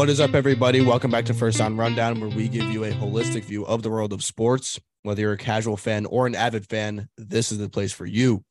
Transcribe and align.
What 0.00 0.08
is 0.08 0.18
up, 0.18 0.34
everybody? 0.34 0.80
Welcome 0.80 1.10
back 1.10 1.26
to 1.26 1.34
First 1.34 1.58
Down 1.58 1.76
Rundown, 1.76 2.22
where 2.22 2.30
we 2.30 2.48
give 2.48 2.64
you 2.72 2.84
a 2.84 2.90
holistic 2.90 3.44
view 3.44 3.66
of 3.66 3.82
the 3.82 3.90
world 3.90 4.14
of 4.14 4.24
sports. 4.24 4.80
Whether 5.02 5.20
you're 5.20 5.34
a 5.34 5.36
casual 5.36 5.76
fan 5.76 6.06
or 6.06 6.26
an 6.26 6.34
avid 6.34 6.66
fan, 6.70 7.10
this 7.18 7.52
is 7.52 7.58
the 7.58 7.68
place 7.68 7.92
for 7.92 8.06
you. 8.06 8.42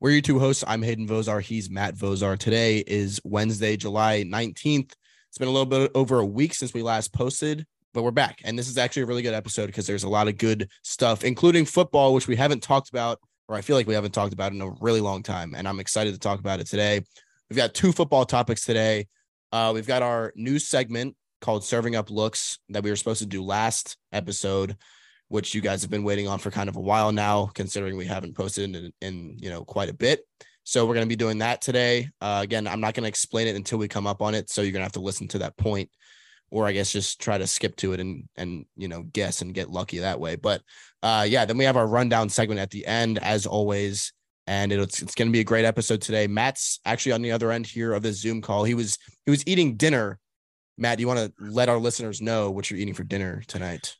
We're 0.00 0.10
your 0.10 0.20
two 0.20 0.38
hosts. 0.38 0.64
I'm 0.66 0.82
Hayden 0.82 1.08
Vozar. 1.08 1.40
He's 1.40 1.70
Matt 1.70 1.94
Vozar. 1.94 2.36
Today 2.36 2.84
is 2.86 3.22
Wednesday, 3.24 3.74
July 3.78 4.22
19th. 4.26 4.92
It's 5.30 5.38
been 5.38 5.48
a 5.48 5.50
little 5.50 5.64
bit 5.64 5.90
over 5.94 6.18
a 6.18 6.26
week 6.26 6.52
since 6.52 6.74
we 6.74 6.82
last 6.82 7.14
posted, 7.14 7.64
but 7.94 8.02
we're 8.02 8.10
back. 8.10 8.42
And 8.44 8.58
this 8.58 8.68
is 8.68 8.76
actually 8.76 9.04
a 9.04 9.06
really 9.06 9.22
good 9.22 9.32
episode 9.32 9.68
because 9.68 9.86
there's 9.86 10.04
a 10.04 10.10
lot 10.10 10.28
of 10.28 10.36
good 10.36 10.68
stuff, 10.82 11.24
including 11.24 11.64
football, 11.64 12.12
which 12.12 12.28
we 12.28 12.36
haven't 12.36 12.62
talked 12.62 12.90
about, 12.90 13.18
or 13.48 13.56
I 13.56 13.62
feel 13.62 13.76
like 13.76 13.86
we 13.86 13.94
haven't 13.94 14.12
talked 14.12 14.34
about 14.34 14.52
in 14.52 14.60
a 14.60 14.72
really 14.82 15.00
long 15.00 15.22
time. 15.22 15.54
And 15.56 15.66
I'm 15.66 15.80
excited 15.80 16.12
to 16.12 16.20
talk 16.20 16.38
about 16.38 16.60
it 16.60 16.66
today. 16.66 17.00
We've 17.48 17.56
got 17.56 17.72
two 17.72 17.92
football 17.92 18.26
topics 18.26 18.62
today. 18.66 19.06
Uh, 19.52 19.72
we've 19.74 19.86
got 19.86 20.02
our 20.02 20.32
new 20.36 20.58
segment 20.58 21.16
called 21.40 21.64
Serving 21.64 21.96
Up 21.96 22.10
Looks 22.10 22.58
that 22.68 22.82
we 22.82 22.90
were 22.90 22.96
supposed 22.96 23.20
to 23.20 23.26
do 23.26 23.42
last 23.42 23.96
episode, 24.12 24.76
which 25.28 25.54
you 25.54 25.60
guys 25.60 25.82
have 25.82 25.90
been 25.90 26.04
waiting 26.04 26.28
on 26.28 26.38
for 26.38 26.50
kind 26.50 26.68
of 26.68 26.76
a 26.76 26.80
while 26.80 27.12
now, 27.12 27.46
considering 27.54 27.96
we 27.96 28.06
haven't 28.06 28.36
posted 28.36 28.74
in, 28.74 28.92
in 29.00 29.36
you 29.38 29.50
know 29.50 29.64
quite 29.64 29.88
a 29.88 29.94
bit. 29.94 30.20
So 30.64 30.84
we're 30.84 30.94
going 30.94 31.06
to 31.06 31.08
be 31.08 31.16
doing 31.16 31.38
that 31.38 31.62
today. 31.62 32.10
Uh, 32.20 32.40
again, 32.42 32.66
I'm 32.66 32.80
not 32.80 32.92
going 32.92 33.04
to 33.04 33.08
explain 33.08 33.46
it 33.46 33.56
until 33.56 33.78
we 33.78 33.88
come 33.88 34.06
up 34.06 34.20
on 34.20 34.34
it, 34.34 34.50
so 34.50 34.60
you're 34.60 34.72
going 34.72 34.80
to 34.80 34.86
have 34.86 34.92
to 34.92 35.00
listen 35.00 35.26
to 35.28 35.38
that 35.38 35.56
point, 35.56 35.90
or 36.50 36.66
I 36.66 36.72
guess 36.72 36.92
just 36.92 37.20
try 37.20 37.38
to 37.38 37.46
skip 37.46 37.76
to 37.76 37.94
it 37.94 38.00
and 38.00 38.28
and 38.36 38.66
you 38.76 38.88
know 38.88 39.02
guess 39.02 39.40
and 39.40 39.54
get 39.54 39.70
lucky 39.70 40.00
that 40.00 40.20
way. 40.20 40.36
But 40.36 40.62
uh, 41.02 41.26
yeah, 41.28 41.46
then 41.46 41.56
we 41.56 41.64
have 41.64 41.76
our 41.76 41.86
rundown 41.86 42.28
segment 42.28 42.60
at 42.60 42.70
the 42.70 42.86
end, 42.86 43.18
as 43.18 43.46
always 43.46 44.12
and 44.48 44.72
it's 44.72 45.02
it's 45.02 45.14
going 45.14 45.28
to 45.28 45.32
be 45.32 45.40
a 45.40 45.44
great 45.44 45.66
episode 45.66 46.00
today. 46.00 46.26
Matt's 46.26 46.80
actually 46.86 47.12
on 47.12 47.20
the 47.20 47.30
other 47.30 47.52
end 47.52 47.66
here 47.66 47.92
of 47.92 48.02
this 48.02 48.18
Zoom 48.18 48.40
call. 48.40 48.64
He 48.64 48.74
was 48.74 48.98
he 49.26 49.30
was 49.30 49.46
eating 49.46 49.76
dinner. 49.76 50.18
Matt, 50.78 50.96
do 50.96 51.02
you 51.02 51.06
want 51.06 51.20
to 51.20 51.32
let 51.38 51.68
our 51.68 51.78
listeners 51.78 52.22
know 52.22 52.50
what 52.50 52.70
you're 52.70 52.80
eating 52.80 52.94
for 52.94 53.04
dinner 53.04 53.42
tonight? 53.46 53.94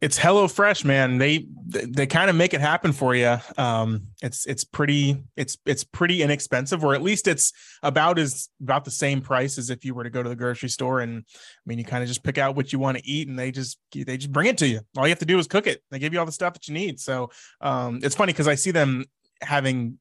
It's 0.00 0.18
Hello 0.18 0.48
Fresh, 0.48 0.84
man. 0.84 1.18
They 1.18 1.46
they, 1.68 1.84
they 1.84 2.06
kind 2.08 2.28
of 2.28 2.34
make 2.34 2.52
it 2.52 2.60
happen 2.60 2.92
for 2.92 3.14
you. 3.14 3.36
Um, 3.56 4.08
it's 4.20 4.44
it's 4.44 4.64
pretty 4.64 5.22
it's 5.36 5.56
it's 5.64 5.84
pretty 5.84 6.22
inexpensive, 6.22 6.82
or 6.82 6.94
at 6.96 7.02
least 7.02 7.28
it's 7.28 7.52
about 7.84 8.18
as 8.18 8.48
about 8.60 8.84
the 8.84 8.90
same 8.90 9.20
price 9.20 9.56
as 9.56 9.70
if 9.70 9.84
you 9.84 9.94
were 9.94 10.02
to 10.02 10.10
go 10.10 10.20
to 10.20 10.28
the 10.28 10.34
grocery 10.34 10.68
store. 10.68 10.98
And 10.98 11.18
I 11.18 11.64
mean, 11.64 11.78
you 11.78 11.84
kind 11.84 12.02
of 12.02 12.08
just 12.08 12.24
pick 12.24 12.38
out 12.38 12.56
what 12.56 12.72
you 12.72 12.80
want 12.80 12.98
to 12.98 13.06
eat, 13.06 13.28
and 13.28 13.38
they 13.38 13.52
just 13.52 13.78
they 13.94 14.16
just 14.16 14.32
bring 14.32 14.48
it 14.48 14.58
to 14.58 14.66
you. 14.66 14.80
All 14.96 15.06
you 15.06 15.10
have 15.10 15.20
to 15.20 15.24
do 15.24 15.38
is 15.38 15.46
cook 15.46 15.68
it. 15.68 15.80
They 15.92 16.00
give 16.00 16.12
you 16.12 16.18
all 16.18 16.26
the 16.26 16.32
stuff 16.32 16.54
that 16.54 16.66
you 16.66 16.74
need. 16.74 16.98
So 16.98 17.30
um, 17.60 18.00
it's 18.02 18.16
funny 18.16 18.32
because 18.32 18.48
I 18.48 18.56
see 18.56 18.72
them 18.72 19.04
having 19.42 19.98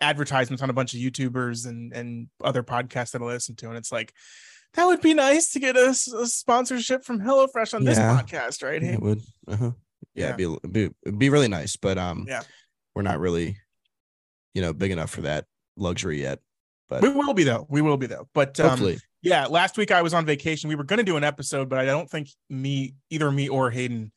advertisements 0.00 0.62
on 0.62 0.70
a 0.70 0.72
bunch 0.72 0.94
of 0.94 1.00
YouTubers 1.00 1.66
and 1.66 1.92
and 1.92 2.28
other 2.42 2.62
podcasts 2.62 3.12
that 3.12 3.22
I 3.22 3.26
listen 3.26 3.56
to, 3.56 3.68
and 3.68 3.76
it's 3.76 3.92
like 3.92 4.12
that 4.74 4.86
would 4.86 5.00
be 5.00 5.14
nice 5.14 5.52
to 5.52 5.60
get 5.60 5.76
a, 5.76 5.90
a 5.90 6.26
sponsorship 6.26 7.04
from 7.04 7.20
HelloFresh 7.20 7.74
on 7.74 7.82
yeah. 7.82 7.88
this 7.88 7.98
podcast, 7.98 8.62
right? 8.62 8.82
Yeah, 8.82 8.92
it 8.92 9.02
would. 9.02 9.20
Uh-huh. 9.46 9.72
Yeah, 10.14 10.34
yeah. 10.38 10.46
It'd, 10.62 10.72
be, 10.72 10.90
it'd, 11.04 11.18
be, 11.18 11.30
really 11.30 11.48
nice, 11.48 11.76
but 11.76 11.98
um, 11.98 12.24
yeah, 12.26 12.42
we're 12.94 13.02
not 13.02 13.20
really, 13.20 13.58
you 14.54 14.62
know, 14.62 14.72
big 14.72 14.90
enough 14.90 15.10
for 15.10 15.22
that 15.22 15.46
luxury 15.76 16.20
yet. 16.20 16.40
But 16.88 17.02
we 17.02 17.10
will 17.10 17.34
be 17.34 17.44
though. 17.44 17.66
We 17.70 17.80
will 17.80 17.96
be 17.96 18.06
though. 18.06 18.28
But 18.34 18.58
um, 18.60 18.96
yeah. 19.22 19.46
Last 19.46 19.78
week 19.78 19.90
I 19.90 20.02
was 20.02 20.12
on 20.12 20.26
vacation. 20.26 20.68
We 20.68 20.74
were 20.74 20.84
going 20.84 20.98
to 20.98 21.04
do 21.04 21.16
an 21.16 21.24
episode, 21.24 21.68
but 21.68 21.78
I 21.78 21.84
don't 21.86 22.10
think 22.10 22.28
me, 22.50 22.94
either 23.08 23.30
me 23.30 23.48
or 23.48 23.70
Hayden, 23.70 24.12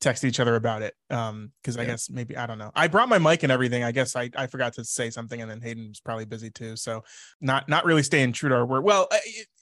text 0.00 0.24
each 0.24 0.40
other 0.40 0.56
about 0.56 0.82
it. 0.82 0.94
Um, 1.10 1.52
because 1.62 1.76
I 1.76 1.82
yeah. 1.82 1.88
guess 1.88 2.10
maybe 2.10 2.36
I 2.36 2.46
don't 2.46 2.58
know. 2.58 2.70
I 2.74 2.88
brought 2.88 3.08
my 3.08 3.18
mic 3.18 3.42
and 3.42 3.52
everything. 3.52 3.84
I 3.84 3.92
guess 3.92 4.16
I, 4.16 4.30
I 4.36 4.46
forgot 4.46 4.74
to 4.74 4.84
say 4.84 5.10
something, 5.10 5.40
and 5.40 5.50
then 5.50 5.60
Hayden 5.60 5.88
was 5.88 6.00
probably 6.00 6.24
busy 6.24 6.50
too. 6.50 6.76
So 6.76 7.04
not 7.40 7.68
not 7.68 7.84
really 7.84 8.02
staying 8.02 8.32
true 8.32 8.48
to 8.48 8.54
our 8.54 8.66
word. 8.66 8.84
Well, 8.84 9.08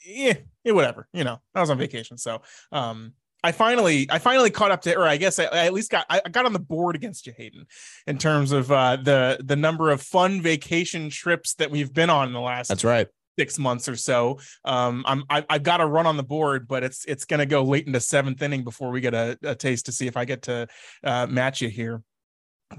yeah, 0.05 0.35
yeah, 0.65 0.73
whatever. 0.73 1.09
You 1.13 1.25
know, 1.25 1.41
I 1.55 1.61
was 1.61 1.71
on 1.71 1.79
vacation, 1.79 2.19
so 2.19 2.43
um, 2.73 3.13
I 3.45 3.53
finally 3.53 4.07
I 4.11 4.19
finally 4.19 4.51
caught 4.51 4.71
up 4.71 4.83
to, 4.83 4.95
or 4.95 5.07
I 5.07 5.17
guess 5.17 5.39
I, 5.39 5.45
I 5.45 5.67
at 5.67 5.73
least 5.73 5.91
got 5.91 6.07
I 6.11 6.21
got 6.31 6.47
on 6.47 6.53
the 6.53 6.61
board 6.61 6.97
against 6.97 7.27
you, 7.27 7.33
Hayden, 7.37 7.67
in 8.07 8.19
terms 8.19 8.53
of 8.53 8.71
uh, 8.71 8.97
the 8.97 9.39
the 9.45 9.57
number 9.57 9.91
of 9.91 10.03
fun 10.03 10.43
vacation 10.43 11.11
trips 11.11 11.55
that 11.55 11.71
we've 11.71 11.93
been 11.93 12.11
on 12.11 12.29
in 12.29 12.35
the 12.35 12.41
last. 12.41 12.69
That's 12.69 12.85
right 12.85 13.09
six 13.43 13.59
months 13.59 13.89
or 13.89 13.97
so. 13.97 14.39
Um, 14.65 15.05
I'm 15.05 15.25
I, 15.29 15.45
have 15.51 15.65
got 15.65 15.79
to 15.79 15.87
run 15.87 16.07
on 16.07 16.17
the 16.17 16.23
board, 16.23 16.69
but 16.69 16.85
it's 16.85 17.05
it's 17.07 17.25
going 17.25 17.41
to 17.41 17.47
go 17.47 17.65
late 17.65 17.89
into 17.89 17.99
seventh 17.99 18.41
inning 18.41 18.63
before 18.63 18.91
we 18.91 19.01
get 19.01 19.15
a, 19.15 19.37
a 19.43 19.55
taste 19.57 19.87
to 19.87 19.93
see 19.93 20.07
if 20.07 20.17
I 20.17 20.25
get 20.25 20.43
to 20.43 20.69
uh, 21.03 21.27
match 21.27 21.61
you 21.61 21.69
here 21.69 22.03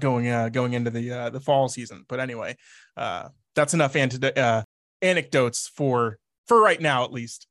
going 0.00 0.28
uh, 0.28 0.48
going 0.48 0.72
into 0.72 0.90
the 0.90 1.10
uh, 1.10 1.30
the 1.30 1.40
fall 1.40 1.68
season. 1.68 2.04
But 2.08 2.18
anyway, 2.18 2.56
uh, 2.96 3.28
that's 3.54 3.74
enough 3.74 3.94
uh, 3.94 4.62
anecdotes 5.02 5.68
for 5.76 6.18
for 6.48 6.62
right 6.62 6.80
now 6.80 7.04
at 7.04 7.12
least. 7.12 7.46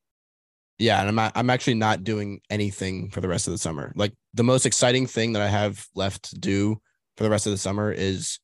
Yeah, 0.80 1.00
and 1.00 1.20
I'm 1.20 1.32
I'm 1.36 1.50
actually 1.52 1.76
not 1.76 2.04
doing 2.04 2.42
anything 2.50 3.12
for 3.12 3.22
the 3.22 3.28
rest 3.28 3.48
of 3.48 3.52
the 3.52 3.60
summer. 3.60 3.94
Like 3.96 4.14
the 4.34 4.44
most 4.44 4.66
exciting 4.66 5.06
thing 5.06 5.34
that 5.34 5.44
I 5.44 5.50
have 5.50 5.86
left 5.94 6.32
to 6.32 6.40
do 6.40 6.82
for 7.16 7.24
the 7.24 7.30
rest 7.30 7.46
of 7.46 7.52
the 7.52 7.60
summer 7.60 7.92
is 7.92 8.40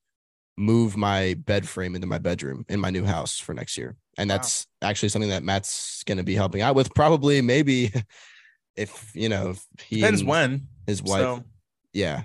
move 0.56 0.96
my 0.96 1.34
bed 1.34 1.66
frame 1.66 1.94
into 1.94 2.06
my 2.06 2.18
bedroom 2.18 2.64
in 2.68 2.78
my 2.78 2.90
new 2.90 3.04
house 3.04 3.38
for 3.38 3.54
next 3.54 3.76
year. 3.76 3.96
And 4.20 4.30
that's 4.30 4.66
wow. 4.82 4.90
actually 4.90 5.08
something 5.08 5.30
that 5.30 5.42
Matt's 5.42 6.04
going 6.04 6.18
to 6.18 6.24
be 6.24 6.34
helping 6.34 6.60
out 6.60 6.74
with. 6.74 6.94
Probably, 6.94 7.40
maybe 7.40 7.90
if 8.76 9.10
you 9.14 9.30
know, 9.30 9.50
if 9.50 9.66
he 9.82 9.96
depends 9.96 10.22
when 10.22 10.68
his 10.86 11.02
wife. 11.02 11.20
So, 11.20 11.44
yeah, 11.94 12.24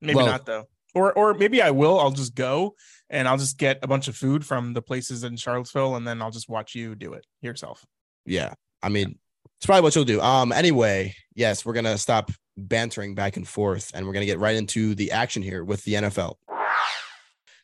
maybe 0.00 0.16
well, 0.16 0.26
not 0.26 0.46
though. 0.46 0.68
Or 0.94 1.12
or 1.12 1.34
maybe 1.34 1.60
I 1.60 1.72
will. 1.72 1.98
I'll 1.98 2.12
just 2.12 2.36
go 2.36 2.76
and 3.10 3.26
I'll 3.26 3.38
just 3.38 3.58
get 3.58 3.80
a 3.82 3.88
bunch 3.88 4.06
of 4.06 4.16
food 4.16 4.46
from 4.46 4.72
the 4.72 4.82
places 4.82 5.24
in 5.24 5.36
Charlottesville, 5.36 5.96
and 5.96 6.06
then 6.06 6.22
I'll 6.22 6.30
just 6.30 6.48
watch 6.48 6.76
you 6.76 6.94
do 6.94 7.14
it 7.14 7.26
yourself. 7.40 7.84
Yeah, 8.24 8.54
I 8.80 8.88
mean, 8.88 9.08
yeah. 9.08 9.48
it's 9.58 9.66
probably 9.66 9.82
what 9.82 9.96
you'll 9.96 10.04
do. 10.04 10.20
Um. 10.20 10.52
Anyway, 10.52 11.16
yes, 11.34 11.66
we're 11.66 11.72
gonna 11.72 11.98
stop 11.98 12.30
bantering 12.56 13.16
back 13.16 13.36
and 13.36 13.48
forth, 13.48 13.90
and 13.94 14.06
we're 14.06 14.12
gonna 14.12 14.26
get 14.26 14.38
right 14.38 14.54
into 14.54 14.94
the 14.94 15.10
action 15.10 15.42
here 15.42 15.64
with 15.64 15.82
the 15.82 15.94
NFL. 15.94 16.36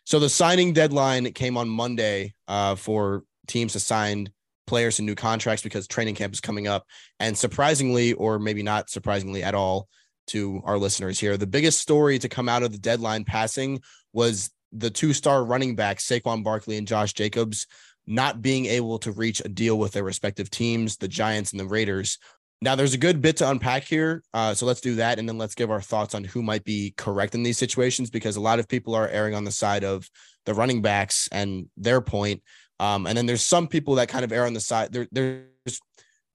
So 0.05 0.19
the 0.19 0.31
signing 0.31 0.73
deadline 0.73 1.31
came 1.35 1.59
on 1.59 1.69
Monday 1.69 2.33
uh, 2.49 2.77
for 2.77 3.25
teams 3.49 3.73
to 3.73 3.81
sign 3.81 4.31
players 4.67 4.97
to 4.97 5.03
new 5.03 5.15
contracts 5.15 5.63
because 5.63 5.87
training 5.87 6.15
camp 6.15 6.33
is 6.33 6.41
coming 6.41 6.67
up. 6.67 6.85
And 7.19 7.37
surprisingly, 7.37 8.13
or 8.13 8.39
maybe 8.39 8.63
not 8.63 8.91
surprisingly 8.91 9.43
at 9.43 9.55
all 9.55 9.89
to 10.29 10.61
our 10.65 10.79
listeners 10.79 11.19
here, 11.19 11.37
the 11.37 11.47
biggest 11.47 11.81
story 11.81 12.19
to 12.19 12.29
come 12.29 12.49
out 12.49 12.63
of 12.63 12.73
the 12.73 12.79
deadline 12.79 13.25
passing 13.25 13.81
was 14.13 14.51
the 14.73 14.91
two-star 14.91 15.45
running 15.45 15.75
backs 15.75 16.07
Saquon 16.07 16.45
Barkley 16.45 16.77
and 16.77 16.87
Josh 16.87 17.15
Jacobs 17.15 17.67
not 18.07 18.41
being 18.41 18.67
able 18.67 18.99
to 18.99 19.13
reach 19.13 19.43
a 19.45 19.49
deal 19.49 19.79
with 19.79 19.93
their 19.93 20.05
respective 20.05 20.51
teams, 20.51 20.97
the 20.97 21.09
Giants 21.09 21.53
and 21.53 21.61
the 21.61 21.67
Raiders, 21.67 22.19
now, 22.61 22.75
there's 22.75 22.95
a 22.95 22.99
good 22.99 23.23
bit 23.23 23.37
to 23.37 23.49
unpack 23.49 23.85
here. 23.85 24.23
Uh, 24.35 24.53
so 24.53 24.67
let's 24.67 24.81
do 24.81 24.97
that. 24.97 25.19
And 25.19 25.29
then 25.29 25.39
let's 25.39 25.55
give 25.55 25.71
our 25.71 25.81
thoughts 25.81 26.15
on 26.15 26.25
who 26.25 26.43
might 26.43 26.65
be 26.65 26.93
correct 26.97 27.37
in 27.37 27.45
these 27.45 27.59
situations 27.59 28.11
because 28.11 28.35
a 28.35 28.41
lot 28.41 28.59
of 28.59 28.67
people 28.67 28.95
are 28.95 29.07
erring 29.07 29.35
on 29.35 29.45
the 29.45 29.53
side 29.53 29.85
of 29.85 30.11
the 30.45 30.55
running 30.55 30.83
backs 30.83 31.29
and 31.31 31.67
their 31.77 32.01
point. 32.01 32.43
Um, 32.81 33.07
and 33.07 33.17
then 33.17 33.27
there's 33.27 33.45
some 33.45 33.67
people 33.67 33.97
that 33.97 34.09
kind 34.09 34.25
of 34.25 34.33
err 34.33 34.47
on 34.47 34.55
the 34.55 34.61
side. 34.61 34.93
There, 34.93 35.09
there's 35.11 35.81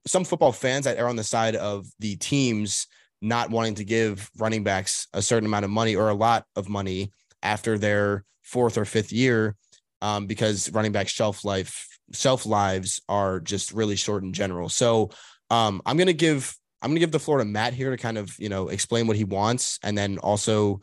some 0.05 0.25
football 0.25 0.51
fans 0.51 0.85
that 0.85 0.97
err 0.97 1.07
on 1.07 1.15
the 1.15 1.23
side 1.23 1.55
of 1.55 1.87
the 1.99 2.15
teams 2.17 2.87
not 3.21 3.49
wanting 3.49 3.75
to 3.75 3.85
give 3.85 4.29
running 4.37 4.63
backs 4.63 5.07
a 5.13 5.21
certain 5.21 5.45
amount 5.45 5.63
of 5.63 5.71
money 5.71 5.95
or 5.95 6.09
a 6.09 6.13
lot 6.13 6.45
of 6.55 6.67
money 6.67 7.11
after 7.41 7.77
their 7.77 8.25
fourth 8.41 8.77
or 8.77 8.83
fifth 8.83 9.13
year 9.13 9.55
um, 10.01 10.27
because 10.27 10.69
running 10.71 10.91
back 10.91 11.07
shelf 11.07 11.45
life 11.45 11.87
shelf 12.11 12.45
lives 12.45 13.01
are 13.07 13.39
just 13.39 13.71
really 13.71 13.95
short 13.95 14.23
in 14.23 14.33
general. 14.33 14.69
So 14.69 15.09
um, 15.49 15.81
I'm 15.85 15.97
gonna 15.97 16.13
give 16.13 16.53
I'm 16.81 16.91
gonna 16.91 16.99
give 16.99 17.11
the 17.11 17.19
floor 17.19 17.37
to 17.37 17.45
Matt 17.45 17.73
here 17.73 17.91
to 17.91 17.97
kind 17.97 18.17
of 18.17 18.37
you 18.39 18.49
know 18.49 18.67
explain 18.67 19.07
what 19.07 19.17
he 19.17 19.23
wants, 19.23 19.79
and 19.83 19.97
then 19.97 20.17
also 20.19 20.81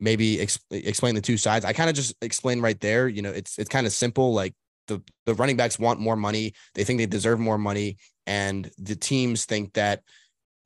maybe 0.00 0.40
ex- 0.40 0.58
explain 0.70 1.14
the 1.14 1.20
two 1.20 1.36
sides. 1.36 1.64
I 1.64 1.72
kind 1.72 1.90
of 1.90 1.96
just 1.96 2.14
explained 2.22 2.62
right 2.62 2.80
there. 2.80 3.08
You 3.08 3.22
know, 3.22 3.30
it's 3.30 3.58
it's 3.58 3.68
kind 3.68 3.86
of 3.86 3.92
simple. 3.92 4.32
Like 4.32 4.54
the 4.86 5.02
the 5.26 5.34
running 5.34 5.56
backs 5.56 5.78
want 5.78 6.00
more 6.00 6.16
money. 6.16 6.52
They 6.74 6.84
think 6.84 6.98
they 6.98 7.06
deserve 7.06 7.38
more 7.38 7.58
money, 7.58 7.96
and 8.26 8.70
the 8.78 8.96
teams 8.96 9.44
think 9.44 9.74
that 9.74 10.02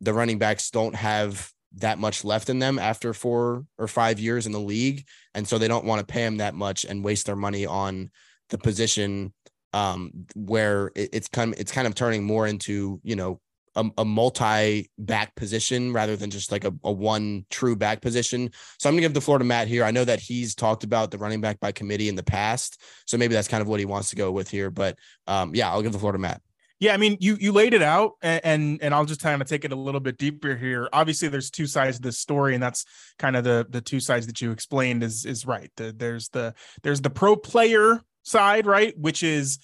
the 0.00 0.14
running 0.14 0.38
backs 0.38 0.70
don't 0.70 0.94
have 0.94 1.50
that 1.76 1.98
much 1.98 2.24
left 2.24 2.48
in 2.48 2.58
them 2.58 2.78
after 2.78 3.12
four 3.12 3.64
or 3.78 3.88
five 3.88 4.18
years 4.18 4.46
in 4.46 4.52
the 4.52 4.60
league, 4.60 5.04
and 5.34 5.46
so 5.46 5.58
they 5.58 5.68
don't 5.68 5.84
want 5.84 6.00
to 6.00 6.12
pay 6.12 6.22
them 6.22 6.38
that 6.38 6.54
much 6.54 6.84
and 6.84 7.04
waste 7.04 7.26
their 7.26 7.36
money 7.36 7.66
on 7.66 8.10
the 8.50 8.58
position 8.58 9.32
um, 9.72 10.10
where 10.34 10.90
it, 10.94 11.10
it's 11.12 11.28
kind 11.28 11.52
of, 11.52 11.60
it's 11.60 11.72
kind 11.72 11.86
of 11.86 11.94
turning 11.94 12.24
more 12.24 12.46
into 12.46 13.00
you 13.02 13.16
know 13.16 13.40
a, 13.78 13.90
a 13.98 14.04
multi 14.04 14.90
back 14.98 15.34
position 15.36 15.92
rather 15.92 16.16
than 16.16 16.30
just 16.30 16.50
like 16.50 16.64
a, 16.64 16.74
a 16.84 16.92
one 16.92 17.46
true 17.48 17.76
back 17.76 18.02
position. 18.02 18.50
So 18.78 18.88
I'm 18.88 18.94
gonna 18.94 19.02
give 19.02 19.14
the 19.14 19.20
floor 19.20 19.38
to 19.38 19.44
Matt 19.44 19.68
here. 19.68 19.84
I 19.84 19.92
know 19.92 20.04
that 20.04 20.20
he's 20.20 20.54
talked 20.54 20.84
about 20.84 21.10
the 21.10 21.18
running 21.18 21.40
back 21.40 21.60
by 21.60 21.72
committee 21.72 22.08
in 22.08 22.16
the 22.16 22.22
past, 22.22 22.82
so 23.06 23.16
maybe 23.16 23.34
that's 23.34 23.48
kind 23.48 23.62
of 23.62 23.68
what 23.68 23.80
he 23.80 23.86
wants 23.86 24.10
to 24.10 24.16
go 24.16 24.30
with 24.32 24.50
here. 24.50 24.70
But 24.70 24.98
um, 25.26 25.54
yeah, 25.54 25.70
I'll 25.70 25.82
give 25.82 25.92
the 25.92 25.98
floor 25.98 26.12
to 26.12 26.18
Matt. 26.18 26.42
Yeah, 26.80 26.94
I 26.94 26.96
mean, 26.96 27.16
you 27.20 27.36
you 27.40 27.52
laid 27.52 27.74
it 27.74 27.82
out, 27.82 28.12
and, 28.22 28.40
and 28.44 28.82
and 28.82 28.94
I'll 28.94 29.04
just 29.04 29.20
kind 29.20 29.42
of 29.42 29.48
take 29.48 29.64
it 29.64 29.72
a 29.72 29.76
little 29.76 30.00
bit 30.00 30.16
deeper 30.16 30.56
here. 30.56 30.88
Obviously, 30.92 31.28
there's 31.28 31.50
two 31.50 31.66
sides 31.66 31.96
of 31.96 32.02
this 32.02 32.18
story, 32.18 32.54
and 32.54 32.62
that's 32.62 32.84
kind 33.18 33.36
of 33.36 33.44
the 33.44 33.66
the 33.68 33.80
two 33.80 34.00
sides 34.00 34.26
that 34.26 34.40
you 34.40 34.52
explained 34.52 35.02
is 35.02 35.24
is 35.24 35.44
right. 35.44 35.70
The, 35.76 35.92
there's 35.96 36.28
the 36.28 36.54
there's 36.82 37.00
the 37.00 37.10
pro 37.10 37.34
player 37.34 38.00
side, 38.22 38.66
right? 38.66 38.96
Which 38.96 39.24
is 39.24 39.58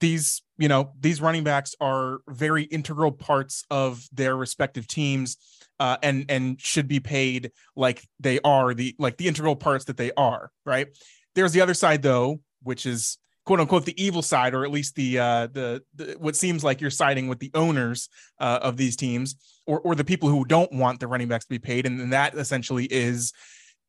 these 0.00 0.42
you 0.58 0.68
know 0.68 0.92
these 1.00 1.20
running 1.20 1.44
backs 1.44 1.74
are 1.80 2.20
very 2.28 2.64
integral 2.64 3.12
parts 3.12 3.64
of 3.70 4.06
their 4.12 4.36
respective 4.36 4.86
teams 4.86 5.36
uh, 5.78 5.96
and 6.02 6.24
and 6.28 6.60
should 6.60 6.88
be 6.88 7.00
paid 7.00 7.52
like 7.74 8.02
they 8.20 8.40
are 8.40 8.74
the 8.74 8.94
like 8.98 9.16
the 9.16 9.28
integral 9.28 9.56
parts 9.56 9.84
that 9.86 9.96
they 9.96 10.12
are 10.16 10.50
right? 10.64 10.88
There's 11.34 11.52
the 11.52 11.60
other 11.60 11.74
side 11.74 12.02
though 12.02 12.40
which 12.62 12.86
is 12.86 13.18
quote 13.44 13.60
unquote 13.60 13.84
the 13.84 14.02
evil 14.02 14.22
side 14.22 14.54
or 14.54 14.64
at 14.64 14.70
least 14.70 14.94
the 14.96 15.18
uh 15.18 15.46
the, 15.48 15.82
the 15.94 16.16
what 16.18 16.36
seems 16.36 16.64
like 16.64 16.80
you're 16.80 16.90
siding 16.90 17.28
with 17.28 17.38
the 17.38 17.50
owners 17.54 18.08
uh, 18.40 18.58
of 18.62 18.76
these 18.76 18.96
teams 18.96 19.36
or 19.66 19.80
or 19.80 19.94
the 19.94 20.04
people 20.04 20.28
who 20.28 20.44
don't 20.44 20.72
want 20.72 21.00
the 21.00 21.06
running 21.06 21.28
backs 21.28 21.44
to 21.44 21.50
be 21.50 21.58
paid 21.58 21.86
and, 21.86 22.00
and 22.00 22.12
that 22.12 22.34
essentially 22.34 22.86
is 22.86 23.32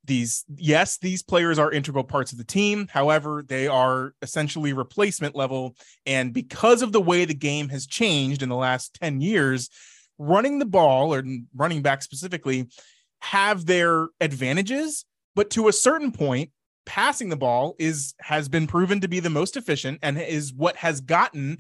these 0.08 0.46
yes 0.56 0.98
these 0.98 1.22
players 1.22 1.60
are 1.60 1.72
integral 1.72 2.04
parts 2.04 2.32
of 2.32 2.38
the 2.38 2.44
team. 2.44 2.88
However 2.90 3.44
they 3.48 3.68
are 3.68 4.14
essentially 4.22 4.74
replacement 4.74 5.36
level. 5.36 5.76
And 6.06 6.34
because 6.34 6.82
of 6.82 6.92
the 6.92 7.02
way 7.02 7.26
the 7.26 7.34
game 7.34 7.70
has 7.70 7.86
changed 7.86 8.42
in 8.42 8.50
the 8.50 8.56
last 8.56 8.98
10 9.02 9.22
years 9.22 9.70
running 10.18 10.58
the 10.58 10.66
ball 10.66 11.14
or 11.14 11.24
running 11.56 11.82
back 11.82 12.02
specifically 12.02 12.68
have 13.20 13.66
their 13.66 14.08
advantages. 14.20 15.06
But 15.36 15.52
to 15.52 15.68
a 15.68 15.74
certain 15.74 16.12
point 16.12 16.50
passing 16.88 17.28
the 17.28 17.36
ball 17.36 17.76
is 17.78 18.14
has 18.22 18.48
been 18.48 18.66
proven 18.66 19.02
to 19.02 19.10
be 19.10 19.20
the 19.20 19.30
most 19.30 19.58
efficient 19.58 20.00
and 20.02 20.18
is 20.18 20.54
what 20.54 20.78
has 20.78 21.02
gotten 21.02 21.58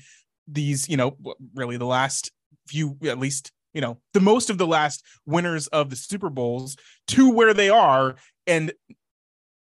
these 0.47 0.87
you 0.87 0.95
know 0.95 1.17
really 1.53 1.75
the 1.75 1.85
last 1.85 2.31
few 2.65 2.97
at 3.03 3.19
least 3.19 3.51
you 3.73 3.81
know 3.81 3.99
the 4.13 4.21
most 4.21 4.49
of 4.49 4.57
the 4.57 4.65
last 4.65 5.03
winners 5.25 5.67
of 5.67 5.89
the 5.89 5.97
super 5.97 6.29
bowls 6.29 6.77
to 7.07 7.29
where 7.29 7.53
they 7.53 7.69
are 7.69 8.15
and 8.47 8.73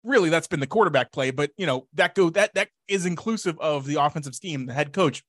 really 0.03 0.29
that's 0.29 0.47
been 0.47 0.59
the 0.59 0.67
quarterback 0.67 1.11
play 1.11 1.31
but 1.31 1.51
you 1.57 1.65
know 1.65 1.87
that 1.93 2.15
go 2.15 2.29
that 2.29 2.53
that 2.53 2.69
is 2.87 3.05
inclusive 3.05 3.59
of 3.59 3.85
the 3.85 3.95
offensive 3.95 4.35
scheme 4.35 4.65
the 4.67 4.73
head 4.73 4.93
coach 4.93 5.23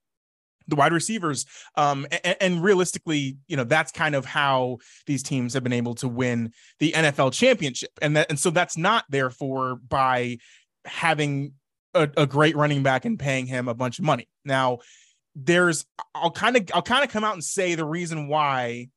the 0.69 0.77
wide 0.77 0.93
receivers 0.93 1.47
um 1.77 2.07
and, 2.25 2.37
and, 2.41 2.63
realistically 2.63 3.37
you 3.47 3.57
know 3.57 3.65
that's 3.65 3.93
kind 3.93 4.15
of 4.15 4.25
how 4.25 4.79
these 5.07 5.23
teams 5.23 5.55
have 5.55 5.63
been 5.63 5.73
able 5.73 5.95
to 5.95 6.09
win 6.09 6.53
the 6.81 6.93
NFL 6.93 7.33
championship. 7.33 7.91
And 8.03 8.17
that 8.17 8.27
and 8.29 8.39
so 8.39 8.51
that's 8.51 8.77
not 8.77 9.05
therefore 9.09 9.77
by 9.77 10.39
having 10.85 11.53
a, 11.95 12.09
a 12.17 12.27
great 12.27 12.57
running 12.57 12.83
back 12.83 13.05
and 13.05 13.19
paying 13.19 13.47
him 13.47 13.69
a 13.69 13.75
bunch 13.75 13.99
of 13.99 14.05
money. 14.05 14.29
Now 14.45 14.79
there's 15.35 15.85
I'll 16.15 16.31
kind 16.31 16.57
of 16.57 16.71
I'll 16.75 16.83
kind 16.83 17.05
of 17.05 17.11
come 17.11 17.25
out 17.25 17.35
and 17.35 17.45
say 17.45 17.75
the 17.75 17.85
reason 17.85 18.29
why 18.29 18.89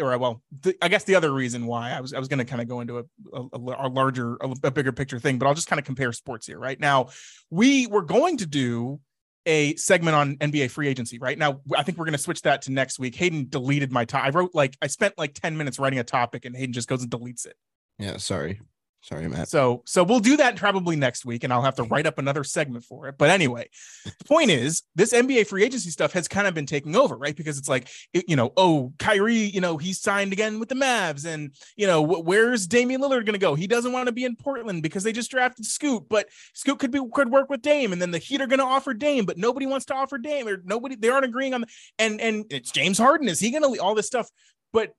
or 0.00 0.16
well, 0.18 0.42
the, 0.62 0.76
I 0.82 0.88
guess 0.88 1.04
the 1.04 1.14
other 1.14 1.32
reason 1.32 1.66
why 1.66 1.92
I 1.92 2.00
was 2.00 2.12
I 2.14 2.18
was 2.18 2.28
going 2.28 2.38
to 2.38 2.44
kind 2.44 2.60
of 2.60 2.68
go 2.68 2.80
into 2.80 2.98
a, 2.98 3.04
a, 3.32 3.46
a 3.52 3.88
larger, 3.88 4.36
a, 4.40 4.52
a, 4.64 4.70
bigger 4.70 4.92
picture 4.92 5.18
thing, 5.18 5.38
but 5.38 5.46
I'll 5.46 5.54
just 5.54 5.68
kind 5.68 5.78
of 5.78 5.84
compare 5.84 6.12
sports 6.12 6.46
here. 6.46 6.58
Right 6.58 6.78
now, 6.78 7.08
we 7.50 7.86
were 7.86 8.02
going 8.02 8.38
to 8.38 8.46
do 8.46 9.00
a 9.46 9.74
segment 9.76 10.16
on 10.16 10.36
NBA 10.36 10.70
free 10.70 10.88
agency. 10.88 11.18
Right 11.18 11.38
now, 11.38 11.60
I 11.76 11.82
think 11.82 11.98
we're 11.98 12.04
going 12.04 12.12
to 12.12 12.18
switch 12.18 12.42
that 12.42 12.62
to 12.62 12.72
next 12.72 12.98
week. 12.98 13.14
Hayden 13.16 13.46
deleted 13.48 13.92
my 13.92 14.04
time. 14.04 14.24
I 14.24 14.30
wrote 14.30 14.50
like 14.54 14.76
I 14.82 14.86
spent 14.86 15.14
like 15.18 15.34
ten 15.34 15.56
minutes 15.56 15.78
writing 15.78 15.98
a 15.98 16.04
topic, 16.04 16.44
and 16.44 16.56
Hayden 16.56 16.72
just 16.72 16.88
goes 16.88 17.02
and 17.02 17.10
deletes 17.10 17.46
it. 17.46 17.56
Yeah, 17.98 18.16
sorry. 18.16 18.60
Sorry, 19.02 19.26
Matt. 19.28 19.48
So 19.48 19.82
so 19.86 20.04
we'll 20.04 20.20
do 20.20 20.36
that 20.36 20.56
probably 20.56 20.94
next 20.94 21.24
week, 21.24 21.42
and 21.42 21.52
I'll 21.52 21.62
have 21.62 21.76
to 21.76 21.84
write 21.84 22.04
up 22.04 22.18
another 22.18 22.44
segment 22.44 22.84
for 22.84 23.08
it. 23.08 23.16
But 23.16 23.30
anyway, 23.30 23.70
the 24.04 24.24
point 24.26 24.50
is, 24.50 24.82
this 24.94 25.14
NBA 25.14 25.46
free 25.46 25.64
agency 25.64 25.88
stuff 25.88 26.12
has 26.12 26.28
kind 26.28 26.46
of 26.46 26.52
been 26.52 26.66
taking 26.66 26.94
over, 26.94 27.16
right? 27.16 27.34
Because 27.34 27.56
it's 27.56 27.68
like, 27.68 27.88
it, 28.12 28.26
you 28.28 28.36
know, 28.36 28.52
oh, 28.58 28.92
Kyrie, 28.98 29.34
you 29.36 29.62
know, 29.62 29.78
he's 29.78 30.00
signed 30.00 30.34
again 30.34 30.60
with 30.60 30.68
the 30.68 30.74
Mavs, 30.74 31.24
and 31.24 31.54
you 31.76 31.86
know, 31.86 32.02
where's 32.02 32.66
Damian 32.66 33.00
Lillard 33.00 33.24
going 33.24 33.32
to 33.32 33.38
go? 33.38 33.54
He 33.54 33.66
doesn't 33.66 33.92
want 33.92 34.06
to 34.06 34.12
be 34.12 34.24
in 34.24 34.36
Portland 34.36 34.82
because 34.82 35.02
they 35.02 35.12
just 35.12 35.30
drafted 35.30 35.64
Scoot, 35.64 36.04
but 36.10 36.28
Scoot 36.52 36.78
could 36.78 36.90
be 36.90 37.00
could 37.14 37.30
work 37.30 37.48
with 37.48 37.62
Dame, 37.62 37.94
and 37.94 38.02
then 38.02 38.10
the 38.10 38.18
Heat 38.18 38.42
are 38.42 38.46
going 38.46 38.58
to 38.58 38.66
offer 38.66 38.92
Dame, 38.92 39.24
but 39.24 39.38
nobody 39.38 39.64
wants 39.64 39.86
to 39.86 39.94
offer 39.94 40.18
Dame, 40.18 40.46
or 40.46 40.60
nobody 40.64 40.94
they 40.94 41.08
aren't 41.08 41.24
agreeing 41.24 41.54
on. 41.54 41.62
The, 41.62 41.68
and 41.98 42.20
and 42.20 42.44
it's 42.50 42.70
James 42.70 42.98
Harden. 42.98 43.28
Is 43.28 43.40
he 43.40 43.50
going 43.50 43.62
to 43.62 43.82
all 43.82 43.94
this 43.94 44.06
stuff? 44.06 44.28
But 44.74 44.94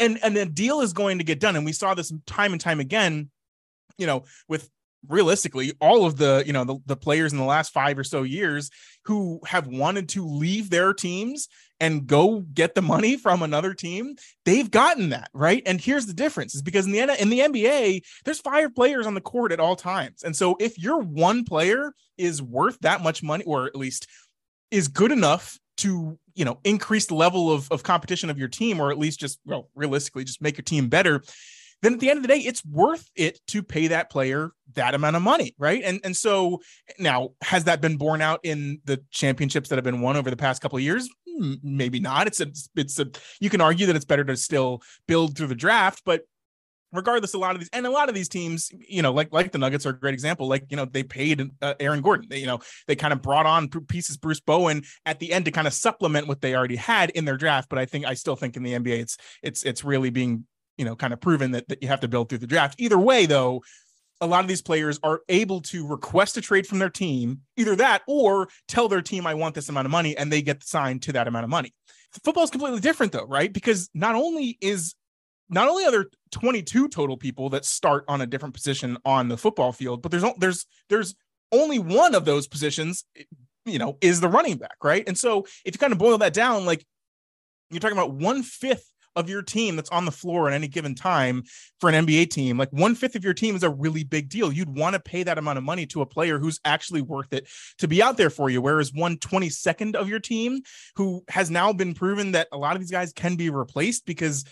and 0.00 0.18
and 0.22 0.36
the 0.36 0.46
deal 0.46 0.80
is 0.80 0.92
going 0.92 1.18
to 1.18 1.24
get 1.24 1.40
done, 1.40 1.56
and 1.56 1.64
we 1.64 1.72
saw 1.72 1.94
this 1.94 2.12
time 2.26 2.52
and 2.52 2.60
time 2.60 2.80
again 2.80 3.30
you 3.98 4.06
know, 4.06 4.24
with 4.48 4.70
realistically 5.08 5.72
all 5.80 6.06
of 6.06 6.16
the 6.16 6.44
you 6.46 6.52
know 6.52 6.62
the, 6.62 6.76
the 6.86 6.96
players 6.96 7.32
in 7.32 7.38
the 7.38 7.44
last 7.44 7.72
five 7.72 7.98
or 7.98 8.04
so 8.04 8.22
years 8.22 8.70
who 9.04 9.40
have 9.44 9.66
wanted 9.66 10.08
to 10.08 10.24
leave 10.24 10.70
their 10.70 10.94
teams 10.94 11.48
and 11.80 12.06
go 12.06 12.38
get 12.54 12.76
the 12.76 12.82
money 12.82 13.16
from 13.16 13.42
another 13.42 13.74
team. 13.74 14.14
They've 14.44 14.70
gotten 14.70 15.08
that 15.10 15.28
right? 15.34 15.62
And 15.66 15.80
here's 15.80 16.06
the 16.06 16.14
difference 16.14 16.54
is 16.54 16.62
because 16.62 16.86
in 16.86 16.92
the 16.92 17.20
in 17.20 17.30
the 17.30 17.40
NBA 17.40 18.02
there's 18.24 18.40
five 18.40 18.74
players 18.74 19.06
on 19.06 19.14
the 19.14 19.20
court 19.20 19.50
at 19.50 19.60
all 19.60 19.74
times. 19.74 20.22
And 20.22 20.36
so 20.36 20.56
if 20.60 20.78
your 20.78 21.00
one 21.00 21.44
player 21.44 21.94
is 22.16 22.40
worth 22.40 22.78
that 22.80 23.02
much 23.02 23.22
money 23.22 23.44
or 23.44 23.66
at 23.66 23.76
least 23.76 24.06
is 24.70 24.86
good 24.86 25.10
enough 25.10 25.58
to 25.78 26.18
you 26.34 26.44
know 26.44 26.58
increase 26.64 27.06
the 27.06 27.14
level 27.14 27.50
of, 27.50 27.70
of 27.70 27.82
competition 27.82 28.30
of 28.30 28.38
your 28.38 28.48
team 28.48 28.80
or 28.80 28.90
at 28.90 28.98
least 28.98 29.20
just 29.20 29.40
well 29.44 29.68
realistically 29.74 30.24
just 30.24 30.42
make 30.42 30.56
your 30.56 30.64
team 30.64 30.88
better 30.88 31.22
then 31.82 31.94
at 31.94 32.00
the 32.00 32.10
end 32.10 32.18
of 32.18 32.22
the 32.22 32.28
day, 32.28 32.38
it's 32.38 32.64
worth 32.64 33.10
it 33.16 33.40
to 33.48 33.62
pay 33.62 33.88
that 33.88 34.08
player 34.08 34.52
that 34.74 34.94
amount 34.94 35.16
of 35.16 35.22
money, 35.22 35.54
right? 35.58 35.82
And 35.84 36.00
and 36.04 36.16
so 36.16 36.62
now 36.98 37.30
has 37.42 37.64
that 37.64 37.80
been 37.80 37.96
borne 37.96 38.22
out 38.22 38.40
in 38.44 38.80
the 38.84 39.02
championships 39.10 39.68
that 39.68 39.76
have 39.76 39.84
been 39.84 40.00
won 40.00 40.16
over 40.16 40.30
the 40.30 40.36
past 40.36 40.62
couple 40.62 40.78
of 40.78 40.84
years? 40.84 41.08
Maybe 41.62 41.98
not. 41.98 42.28
It's 42.28 42.40
a 42.40 42.46
it's 42.76 42.98
a 42.98 43.08
you 43.40 43.50
can 43.50 43.60
argue 43.60 43.86
that 43.86 43.96
it's 43.96 44.04
better 44.04 44.24
to 44.24 44.36
still 44.36 44.80
build 45.08 45.36
through 45.36 45.48
the 45.48 45.56
draft, 45.56 46.02
but 46.06 46.22
regardless 46.92 47.34
a 47.34 47.38
lot 47.38 47.54
of 47.54 47.60
these 47.60 47.70
and 47.72 47.86
a 47.86 47.90
lot 47.90 48.08
of 48.08 48.14
these 48.14 48.28
teams 48.28 48.70
you 48.88 49.02
know 49.02 49.12
like 49.12 49.32
like 49.32 49.52
the 49.52 49.58
nuggets 49.58 49.86
are 49.86 49.90
a 49.90 49.98
great 49.98 50.14
example 50.14 50.48
like 50.48 50.64
you 50.70 50.76
know 50.76 50.84
they 50.84 51.02
paid 51.02 51.50
uh, 51.62 51.74
aaron 51.80 52.00
gordon. 52.00 52.28
They, 52.28 52.38
you 52.38 52.46
know 52.46 52.60
they 52.86 52.96
kind 52.96 53.12
of 53.12 53.22
brought 53.22 53.46
on 53.46 53.68
pieces 53.68 54.16
bruce 54.16 54.40
brown 54.40 54.82
at 55.06 55.18
the 55.18 55.32
end 55.32 55.46
to 55.46 55.50
kind 55.50 55.66
of 55.66 55.72
supplement 55.72 56.28
what 56.28 56.40
they 56.40 56.54
already 56.54 56.76
had 56.76 57.10
in 57.10 57.24
their 57.24 57.36
draft 57.36 57.68
but 57.68 57.78
i 57.78 57.86
think 57.86 58.04
i 58.04 58.14
still 58.14 58.36
think 58.36 58.56
in 58.56 58.62
the 58.62 58.72
nba 58.72 59.00
it's 59.00 59.16
it's 59.42 59.62
it's 59.62 59.84
really 59.84 60.10
being 60.10 60.44
you 60.78 60.84
know 60.84 60.96
kind 60.96 61.12
of 61.12 61.20
proven 61.20 61.52
that, 61.52 61.68
that 61.68 61.82
you 61.82 61.88
have 61.88 62.00
to 62.00 62.08
build 62.08 62.28
through 62.28 62.38
the 62.38 62.46
draft. 62.46 62.74
Either 62.78 62.98
way 62.98 63.26
though 63.26 63.62
a 64.20 64.26
lot 64.26 64.40
of 64.40 64.48
these 64.48 64.62
players 64.62 65.00
are 65.02 65.20
able 65.28 65.60
to 65.60 65.86
request 65.86 66.36
a 66.36 66.40
trade 66.40 66.66
from 66.66 66.78
their 66.78 66.90
team 66.90 67.40
either 67.56 67.74
that 67.74 68.02
or 68.06 68.48
tell 68.68 68.88
their 68.88 69.02
team 69.02 69.26
i 69.26 69.34
want 69.34 69.54
this 69.54 69.68
amount 69.68 69.86
of 69.86 69.90
money 69.90 70.16
and 70.16 70.32
they 70.32 70.42
get 70.42 70.62
signed 70.62 71.02
to 71.02 71.12
that 71.12 71.28
amount 71.28 71.44
of 71.44 71.50
money. 71.50 71.72
Football 72.24 72.44
is 72.44 72.50
completely 72.50 72.80
different 72.80 73.12
though 73.12 73.26
right? 73.26 73.52
Because 73.52 73.90
not 73.94 74.14
only 74.14 74.58
is 74.60 74.94
not 75.52 75.68
only 75.68 75.84
are 75.84 75.90
there 75.90 76.06
22 76.30 76.88
total 76.88 77.16
people 77.16 77.50
that 77.50 77.64
start 77.64 78.04
on 78.08 78.20
a 78.20 78.26
different 78.26 78.54
position 78.54 78.96
on 79.04 79.28
the 79.28 79.36
football 79.36 79.72
field 79.72 80.02
but 80.02 80.10
there's 80.10 80.24
there's 80.38 80.66
there's 80.88 81.14
only 81.52 81.78
one 81.78 82.14
of 82.14 82.24
those 82.24 82.46
positions 82.46 83.04
you 83.66 83.78
know 83.78 83.96
is 84.00 84.20
the 84.20 84.28
running 84.28 84.56
back 84.56 84.76
right 84.82 85.04
and 85.06 85.16
so 85.16 85.46
if 85.64 85.74
you 85.74 85.78
kind 85.78 85.92
of 85.92 85.98
boil 85.98 86.18
that 86.18 86.32
down 86.32 86.64
like 86.64 86.84
you're 87.70 87.80
talking 87.80 87.96
about 87.96 88.12
one 88.12 88.42
fifth 88.42 88.92
of 89.16 89.28
your 89.28 89.42
team 89.42 89.76
that's 89.76 89.90
on 89.90 90.04
the 90.04 90.10
floor 90.10 90.48
at 90.48 90.54
any 90.54 90.68
given 90.68 90.94
time 90.94 91.42
for 91.80 91.88
an 91.90 92.06
NBA 92.06 92.30
team, 92.30 92.56
like 92.56 92.72
one 92.72 92.94
fifth 92.94 93.14
of 93.14 93.24
your 93.24 93.34
team 93.34 93.54
is 93.54 93.62
a 93.62 93.70
really 93.70 94.04
big 94.04 94.28
deal. 94.28 94.52
You'd 94.52 94.74
want 94.76 94.94
to 94.94 95.00
pay 95.00 95.22
that 95.22 95.38
amount 95.38 95.58
of 95.58 95.64
money 95.64 95.86
to 95.86 96.00
a 96.00 96.06
player 96.06 96.38
who's 96.38 96.60
actually 96.64 97.02
worth 97.02 97.32
it 97.32 97.48
to 97.78 97.88
be 97.88 98.02
out 98.02 98.16
there 98.16 98.30
for 98.30 98.48
you. 98.48 98.62
Whereas 98.62 98.92
one 98.92 99.16
22nd 99.18 99.94
of 99.94 100.08
your 100.08 100.20
team, 100.20 100.62
who 100.96 101.22
has 101.28 101.50
now 101.50 101.72
been 101.72 101.94
proven 101.94 102.32
that 102.32 102.48
a 102.52 102.58
lot 102.58 102.74
of 102.74 102.80
these 102.80 102.90
guys 102.90 103.12
can 103.12 103.36
be 103.36 103.50
replaced 103.50 104.06
because 104.06 104.44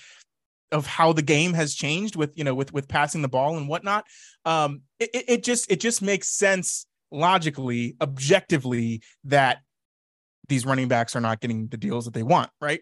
of 0.73 0.87
how 0.87 1.13
the 1.13 1.23
game 1.23 1.53
has 1.53 1.75
changed 1.75 2.17
with 2.17 2.37
you 2.37 2.45
know 2.45 2.55
with 2.55 2.73
with 2.73 2.89
passing 2.89 3.23
the 3.23 3.29
ball 3.29 3.57
and 3.57 3.69
whatnot 3.69 4.05
um 4.45 4.83
it, 4.99 5.11
it 5.13 5.43
just 5.43 5.71
it 5.71 5.81
just 5.81 6.03
makes 6.03 6.29
sense 6.29 6.87
logically 7.11 7.97
objectively 8.01 9.03
that 9.25 9.59
these 10.49 10.65
running 10.65 10.89
backs 10.89 11.15
are 11.17 11.21
not 11.21 11.41
getting 11.41 11.67
the 11.69 11.77
deals 11.77 12.05
that 12.05 12.15
they 12.15 12.23
want 12.23 12.51
right 12.61 12.81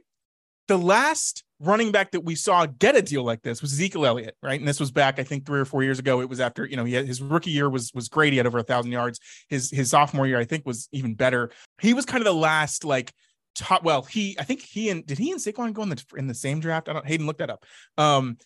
the 0.69 0.79
last 0.79 1.45
running 1.61 1.91
back 1.91 2.13
that 2.13 2.21
we 2.21 2.35
saw 2.35 2.67
get 2.67 2.95
a 2.95 3.03
deal 3.03 3.25
like 3.25 3.43
this 3.43 3.61
was 3.63 3.73
Ezekiel 3.73 4.07
Elliott, 4.07 4.37
right? 4.43 4.61
And 4.61 4.69
this 4.69 4.79
was 4.79 4.91
back, 4.91 5.19
I 5.19 5.25
think, 5.25 5.45
three 5.45 5.59
or 5.59 5.65
four 5.65 5.83
years 5.83 5.99
ago. 5.99 6.21
It 6.21 6.29
was 6.29 6.41
after, 6.41 6.65
you 6.65 6.77
know, 6.77 6.85
had, 6.85 7.07
his 7.07 7.21
rookie 7.21 7.51
year 7.51 7.69
was 7.69 7.91
was 7.95 8.09
great. 8.09 8.33
He 8.33 8.37
had 8.37 8.47
over 8.47 8.59
a 8.59 8.63
thousand 8.63 8.93
yards. 8.93 9.19
His 9.49 9.71
his 9.71 9.91
sophomore 9.91 10.27
year, 10.27 10.39
I 10.39 10.45
think, 10.45 10.65
was 10.67 10.89
even 10.93 11.15
better. 11.15 11.51
He 11.81 11.95
was 11.95 12.05
kind 12.05 12.21
of 12.21 12.27
the 12.27 12.39
last 12.39 12.85
like 12.85 13.13
top. 13.59 13.83
Well, 13.83 14.03
he, 14.03 14.37
I 14.39 14.45
think 14.45 14.63
he 14.63 14.91
and 14.91 15.05
did 15.07 15.19
he 15.19 15.33
and 15.33 15.41
Saquon 15.41 15.73
go 15.73 15.83
in 15.83 15.91
the 15.91 16.05
in 16.17 16.27
the 16.27 16.35
same 16.35 16.61
draft? 16.61 16.89
I 16.89 16.93
don't. 16.93 17.07
Hayden 17.07 17.27
looked 17.27 17.41
that 17.41 17.51
up. 17.51 17.65
Um, 17.97 18.39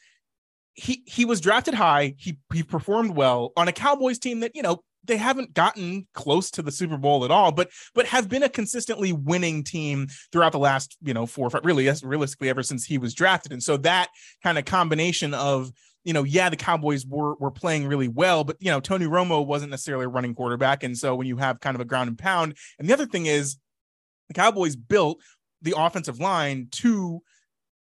he 0.74 1.02
he 1.06 1.24
was 1.24 1.40
drafted 1.40 1.74
high. 1.74 2.14
He 2.18 2.38
he 2.52 2.62
performed 2.62 3.16
well 3.16 3.52
on 3.56 3.68
a 3.68 3.72
Cowboys 3.72 4.18
team 4.18 4.40
that 4.40 4.52
you 4.54 4.62
know 4.62 4.82
they 5.04 5.16
haven't 5.16 5.52
gotten 5.52 6.06
close 6.14 6.50
to 6.52 6.62
the 6.62 6.70
Super 6.70 6.96
Bowl 6.96 7.24
at 7.24 7.30
all, 7.30 7.52
but 7.52 7.70
but 7.94 8.06
have 8.06 8.28
been 8.28 8.42
a 8.42 8.48
consistently 8.48 9.12
winning 9.12 9.64
team 9.64 10.08
throughout 10.30 10.52
the 10.52 10.58
last 10.58 10.96
you 11.02 11.14
know 11.14 11.26
four 11.26 11.46
or 11.46 11.50
five, 11.50 11.64
really 11.64 11.90
realistically 12.02 12.48
ever 12.48 12.62
since 12.62 12.84
he 12.84 12.98
was 12.98 13.14
drafted. 13.14 13.52
And 13.52 13.62
so 13.62 13.76
that 13.78 14.08
kind 14.42 14.58
of 14.58 14.64
combination 14.64 15.34
of 15.34 15.72
you 16.04 16.12
know, 16.12 16.24
yeah, 16.24 16.48
the 16.48 16.56
Cowboys 16.56 17.06
were 17.06 17.34
were 17.34 17.50
playing 17.50 17.86
really 17.86 18.08
well, 18.08 18.44
but 18.44 18.56
you 18.60 18.70
know, 18.70 18.80
Tony 18.80 19.06
Romo 19.06 19.46
wasn't 19.46 19.70
necessarily 19.70 20.04
a 20.04 20.08
running 20.08 20.34
quarterback, 20.34 20.82
and 20.82 20.96
so 20.96 21.14
when 21.14 21.26
you 21.26 21.36
have 21.36 21.60
kind 21.60 21.74
of 21.74 21.80
a 21.80 21.84
ground 21.84 22.08
and 22.08 22.18
pound, 22.18 22.56
and 22.78 22.88
the 22.88 22.92
other 22.92 23.06
thing 23.06 23.26
is, 23.26 23.56
the 24.34 24.40
Cowboys 24.40 24.76
built 24.76 25.20
the 25.62 25.74
offensive 25.76 26.20
line 26.20 26.68
to 26.72 27.22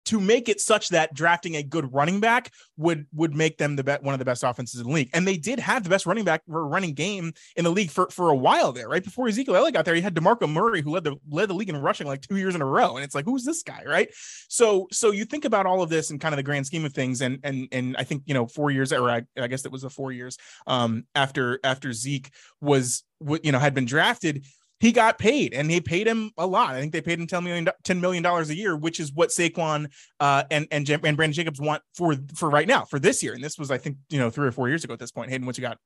to 0.07 0.21
make 0.21 0.49
it 0.49 0.61
such 0.61 0.91
that 0.91 1.15
drafting 1.15 1.57
a 1.57 1.63
good 1.63 1.93
running 1.93 2.21
back 2.21 2.53
would 2.77 3.07
would 3.15 3.35
make 3.35 3.59
them 3.59 3.77
the 3.77 3.85
be- 3.85 3.93
one 4.01 4.15
of 4.15 4.19
the 4.19 4.25
best 4.25 4.45
offenses 4.45 4.81
in 4.81 4.87
the 4.87 4.93
league. 4.93 5.11
And 5.15 5.27
they 5.27 5.37
did 5.37 5.59
have 5.59 5.83
the 5.83 5.91
best 5.91 6.07
running 6.07 6.25
back 6.25 6.43
for 6.47 6.67
running 6.67 6.95
game 6.95 7.33
in 7.57 7.65
the 7.65 7.71
league 7.71 7.91
for, 7.91 8.09
for 8.11 8.31
a 8.31 8.35
while 8.35 8.73
there, 8.73 8.89
right? 8.89 9.03
Before 9.03 9.29
Ezekiel 9.29 9.57
Elliott 9.57 9.75
got 9.75 9.85
there, 9.85 9.95
he 9.95 10.01
had 10.01 10.15
DeMarco 10.15 10.51
Murray 10.51 10.83
who 10.83 10.91
led 10.91 11.05
the 11.05 11.17
led 11.29 11.49
the 11.49 11.55
league 11.55 11.69
in 11.69 11.77
rushing 11.77 12.07
like 12.07 12.21
two 12.21 12.37
years 12.37 12.55
in 12.55 12.63
a 12.63 12.67
row. 12.67 12.97
And 12.97 13.05
it's 13.05 13.15
like, 13.15 13.25
who's 13.25 13.45
this 13.45 13.63
guy, 13.63 13.83
right? 13.87 14.09
So 14.49 14.89
so 14.93 15.11
you 15.11 15.25
think 15.25 15.45
about 15.45 15.67
all 15.67 15.83
of 15.83 15.91
this 15.91 16.11
in 16.11 16.19
kind 16.19 16.35
of 16.35 16.37
the 16.37 16.43
grand 16.43 16.67
scheme 16.67 16.85
of 16.85 16.93
things, 16.93 17.23
and 17.23 17.39
and 17.43 17.69
and 17.73 17.97
I 17.97 18.05
think 18.05 18.23
you 18.27 18.35
know 18.35 18.47
four 18.47 18.71
years, 18.71 18.93
or 18.93 19.11
I, 19.11 19.23
I 19.39 19.47
guess 19.47 19.65
it 19.65 19.73
was 19.73 19.83
the 19.83 19.91
four 19.91 20.13
years 20.13 20.37
um 20.67 21.07
after 21.15 21.61
after 21.65 21.93
Zeke 21.93 22.31
was 22.61 23.05
you 23.43 23.53
know 23.53 23.59
had 23.59 23.75
been 23.75 23.87
drafted 23.87 24.45
he 24.85 24.93
got 24.93 25.17
paid 25.19 25.55
and 25.55 25.71
he 25.71 25.81
paid 25.81 26.07
him 26.07 26.31
a 26.37 26.47
lot. 26.47 26.75
I 26.75 26.81
think 26.81 26.93
they 26.93 27.01
paid 27.01 27.19
him 27.19 27.27
$10 27.27 27.43
million, 27.43 27.67
$10 27.85 28.01
million 28.01 28.27
a 28.27 28.43
year, 28.53 28.77
which 28.77 29.01
is 29.01 29.15
what 29.15 29.31
Saquon 29.31 29.91
uh, 30.21 30.45
and, 30.51 30.67
and, 30.71 30.89
and 30.91 31.01
Brandon 31.17 31.33
Jacobs 31.33 31.59
want 31.59 31.83
for, 31.95 32.15
for 32.37 32.51
right 32.51 32.69
now, 32.69 32.85
for 32.85 32.99
this 32.99 33.23
year. 33.23 33.33
And 33.33 33.43
this 33.43 33.59
was, 33.59 33.71
I 33.71 33.79
think, 33.79 33.97
you 34.11 34.19
know, 34.19 34.29
three 34.29 34.47
or 34.47 34.53
four 34.53 34.69
years 34.69 34.85
ago 34.85 34.93
at 34.93 35.01
this 35.01 35.11
point. 35.11 35.31
Hayden, 35.31 35.47
what 35.47 35.57
you 35.57 35.63
got? 35.63 35.79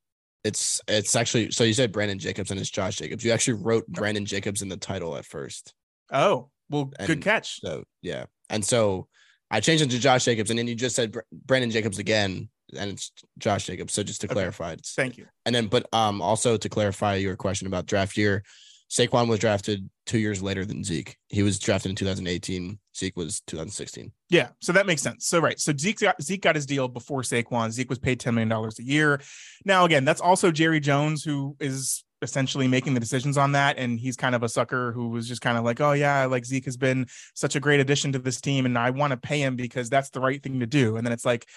It's, 0.43 0.81
it's 0.89 1.15
actually, 1.15 1.51
so 1.51 1.63
you 1.63 1.73
said 1.73 1.93
Brandon 1.93 2.19
Jacobs 2.19 2.51
and 2.51 2.59
it's 2.59 2.69
Josh 2.69 2.97
Jacobs. 2.97 3.23
You 3.23 3.31
actually 3.31 3.61
wrote 3.61 3.87
Brandon 3.87 4.25
Jacobs 4.25 4.61
in 4.61 4.67
the 4.67 4.75
title 4.75 5.15
at 5.15 5.23
first. 5.23 5.73
Oh, 6.11 6.49
well, 6.69 6.91
and 6.99 7.07
good 7.07 7.21
catch. 7.21 7.61
So, 7.61 7.85
yeah. 8.01 8.25
And 8.49 8.65
so 8.65 9.07
I 9.49 9.61
changed 9.61 9.81
it 9.81 9.91
to 9.91 9.99
Josh 9.99 10.25
Jacobs 10.25 10.49
and 10.49 10.59
then 10.59 10.67
you 10.67 10.75
just 10.75 10.97
said 10.97 11.15
Brandon 11.31 11.71
Jacobs 11.71 11.99
again 11.99 12.49
and 12.77 12.91
it's 12.91 13.13
Josh 13.37 13.65
Jacobs. 13.65 13.93
So 13.93 14.03
just 14.03 14.19
to 14.21 14.27
okay. 14.27 14.33
clarify, 14.33 14.75
thank 14.85 15.17
you. 15.17 15.27
And 15.45 15.55
then, 15.55 15.67
but 15.67 15.87
um, 15.93 16.21
also 16.21 16.57
to 16.57 16.67
clarify 16.67 17.15
your 17.15 17.37
question 17.37 17.65
about 17.65 17.85
draft 17.85 18.17
year, 18.17 18.43
Saquon 18.89 19.27
was 19.27 19.39
drafted 19.39 19.87
two 20.05 20.17
years 20.17 20.41
later 20.41 20.65
than 20.65 20.83
Zeke. 20.83 21.15
He 21.27 21.43
was 21.43 21.59
drafted 21.59 21.91
in 21.91 21.95
2018. 21.95 22.79
Zeke 22.97 23.15
was 23.15 23.41
2016. 23.41 24.11
Yeah, 24.29 24.49
so 24.61 24.71
that 24.73 24.87
makes 24.87 25.01
sense. 25.01 25.27
So 25.27 25.39
right, 25.39 25.59
so 25.59 25.73
Zeke 25.77 25.99
got, 25.99 26.21
Zeke 26.21 26.41
got 26.41 26.55
his 26.55 26.65
deal 26.65 26.87
before 26.87 27.21
Saquon. 27.21 27.71
Zeke 27.71 27.89
was 27.89 27.99
paid 27.99 28.19
10 28.19 28.33
million 28.33 28.49
dollars 28.49 28.79
a 28.79 28.83
year. 28.83 29.21
Now 29.63 29.85
again, 29.85 30.05
that's 30.05 30.21
also 30.21 30.51
Jerry 30.51 30.79
Jones 30.79 31.23
who 31.23 31.55
is 31.59 32.03
essentially 32.21 32.67
making 32.67 32.93
the 32.93 32.99
decisions 32.99 33.37
on 33.37 33.53
that, 33.53 33.77
and 33.77 33.99
he's 33.99 34.17
kind 34.17 34.35
of 34.35 34.43
a 34.43 34.49
sucker 34.49 34.91
who 34.91 35.09
was 35.09 35.27
just 35.27 35.41
kind 35.41 35.57
of 35.57 35.63
like, 35.63 35.79
oh 35.79 35.93
yeah, 35.93 36.25
like 36.25 36.45
Zeke 36.45 36.65
has 36.65 36.77
been 36.77 37.05
such 37.33 37.55
a 37.55 37.59
great 37.59 37.79
addition 37.79 38.11
to 38.13 38.19
this 38.19 38.41
team, 38.41 38.65
and 38.65 38.77
I 38.77 38.89
want 38.89 39.11
to 39.11 39.17
pay 39.17 39.39
him 39.39 39.55
because 39.55 39.89
that's 39.89 40.09
the 40.09 40.19
right 40.19 40.41
thing 40.41 40.59
to 40.59 40.65
do. 40.65 40.97
And 40.97 41.05
then 41.05 41.13
it's 41.13 41.25
like 41.25 41.47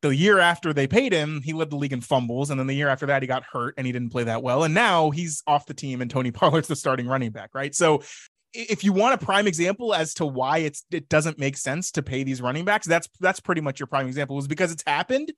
the 0.00 0.14
year 0.14 0.38
after 0.38 0.72
they 0.72 0.86
paid 0.86 1.12
him, 1.12 1.40
he 1.42 1.52
led 1.52 1.70
the 1.70 1.76
league 1.76 1.92
in 1.92 2.00
fumbles. 2.00 2.50
And 2.50 2.58
then 2.58 2.66
the 2.66 2.74
year 2.74 2.88
after 2.88 3.06
that, 3.06 3.22
he 3.22 3.26
got 3.26 3.44
hurt 3.44 3.74
and 3.76 3.86
he 3.86 3.92
didn't 3.92 4.10
play 4.10 4.24
that 4.24 4.42
well. 4.42 4.64
And 4.64 4.74
now 4.74 5.10
he's 5.10 5.42
off 5.46 5.66
the 5.66 5.74
team 5.74 6.00
and 6.00 6.10
Tony 6.10 6.30
Pollard's 6.32 6.68
the 6.68 6.76
starting 6.76 7.06
running 7.06 7.30
back, 7.30 7.50
right? 7.54 7.74
So 7.74 8.02
if 8.54 8.84
you 8.84 8.92
want 8.92 9.20
a 9.20 9.24
prime 9.24 9.46
example 9.46 9.94
as 9.94 10.14
to 10.14 10.26
why 10.26 10.58
it's 10.58 10.84
it 10.90 11.08
doesn't 11.08 11.38
make 11.38 11.56
sense 11.56 11.90
to 11.92 12.02
pay 12.02 12.22
these 12.22 12.40
running 12.40 12.64
backs, 12.64 12.86
that's 12.86 13.08
that's 13.20 13.40
pretty 13.40 13.60
much 13.60 13.78
your 13.78 13.86
prime 13.86 14.06
example, 14.06 14.38
is 14.38 14.48
because 14.48 14.72
it's 14.72 14.84
happened 14.86 15.32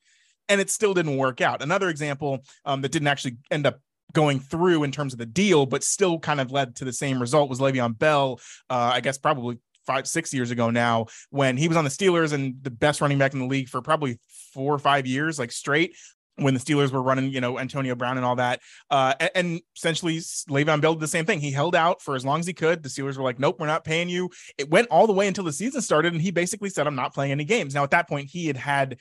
and 0.48 0.60
it 0.60 0.70
still 0.70 0.94
didn't 0.94 1.16
work 1.16 1.40
out. 1.40 1.62
Another 1.62 1.88
example 1.88 2.44
um, 2.64 2.82
that 2.82 2.92
didn't 2.92 3.08
actually 3.08 3.36
end 3.50 3.66
up 3.66 3.80
going 4.12 4.40
through 4.40 4.82
in 4.82 4.92
terms 4.92 5.12
of 5.12 5.18
the 5.18 5.26
deal, 5.26 5.66
but 5.66 5.84
still 5.84 6.18
kind 6.18 6.40
of 6.40 6.50
led 6.50 6.76
to 6.76 6.84
the 6.84 6.92
same 6.92 7.20
result 7.20 7.48
was 7.48 7.60
Le'Veon 7.60 7.96
Bell. 7.96 8.40
Uh, 8.68 8.90
I 8.94 9.00
guess 9.00 9.18
probably 9.18 9.58
five, 9.86 10.06
six 10.06 10.32
years 10.32 10.50
ago 10.50 10.70
now, 10.70 11.06
when 11.30 11.56
he 11.56 11.68
was 11.68 11.76
on 11.76 11.84
the 11.84 11.90
Steelers 11.90 12.32
and 12.32 12.54
the 12.62 12.70
best 12.70 13.00
running 13.00 13.18
back 13.18 13.32
in 13.32 13.40
the 13.40 13.46
league 13.46 13.68
for 13.68 13.82
probably 13.82 14.18
four 14.52 14.74
or 14.74 14.78
five 14.78 15.06
years, 15.06 15.38
like 15.38 15.52
straight 15.52 15.96
when 16.36 16.54
the 16.54 16.60
Steelers 16.60 16.90
were 16.90 17.02
running, 17.02 17.30
you 17.30 17.40
know, 17.40 17.58
Antonio 17.58 17.94
Brown 17.94 18.16
and 18.16 18.24
all 18.24 18.36
that. 18.36 18.60
Uh, 18.90 19.14
and, 19.20 19.30
and, 19.34 19.60
essentially, 19.76 20.18
Le'Veon 20.18 20.80
Bell 20.80 20.94
did 20.94 21.00
the 21.00 21.08
same 21.08 21.26
thing. 21.26 21.40
He 21.40 21.50
held 21.50 21.74
out 21.74 22.00
for 22.00 22.16
as 22.16 22.24
long 22.24 22.40
as 22.40 22.46
he 22.46 22.52
could. 22.52 22.82
The 22.82 22.88
Steelers 22.88 23.16
were 23.16 23.24
like, 23.24 23.38
nope, 23.38 23.56
we're 23.58 23.66
not 23.66 23.84
paying 23.84 24.08
you. 24.08 24.30
It 24.56 24.70
went 24.70 24.88
all 24.88 25.06
the 25.06 25.12
way 25.12 25.28
until 25.28 25.44
the 25.44 25.52
season 25.52 25.82
started, 25.82 26.12
and 26.12 26.22
he 26.22 26.30
basically 26.30 26.70
said, 26.70 26.86
I'm 26.86 26.94
not 26.94 27.14
playing 27.14 27.32
any 27.32 27.44
games. 27.44 27.74
Now, 27.74 27.84
at 27.84 27.90
that 27.90 28.08
point, 28.08 28.30
he 28.30 28.46
had 28.46 28.56
had 28.56 28.98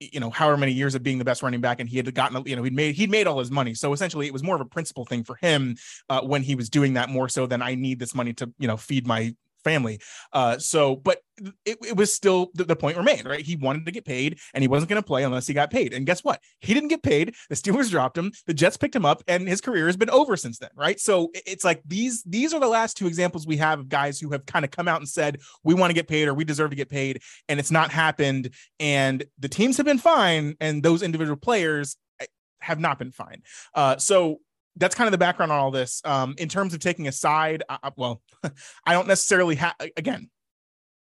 you 0.00 0.18
know 0.18 0.30
however 0.30 0.56
many 0.56 0.72
years 0.72 0.94
of 0.94 1.02
being 1.02 1.18
the 1.18 1.24
best 1.24 1.42
running 1.42 1.60
back 1.60 1.78
and 1.78 1.88
he 1.88 1.98
had 1.98 2.12
gotten 2.14 2.42
you 2.46 2.56
know 2.56 2.62
he'd 2.62 2.74
made 2.74 2.94
he'd 2.94 3.10
made 3.10 3.26
all 3.26 3.38
his 3.38 3.50
money 3.50 3.74
so 3.74 3.92
essentially 3.92 4.26
it 4.26 4.32
was 4.32 4.42
more 4.42 4.54
of 4.54 4.60
a 4.62 4.64
principal 4.64 5.04
thing 5.04 5.22
for 5.22 5.36
him 5.36 5.76
uh, 6.08 6.22
when 6.22 6.42
he 6.42 6.54
was 6.54 6.70
doing 6.70 6.94
that 6.94 7.10
more 7.10 7.28
so 7.28 7.46
than 7.46 7.60
i 7.60 7.74
need 7.74 7.98
this 7.98 8.14
money 8.14 8.32
to 8.32 8.50
you 8.58 8.66
know 8.66 8.78
feed 8.78 9.06
my 9.06 9.34
family. 9.62 10.00
Uh, 10.32 10.58
so, 10.58 10.96
but 10.96 11.20
it, 11.64 11.78
it 11.86 11.96
was 11.96 12.12
still 12.12 12.50
the, 12.54 12.64
the, 12.64 12.76
point 12.76 12.96
remained, 12.96 13.26
right? 13.26 13.44
He 13.44 13.56
wanted 13.56 13.86
to 13.86 13.92
get 13.92 14.04
paid 14.04 14.38
and 14.54 14.62
he 14.62 14.68
wasn't 14.68 14.90
going 14.90 15.02
to 15.02 15.06
play 15.06 15.24
unless 15.24 15.46
he 15.46 15.54
got 15.54 15.70
paid. 15.70 15.92
And 15.92 16.06
guess 16.06 16.22
what? 16.22 16.40
He 16.60 16.74
didn't 16.74 16.88
get 16.88 17.02
paid. 17.02 17.34
The 17.48 17.54
Steelers 17.54 17.90
dropped 17.90 18.16
him. 18.16 18.32
The 18.46 18.54
Jets 18.54 18.76
picked 18.76 18.96
him 18.96 19.06
up 19.06 19.22
and 19.26 19.48
his 19.48 19.60
career 19.60 19.86
has 19.86 19.96
been 19.96 20.10
over 20.10 20.36
since 20.36 20.58
then, 20.58 20.70
right? 20.74 21.00
So 21.00 21.30
it's 21.34 21.64
like 21.64 21.82
these, 21.86 22.22
these 22.24 22.52
are 22.54 22.60
the 22.60 22.68
last 22.68 22.96
two 22.96 23.06
examples 23.06 23.46
we 23.46 23.56
have 23.58 23.80
of 23.80 23.88
guys 23.88 24.18
who 24.18 24.30
have 24.32 24.46
kind 24.46 24.64
of 24.64 24.70
come 24.70 24.88
out 24.88 25.00
and 25.00 25.08
said, 25.08 25.40
we 25.64 25.74
want 25.74 25.90
to 25.90 25.94
get 25.94 26.08
paid 26.08 26.28
or 26.28 26.34
we 26.34 26.44
deserve 26.44 26.70
to 26.70 26.76
get 26.76 26.90
paid. 26.90 27.22
And 27.48 27.58
it's 27.58 27.70
not 27.70 27.90
happened. 27.90 28.50
And 28.78 29.24
the 29.38 29.48
teams 29.48 29.76
have 29.76 29.86
been 29.86 29.98
fine. 29.98 30.56
And 30.60 30.82
those 30.82 31.02
individual 31.02 31.36
players 31.36 31.96
eh, 32.20 32.26
have 32.60 32.80
not 32.80 32.98
been 32.98 33.12
fine. 33.12 33.42
Uh, 33.74 33.96
so 33.96 34.38
that's 34.76 34.94
kind 34.94 35.06
of 35.06 35.12
the 35.12 35.18
background 35.18 35.52
on 35.52 35.58
all 35.58 35.70
this. 35.70 36.00
Um, 36.04 36.34
in 36.38 36.48
terms 36.48 36.74
of 36.74 36.80
taking 36.80 37.08
a 37.08 37.12
side, 37.12 37.62
uh, 37.68 37.90
well, 37.96 38.22
I 38.86 38.92
don't 38.92 39.08
necessarily 39.08 39.56
have. 39.56 39.74
Again, 39.96 40.30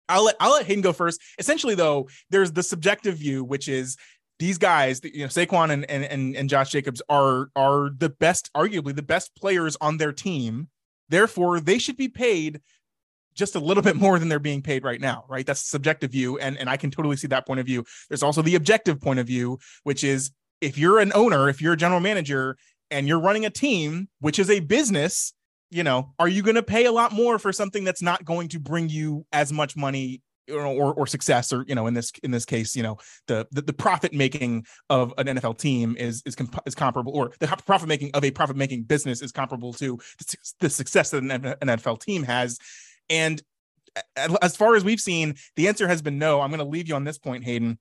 I'll 0.08 0.24
let 0.24 0.36
I'll 0.40 0.52
let 0.52 0.66
Hayden 0.66 0.82
go 0.82 0.92
first. 0.92 1.20
Essentially, 1.38 1.74
though, 1.74 2.08
there's 2.30 2.52
the 2.52 2.62
subjective 2.62 3.16
view, 3.16 3.44
which 3.44 3.68
is 3.68 3.96
these 4.38 4.58
guys, 4.58 5.00
you 5.04 5.20
know, 5.20 5.28
Saquon 5.28 5.70
and 5.72 5.88
and 5.90 6.36
and 6.36 6.48
Josh 6.48 6.70
Jacobs 6.70 7.02
are 7.08 7.48
are 7.56 7.90
the 7.96 8.10
best, 8.10 8.50
arguably 8.54 8.94
the 8.94 9.02
best 9.02 9.34
players 9.36 9.76
on 9.80 9.96
their 9.96 10.12
team. 10.12 10.68
Therefore, 11.08 11.60
they 11.60 11.78
should 11.78 11.96
be 11.96 12.08
paid 12.08 12.60
just 13.34 13.56
a 13.56 13.60
little 13.60 13.82
bit 13.82 13.96
more 13.96 14.18
than 14.18 14.28
they're 14.28 14.38
being 14.38 14.62
paid 14.62 14.84
right 14.84 15.00
now, 15.00 15.24
right? 15.28 15.44
That's 15.44 15.62
the 15.62 15.68
subjective 15.68 16.10
view, 16.10 16.38
and 16.38 16.58
and 16.58 16.68
I 16.68 16.76
can 16.76 16.90
totally 16.90 17.16
see 17.16 17.28
that 17.28 17.46
point 17.46 17.60
of 17.60 17.66
view. 17.66 17.84
There's 18.08 18.22
also 18.22 18.42
the 18.42 18.54
objective 18.54 19.00
point 19.00 19.18
of 19.18 19.26
view, 19.26 19.58
which 19.84 20.04
is 20.04 20.30
if 20.60 20.78
you're 20.78 20.98
an 20.98 21.12
owner, 21.14 21.48
if 21.48 21.60
you're 21.60 21.74
a 21.74 21.76
general 21.76 22.00
manager, 22.00 22.56
and 22.94 23.08
you're 23.08 23.20
running 23.20 23.44
a 23.44 23.50
team, 23.50 24.08
which 24.20 24.38
is 24.38 24.48
a 24.48 24.60
business, 24.60 25.34
you 25.68 25.82
know, 25.82 26.12
are 26.20 26.28
you 26.28 26.42
going 26.42 26.54
to 26.54 26.62
pay 26.62 26.84
a 26.84 26.92
lot 26.92 27.12
more 27.12 27.40
for 27.40 27.52
something 27.52 27.82
that's 27.82 28.00
not 28.00 28.24
going 28.24 28.48
to 28.48 28.60
bring 28.60 28.88
you 28.88 29.26
as 29.32 29.52
much 29.52 29.76
money 29.76 30.22
or, 30.48 30.64
or, 30.64 30.94
or 30.94 31.06
success 31.06 31.52
or 31.52 31.64
you 31.66 31.74
know 31.74 31.86
in 31.86 31.94
this 31.94 32.12
in 32.22 32.30
this 32.30 32.44
case 32.44 32.76
you 32.76 32.82
know 32.82 32.98
the 33.28 33.46
the, 33.50 33.62
the 33.62 33.72
profit 33.72 34.12
making 34.12 34.66
of 34.90 35.14
an 35.16 35.26
NFL 35.26 35.56
team 35.56 35.96
is 35.98 36.22
is 36.26 36.34
comp- 36.34 36.60
is 36.66 36.74
comparable 36.74 37.12
or 37.14 37.32
the 37.40 37.46
profit 37.64 37.88
making 37.88 38.10
of 38.12 38.22
a 38.24 38.30
profit 38.30 38.54
making 38.54 38.82
business 38.82 39.22
is 39.22 39.32
comparable 39.32 39.72
to 39.72 39.98
the, 40.60 40.68
success 40.68 41.10
that 41.10 41.22
an 41.22 41.30
NFL 41.62 41.98
team 42.00 42.24
has. 42.24 42.58
And 43.08 43.42
as 44.42 44.54
far 44.54 44.76
as 44.76 44.84
we've 44.84 45.00
seen 45.00 45.34
the 45.56 45.66
answer 45.66 45.88
has 45.88 46.02
been 46.02 46.18
no. 46.18 46.42
I'm 46.42 46.50
going 46.50 46.58
to 46.58 46.64
leave 46.66 46.88
you 46.88 46.94
on 46.94 47.04
this 47.04 47.16
point 47.16 47.44
hayden 47.44 47.78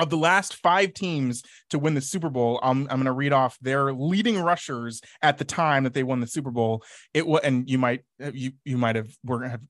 of 0.00 0.10
the 0.10 0.16
last 0.16 0.56
five 0.56 0.94
teams 0.94 1.42
to 1.70 1.78
win 1.78 1.94
the 1.94 2.00
Super 2.00 2.30
Bowl, 2.30 2.58
um, 2.62 2.82
I'm, 2.82 2.90
I'm 2.90 2.96
going 2.98 3.06
to 3.06 3.12
read 3.12 3.32
off 3.32 3.58
their 3.60 3.92
leading 3.92 4.40
rushers 4.40 5.00
at 5.22 5.38
the 5.38 5.44
time 5.44 5.84
that 5.84 5.94
they 5.94 6.02
won 6.02 6.20
the 6.20 6.26
Super 6.26 6.50
Bowl. 6.50 6.82
It 7.14 7.26
was, 7.26 7.42
and 7.44 7.68
you 7.68 7.78
might 7.78 8.04
uh, 8.22 8.30
you 8.32 8.52
you 8.64 8.78
might 8.78 8.96
have 8.96 9.10
were 9.24 9.46
have 9.46 9.60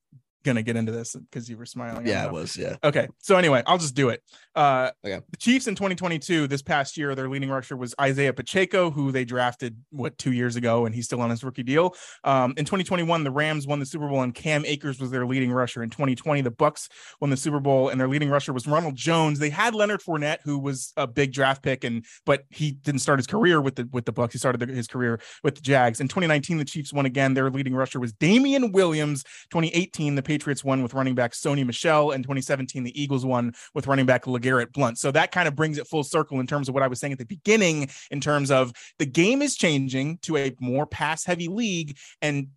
gonna 0.45 0.63
get 0.63 0.77
into 0.77 0.93
this 0.93 1.15
because 1.15 1.49
you 1.49 1.57
were 1.57 1.67
smiling. 1.67 2.07
Yeah, 2.07 2.27
it 2.27 2.33
was. 2.33 2.57
Yeah. 2.57 2.77
Okay. 2.83 3.09
So 3.19 3.37
anyway, 3.37 3.63
I'll 3.67 3.79
just 3.79 3.95
do 3.95 4.09
it. 4.09 4.23
Uh, 4.55 4.91
okay. 5.05 5.21
The 5.31 5.37
Chiefs 5.37 5.67
in 5.67 5.75
2022, 5.75 6.47
this 6.47 6.63
past 6.63 6.97
year, 6.97 7.15
their 7.15 7.29
leading 7.29 7.51
rusher 7.51 7.77
was 7.77 7.95
Isaiah 8.01 8.33
Pacheco, 8.33 8.91
who 8.91 9.13
they 9.13 9.25
drafted 9.25 9.77
what 9.91 10.19
two 10.19 10.33
years 10.33 10.57
ago, 10.57 10.87
and 10.87 10.95
he's 10.95 11.05
still 11.05 11.21
on 11.21 11.31
his 11.31 11.45
rookie 11.45 11.63
deal. 11.63 11.95
Um, 12.25 12.55
in 12.57 12.65
2021, 12.65 13.25
the 13.25 13.31
Rams 13.31 13.67
won 13.67 13.79
the 13.79 13.87
Super 13.87 14.09
Bowl, 14.09 14.23
and 14.23 14.35
Cam 14.35 14.65
Akers 14.65 15.01
was 15.01 15.11
their 15.11 15.27
leading 15.27 15.53
rusher. 15.53 15.83
In 15.83 15.91
2020, 15.91 16.41
the 16.43 16.51
Bucs 16.51 16.89
won 17.21 17.31
the 17.31 17.37
Super 17.37 17.61
Bowl, 17.61 17.89
and 17.89 18.01
their 18.01 18.09
leading 18.09 18.31
rusher 18.31 18.53
was 18.53 18.67
Ronald 18.67 18.97
Jones. 18.97 19.39
They 19.39 19.51
had 19.51 19.75
Leonard 19.75 20.01
Fournette, 20.01 20.39
who 20.45 20.59
was 20.59 20.93
a 20.97 21.07
big 21.07 21.33
draft 21.33 21.63
pick, 21.63 21.85
and 21.85 22.05
but 22.27 22.45
he 22.51 22.73
didn't 22.73 23.01
start 23.01 23.19
his 23.19 23.27
career 23.27 23.61
with 23.61 23.77
the 23.77 23.89
with 23.93 24.05
the 24.05 24.13
Bucs. 24.13 24.33
He 24.33 24.39
started 24.39 24.69
his 24.69 24.87
career 24.87 25.21
with 25.45 25.55
the 25.55 25.61
Jags. 25.61 26.01
In 26.01 26.09
2019, 26.09 26.59
the 26.59 26.65
Chiefs 26.65 26.93
won 26.93 27.07
again. 27.07 27.35
Their 27.35 27.51
leading 27.51 27.75
rusher 27.75 28.01
was 28.01 28.13
Damien 28.13 28.73
Williams. 28.73 29.23
2018, 29.51 30.15
the 30.15 30.23
Patriots 30.31 30.63
won 30.63 30.81
with 30.81 30.95
running 30.95 31.17
back 31.17 31.33
Sony 31.33 31.67
Michel, 31.67 32.13
In 32.13 32.23
2017, 32.23 32.85
the 32.85 33.03
Eagles 33.03 33.27
won 33.27 33.53
with 33.75 33.89
running 33.89 34.07
back 34.07 34.27
LeGarrette 34.27 34.73
Blunt. 34.73 34.97
So 34.97 35.11
that 35.11 35.33
kind 35.33 35.49
of 35.49 35.57
brings 35.57 35.77
it 35.77 35.89
full 35.89 36.05
circle 36.05 36.39
in 36.39 36.47
terms 36.47 36.69
of 36.69 36.75
what 36.75 36.85
I 36.85 36.87
was 36.87 37.01
saying 37.01 37.13
at 37.13 37.19
the 37.19 37.25
beginning, 37.25 37.91
in 38.13 38.21
terms 38.21 38.53
of 38.53 38.73
the 39.01 39.07
game 39.07 39.43
is 39.43 39.57
changing 39.57 40.19
to 40.19 40.37
a 40.37 40.55
more 40.61 40.87
pass 40.87 41.25
heavy 41.25 41.49
league. 41.49 41.97
And 42.23 42.51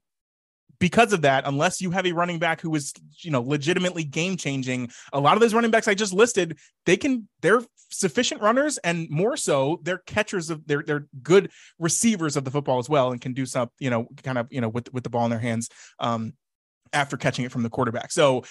because 0.78 1.14
of 1.14 1.24
that, 1.24 1.48
unless 1.48 1.82
you 1.82 1.90
have 1.90 2.06
a 2.06 2.12
running 2.12 2.38
back 2.38 2.62
who 2.62 2.76
is, 2.76 2.94
you 3.22 3.32
know, 3.32 3.42
legitimately 3.42 4.04
game 4.04 4.38
changing, 4.38 4.92
a 5.12 5.20
lot 5.20 5.34
of 5.34 5.40
those 5.40 5.56
running 5.56 5.72
backs 5.72 5.88
I 5.88 5.96
just 5.96 6.14
listed, 6.14 6.60
they 6.86 6.96
can, 6.96 7.28
they're 7.42 7.64
sufficient 7.90 8.40
runners 8.40 8.78
and 8.84 9.10
more 9.10 9.36
so, 9.36 9.80
they're 9.82 10.04
catchers 10.06 10.52
of, 10.52 10.68
they're, 10.68 10.84
they're 10.86 11.08
good 11.24 11.50
receivers 11.80 12.38
of 12.38 12.46
the 12.46 12.52
football 12.52 12.78
as 12.78 12.88
well 12.88 13.12
and 13.12 13.20
can 13.20 13.34
do 13.34 13.48
some, 13.48 13.72
you 13.80 13.90
know, 13.90 14.08
kind 14.22 14.38
of, 14.38 14.46
you 14.52 14.62
know, 14.62 14.70
with, 14.70 14.94
with 14.94 15.04
the 15.04 15.10
ball 15.10 15.26
in 15.26 15.32
their 15.32 15.40
hands. 15.40 15.70
Um, 16.00 16.34
after 16.94 17.18
catching 17.18 17.46
it 17.46 17.52
from 17.52 17.64
the 17.64 17.70
quarterback. 17.70 18.12
So 18.12 18.44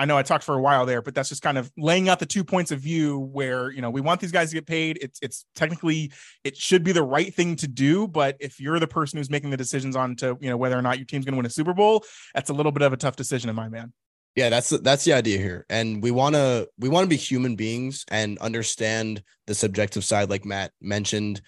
I 0.00 0.06
know 0.06 0.16
I 0.16 0.22
talked 0.22 0.44
for 0.44 0.54
a 0.54 0.62
while 0.62 0.86
there, 0.86 1.02
but 1.02 1.14
that's 1.14 1.28
just 1.28 1.42
kind 1.42 1.58
of 1.58 1.70
laying 1.76 2.08
out 2.08 2.20
the 2.20 2.26
two 2.26 2.42
points 2.42 2.70
of 2.70 2.80
view 2.80 3.18
where, 3.18 3.70
you 3.70 3.82
know, 3.82 3.90
we 3.90 4.00
want 4.00 4.18
these 4.18 4.32
guys 4.32 4.48
to 4.48 4.54
get 4.54 4.66
paid. 4.66 4.98
It's 5.02 5.18
it's 5.20 5.44
technically 5.54 6.10
it 6.42 6.56
should 6.56 6.82
be 6.82 6.92
the 6.92 7.02
right 7.02 7.34
thing 7.34 7.54
to 7.56 7.68
do, 7.68 8.08
but 8.08 8.36
if 8.40 8.58
you're 8.60 8.78
the 8.78 8.86
person 8.86 9.18
who's 9.18 9.28
making 9.28 9.50
the 9.50 9.58
decisions 9.58 9.96
on 9.96 10.16
to, 10.16 10.38
you 10.40 10.48
know, 10.48 10.56
whether 10.56 10.78
or 10.78 10.80
not 10.80 10.96
your 10.96 11.04
team's 11.04 11.26
going 11.26 11.34
to 11.34 11.36
win 11.36 11.44
a 11.44 11.50
Super 11.50 11.74
Bowl, 11.74 12.02
that's 12.34 12.48
a 12.48 12.54
little 12.54 12.72
bit 12.72 12.80
of 12.82 12.94
a 12.94 12.96
tough 12.96 13.14
decision 13.14 13.50
in 13.50 13.56
my 13.56 13.68
man. 13.68 13.92
Yeah, 14.36 14.48
that's 14.48 14.70
that's 14.70 15.04
the 15.04 15.12
idea 15.12 15.36
here, 15.36 15.66
and 15.68 16.02
we 16.02 16.12
want 16.12 16.34
to 16.34 16.66
we 16.78 16.88
want 16.88 17.04
to 17.04 17.08
be 17.08 17.16
human 17.16 17.56
beings 17.56 18.06
and 18.08 18.38
understand 18.38 19.22
the 19.46 19.54
subjective 19.54 20.04
side, 20.04 20.30
like 20.30 20.46
Matt 20.46 20.72
mentioned, 20.80 21.42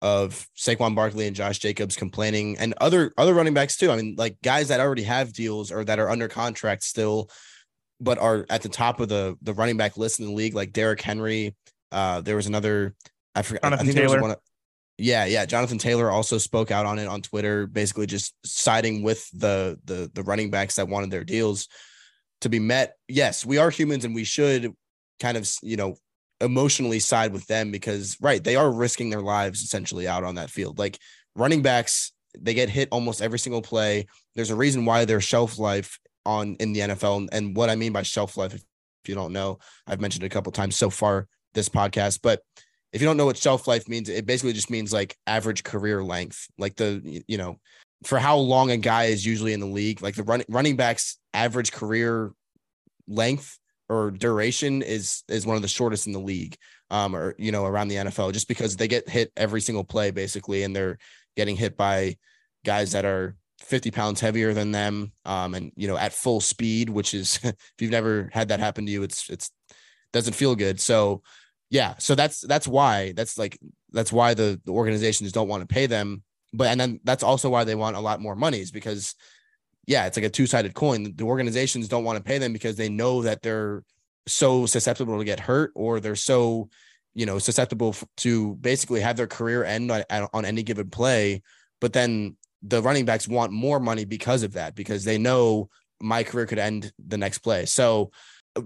of 0.00 0.46
Saquon 0.56 0.94
Barkley 0.94 1.26
and 1.26 1.34
Josh 1.34 1.58
Jacobs 1.58 1.96
complaining, 1.96 2.56
and 2.58 2.74
other 2.80 3.12
other 3.18 3.34
running 3.34 3.54
backs 3.54 3.76
too. 3.76 3.90
I 3.90 3.96
mean, 3.96 4.14
like 4.16 4.36
guys 4.42 4.68
that 4.68 4.80
already 4.80 5.02
have 5.02 5.32
deals 5.32 5.72
or 5.72 5.84
that 5.84 5.98
are 5.98 6.10
under 6.10 6.28
contract 6.28 6.82
still, 6.84 7.30
but 8.00 8.18
are 8.18 8.46
at 8.50 8.62
the 8.62 8.68
top 8.68 9.00
of 9.00 9.08
the 9.08 9.36
the 9.42 9.54
running 9.54 9.76
back 9.76 9.96
list 9.96 10.20
in 10.20 10.26
the 10.26 10.32
league, 10.32 10.54
like 10.54 10.72
Derrick 10.72 11.00
Henry. 11.00 11.54
Uh, 11.90 12.20
there 12.20 12.36
was 12.36 12.46
another, 12.46 12.94
I 13.34 13.42
forgot. 13.42 13.62
Jonathan 13.62 13.82
I 13.82 13.86
think 13.86 13.96
Taylor. 13.96 14.08
there 14.08 14.20
was 14.22 14.28
one. 14.30 14.36
Yeah, 14.98 15.24
yeah. 15.26 15.46
Jonathan 15.46 15.78
Taylor 15.78 16.10
also 16.10 16.38
spoke 16.38 16.70
out 16.70 16.84
on 16.84 16.98
it 16.98 17.06
on 17.06 17.22
Twitter, 17.22 17.66
basically 17.66 18.06
just 18.06 18.34
siding 18.44 19.02
with 19.02 19.28
the 19.32 19.78
the 19.84 20.10
the 20.12 20.22
running 20.22 20.50
backs 20.50 20.76
that 20.76 20.88
wanted 20.88 21.10
their 21.10 21.24
deals 21.24 21.68
to 22.40 22.48
be 22.48 22.58
met. 22.58 22.94
Yes, 23.08 23.44
we 23.44 23.58
are 23.58 23.70
humans 23.70 24.04
and 24.04 24.14
we 24.14 24.24
should 24.24 24.72
kind 25.20 25.36
of, 25.36 25.48
you 25.62 25.76
know, 25.76 25.96
emotionally 26.40 26.98
side 26.98 27.32
with 27.32 27.46
them 27.46 27.70
because 27.70 28.16
right, 28.20 28.42
they 28.42 28.56
are 28.56 28.70
risking 28.70 29.10
their 29.10 29.22
lives 29.22 29.62
essentially 29.62 30.06
out 30.06 30.24
on 30.24 30.36
that 30.36 30.50
field. 30.50 30.78
Like 30.78 30.98
running 31.34 31.62
backs, 31.62 32.12
they 32.38 32.54
get 32.54 32.68
hit 32.68 32.88
almost 32.92 33.22
every 33.22 33.38
single 33.38 33.62
play. 33.62 34.06
There's 34.34 34.50
a 34.50 34.56
reason 34.56 34.84
why 34.84 35.04
their 35.04 35.20
shelf 35.20 35.58
life 35.58 35.98
on 36.24 36.56
in 36.60 36.72
the 36.72 36.80
NFL 36.80 37.28
and 37.32 37.56
what 37.56 37.70
I 37.70 37.76
mean 37.76 37.92
by 37.92 38.02
shelf 38.02 38.36
life 38.36 38.54
if 38.54 39.08
you 39.08 39.14
don't 39.14 39.32
know, 39.32 39.58
I've 39.86 40.00
mentioned 40.00 40.24
it 40.24 40.26
a 40.26 40.30
couple 40.30 40.52
times 40.52 40.76
so 40.76 40.90
far 40.90 41.26
this 41.54 41.68
podcast, 41.68 42.20
but 42.22 42.42
if 42.92 43.00
you 43.00 43.06
don't 43.06 43.16
know 43.16 43.26
what 43.26 43.36
shelf 43.36 43.66
life 43.66 43.88
means, 43.88 44.08
it 44.08 44.26
basically 44.26 44.52
just 44.52 44.70
means 44.70 44.92
like 44.92 45.16
average 45.26 45.62
career 45.62 46.02
length, 46.02 46.46
like 46.58 46.76
the 46.76 47.22
you 47.26 47.38
know 47.38 47.58
for 48.04 48.18
how 48.18 48.36
long 48.36 48.70
a 48.70 48.76
guy 48.76 49.04
is 49.04 49.26
usually 49.26 49.52
in 49.52 49.60
the 49.60 49.66
league. 49.66 50.02
Like 50.02 50.14
the 50.14 50.22
running 50.22 50.46
running 50.48 50.76
backs 50.76 51.18
average 51.34 51.72
career 51.72 52.32
length 53.06 53.58
or 53.88 54.10
duration 54.10 54.82
is 54.82 55.22
is 55.28 55.46
one 55.46 55.56
of 55.56 55.62
the 55.62 55.68
shortest 55.68 56.06
in 56.06 56.12
the 56.12 56.20
league, 56.20 56.56
um, 56.90 57.14
or 57.14 57.34
you 57.38 57.52
know 57.52 57.64
around 57.64 57.88
the 57.88 57.96
NFL, 57.96 58.32
just 58.32 58.48
because 58.48 58.76
they 58.76 58.88
get 58.88 59.08
hit 59.08 59.32
every 59.36 59.60
single 59.60 59.84
play 59.84 60.10
basically, 60.10 60.62
and 60.62 60.74
they're 60.74 60.98
getting 61.36 61.56
hit 61.56 61.76
by 61.76 62.16
guys 62.64 62.92
that 62.92 63.04
are 63.04 63.36
50 63.60 63.90
pounds 63.90 64.20
heavier 64.20 64.52
than 64.52 64.72
them, 64.72 65.12
um, 65.24 65.54
and 65.54 65.72
you 65.76 65.88
know 65.88 65.96
at 65.96 66.12
full 66.12 66.40
speed, 66.40 66.90
which 66.90 67.14
is 67.14 67.38
if 67.42 67.54
you've 67.78 67.90
never 67.90 68.30
had 68.32 68.48
that 68.48 68.60
happen 68.60 68.86
to 68.86 68.92
you, 68.92 69.02
it's 69.02 69.28
it's 69.30 69.50
doesn't 70.12 70.34
feel 70.34 70.54
good. 70.54 70.80
So 70.80 71.22
yeah 71.70 71.94
so 71.98 72.14
that's 72.14 72.40
that's 72.40 72.66
why 72.66 73.12
that's 73.12 73.38
like 73.38 73.58
that's 73.92 74.12
why 74.12 74.34
the, 74.34 74.60
the 74.64 74.72
organizations 74.72 75.32
don't 75.32 75.48
want 75.48 75.60
to 75.60 75.72
pay 75.72 75.86
them 75.86 76.22
but 76.52 76.68
and 76.68 76.80
then 76.80 77.00
that's 77.04 77.22
also 77.22 77.50
why 77.50 77.64
they 77.64 77.74
want 77.74 77.96
a 77.96 78.00
lot 78.00 78.20
more 78.20 78.34
monies 78.34 78.70
because 78.70 79.14
yeah 79.88 80.06
it's 80.06 80.16
like 80.16 80.26
a 80.26 80.30
two-sided 80.30 80.74
coin 80.74 81.12
the 81.16 81.24
organizations 81.24 81.88
don't 81.88 82.04
want 82.04 82.16
to 82.16 82.22
pay 82.22 82.38
them 82.38 82.52
because 82.52 82.76
they 82.76 82.88
know 82.88 83.22
that 83.22 83.42
they're 83.42 83.82
so 84.26 84.66
susceptible 84.66 85.18
to 85.18 85.24
get 85.24 85.40
hurt 85.40 85.72
or 85.74 85.98
they're 85.98 86.14
so 86.14 86.68
you 87.14 87.26
know 87.26 87.38
susceptible 87.38 87.96
to 88.16 88.54
basically 88.56 89.00
have 89.00 89.16
their 89.16 89.26
career 89.26 89.64
end 89.64 89.90
on, 89.90 90.04
on 90.10 90.44
any 90.44 90.62
given 90.62 90.90
play 90.90 91.42
but 91.80 91.92
then 91.92 92.36
the 92.62 92.82
running 92.82 93.04
backs 93.04 93.26
want 93.26 93.50
more 93.50 93.80
money 93.80 94.04
because 94.04 94.42
of 94.42 94.52
that 94.52 94.74
because 94.74 95.04
they 95.04 95.16
know 95.16 95.68
my 96.00 96.22
career 96.22 96.46
could 96.46 96.58
end 96.58 96.92
the 97.04 97.16
next 97.18 97.38
play 97.38 97.64
so 97.64 98.10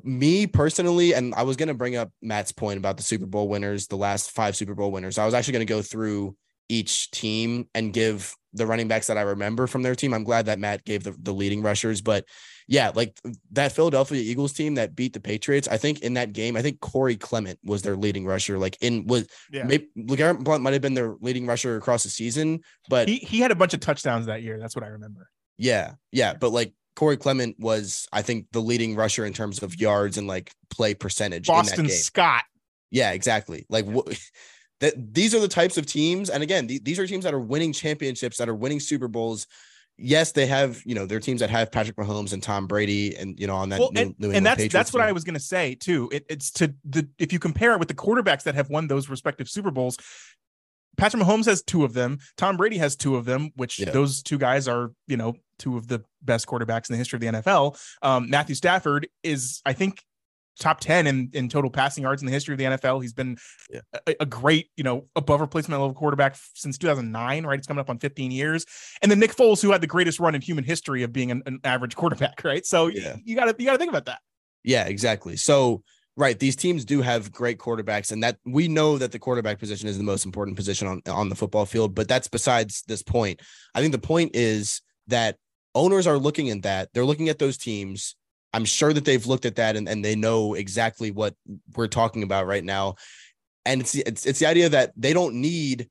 me 0.02 0.46
personally, 0.46 1.14
and 1.14 1.34
I 1.34 1.42
was 1.42 1.56
going 1.56 1.68
to 1.68 1.74
bring 1.74 1.96
up 1.96 2.10
Matt's 2.22 2.52
point 2.52 2.78
about 2.78 2.96
the 2.96 3.02
Super 3.02 3.26
Bowl 3.26 3.48
winners, 3.48 3.88
the 3.88 3.96
last 3.96 4.30
five 4.30 4.56
Super 4.56 4.74
Bowl 4.74 4.90
winners. 4.90 5.18
I 5.18 5.26
was 5.26 5.34
actually 5.34 5.52
going 5.52 5.66
to 5.66 5.72
go 5.72 5.82
through 5.82 6.36
each 6.68 7.10
team 7.10 7.68
and 7.74 7.92
give 7.92 8.34
the 8.54 8.66
running 8.66 8.88
backs 8.88 9.06
that 9.06 9.16
I 9.16 9.22
remember 9.22 9.66
from 9.66 9.82
their 9.82 9.94
team. 9.94 10.12
I'm 10.12 10.24
glad 10.24 10.46
that 10.46 10.58
Matt 10.58 10.84
gave 10.84 11.04
the, 11.04 11.14
the 11.18 11.32
leading 11.32 11.62
rushers, 11.62 12.02
but 12.02 12.24
yeah, 12.68 12.92
like 12.94 13.18
that 13.52 13.72
Philadelphia 13.72 14.20
Eagles 14.20 14.52
team 14.52 14.74
that 14.74 14.94
beat 14.94 15.14
the 15.14 15.20
Patriots. 15.20 15.68
I 15.68 15.76
think 15.76 16.00
in 16.00 16.14
that 16.14 16.32
game, 16.32 16.56
I 16.56 16.62
think 16.62 16.80
Corey 16.80 17.16
Clement 17.16 17.58
was 17.64 17.82
their 17.82 17.96
leading 17.96 18.26
rusher. 18.26 18.58
Like 18.58 18.76
in 18.80 19.06
was 19.06 19.26
yeah. 19.50 19.64
maybe 19.64 19.88
LeGarrette 19.98 20.44
Blunt 20.44 20.62
might 20.62 20.72
have 20.72 20.82
been 20.82 20.94
their 20.94 21.16
leading 21.20 21.46
rusher 21.46 21.76
across 21.76 22.02
the 22.02 22.10
season, 22.10 22.60
but 22.88 23.08
he, 23.08 23.16
he 23.16 23.40
had 23.40 23.50
a 23.50 23.54
bunch 23.54 23.74
of 23.74 23.80
touchdowns 23.80 24.26
that 24.26 24.42
year. 24.42 24.58
That's 24.58 24.76
what 24.76 24.84
I 24.84 24.88
remember. 24.88 25.28
Yeah, 25.58 25.94
yeah, 26.10 26.34
but 26.34 26.50
like 26.50 26.72
Corey 26.96 27.16
Clement 27.16 27.56
was, 27.58 28.06
I 28.12 28.22
think, 28.22 28.46
the 28.52 28.60
leading 28.60 28.96
rusher 28.96 29.24
in 29.24 29.32
terms 29.32 29.62
of 29.62 29.80
yards 29.80 30.18
and 30.18 30.26
like 30.26 30.52
play 30.70 30.94
percentage. 30.94 31.46
Boston 31.46 31.88
Scott. 31.88 32.44
Yeah, 32.90 33.12
exactly. 33.12 33.64
Like 33.68 33.86
what 33.86 34.06
that 34.82 35.14
these 35.14 35.34
are 35.34 35.40
the 35.40 35.48
types 35.48 35.78
of 35.78 35.86
teams. 35.86 36.28
And 36.28 36.42
again, 36.42 36.66
th- 36.66 36.82
these 36.82 36.98
are 36.98 37.06
teams 37.06 37.24
that 37.24 37.32
are 37.32 37.40
winning 37.40 37.72
championships, 37.72 38.36
that 38.38 38.48
are 38.48 38.54
winning 38.54 38.80
Super 38.80 39.08
Bowls. 39.08 39.46
Yes, 39.96 40.32
they 40.32 40.46
have, 40.46 40.82
you 40.84 40.94
know, 40.94 41.06
they're 41.06 41.20
teams 41.20 41.40
that 41.40 41.50
have 41.50 41.70
Patrick 41.70 41.96
Mahomes 41.96 42.32
and 42.32 42.42
Tom 42.42 42.66
Brady 42.66 43.16
and 43.16 43.38
you 43.38 43.46
know 43.46 43.54
on 43.54 43.68
that 43.68 43.78
well, 43.78 43.92
New, 43.92 44.00
and, 44.00 44.14
New 44.18 44.30
and 44.32 44.44
that's 44.44 44.56
Patriots 44.56 44.72
that's 44.72 44.92
what 44.92 45.02
I 45.02 45.12
was 45.12 45.22
gonna 45.22 45.38
say 45.38 45.76
too. 45.76 46.08
It, 46.12 46.26
it's 46.28 46.50
to 46.52 46.74
the 46.84 47.08
if 47.18 47.32
you 47.32 47.38
compare 47.38 47.72
it 47.72 47.78
with 47.78 47.88
the 47.88 47.94
quarterbacks 47.94 48.42
that 48.42 48.54
have 48.54 48.68
won 48.68 48.88
those 48.88 49.08
respective 49.08 49.48
Super 49.48 49.70
Bowls, 49.70 49.98
Patrick 50.96 51.22
Mahomes 51.22 51.46
has 51.46 51.62
two 51.62 51.84
of 51.84 51.92
them. 51.92 52.18
Tom 52.36 52.56
Brady 52.56 52.78
has 52.78 52.96
two 52.96 53.16
of 53.16 53.24
them, 53.24 53.50
which 53.54 53.78
yeah. 53.78 53.90
those 53.90 54.22
two 54.22 54.38
guys 54.38 54.68
are, 54.68 54.92
you 55.06 55.16
know, 55.16 55.34
two 55.58 55.76
of 55.76 55.88
the 55.88 56.02
best 56.22 56.46
quarterbacks 56.46 56.88
in 56.88 56.94
the 56.94 56.98
history 56.98 57.16
of 57.16 57.20
the 57.20 57.40
NFL. 57.40 57.78
Um, 58.02 58.28
Matthew 58.28 58.54
Stafford 58.54 59.08
is, 59.22 59.62
I 59.64 59.72
think, 59.72 60.02
top 60.58 60.80
10 60.80 61.06
in, 61.06 61.30
in 61.32 61.48
total 61.48 61.70
passing 61.70 62.02
yards 62.02 62.22
in 62.22 62.26
the 62.26 62.32
history 62.32 62.54
of 62.54 62.58
the 62.58 62.64
NFL. 62.64 63.00
He's 63.02 63.12
been 63.12 63.36
yeah. 63.70 63.80
a, 64.06 64.14
a, 64.20 64.26
great, 64.26 64.68
you 64.76 64.84
know, 64.84 65.06
above 65.16 65.40
replacement 65.40 65.80
level 65.80 65.94
quarterback 65.94 66.36
since 66.54 66.78
2009, 66.78 67.46
right? 67.46 67.58
It's 67.58 67.66
coming 67.66 67.80
up 67.80 67.90
on 67.90 67.98
15 67.98 68.30
years. 68.30 68.66
And 69.00 69.10
then 69.10 69.18
Nick 69.18 69.34
Foles, 69.34 69.62
who 69.62 69.72
had 69.72 69.80
the 69.80 69.86
greatest 69.86 70.20
run 70.20 70.34
in 70.34 70.40
human 70.40 70.64
history 70.64 71.02
of 71.02 71.12
being 71.12 71.30
an, 71.30 71.42
an 71.46 71.60
average 71.64 71.96
quarterback, 71.96 72.40
right? 72.44 72.64
So 72.66 72.88
yeah. 72.88 73.16
you 73.24 73.34
gotta, 73.34 73.54
you 73.58 73.66
gotta 73.66 73.78
think 73.78 73.90
about 73.90 74.06
that. 74.06 74.20
Yeah, 74.62 74.84
exactly. 74.84 75.36
So 75.36 75.82
right 76.16 76.38
these 76.38 76.56
teams 76.56 76.84
do 76.84 77.00
have 77.00 77.32
great 77.32 77.58
quarterbacks 77.58 78.12
and 78.12 78.22
that 78.22 78.36
we 78.44 78.68
know 78.68 78.98
that 78.98 79.12
the 79.12 79.18
quarterback 79.18 79.58
position 79.58 79.88
is 79.88 79.96
the 79.96 80.04
most 80.04 80.26
important 80.26 80.56
position 80.56 80.86
on, 80.86 81.00
on 81.08 81.30
the 81.30 81.34
football 81.34 81.64
field 81.64 81.94
but 81.94 82.06
that's 82.06 82.28
besides 82.28 82.82
this 82.86 83.02
point 83.02 83.40
i 83.74 83.80
think 83.80 83.92
the 83.92 83.98
point 83.98 84.30
is 84.34 84.82
that 85.06 85.36
owners 85.74 86.06
are 86.06 86.18
looking 86.18 86.50
at 86.50 86.62
that 86.62 86.90
they're 86.92 87.06
looking 87.06 87.30
at 87.30 87.38
those 87.38 87.56
teams 87.56 88.14
i'm 88.52 88.64
sure 88.64 88.92
that 88.92 89.04
they've 89.04 89.26
looked 89.26 89.46
at 89.46 89.56
that 89.56 89.76
and, 89.76 89.88
and 89.88 90.04
they 90.04 90.14
know 90.14 90.54
exactly 90.54 91.10
what 91.10 91.34
we're 91.76 91.86
talking 91.86 92.22
about 92.22 92.46
right 92.46 92.64
now 92.64 92.94
and 93.64 93.80
it's, 93.80 93.94
it's 93.94 94.26
it's 94.26 94.38
the 94.38 94.46
idea 94.46 94.68
that 94.68 94.92
they 94.96 95.12
don't 95.12 95.34
need 95.34 95.88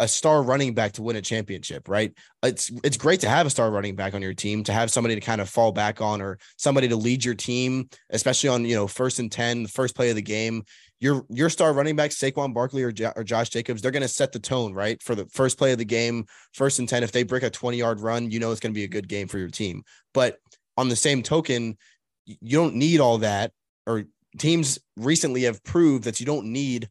a 0.00 0.08
star 0.08 0.42
running 0.42 0.74
back 0.74 0.92
to 0.92 1.02
win 1.02 1.16
a 1.16 1.20
championship, 1.20 1.86
right? 1.86 2.12
It's 2.42 2.70
it's 2.82 2.96
great 2.96 3.20
to 3.20 3.28
have 3.28 3.46
a 3.46 3.50
star 3.50 3.70
running 3.70 3.94
back 3.94 4.14
on 4.14 4.22
your 4.22 4.32
team, 4.32 4.64
to 4.64 4.72
have 4.72 4.90
somebody 4.90 5.14
to 5.14 5.20
kind 5.20 5.42
of 5.42 5.48
fall 5.48 5.72
back 5.72 6.00
on 6.00 6.22
or 6.22 6.38
somebody 6.56 6.88
to 6.88 6.96
lead 6.96 7.22
your 7.22 7.34
team, 7.34 7.90
especially 8.08 8.48
on, 8.48 8.64
you 8.64 8.74
know, 8.74 8.88
first 8.88 9.18
and 9.18 9.30
10, 9.30 9.64
the 9.64 9.68
first 9.68 9.94
play 9.94 10.08
of 10.08 10.16
the 10.16 10.22
game. 10.22 10.64
Your 11.00 11.24
your 11.28 11.50
star 11.50 11.72
running 11.74 11.96
back, 11.96 12.10
Saquon 12.10 12.54
Barkley 12.54 12.82
or, 12.82 12.92
or 13.14 13.24
Josh 13.24 13.50
Jacobs, 13.50 13.82
they're 13.82 13.90
going 13.90 14.02
to 14.02 14.08
set 14.08 14.32
the 14.32 14.38
tone, 14.38 14.72
right? 14.72 15.00
For 15.02 15.14
the 15.14 15.26
first 15.26 15.58
play 15.58 15.72
of 15.72 15.78
the 15.78 15.84
game, 15.84 16.24
first 16.54 16.78
and 16.78 16.88
10, 16.88 17.02
if 17.02 17.12
they 17.12 17.22
break 17.22 17.42
a 17.42 17.50
20 17.50 17.76
yard 17.76 18.00
run, 18.00 18.30
you 18.30 18.40
know 18.40 18.50
it's 18.50 18.60
going 18.60 18.72
to 18.72 18.78
be 18.78 18.84
a 18.84 18.88
good 18.88 19.08
game 19.08 19.28
for 19.28 19.38
your 19.38 19.48
team. 19.48 19.82
But 20.14 20.38
on 20.80 20.88
the 20.88 20.96
same 20.96 21.22
token, 21.22 21.76
you 22.24 22.56
don't 22.56 22.74
need 22.74 23.00
all 23.00 23.18
that 23.18 23.52
or 23.86 24.04
teams 24.38 24.78
recently 24.96 25.42
have 25.42 25.62
proved 25.62 26.04
that 26.04 26.20
you 26.20 26.26
don't 26.26 26.46
need 26.46 26.88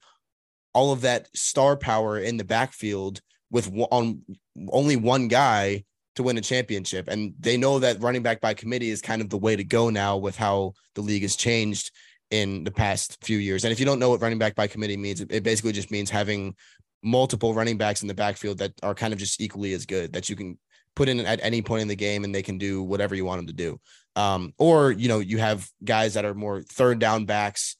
all 0.73 0.91
of 0.91 1.01
that 1.01 1.27
star 1.35 1.75
power 1.75 2.19
in 2.19 2.37
the 2.37 2.43
backfield 2.43 3.21
with 3.49 3.71
on 3.91 4.21
only 4.69 4.95
one 4.95 5.27
guy 5.27 5.83
to 6.15 6.23
win 6.23 6.37
a 6.37 6.41
championship. 6.41 7.07
And 7.07 7.33
they 7.39 7.57
know 7.57 7.79
that 7.79 8.01
running 8.01 8.21
back 8.21 8.41
by 8.41 8.53
committee 8.53 8.89
is 8.89 9.01
kind 9.01 9.21
of 9.21 9.29
the 9.29 9.37
way 9.37 9.55
to 9.55 9.63
go 9.63 9.89
now 9.89 10.17
with 10.17 10.37
how 10.37 10.73
the 10.95 11.01
league 11.01 11.23
has 11.23 11.35
changed 11.35 11.91
in 12.29 12.63
the 12.63 12.71
past 12.71 13.17
few 13.23 13.37
years. 13.37 13.63
And 13.63 13.71
if 13.71 13.79
you 13.79 13.85
don't 13.85 13.99
know 13.99 14.09
what 14.09 14.21
running 14.21 14.37
back 14.37 14.53
by 14.53 14.67
committee 14.67 14.97
means, 14.97 15.21
it, 15.21 15.43
basically 15.43 15.71
just 15.71 15.91
means 15.91 16.09
having 16.09 16.55
multiple 17.01 17.53
running 17.53 17.77
backs 17.77 18.01
in 18.01 18.07
the 18.07 18.13
backfield 18.13 18.59
that 18.59 18.73
are 18.83 18.93
kind 18.93 19.13
of 19.13 19.19
just 19.19 19.41
equally 19.41 19.73
as 19.73 19.85
good 19.85 20.13
that 20.13 20.29
you 20.29 20.35
can 20.35 20.59
put 20.99 21.07
in 21.07 21.21
at 21.21 21.39
any 21.41 21.61
point 21.61 21.81
in 21.81 21.87
the 21.87 21.95
game 21.95 22.25
and 22.25 22.35
they 22.35 22.41
can 22.41 22.57
do 22.57 22.83
whatever 22.83 23.15
you 23.15 23.23
want 23.23 23.39
them 23.39 23.47
to 23.47 23.53
do. 23.53 23.79
Um, 24.17 24.53
or, 24.57 24.91
you 24.91 25.07
know, 25.07 25.19
you 25.19 25.37
have 25.37 25.65
guys 25.81 26.15
that 26.15 26.25
are 26.25 26.33
more 26.33 26.61
third 26.61 26.99
down 26.99 27.23
backs 27.23 27.77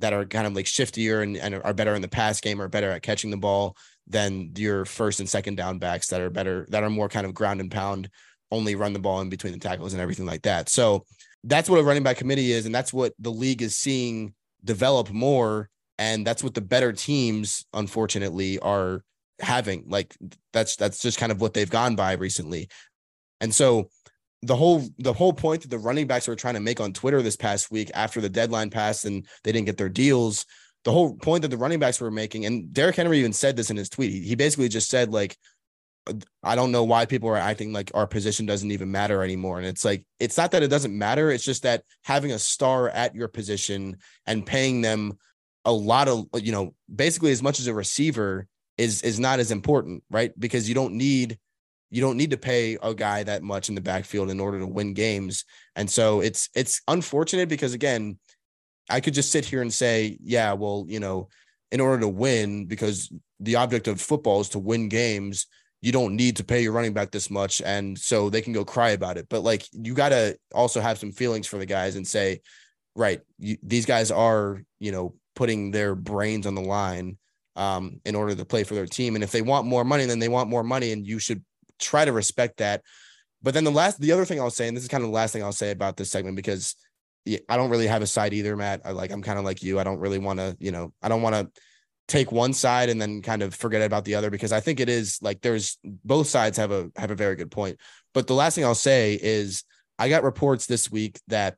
that 0.00 0.12
are 0.12 0.26
kind 0.26 0.46
of 0.46 0.52
like 0.52 0.66
shiftier 0.66 1.22
and, 1.22 1.38
and 1.38 1.54
are 1.54 1.72
better 1.72 1.94
in 1.94 2.02
the 2.02 2.08
pass 2.08 2.42
game 2.42 2.60
or 2.60 2.68
better 2.68 2.90
at 2.90 3.00
catching 3.00 3.30
the 3.30 3.38
ball 3.38 3.74
than 4.06 4.52
your 4.54 4.84
first 4.84 5.18
and 5.18 5.26
second 5.30 5.54
down 5.54 5.78
backs 5.78 6.08
that 6.08 6.20
are 6.20 6.28
better 6.28 6.66
that 6.68 6.84
are 6.84 6.90
more 6.90 7.08
kind 7.08 7.24
of 7.24 7.32
ground 7.32 7.58
and 7.58 7.70
pound 7.70 8.10
only 8.50 8.74
run 8.74 8.92
the 8.92 8.98
ball 8.98 9.22
in 9.22 9.30
between 9.30 9.54
the 9.54 9.58
tackles 9.58 9.94
and 9.94 10.02
everything 10.02 10.26
like 10.26 10.42
that 10.42 10.68
so 10.68 11.04
that's 11.44 11.68
what 11.68 11.80
a 11.80 11.82
running 11.82 12.02
back 12.02 12.16
committee 12.16 12.52
is 12.52 12.64
and 12.64 12.74
that's 12.74 12.92
what 12.92 13.12
the 13.18 13.30
league 13.30 13.60
is 13.60 13.76
seeing 13.76 14.32
develop 14.64 15.10
more 15.10 15.68
and 15.98 16.26
that's 16.26 16.42
what 16.42 16.54
the 16.54 16.60
better 16.60 16.92
teams 16.92 17.66
unfortunately 17.74 18.58
are 18.60 19.02
having 19.40 19.84
like 19.88 20.16
that's 20.52 20.76
that's 20.76 21.00
just 21.00 21.18
kind 21.18 21.30
of 21.30 21.40
what 21.40 21.54
they've 21.54 21.70
gone 21.70 21.94
by 21.94 22.12
recently 22.12 22.68
and 23.40 23.54
so 23.54 23.88
the 24.42 24.56
whole 24.56 24.88
the 24.98 25.12
whole 25.12 25.32
point 25.32 25.62
that 25.62 25.68
the 25.68 25.78
running 25.78 26.06
backs 26.06 26.28
were 26.28 26.36
trying 26.36 26.54
to 26.54 26.60
make 26.60 26.80
on 26.80 26.92
Twitter 26.92 27.22
this 27.22 27.36
past 27.36 27.70
week 27.70 27.90
after 27.94 28.20
the 28.20 28.28
deadline 28.28 28.70
passed 28.70 29.04
and 29.04 29.26
they 29.42 29.52
didn't 29.52 29.66
get 29.66 29.76
their 29.76 29.88
deals. 29.88 30.46
The 30.84 30.92
whole 30.92 31.16
point 31.16 31.42
that 31.42 31.48
the 31.48 31.56
running 31.56 31.80
backs 31.80 32.00
were 32.00 32.10
making, 32.10 32.46
and 32.46 32.72
Derrick 32.72 32.96
Henry 32.96 33.18
even 33.18 33.32
said 33.32 33.56
this 33.56 33.70
in 33.70 33.76
his 33.76 33.88
tweet. 33.88 34.12
He, 34.12 34.20
he 34.20 34.34
basically 34.36 34.68
just 34.68 34.88
said 34.88 35.10
like, 35.10 35.36
I 36.42 36.54
don't 36.54 36.70
know 36.70 36.84
why 36.84 37.04
people 37.04 37.28
are 37.28 37.36
acting 37.36 37.72
like 37.72 37.90
our 37.94 38.06
position 38.06 38.46
doesn't 38.46 38.70
even 38.70 38.90
matter 38.90 39.22
anymore. 39.22 39.58
And 39.58 39.66
it's 39.66 39.84
like, 39.84 40.04
it's 40.20 40.38
not 40.38 40.52
that 40.52 40.62
it 40.62 40.68
doesn't 40.68 40.96
matter. 40.96 41.30
It's 41.30 41.44
just 41.44 41.64
that 41.64 41.82
having 42.04 42.32
a 42.32 42.38
star 42.38 42.88
at 42.88 43.14
your 43.14 43.28
position 43.28 43.98
and 44.24 44.46
paying 44.46 44.80
them 44.80 45.18
a 45.64 45.72
lot 45.72 46.08
of, 46.08 46.26
you 46.40 46.52
know, 46.52 46.74
basically 46.94 47.32
as 47.32 47.42
much 47.42 47.58
as 47.58 47.66
a 47.66 47.74
receiver 47.74 48.46
is 48.78 49.02
is 49.02 49.20
not 49.20 49.40
as 49.40 49.50
important, 49.50 50.02
right? 50.10 50.32
Because 50.38 50.68
you 50.68 50.74
don't 50.74 50.94
need 50.94 51.38
you 51.90 52.00
don't 52.00 52.16
need 52.16 52.30
to 52.30 52.36
pay 52.36 52.76
a 52.82 52.94
guy 52.94 53.22
that 53.22 53.42
much 53.42 53.68
in 53.68 53.74
the 53.74 53.80
backfield 53.80 54.30
in 54.30 54.40
order 54.40 54.58
to 54.58 54.66
win 54.66 54.94
games. 54.94 55.44
And 55.74 55.90
so 55.90 56.20
it's 56.20 56.48
it's 56.54 56.80
unfortunate 56.88 57.48
because 57.48 57.74
again, 57.74 58.18
I 58.90 59.00
could 59.00 59.14
just 59.14 59.32
sit 59.32 59.44
here 59.44 59.62
and 59.62 59.72
say, 59.72 60.18
yeah, 60.22 60.52
well, 60.52 60.84
you 60.88 61.00
know, 61.00 61.28
in 61.70 61.80
order 61.80 62.00
to 62.00 62.08
win, 62.08 62.66
because 62.66 63.12
the 63.40 63.56
object 63.56 63.88
of 63.88 64.00
football 64.00 64.40
is 64.40 64.48
to 64.50 64.58
win 64.58 64.88
games, 64.88 65.46
you 65.80 65.92
don't 65.92 66.16
need 66.16 66.36
to 66.36 66.44
pay 66.44 66.62
your 66.62 66.72
running 66.72 66.94
back 66.94 67.10
this 67.10 67.30
much. 67.30 67.62
And 67.62 67.98
so 67.98 68.30
they 68.30 68.42
can 68.42 68.52
go 68.52 68.64
cry 68.64 68.90
about 68.90 69.16
it. 69.16 69.28
But 69.28 69.42
like, 69.42 69.66
you 69.72 69.94
got 69.94 70.08
to 70.08 70.36
also 70.52 70.80
have 70.80 70.98
some 70.98 71.12
feelings 71.12 71.46
for 71.46 71.58
the 71.58 71.66
guys 71.66 71.96
and 71.96 72.06
say, 72.06 72.40
right, 72.96 73.20
you, 73.38 73.58
these 73.62 73.86
guys 73.86 74.10
are, 74.10 74.62
you 74.80 74.90
know, 74.90 75.14
putting 75.36 75.70
their 75.70 75.94
brains 75.94 76.46
on 76.46 76.54
the 76.54 76.62
line 76.62 77.16
um, 77.58 78.00
in 78.04 78.14
order 78.14 78.34
to 78.34 78.44
play 78.44 78.64
for 78.64 78.74
their 78.74 78.86
team. 78.86 79.14
And 79.14 79.24
if 79.24 79.32
they 79.32 79.42
want 79.42 79.66
more 79.66 79.84
money, 79.84 80.06
then 80.06 80.18
they 80.18 80.28
want 80.28 80.48
more 80.48 80.62
money. 80.62 80.92
And 80.92 81.06
you 81.06 81.18
should 81.18 81.44
try 81.78 82.04
to 82.04 82.12
respect 82.12 82.58
that. 82.58 82.82
But 83.42 83.54
then 83.54 83.64
the 83.64 83.70
last, 83.70 84.00
the 84.00 84.12
other 84.12 84.24
thing 84.24 84.40
I'll 84.40 84.50
say, 84.50 84.68
and 84.68 84.76
this 84.76 84.84
is 84.84 84.88
kind 84.88 85.02
of 85.04 85.10
the 85.10 85.14
last 85.14 85.32
thing 85.32 85.42
I'll 85.42 85.52
say 85.52 85.70
about 85.70 85.96
this 85.96 86.10
segment, 86.10 86.36
because 86.36 86.74
I 87.48 87.56
don't 87.56 87.70
really 87.70 87.86
have 87.86 88.02
a 88.02 88.06
side 88.06 88.32
either, 88.32 88.56
Matt. 88.56 88.82
I 88.84 88.92
like, 88.92 89.10
I'm 89.10 89.22
kind 89.22 89.38
of 89.38 89.44
like 89.44 89.62
you. 89.62 89.78
I 89.78 89.84
don't 89.84 89.98
really 89.98 90.18
want 90.18 90.38
to, 90.38 90.56
you 90.58 90.70
know, 90.70 90.92
I 91.02 91.08
don't 91.08 91.22
want 91.22 91.34
to 91.34 91.50
take 92.08 92.32
one 92.32 92.54
side 92.54 92.88
and 92.88 93.00
then 93.00 93.20
kind 93.20 93.42
of 93.42 93.54
forget 93.54 93.82
about 93.82 94.04
the 94.04 94.14
other 94.14 94.30
because 94.30 94.50
I 94.50 94.60
think 94.60 94.80
it 94.80 94.88
is 94.88 95.18
like 95.20 95.42
there's 95.42 95.78
both 95.84 96.26
sides 96.26 96.56
have 96.56 96.72
a 96.72 96.90
have 96.96 97.10
a 97.10 97.14
very 97.14 97.36
good 97.36 97.50
point. 97.50 97.78
But 98.14 98.26
the 98.26 98.34
last 98.34 98.54
thing 98.54 98.64
I'll 98.64 98.74
say 98.74 99.18
is 99.20 99.62
I 99.98 100.08
got 100.08 100.22
reports 100.22 100.66
this 100.66 100.90
week 100.90 101.20
that 101.28 101.56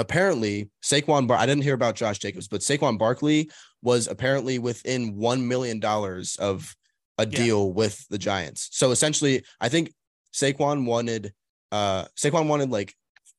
apparently 0.00 0.70
Saquon 0.82 1.26
Bar 1.26 1.36
I 1.36 1.46
didn't 1.46 1.62
hear 1.62 1.74
about 1.74 1.94
Josh 1.94 2.18
Jacobs, 2.18 2.48
but 2.48 2.62
Saquon 2.62 2.98
Barkley 2.98 3.50
was 3.82 4.08
apparently 4.08 4.58
within 4.58 5.16
one 5.16 5.46
million 5.46 5.78
dollars 5.78 6.36
of 6.36 6.74
a 7.18 7.26
yeah. 7.26 7.36
deal 7.36 7.72
with 7.72 8.08
the 8.08 8.18
Giants. 8.18 8.68
So 8.72 8.90
essentially, 8.90 9.44
I 9.60 9.68
think 9.68 9.92
Saquon 10.32 10.86
wanted 10.86 11.32
uh 11.70 12.06
Saquon 12.16 12.48
wanted 12.48 12.70
like 12.70 12.94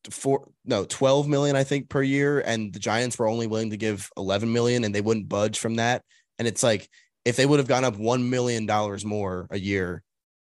four 0.09 0.49
no 0.65 0.83
12 0.85 1.27
million 1.27 1.55
i 1.55 1.63
think 1.63 1.87
per 1.87 2.01
year 2.01 2.39
and 2.39 2.73
the 2.73 2.79
giants 2.79 3.19
were 3.19 3.27
only 3.27 3.45
willing 3.45 3.69
to 3.69 3.77
give 3.77 4.09
11 4.17 4.51
million 4.51 4.83
and 4.83 4.95
they 4.95 5.01
wouldn't 5.01 5.29
budge 5.29 5.59
from 5.59 5.75
that 5.75 6.01
and 6.39 6.47
it's 6.47 6.63
like 6.63 6.89
if 7.23 7.35
they 7.35 7.45
would 7.45 7.59
have 7.59 7.67
gone 7.67 7.83
up 7.83 7.95
1 7.97 8.27
million 8.27 8.65
dollars 8.65 9.05
more 9.05 9.47
a 9.51 9.59
year 9.59 10.01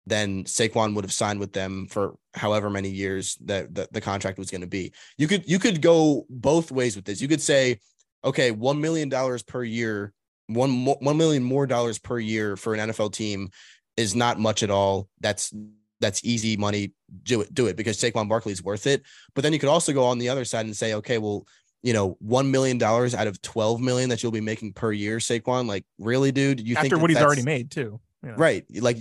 then 0.06 0.44
Saquon 0.44 0.94
would 0.94 1.04
have 1.04 1.12
signed 1.12 1.40
with 1.40 1.52
them 1.52 1.86
for 1.88 2.16
however 2.34 2.70
many 2.70 2.88
years 2.88 3.36
that 3.44 3.74
the, 3.74 3.88
the 3.90 4.00
contract 4.00 4.38
was 4.38 4.50
going 4.50 4.60
to 4.60 4.66
be. 4.66 4.92
You 5.18 5.26
could 5.26 5.48
you 5.48 5.58
could 5.58 5.82
go 5.82 6.26
both 6.30 6.70
ways 6.70 6.94
with 6.94 7.04
this. 7.04 7.20
You 7.20 7.28
could 7.28 7.40
say, 7.40 7.80
okay, 8.24 8.52
one 8.52 8.80
million 8.80 9.08
dollars 9.08 9.42
per 9.42 9.64
year, 9.64 10.12
one 10.46 10.84
one 10.84 11.16
million 11.16 11.42
more 11.42 11.66
dollars 11.66 11.98
per 11.98 12.18
year 12.18 12.56
for 12.56 12.74
an 12.74 12.90
NFL 12.90 13.12
team 13.12 13.50
is 13.96 14.14
not 14.14 14.38
much 14.38 14.62
at 14.62 14.70
all. 14.70 15.08
That's 15.20 15.52
that's 16.00 16.24
easy 16.24 16.56
money. 16.56 16.92
Do 17.24 17.40
it, 17.40 17.52
do 17.52 17.66
it 17.66 17.76
because 17.76 17.98
Saquon 17.98 18.28
Barkley 18.28 18.52
is 18.52 18.62
worth 18.62 18.86
it. 18.86 19.02
But 19.34 19.42
then 19.42 19.52
you 19.52 19.58
could 19.58 19.68
also 19.68 19.92
go 19.92 20.04
on 20.04 20.18
the 20.18 20.28
other 20.28 20.44
side 20.44 20.66
and 20.66 20.76
say, 20.76 20.94
okay, 20.94 21.18
well, 21.18 21.46
you 21.82 21.92
know, 21.92 22.16
one 22.20 22.50
million 22.50 22.78
dollars 22.78 23.14
out 23.14 23.26
of 23.26 23.40
twelve 23.42 23.80
million 23.80 24.10
that 24.10 24.22
you'll 24.22 24.32
be 24.32 24.40
making 24.40 24.72
per 24.72 24.92
year, 24.92 25.18
Saquon. 25.18 25.66
Like, 25.66 25.84
really, 25.98 26.30
dude? 26.30 26.60
You 26.60 26.76
after 26.76 26.90
think 26.90 27.02
what 27.02 27.10
he's 27.10 27.20
already 27.20 27.42
made 27.42 27.70
too, 27.70 28.00
you 28.22 28.30
know? 28.30 28.36
right? 28.36 28.64
Like, 28.80 28.98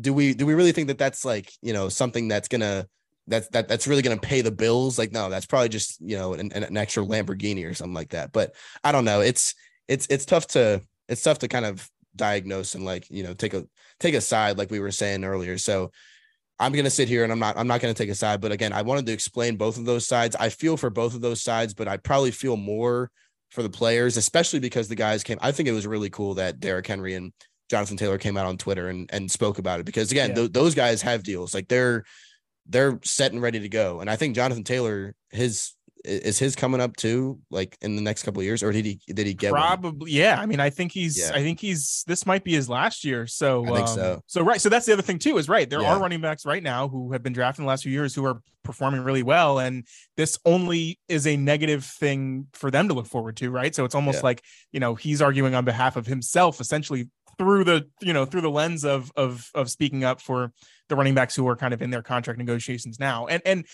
do 0.00 0.12
we 0.12 0.34
do 0.34 0.46
we 0.46 0.54
really 0.54 0.72
think 0.72 0.88
that 0.88 0.98
that's 0.98 1.24
like 1.24 1.52
you 1.60 1.72
know 1.72 1.88
something 1.88 2.28
that's 2.28 2.48
gonna 2.48 2.86
that's 3.26 3.48
that 3.48 3.68
that's 3.68 3.86
really 3.86 4.02
gonna 4.02 4.16
pay 4.16 4.40
the 4.40 4.50
bills? 4.50 4.98
Like, 4.98 5.12
no, 5.12 5.28
that's 5.28 5.46
probably 5.46 5.68
just 5.68 6.00
you 6.00 6.16
know 6.16 6.34
an, 6.34 6.52
an 6.52 6.76
extra 6.76 7.04
Lamborghini 7.04 7.68
or 7.68 7.74
something 7.74 7.94
like 7.94 8.10
that. 8.10 8.32
But 8.32 8.54
I 8.82 8.92
don't 8.92 9.04
know. 9.04 9.20
It's 9.20 9.54
it's 9.88 10.06
it's 10.08 10.24
tough 10.24 10.46
to 10.48 10.82
it's 11.08 11.22
tough 11.22 11.38
to 11.40 11.48
kind 11.48 11.66
of 11.66 11.88
diagnose 12.14 12.74
and 12.74 12.84
like 12.84 13.08
you 13.10 13.22
know 13.22 13.34
take 13.34 13.54
a 13.54 13.66
take 14.00 14.14
a 14.14 14.20
side 14.20 14.58
like 14.58 14.70
we 14.70 14.80
were 14.80 14.90
saying 14.90 15.24
earlier. 15.24 15.58
So 15.58 15.90
I'm 16.58 16.72
going 16.72 16.84
to 16.84 16.90
sit 16.90 17.08
here 17.08 17.24
and 17.24 17.32
I'm 17.32 17.38
not 17.38 17.56
I'm 17.56 17.66
not 17.66 17.80
going 17.80 17.92
to 17.92 18.02
take 18.02 18.10
a 18.10 18.14
side, 18.14 18.40
but 18.40 18.52
again, 18.52 18.72
I 18.72 18.82
wanted 18.82 19.06
to 19.06 19.12
explain 19.12 19.56
both 19.56 19.78
of 19.78 19.84
those 19.84 20.06
sides. 20.06 20.36
I 20.38 20.48
feel 20.48 20.76
for 20.76 20.90
both 20.90 21.14
of 21.14 21.20
those 21.20 21.42
sides, 21.42 21.74
but 21.74 21.88
I 21.88 21.96
probably 21.96 22.30
feel 22.30 22.56
more 22.56 23.10
for 23.50 23.62
the 23.62 23.70
players, 23.70 24.16
especially 24.16 24.60
because 24.60 24.88
the 24.88 24.94
guys 24.94 25.22
came. 25.22 25.38
I 25.42 25.52
think 25.52 25.68
it 25.68 25.72
was 25.72 25.86
really 25.86 26.10
cool 26.10 26.34
that 26.34 26.60
Derrick 26.60 26.86
Henry 26.86 27.14
and 27.14 27.32
Jonathan 27.72 27.96
Taylor 27.96 28.18
came 28.18 28.36
out 28.36 28.44
on 28.44 28.58
Twitter 28.58 28.88
and 28.88 29.08
and 29.10 29.30
spoke 29.30 29.58
about 29.58 29.80
it 29.80 29.86
because 29.86 30.12
again, 30.12 30.30
yeah. 30.30 30.36
th- 30.36 30.52
those 30.52 30.74
guys 30.74 31.00
have 31.00 31.22
deals. 31.22 31.54
Like 31.54 31.68
they're 31.68 32.04
they're 32.66 33.00
set 33.02 33.32
and 33.32 33.40
ready 33.40 33.60
to 33.60 33.68
go. 33.70 34.00
And 34.00 34.10
I 34.10 34.16
think 34.16 34.34
Jonathan 34.34 34.62
Taylor 34.62 35.14
his 35.30 35.72
is 36.04 36.38
his 36.38 36.56
coming 36.56 36.80
up 36.80 36.96
too 36.96 37.38
like 37.50 37.76
in 37.80 37.94
the 37.94 38.02
next 38.02 38.24
couple 38.24 38.40
of 38.40 38.44
years 38.44 38.62
or 38.62 38.72
did 38.72 38.84
he 38.84 39.00
did 39.06 39.26
he 39.26 39.34
get 39.34 39.52
probably 39.52 40.10
one? 40.10 40.10
yeah 40.10 40.36
i 40.40 40.46
mean 40.46 40.58
i 40.58 40.68
think 40.68 40.90
he's 40.90 41.18
yeah. 41.18 41.30
i 41.32 41.40
think 41.40 41.60
he's 41.60 42.02
this 42.08 42.26
might 42.26 42.42
be 42.42 42.52
his 42.52 42.68
last 42.68 43.04
year 43.04 43.24
so 43.26 43.64
um, 43.66 43.86
so 43.86 44.20
so 44.26 44.42
right 44.42 44.60
so 44.60 44.68
that's 44.68 44.84
the 44.84 44.92
other 44.92 45.02
thing 45.02 45.18
too 45.18 45.38
is 45.38 45.48
right 45.48 45.70
there 45.70 45.80
yeah. 45.80 45.94
are 45.94 46.00
running 46.00 46.20
backs 46.20 46.44
right 46.44 46.62
now 46.62 46.88
who 46.88 47.12
have 47.12 47.22
been 47.22 47.32
drafted 47.32 47.60
in 47.60 47.66
the 47.66 47.68
last 47.68 47.84
few 47.84 47.92
years 47.92 48.14
who 48.14 48.24
are 48.24 48.42
performing 48.64 49.02
really 49.02 49.22
well 49.22 49.60
and 49.60 49.86
this 50.16 50.38
only 50.44 50.98
is 51.08 51.26
a 51.26 51.36
negative 51.36 51.84
thing 51.84 52.48
for 52.52 52.70
them 52.70 52.88
to 52.88 52.94
look 52.94 53.06
forward 53.06 53.36
to 53.36 53.50
right 53.50 53.74
so 53.74 53.84
it's 53.84 53.94
almost 53.94 54.18
yeah. 54.18 54.24
like 54.24 54.42
you 54.72 54.80
know 54.80 54.96
he's 54.96 55.22
arguing 55.22 55.54
on 55.54 55.64
behalf 55.64 55.96
of 55.96 56.06
himself 56.06 56.60
essentially 56.60 57.08
through 57.38 57.64
the 57.64 57.86
you 58.00 58.12
know 58.12 58.24
through 58.24 58.40
the 58.40 58.50
lens 58.50 58.84
of 58.84 59.12
of 59.16 59.50
of 59.54 59.70
speaking 59.70 60.04
up 60.04 60.20
for 60.20 60.52
the 60.88 60.96
running 60.96 61.14
backs 61.14 61.34
who 61.34 61.46
are 61.48 61.56
kind 61.56 61.72
of 61.72 61.82
in 61.82 61.90
their 61.90 62.02
contract 62.02 62.38
negotiations 62.38 62.98
now 63.00 63.26
and 63.26 63.42
and 63.46 63.66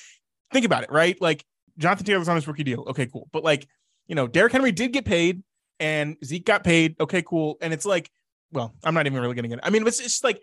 think 0.53 0.65
about 0.65 0.85
it 0.85 0.91
right 0.91 1.21
like 1.21 1.45
Jonathan 1.79 2.05
Taylor's 2.05 2.29
on 2.29 2.37
his 2.37 2.47
rookie 2.47 2.65
deal. 2.65 2.85
Okay, 2.89 3.07
cool. 3.07 3.29
But 3.33 3.45
like, 3.45 3.67
you 4.07 4.15
know, 4.15 4.27
Derrick 4.27 4.53
Henry 4.53 4.73
did 4.73 4.93
get 4.93 5.05
paid 5.05 5.43
and 5.81 6.17
Zeke 6.25 6.45
got 6.45 6.65
paid. 6.65 6.97
Okay, 7.01 7.23
cool. 7.23 7.57
And 7.61 7.73
it's 7.73 7.87
like, 7.87 8.11
well, 8.53 8.75
I'm 8.85 8.95
not 8.95 9.07
even 9.07 9.21
really 9.21 9.35
getting 9.35 9.53
it. 9.53 9.61
I 9.63 9.71
mean, 9.71 9.87
it's 9.87 9.99
just 9.99 10.25
like 10.25 10.43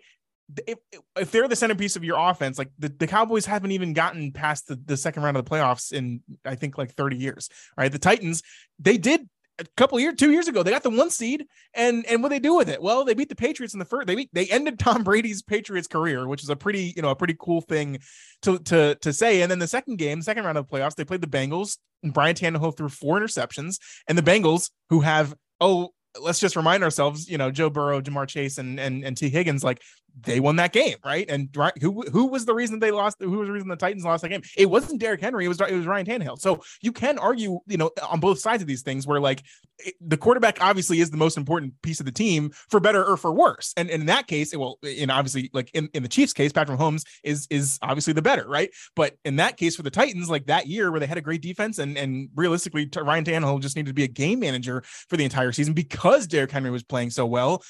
if, 0.66 0.78
if 1.16 1.30
they're 1.30 1.48
the 1.48 1.56
centerpiece 1.56 1.96
of 1.96 2.04
your 2.04 2.18
offense, 2.18 2.56
like 2.56 2.70
the, 2.78 2.88
the 2.88 3.06
Cowboys 3.06 3.44
haven't 3.44 3.72
even 3.72 3.92
gotten 3.92 4.32
past 4.32 4.68
the, 4.68 4.76
the 4.76 4.96
second 4.96 5.22
round 5.22 5.36
of 5.36 5.44
the 5.44 5.50
playoffs 5.50 5.92
in 5.92 6.22
I 6.44 6.54
think 6.54 6.78
like 6.78 6.94
30 6.94 7.16
years. 7.16 7.48
Right. 7.76 7.92
The 7.92 7.98
Titans, 7.98 8.42
they 8.78 8.96
did 8.96 9.28
a 9.58 9.64
couple 9.76 9.98
years, 9.98 10.14
two 10.16 10.30
years 10.30 10.48
ago, 10.48 10.62
they 10.62 10.70
got 10.70 10.82
the 10.82 10.90
one 10.90 11.10
seed, 11.10 11.46
and 11.74 12.04
and 12.06 12.22
what 12.22 12.28
they 12.28 12.38
do 12.38 12.54
with 12.54 12.68
it? 12.68 12.82
Well, 12.82 13.04
they 13.04 13.14
beat 13.14 13.28
the 13.28 13.36
Patriots 13.36 13.74
in 13.74 13.78
the 13.78 13.84
first. 13.84 14.06
They 14.06 14.14
beat, 14.14 14.30
they 14.32 14.46
ended 14.46 14.78
Tom 14.78 15.02
Brady's 15.02 15.42
Patriots 15.42 15.88
career, 15.88 16.26
which 16.26 16.42
is 16.42 16.50
a 16.50 16.56
pretty 16.56 16.92
you 16.94 17.02
know 17.02 17.10
a 17.10 17.16
pretty 17.16 17.36
cool 17.38 17.60
thing 17.60 17.98
to 18.42 18.58
to 18.58 18.96
to 18.96 19.12
say. 19.12 19.42
And 19.42 19.50
then 19.50 19.58
the 19.58 19.66
second 19.66 19.96
game, 19.96 20.22
second 20.22 20.44
round 20.44 20.58
of 20.58 20.68
the 20.68 20.76
playoffs, 20.76 20.94
they 20.94 21.04
played 21.04 21.22
the 21.22 21.26
Bengals. 21.26 21.78
And 22.02 22.12
Brian 22.12 22.36
Tannehill 22.36 22.76
threw 22.76 22.88
four 22.88 23.18
interceptions, 23.18 23.78
and 24.06 24.18
the 24.18 24.22
Bengals, 24.22 24.70
who 24.90 25.00
have 25.00 25.34
oh 25.60 25.90
let's 26.20 26.40
just 26.40 26.56
remind 26.56 26.82
ourselves, 26.82 27.28
you 27.28 27.38
know, 27.38 27.50
Joe 27.50 27.70
Burrow, 27.70 28.00
Ja'Marr 28.00 28.28
Chase, 28.28 28.58
and 28.58 28.78
and 28.78 29.04
and 29.04 29.16
Tee 29.16 29.30
Higgins, 29.30 29.64
like 29.64 29.80
they 30.18 30.40
won 30.40 30.56
that 30.56 30.72
game, 30.72 30.96
right? 31.04 31.28
And 31.28 31.54
who 31.80 32.02
who 32.02 32.26
was 32.26 32.46
the 32.46 32.54
reason 32.54 32.78
they 32.78 32.90
lost? 32.90 33.18
Who 33.20 33.30
was 33.30 33.48
the 33.48 33.52
reason 33.52 33.68
the 33.68 33.76
Titans 33.76 34.04
lost 34.04 34.22
that 34.22 34.30
game? 34.30 34.42
It 34.56 34.66
wasn't 34.66 35.00
Derrick 35.00 35.20
Henry. 35.20 35.44
It 35.44 35.48
was 35.48 35.60
it 35.60 35.72
was 35.72 35.86
Ryan 35.86 36.06
Tannehill. 36.06 36.38
So 36.38 36.62
you 36.80 36.92
can 36.92 37.18
argue, 37.18 37.60
you 37.66 37.76
know, 37.76 37.90
on 38.08 38.20
both 38.20 38.38
sides 38.38 38.62
of 38.62 38.68
these 38.68 38.82
things, 38.82 39.06
where 39.06 39.20
like 39.20 39.42
it, 39.78 39.94
the 40.00 40.16
quarterback 40.16 40.58
obviously 40.60 41.00
is 41.00 41.10
the 41.10 41.18
most 41.18 41.36
important 41.36 41.74
piece 41.82 42.00
of 42.00 42.06
the 42.06 42.12
team 42.12 42.50
for 42.70 42.80
better 42.80 43.04
or 43.04 43.16
for 43.16 43.32
worse. 43.32 43.74
And, 43.76 43.90
and 43.90 44.00
in 44.02 44.06
that 44.06 44.26
case, 44.26 44.54
it 44.54 44.56
will, 44.56 44.78
in 44.82 45.10
obviously 45.10 45.50
like 45.52 45.70
in, 45.74 45.90
in 45.92 46.02
the 46.02 46.08
Chiefs 46.08 46.32
case, 46.32 46.52
Patrick 46.52 46.78
Mahomes 46.78 47.04
is 47.22 47.46
is 47.50 47.78
obviously 47.82 48.14
the 48.14 48.22
better, 48.22 48.48
right? 48.48 48.70
But 48.94 49.16
in 49.24 49.36
that 49.36 49.56
case 49.56 49.76
for 49.76 49.82
the 49.82 49.90
Titans, 49.90 50.30
like 50.30 50.46
that 50.46 50.66
year 50.66 50.90
where 50.90 51.00
they 51.00 51.06
had 51.06 51.18
a 51.18 51.22
great 51.22 51.42
defense 51.42 51.78
and 51.78 51.98
and 51.98 52.30
realistically 52.34 52.88
Ryan 52.96 53.24
Tannehill 53.24 53.60
just 53.60 53.76
needed 53.76 53.90
to 53.90 53.94
be 53.94 54.04
a 54.04 54.08
game 54.08 54.40
manager 54.40 54.82
for 55.08 55.16
the 55.16 55.24
entire 55.24 55.52
season 55.52 55.74
because 55.74 56.26
Derrick 56.26 56.50
Henry 56.50 56.70
was 56.70 56.82
playing 56.82 57.10
so 57.10 57.26
well 57.26 57.62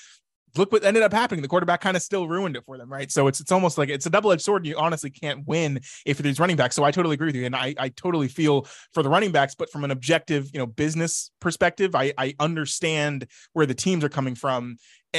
look 0.59 0.73
what 0.73 0.85
ended 0.85 1.03
up 1.03 1.13
happening. 1.13 1.43
The 1.43 1.49
quarterback 1.49 1.81
kind 1.81 1.97
of 1.97 2.03
still 2.03 2.29
ruined 2.29 2.57
it 2.57 2.65
for 2.65 2.79
them, 2.79 2.91
right? 2.91 3.11
So 3.11 3.27
it's 3.27 3.41
it's 3.41 3.53
almost 3.53 3.79
like 3.79 3.89
it's 3.89 4.07
a 4.07 4.11
double 4.11 4.33
edged 4.33 4.43
sword. 4.43 4.67
You 4.67 4.77
honestly 4.77 5.11
can't 5.11 5.47
win 5.47 5.81
if 6.05 6.19
there's 6.19 6.41
running 6.41 6.57
backs. 6.57 6.77
So 6.77 6.85
I 6.85 6.91
totally 6.91 7.15
agree 7.15 7.29
with 7.29 7.37
you, 7.37 7.47
and 7.47 7.57
I 7.57 7.75
I 7.79 7.89
totally 7.91 8.29
feel 8.29 8.67
for 8.93 9.03
the 9.03 9.09
running 9.09 9.33
backs, 9.33 9.55
but 9.55 9.71
from 9.71 9.85
an 9.85 9.91
objective, 9.91 10.51
you 10.53 10.59
know, 10.59 10.67
business 10.67 11.31
perspective, 11.41 11.95
I 11.95 12.13
I 12.19 12.35
understand 12.41 13.27
where 13.53 13.67
the 13.67 13.75
teams 13.75 14.05
are 14.05 14.09
coming 14.09 14.35
from 14.35 14.77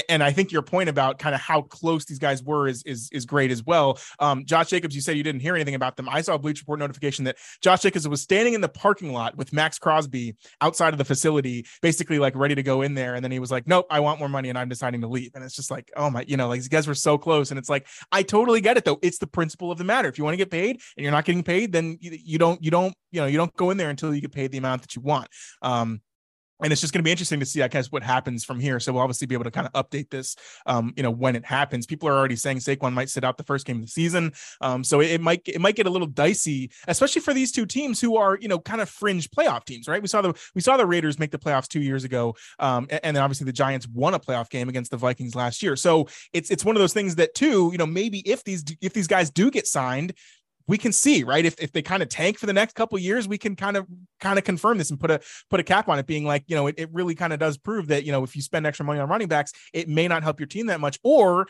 and 0.09 0.23
I 0.23 0.31
think 0.31 0.51
your 0.51 0.61
point 0.61 0.89
about 0.89 1.19
kind 1.19 1.35
of 1.35 1.41
how 1.41 1.61
close 1.61 2.05
these 2.05 2.19
guys 2.19 2.43
were 2.43 2.67
is 2.67 2.83
is 2.83 3.09
is 3.11 3.25
great 3.25 3.51
as 3.51 3.63
well. 3.63 3.99
Um, 4.19 4.45
Josh 4.45 4.69
Jacobs, 4.69 4.95
you 4.95 5.01
said 5.01 5.17
you 5.17 5.23
didn't 5.23 5.41
hear 5.41 5.55
anything 5.55 5.75
about 5.75 5.97
them. 5.97 6.07
I 6.09 6.21
saw 6.21 6.35
a 6.35 6.39
Bleacher 6.39 6.61
Report 6.63 6.79
notification 6.79 7.25
that 7.25 7.37
Josh 7.61 7.81
Jacobs 7.81 8.07
was 8.07 8.21
standing 8.21 8.53
in 8.53 8.61
the 8.61 8.69
parking 8.69 9.11
lot 9.13 9.35
with 9.37 9.53
Maxx 9.53 9.79
Crosby 9.79 10.35
outside 10.61 10.93
of 10.93 10.97
the 10.97 11.05
facility, 11.05 11.65
basically 11.81 12.19
like 12.19 12.35
ready 12.35 12.55
to 12.55 12.63
go 12.63 12.81
in 12.81 12.93
there, 12.93 13.15
and 13.15 13.23
then 13.23 13.31
he 13.31 13.39
was 13.39 13.51
like, 13.51 13.67
"Nope, 13.67 13.87
I 13.89 13.99
want 13.99 14.19
more 14.19 14.29
money, 14.29 14.49
and 14.49 14.57
I'm 14.57 14.69
deciding 14.69 15.01
to 15.01 15.07
leave." 15.07 15.31
And 15.35 15.43
it's 15.43 15.55
just 15.55 15.71
like, 15.71 15.91
oh 15.95 16.09
my, 16.09 16.23
you 16.27 16.37
know, 16.37 16.47
like 16.47 16.59
these 16.59 16.67
guys 16.67 16.87
were 16.87 16.95
so 16.95 17.17
close, 17.17 17.51
and 17.51 17.57
it's 17.57 17.69
like 17.69 17.87
I 18.11 18.23
totally 18.23 18.61
get 18.61 18.77
it 18.77 18.85
though. 18.85 18.99
It's 19.01 19.17
the 19.17 19.27
principle 19.27 19.71
of 19.71 19.77
the 19.77 19.83
matter. 19.83 20.09
If 20.09 20.17
you 20.17 20.23
want 20.23 20.33
to 20.33 20.37
get 20.37 20.51
paid 20.51 20.81
and 20.97 21.03
you're 21.03 21.11
not 21.11 21.25
getting 21.25 21.43
paid, 21.43 21.71
then 21.71 21.97
you, 22.01 22.17
you 22.23 22.37
don't 22.37 22.63
you 22.63 22.71
don't 22.71 22.93
you 23.11 23.21
know 23.21 23.27
you 23.27 23.37
don't 23.37 23.55
go 23.55 23.69
in 23.69 23.77
there 23.77 23.89
until 23.89 24.13
you 24.13 24.21
get 24.21 24.31
paid 24.31 24.51
the 24.51 24.57
amount 24.57 24.81
that 24.81 24.95
you 24.95 25.01
want. 25.01 25.27
Um, 25.61 26.01
and 26.61 26.71
it's 26.71 26.81
just 26.81 26.93
going 26.93 26.99
to 26.99 27.03
be 27.03 27.11
interesting 27.11 27.39
to 27.39 27.45
see, 27.45 27.61
I 27.61 27.67
guess, 27.67 27.91
what 27.91 28.03
happens 28.03 28.43
from 28.43 28.59
here. 28.59 28.79
So 28.79 28.93
we'll 28.93 29.01
obviously 29.01 29.27
be 29.27 29.35
able 29.35 29.45
to 29.45 29.51
kind 29.51 29.69
of 29.71 29.73
update 29.73 30.09
this, 30.09 30.35
um, 30.65 30.93
you 30.95 31.03
know, 31.03 31.11
when 31.11 31.35
it 31.35 31.45
happens. 31.45 31.85
People 31.85 32.09
are 32.09 32.13
already 32.13 32.35
saying 32.35 32.57
Saquon 32.57 32.93
might 32.93 33.09
sit 33.09 33.23
out 33.23 33.37
the 33.37 33.43
first 33.43 33.65
game 33.65 33.77
of 33.77 33.83
the 33.83 33.87
season, 33.87 34.33
um, 34.61 34.83
so 34.83 34.99
it, 34.99 35.11
it, 35.11 35.21
might 35.21 35.41
it 35.45 35.61
might 35.61 35.75
get 35.75 35.87
a 35.87 35.89
little 35.89 36.07
dicey, 36.07 36.71
especially 36.87 37.21
for 37.21 37.33
these 37.33 37.51
two 37.51 37.65
teams 37.65 38.01
who 38.01 38.17
are, 38.17 38.37
you 38.39 38.47
know, 38.47 38.59
kind 38.59 38.81
of 38.81 38.89
fringe 38.89 39.29
playoff 39.29 39.65
teams, 39.65 39.87
right? 39.87 40.01
We 40.01 40.07
saw 40.07 40.21
the 40.21 40.33
we 40.55 40.61
saw 40.61 40.77
the 40.77 40.85
Raiders 40.85 41.19
make 41.19 41.31
the 41.31 41.39
playoffs 41.39 41.67
two 41.67 41.81
years 41.81 42.03
ago, 42.03 42.35
um, 42.59 42.87
and, 42.89 42.99
and 43.03 43.15
then 43.15 43.23
obviously 43.23 43.45
the 43.45 43.53
Giants 43.53 43.87
won 43.87 44.13
a 44.13 44.19
playoff 44.19 44.49
game 44.49 44.69
against 44.69 44.91
the 44.91 44.97
Vikings 44.97 45.35
last 45.35 45.61
year. 45.61 45.75
So 45.75 46.07
it's 46.33 46.49
it's 46.49 46.65
one 46.65 46.75
of 46.75 46.79
those 46.79 46.93
things 46.93 47.15
that 47.15 47.35
too, 47.35 47.69
you 47.71 47.77
know, 47.77 47.85
maybe 47.85 48.19
if 48.29 48.43
these 48.43 48.63
if 48.81 48.93
these 48.93 49.07
guys 49.07 49.29
do 49.29 49.51
get 49.51 49.67
signed, 49.67 50.13
we 50.67 50.77
can 50.77 50.91
see 50.91 51.23
right? 51.23 51.45
If, 51.45 51.55
if 51.59 51.71
they 51.71 51.81
kind 51.81 52.03
of 52.03 52.09
tank 52.09 52.37
for 52.37 52.45
the 52.45 52.53
next 52.53 52.75
couple 52.75 52.97
years 52.99 53.27
we 53.27 53.37
can 53.37 53.55
kind 53.55 53.77
of 53.77 53.85
kind 54.19 54.37
of 54.37 54.45
confirm 54.45 54.77
this 54.77 54.89
and 54.89 54.99
put 54.99 55.11
a 55.11 55.19
put 55.49 55.59
a 55.59 55.63
cap 55.63 55.89
on 55.89 55.99
it 55.99 56.05
being 56.05 56.25
like 56.25 56.43
you 56.47 56.55
know 56.55 56.67
it, 56.67 56.75
it 56.77 56.89
really 56.91 57.15
kind 57.15 57.33
of 57.33 57.39
does 57.39 57.57
prove 57.57 57.87
that 57.87 58.03
you 58.03 58.11
know 58.11 58.23
if 58.23 58.35
you 58.35 58.41
spend 58.41 58.65
extra 58.65 58.85
money 58.85 58.99
on 58.99 59.09
running 59.09 59.27
backs 59.27 59.51
it 59.73 59.87
may 59.87 60.07
not 60.07 60.23
help 60.23 60.39
your 60.39 60.47
team 60.47 60.67
that 60.67 60.79
much 60.79 60.99
or 61.03 61.47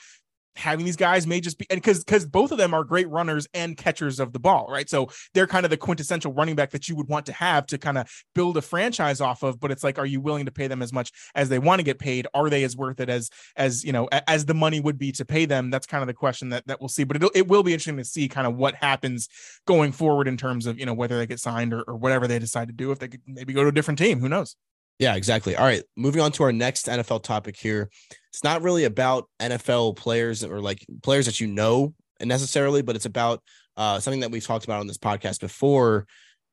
having 0.58 0.86
these 0.86 0.96
guys 0.96 1.28
may 1.28 1.39
just 1.39 1.58
be 1.58 1.65
and 1.70 1.82
because 1.82 2.04
because 2.04 2.26
both 2.26 2.52
of 2.52 2.58
them 2.58 2.74
are 2.74 2.84
great 2.84 3.10
runners 3.10 3.48
and 3.54 3.78
catchers 3.78 4.20
of 4.20 4.34
the 4.34 4.39
ball, 4.39 4.67
right? 4.70 4.89
So 4.89 5.10
they're 5.34 5.48
kind 5.48 5.65
of 5.65 5.70
the 5.70 5.78
quintessential 5.78 6.34
running 6.34 6.56
back 6.56 6.72
that 6.72 6.89
you 6.89 6.96
would 6.96 7.08
want 7.08 7.26
to 7.28 7.34
have 7.34 7.65
to 7.67 7.78
kind 7.78 7.98
of 7.98 8.10
build 8.34 8.58
a 8.58 8.62
franchise 8.62 9.22
off 9.22 9.43
of. 9.43 9.60
But 9.60 9.72
it's 9.72 9.84
like, 9.84 10.00
are 10.00 10.06
you 10.06 10.20
willing 10.20 10.46
to 10.46 10.52
pay 10.52 10.67
them 10.67 10.82
as 10.82 10.91
much 10.91 11.12
as 11.36 11.50
they 11.50 11.60
want 11.60 11.80
to 11.80 11.84
get 11.84 12.00
paid? 12.00 12.28
Are 12.34 12.50
they 12.50 12.63
as 12.63 12.76
worth 12.76 13.00
it 13.00 13.10
as 13.10 13.30
as 13.56 13.84
you 13.84 13.91
know 13.91 14.08
as 14.28 14.46
the 14.46 14.54
money 14.54 14.80
would 14.80 14.98
be 14.98 15.12
to 15.13 15.26
pay 15.26 15.46
them? 15.46 15.70
That's 15.70 15.88
kind 15.88 16.02
of 16.02 16.08
the 16.08 16.13
question 16.13 16.50
that 16.50 16.65
that 16.67 16.82
we'll 16.82 16.89
see. 16.89 17.04
But 17.04 17.22
it 17.22 17.32
it 17.36 17.48
will 17.48 17.63
be 17.63 17.74
interesting 17.74 17.98
to 17.98 18.06
see 18.06 18.28
kind 18.28 18.48
of 18.48 18.56
what 18.56 18.76
happens 18.76 19.30
going 19.65 19.91
forward 19.91 20.28
in 20.28 20.38
terms 20.38 20.65
of 20.65 20.80
you 20.80 20.86
know 20.86 20.93
whether 20.93 21.17
they 21.17 21.28
get 21.28 21.39
signed 21.39 21.74
or, 21.74 21.84
or 21.84 21.96
whatever 21.96 22.28
they 22.28 22.39
decide 22.39 22.67
to 22.67 22.74
do. 22.74 22.91
If 22.91 23.00
they 23.00 23.08
could 23.08 23.22
maybe 23.28 23.54
go 23.54 23.63
to 23.63 23.70
a 23.70 23.74
different 23.74 24.00
team, 24.00 24.20
who 24.20 24.30
knows? 24.30 24.56
Yeah, 25.00 25.16
exactly. 25.16 25.56
All 25.56 25.66
right, 25.66 25.84
moving 25.96 26.22
on 26.22 26.32
to 26.34 26.44
our 26.44 26.52
next 26.52 26.88
NFL 26.88 27.24
topic 27.24 27.56
here. 27.56 27.90
It's 28.30 28.44
not 28.44 28.64
really 28.64 28.86
about 28.86 29.30
NFL 29.40 29.96
players 29.96 30.44
or 30.44 30.60
like 30.60 30.86
players 31.04 31.28
that 31.28 31.40
you 31.40 31.48
know 31.48 31.94
necessarily, 32.20 32.82
but 32.82 32.96
it's 32.96 33.06
about 33.06 33.44
uh, 33.76 34.00
something 34.00 34.22
that 34.22 34.32
we've 34.32 34.46
talked 34.46 34.66
about 34.66 34.80
on 34.80 34.88
this 34.88 34.98
podcast 34.98 35.40
before, 35.40 36.08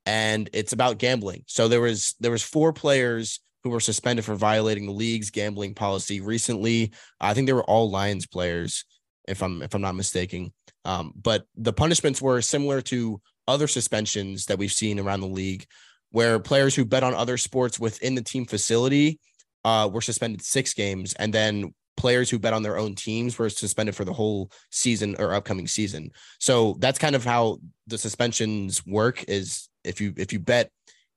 and 0.04 0.50
it's 0.52 0.74
about 0.74 0.98
gambling. 0.98 1.44
So 1.46 1.68
there 1.68 1.80
was 1.80 2.14
there 2.20 2.30
was 2.30 2.42
four 2.42 2.74
players 2.74 3.40
who 3.62 3.70
were 3.70 3.80
suspended 3.80 4.26
for 4.26 4.34
violating 4.34 4.84
the 4.84 4.92
league's 4.92 5.30
gambling 5.30 5.74
policy 5.74 6.20
recently. 6.20 6.92
I 7.20 7.32
think 7.32 7.46
they 7.46 7.54
were 7.54 7.64
all 7.64 7.90
Lions 7.90 8.26
players, 8.26 8.84
if 9.26 9.42
I'm 9.42 9.62
if 9.62 9.74
I'm 9.74 9.80
not 9.80 9.94
mistaken. 9.94 10.52
Um, 10.84 11.14
but 11.16 11.46
the 11.56 11.72
punishments 11.72 12.20
were 12.20 12.42
similar 12.42 12.82
to 12.82 13.22
other 13.48 13.66
suspensions 13.66 14.46
that 14.46 14.58
we've 14.58 14.72
seen 14.72 15.00
around 15.00 15.20
the 15.20 15.26
league 15.26 15.66
where 16.14 16.38
players 16.38 16.76
who 16.76 16.84
bet 16.84 17.02
on 17.02 17.12
other 17.12 17.36
sports 17.36 17.80
within 17.80 18.14
the 18.14 18.22
team 18.22 18.44
facility 18.44 19.18
uh, 19.64 19.90
were 19.92 20.00
suspended 20.00 20.40
six 20.42 20.72
games, 20.72 21.12
and 21.14 21.34
then 21.34 21.74
players 21.96 22.30
who 22.30 22.38
bet 22.38 22.52
on 22.52 22.62
their 22.62 22.78
own 22.78 22.94
teams 22.94 23.36
were 23.36 23.50
suspended 23.50 23.96
for 23.96 24.04
the 24.04 24.12
whole 24.12 24.48
season 24.70 25.16
or 25.18 25.34
upcoming 25.34 25.66
season. 25.66 26.12
So 26.38 26.76
that's 26.78 27.00
kind 27.00 27.16
of 27.16 27.24
how 27.24 27.58
the 27.88 27.98
suspensions 27.98 28.86
work. 28.86 29.24
Is 29.26 29.68
if 29.82 30.00
you 30.00 30.14
if 30.16 30.32
you 30.32 30.38
bet 30.38 30.70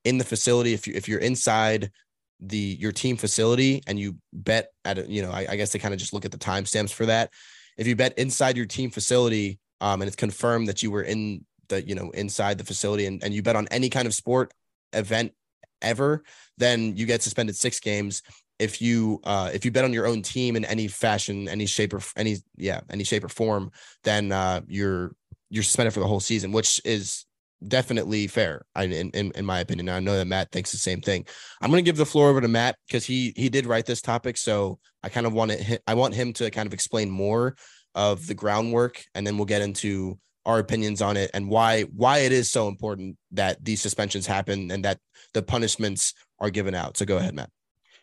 in 0.04 0.18
the 0.18 0.24
facility, 0.24 0.74
if 0.74 0.88
you 0.88 0.96
if 0.96 1.08
you're 1.08 1.20
inside 1.20 1.92
the 2.40 2.58
your 2.80 2.92
team 2.92 3.18
facility 3.18 3.84
and 3.86 4.00
you 4.00 4.18
bet 4.34 4.70
at 4.84 4.98
a, 4.98 5.08
you 5.08 5.22
know 5.22 5.30
I, 5.30 5.46
I 5.48 5.56
guess 5.58 5.72
they 5.74 5.80
kind 5.80 5.94
of 5.94 6.00
just 6.00 6.12
look 6.12 6.26
at 6.26 6.32
the 6.32 6.40
timestamps 6.40 6.92
for 6.92 7.06
that. 7.06 7.30
If 7.78 7.86
you 7.86 7.96
bet 7.96 8.18
inside 8.18 8.58
your 8.58 8.66
team 8.66 8.90
facility, 8.90 9.60
um, 9.80 10.02
and 10.02 10.08
it's 10.08 10.16
confirmed 10.16 10.70
that 10.70 10.82
you 10.82 10.90
were 10.90 11.04
in 11.04 11.46
the 11.68 11.88
you 11.88 11.94
know 11.94 12.10
inside 12.16 12.58
the 12.58 12.66
facility 12.66 13.06
and, 13.06 13.24
and 13.24 13.32
you 13.32 13.44
bet 13.44 13.56
on 13.56 13.68
any 13.68 13.92
kind 13.92 14.08
of 14.08 14.16
sport 14.16 14.52
event 14.94 15.34
ever, 15.82 16.24
then 16.58 16.96
you 16.98 17.06
get 17.06 17.22
suspended 17.22 17.56
six 17.56 17.80
games. 17.80 18.24
If 18.60 18.82
you 18.82 19.20
uh, 19.24 19.52
if 19.54 19.66
you 19.66 19.72
bet 19.72 19.86
on 19.86 19.94
your 19.94 20.08
own 20.08 20.22
team 20.22 20.56
in 20.56 20.66
any 20.66 20.88
fashion, 20.88 21.48
any 21.48 21.68
shape 21.68 21.94
or 21.94 22.02
any 22.16 22.38
yeah 22.56 22.82
any 22.90 23.04
shape 23.04 23.24
or 23.24 23.30
form, 23.30 23.72
then 24.04 24.32
uh, 24.32 24.62
you're 24.68 25.16
you're 25.50 25.64
suspended 25.64 25.94
for 25.94 26.00
the 26.00 26.08
whole 26.08 26.20
season, 26.20 26.52
which 26.52 26.82
is 26.84 27.26
definitely 27.68 28.28
fair 28.28 28.66
in, 28.76 28.92
in 28.92 29.32
in 29.32 29.46
my 29.46 29.60
opinion. 29.60 29.90
I 29.90 30.00
know 30.00 30.18
that 30.18 30.28
Matt 30.28 30.52
thinks 30.52 30.72
the 30.72 30.78
same 30.78 31.02
thing. 31.02 31.26
I'm 31.62 31.70
going 31.70 31.84
to 31.84 31.88
give 31.88 31.98
the 31.98 32.06
floor 32.06 32.30
over 32.30 32.42
to 32.42 32.48
Matt 32.48 32.78
because 32.88 33.06
he 33.06 33.34
he 33.36 33.50
did 33.50 33.68
write 33.68 33.86
this 33.86 34.02
topic, 34.02 34.38
so 34.38 34.80
I 35.04 35.10
kind 35.10 35.28
of 35.28 35.34
want 35.34 35.52
it. 35.52 35.82
I 35.86 35.94
want 35.94 36.16
him 36.16 36.34
to 36.34 36.50
kind 36.50 36.68
of 36.68 36.74
explain 36.74 37.10
more 37.10 37.56
of 37.94 38.26
the 38.28 38.36
groundwork, 38.36 39.04
and 39.14 39.26
then 39.26 39.38
we'll 39.38 39.46
get 39.46 39.62
into 39.62 40.18
our 40.48 40.60
opinions 40.60 41.02
on 41.02 41.18
it 41.18 41.30
and 41.34 41.50
why 41.50 41.84
why 41.84 42.20
it 42.20 42.32
is 42.32 42.50
so 42.50 42.70
important 42.70 43.18
that 43.32 43.64
these 43.64 43.82
suspensions 43.82 44.26
happen 44.26 44.72
and 44.72 44.84
that 44.86 44.98
the 45.34 45.44
punishments 45.44 46.14
are 46.40 46.50
given 46.50 46.74
out. 46.74 46.98
So 46.98 47.06
go 47.06 47.18
ahead, 47.18 47.36
Matt. 47.36 47.50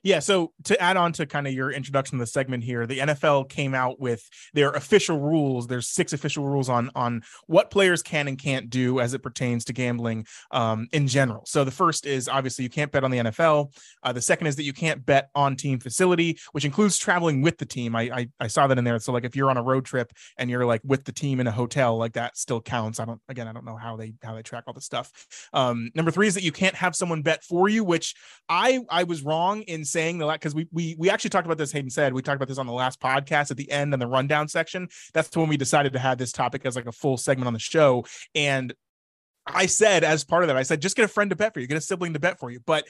Yeah. 0.05 0.19
So 0.19 0.53
to 0.65 0.79
add 0.81 0.99
on 0.99 1.15
to 1.15 1.25
kind 1.25 1.47
of 1.47 1.55
your 1.55 1.71
introduction 1.73 2.19
to 2.19 2.23
the 2.23 2.27
segment 2.27 2.63
here, 2.63 2.87
the 2.87 2.99
NFL 2.99 3.49
came 3.49 3.75
out 3.75 3.99
with 3.99 4.23
their 4.53 4.71
official 4.73 5.19
rules. 5.19 5.67
There's 5.67 5.89
six 5.89 6.13
official 6.13 6.45
rules 6.45 6.69
on 6.69 6.91
on 6.95 7.23
what 7.47 7.71
players 7.71 8.03
can 8.03 8.29
and 8.29 8.39
can't 8.39 8.69
do 8.69 9.01
as 9.01 9.15
it 9.15 9.23
pertains 9.23 9.65
to 9.65 9.73
gambling 9.73 10.27
um, 10.51 10.89
in 10.93 11.09
general. 11.09 11.45
So 11.47 11.65
the 11.65 11.71
first 11.71 12.05
is 12.05 12.29
obviously 12.29 12.65
you 12.65 12.69
can't 12.69 12.93
bet 12.93 13.03
on 13.03 13.11
the 13.11 13.19
NFL. 13.19 13.75
Uh, 14.03 14.13
the 14.13 14.21
second 14.21 14.47
is 14.47 14.57
that 14.57 14.65
you 14.65 14.75
can't 14.75 15.05
bet 15.07 15.31
on 15.35 15.57
team 15.57 15.81
facility, 15.81 16.39
which 16.53 16.67
includes 16.67 16.99
traveling 16.99 17.41
with 17.41 17.57
the 17.57 17.67
team. 17.67 17.97
I, 17.97 18.03
I 18.03 18.29
I 18.41 18.47
saw 18.49 18.67
that 18.67 18.77
in 18.77 18.85
there. 18.85 18.99
So 18.99 19.11
like 19.11 19.25
if 19.25 19.35
you're 19.35 19.49
on 19.49 19.57
a 19.57 19.63
road 19.63 19.87
trip 19.87 20.13
and 20.37 20.51
you're 20.51 20.67
like 20.67 20.83
with 20.85 21.05
the 21.05 21.13
team 21.13 21.41
in 21.41 21.47
a 21.47 21.53
hotel, 21.53 21.97
like 21.97 22.13
that 22.13 22.37
still 22.37 22.61
counts. 22.61 23.01
I 23.01 23.07
don't 23.07 23.23
again 23.31 23.49
I 23.49 23.55
don't 23.55 23.65
know 23.65 23.77
how 23.77 23.97
they 23.97 24.13
how 24.23 24.35
they 24.35 24.43
track 24.43 24.65
all 24.67 24.75
this 24.75 24.85
stuff. 24.85 25.11
Um, 25.55 25.91
number 25.95 26.11
three 26.11 26.27
is 26.27 26.35
that 26.35 26.43
you 26.43 26.53
can't 26.53 26.75
have 26.75 26.95
someone 26.95 27.23
bet 27.23 27.43
for 27.43 27.71
you, 27.71 27.85
which 27.85 28.15
I 28.51 28.81
I 28.91 29.05
was 29.05 29.23
wrong 29.23 29.63
in 29.63 29.87
saying 29.95 30.19
the 30.19 30.27
because 30.27 30.55
we 30.55 30.69
we 30.73 30.97
we 30.99 31.09
actually 31.09 31.31
talked 31.31 31.47
about 31.47 31.57
this. 31.57 31.73
Hayden 31.73 31.89
said 31.89 32.13
we 32.13 32.21
talked 32.21 32.37
about 32.37 32.49
this 32.49 32.59
on 32.59 32.67
the 32.67 32.73
last 32.73 33.01
podcast 33.01 33.51
at 33.51 33.57
the 33.57 33.71
end 33.71 33.95
and 33.95 34.03
the 34.03 34.07
rundown 34.07 34.49
section. 34.49 34.89
That's 35.15 35.35
when 35.35 35.49
we 35.49 35.57
decided 35.57 35.95
to 35.95 35.99
have 35.99 36.19
this 36.19 36.33
topic 36.33 36.67
as 36.67 36.77
like 36.77 36.87
a 36.87 36.93
full 36.93 37.17
segment 37.17 37.47
on 37.47 37.55
the 37.55 37.59
show. 37.59 38.05
And 38.35 38.75
I 39.47 39.67
said 39.67 40.05
as 40.05 40.25
part 40.25 40.43
of 40.43 40.49
that, 40.49 40.57
I 40.57 40.65
said 40.65 40.83
just 40.83 40.97
get 40.97 41.05
a 41.05 41.09
friend 41.09 41.31
to 41.31 41.37
bet 41.37 41.55
for 41.55 41.61
you, 41.61 41.67
get 41.67 41.79
a 41.79 41.81
sibling 41.81 42.13
to 42.13 42.21
bet 42.21 42.39
for 42.39 42.51
you, 42.51 42.61
but. 42.67 42.85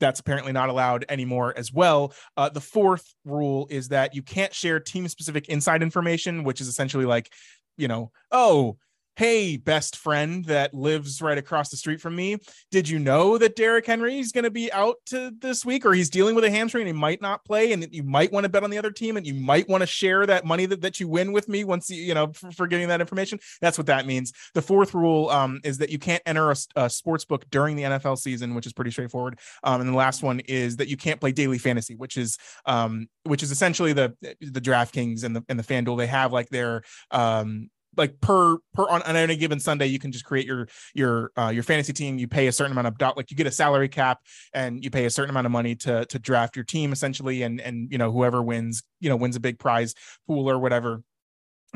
That's 0.00 0.20
apparently 0.20 0.52
not 0.52 0.68
allowed 0.68 1.04
anymore 1.08 1.52
as 1.56 1.72
well. 1.72 2.12
Uh, 2.36 2.48
the 2.48 2.60
fourth 2.60 3.16
rule 3.24 3.66
is 3.68 3.88
that 3.88 4.14
you 4.14 4.22
can't 4.22 4.54
share 4.54 4.78
team 4.78 5.08
specific 5.08 5.48
inside 5.48 5.82
information, 5.82 6.44
which 6.44 6.60
is 6.60 6.68
essentially 6.68 7.04
like, 7.04 7.32
you 7.76 7.88
know, 7.88 8.12
oh, 8.30 8.76
hey, 9.18 9.56
best 9.56 9.96
friend 9.96 10.44
that 10.44 10.72
lives 10.72 11.20
right 11.20 11.38
across 11.38 11.70
the 11.70 11.76
street 11.76 12.00
from 12.00 12.14
me, 12.14 12.36
did 12.70 12.88
you 12.88 13.00
know 13.00 13.36
that 13.36 13.56
Derrick 13.56 13.84
Henry 13.84 14.20
is 14.20 14.30
going 14.30 14.44
to 14.44 14.50
be 14.50 14.72
out 14.72 14.94
to 15.06 15.32
this 15.40 15.64
week 15.64 15.84
or 15.84 15.92
he's 15.92 16.08
dealing 16.08 16.36
with 16.36 16.44
a 16.44 16.50
hamstring 16.50 16.82
and 16.82 16.96
he 16.96 17.00
might 17.00 17.20
not 17.20 17.44
play 17.44 17.72
and 17.72 17.84
you 17.90 18.04
might 18.04 18.30
want 18.30 18.44
to 18.44 18.48
bet 18.48 18.62
on 18.62 18.70
the 18.70 18.78
other 18.78 18.92
team 18.92 19.16
and 19.16 19.26
you 19.26 19.34
might 19.34 19.68
want 19.68 19.80
to 19.80 19.88
share 19.88 20.24
that 20.24 20.44
money 20.44 20.66
that, 20.66 20.82
that 20.82 21.00
you 21.00 21.08
win 21.08 21.32
with 21.32 21.48
me 21.48 21.64
once 21.64 21.90
you, 21.90 22.00
you 22.00 22.14
know, 22.14 22.28
for, 22.32 22.52
for 22.52 22.66
getting 22.68 22.86
that 22.86 23.00
information. 23.00 23.40
That's 23.60 23.76
what 23.76 23.88
that 23.88 24.06
means. 24.06 24.32
The 24.54 24.62
fourth 24.62 24.94
rule 24.94 25.30
um, 25.30 25.60
is 25.64 25.78
that 25.78 25.90
you 25.90 25.98
can't 25.98 26.22
enter 26.24 26.52
a, 26.52 26.56
a, 26.76 26.88
sports 26.88 27.24
book 27.24 27.44
during 27.50 27.74
the 27.74 27.82
NFL 27.82 28.18
season, 28.18 28.54
which 28.54 28.66
is 28.66 28.72
pretty 28.72 28.92
straightforward. 28.92 29.40
Um, 29.64 29.80
and 29.80 29.90
the 29.90 29.96
last 29.96 30.22
one 30.22 30.38
is 30.46 30.76
that 30.76 30.86
you 30.86 30.96
can't 30.96 31.18
play 31.18 31.32
daily 31.32 31.58
fantasy, 31.58 31.96
which 31.96 32.16
is 32.16 32.38
um, 32.66 33.08
which 33.24 33.42
is 33.42 33.50
essentially 33.50 33.92
the 33.92 34.14
the 34.40 34.60
DraftKings 34.60 35.24
and 35.24 35.34
the 35.34 35.44
and 35.48 35.58
the 35.58 35.64
FanDuel. 35.64 35.98
They 35.98 36.06
have 36.06 36.32
like 36.32 36.48
their 36.50 36.82
um 37.10 37.68
like 37.98 38.20
per 38.20 38.56
per 38.72 38.88
on, 38.88 39.02
on 39.02 39.16
any 39.16 39.36
given 39.36 39.60
Sunday, 39.60 39.86
you 39.86 39.98
can 39.98 40.12
just 40.12 40.24
create 40.24 40.46
your 40.46 40.68
your 40.94 41.32
uh, 41.36 41.50
your 41.50 41.62
fantasy 41.62 41.92
team. 41.92 42.18
You 42.18 42.28
pay 42.28 42.46
a 42.46 42.52
certain 42.52 42.72
amount 42.72 42.86
of 42.86 42.96
dot, 42.96 43.16
like 43.16 43.30
you 43.30 43.36
get 43.36 43.46
a 43.46 43.50
salary 43.50 43.88
cap, 43.88 44.20
and 44.54 44.82
you 44.82 44.90
pay 44.90 45.04
a 45.04 45.10
certain 45.10 45.30
amount 45.30 45.46
of 45.46 45.52
money 45.52 45.74
to 45.76 46.06
to 46.06 46.18
draft 46.18 46.56
your 46.56 46.64
team 46.64 46.92
essentially, 46.92 47.42
and 47.42 47.60
and 47.60 47.90
you 47.92 47.98
know 47.98 48.10
whoever 48.10 48.42
wins, 48.42 48.82
you 49.00 49.10
know 49.10 49.16
wins 49.16 49.36
a 49.36 49.40
big 49.40 49.58
prize 49.58 49.94
pool 50.26 50.48
or 50.48 50.58
whatever. 50.58 51.02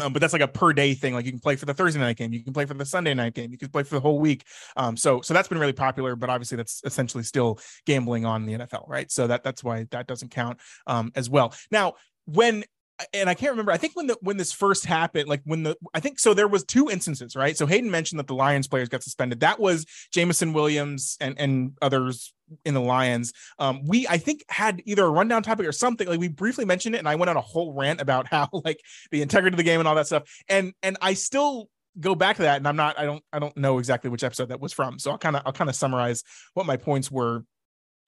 Um, 0.00 0.14
but 0.14 0.20
that's 0.20 0.32
like 0.32 0.42
a 0.42 0.48
per 0.48 0.72
day 0.72 0.94
thing. 0.94 1.12
Like 1.12 1.26
you 1.26 1.32
can 1.32 1.40
play 1.40 1.56
for 1.56 1.66
the 1.66 1.74
Thursday 1.74 2.00
night 2.00 2.16
game, 2.16 2.32
you 2.32 2.42
can 2.42 2.54
play 2.54 2.64
for 2.64 2.74
the 2.74 2.86
Sunday 2.86 3.12
night 3.12 3.34
game, 3.34 3.50
you 3.52 3.58
can 3.58 3.68
play 3.68 3.82
for 3.82 3.94
the 3.94 4.00
whole 4.00 4.18
week. 4.18 4.44
Um, 4.74 4.96
so 4.96 5.20
so 5.20 5.34
that's 5.34 5.48
been 5.48 5.58
really 5.58 5.74
popular, 5.74 6.16
but 6.16 6.30
obviously 6.30 6.56
that's 6.56 6.80
essentially 6.84 7.24
still 7.24 7.58
gambling 7.84 8.24
on 8.24 8.46
the 8.46 8.54
NFL, 8.54 8.88
right? 8.88 9.10
So 9.10 9.26
that 9.26 9.44
that's 9.44 9.62
why 9.62 9.86
that 9.90 10.06
doesn't 10.06 10.30
count 10.30 10.60
um, 10.86 11.12
as 11.14 11.28
well. 11.28 11.54
Now, 11.70 11.94
when 12.24 12.64
and 13.12 13.28
I 13.28 13.34
can't 13.34 13.50
remember. 13.50 13.72
I 13.72 13.76
think 13.76 13.96
when 13.96 14.06
the 14.06 14.16
when 14.20 14.36
this 14.36 14.52
first 14.52 14.84
happened, 14.84 15.28
like 15.28 15.42
when 15.44 15.62
the 15.62 15.76
I 15.94 16.00
think 16.00 16.18
so, 16.18 16.34
there 16.34 16.48
was 16.48 16.64
two 16.64 16.90
instances, 16.90 17.34
right? 17.34 17.56
So 17.56 17.66
Hayden 17.66 17.90
mentioned 17.90 18.18
that 18.18 18.26
the 18.26 18.34
Lions 18.34 18.68
players 18.68 18.88
got 18.88 19.02
suspended. 19.02 19.40
That 19.40 19.58
was 19.58 19.86
Jameson 20.12 20.52
Williams 20.52 21.16
and 21.20 21.38
and 21.38 21.72
others 21.80 22.32
in 22.64 22.74
the 22.74 22.80
Lions. 22.80 23.32
Um, 23.58 23.84
we 23.86 24.06
I 24.08 24.18
think 24.18 24.44
had 24.48 24.82
either 24.84 25.04
a 25.04 25.10
rundown 25.10 25.42
topic 25.42 25.66
or 25.66 25.72
something. 25.72 26.06
Like 26.06 26.20
we 26.20 26.28
briefly 26.28 26.64
mentioned 26.64 26.94
it, 26.94 26.98
and 26.98 27.08
I 27.08 27.14
went 27.14 27.30
on 27.30 27.36
a 27.36 27.40
whole 27.40 27.72
rant 27.74 28.00
about 28.00 28.26
how 28.30 28.48
like 28.52 28.80
the 29.10 29.22
integrity 29.22 29.54
of 29.54 29.58
the 29.58 29.64
game 29.64 29.80
and 29.80 29.88
all 29.88 29.94
that 29.94 30.06
stuff. 30.06 30.24
And 30.48 30.72
and 30.82 30.96
I 31.00 31.14
still 31.14 31.68
go 31.98 32.14
back 32.14 32.36
to 32.36 32.42
that, 32.42 32.58
and 32.58 32.68
I'm 32.68 32.76
not. 32.76 32.98
I 32.98 33.04
don't. 33.04 33.24
I 33.32 33.38
don't 33.38 33.56
know 33.56 33.78
exactly 33.78 34.10
which 34.10 34.24
episode 34.24 34.48
that 34.48 34.60
was 34.60 34.72
from. 34.72 34.98
So 34.98 35.10
I'll 35.10 35.18
kind 35.18 35.36
of 35.36 35.42
I'll 35.46 35.52
kind 35.52 35.70
of 35.70 35.76
summarize 35.76 36.22
what 36.54 36.66
my 36.66 36.76
points 36.76 37.10
were 37.10 37.44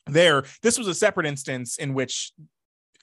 there. 0.06 0.44
This 0.62 0.78
was 0.78 0.88
a 0.88 0.94
separate 0.94 1.26
instance 1.26 1.78
in 1.78 1.94
which 1.94 2.32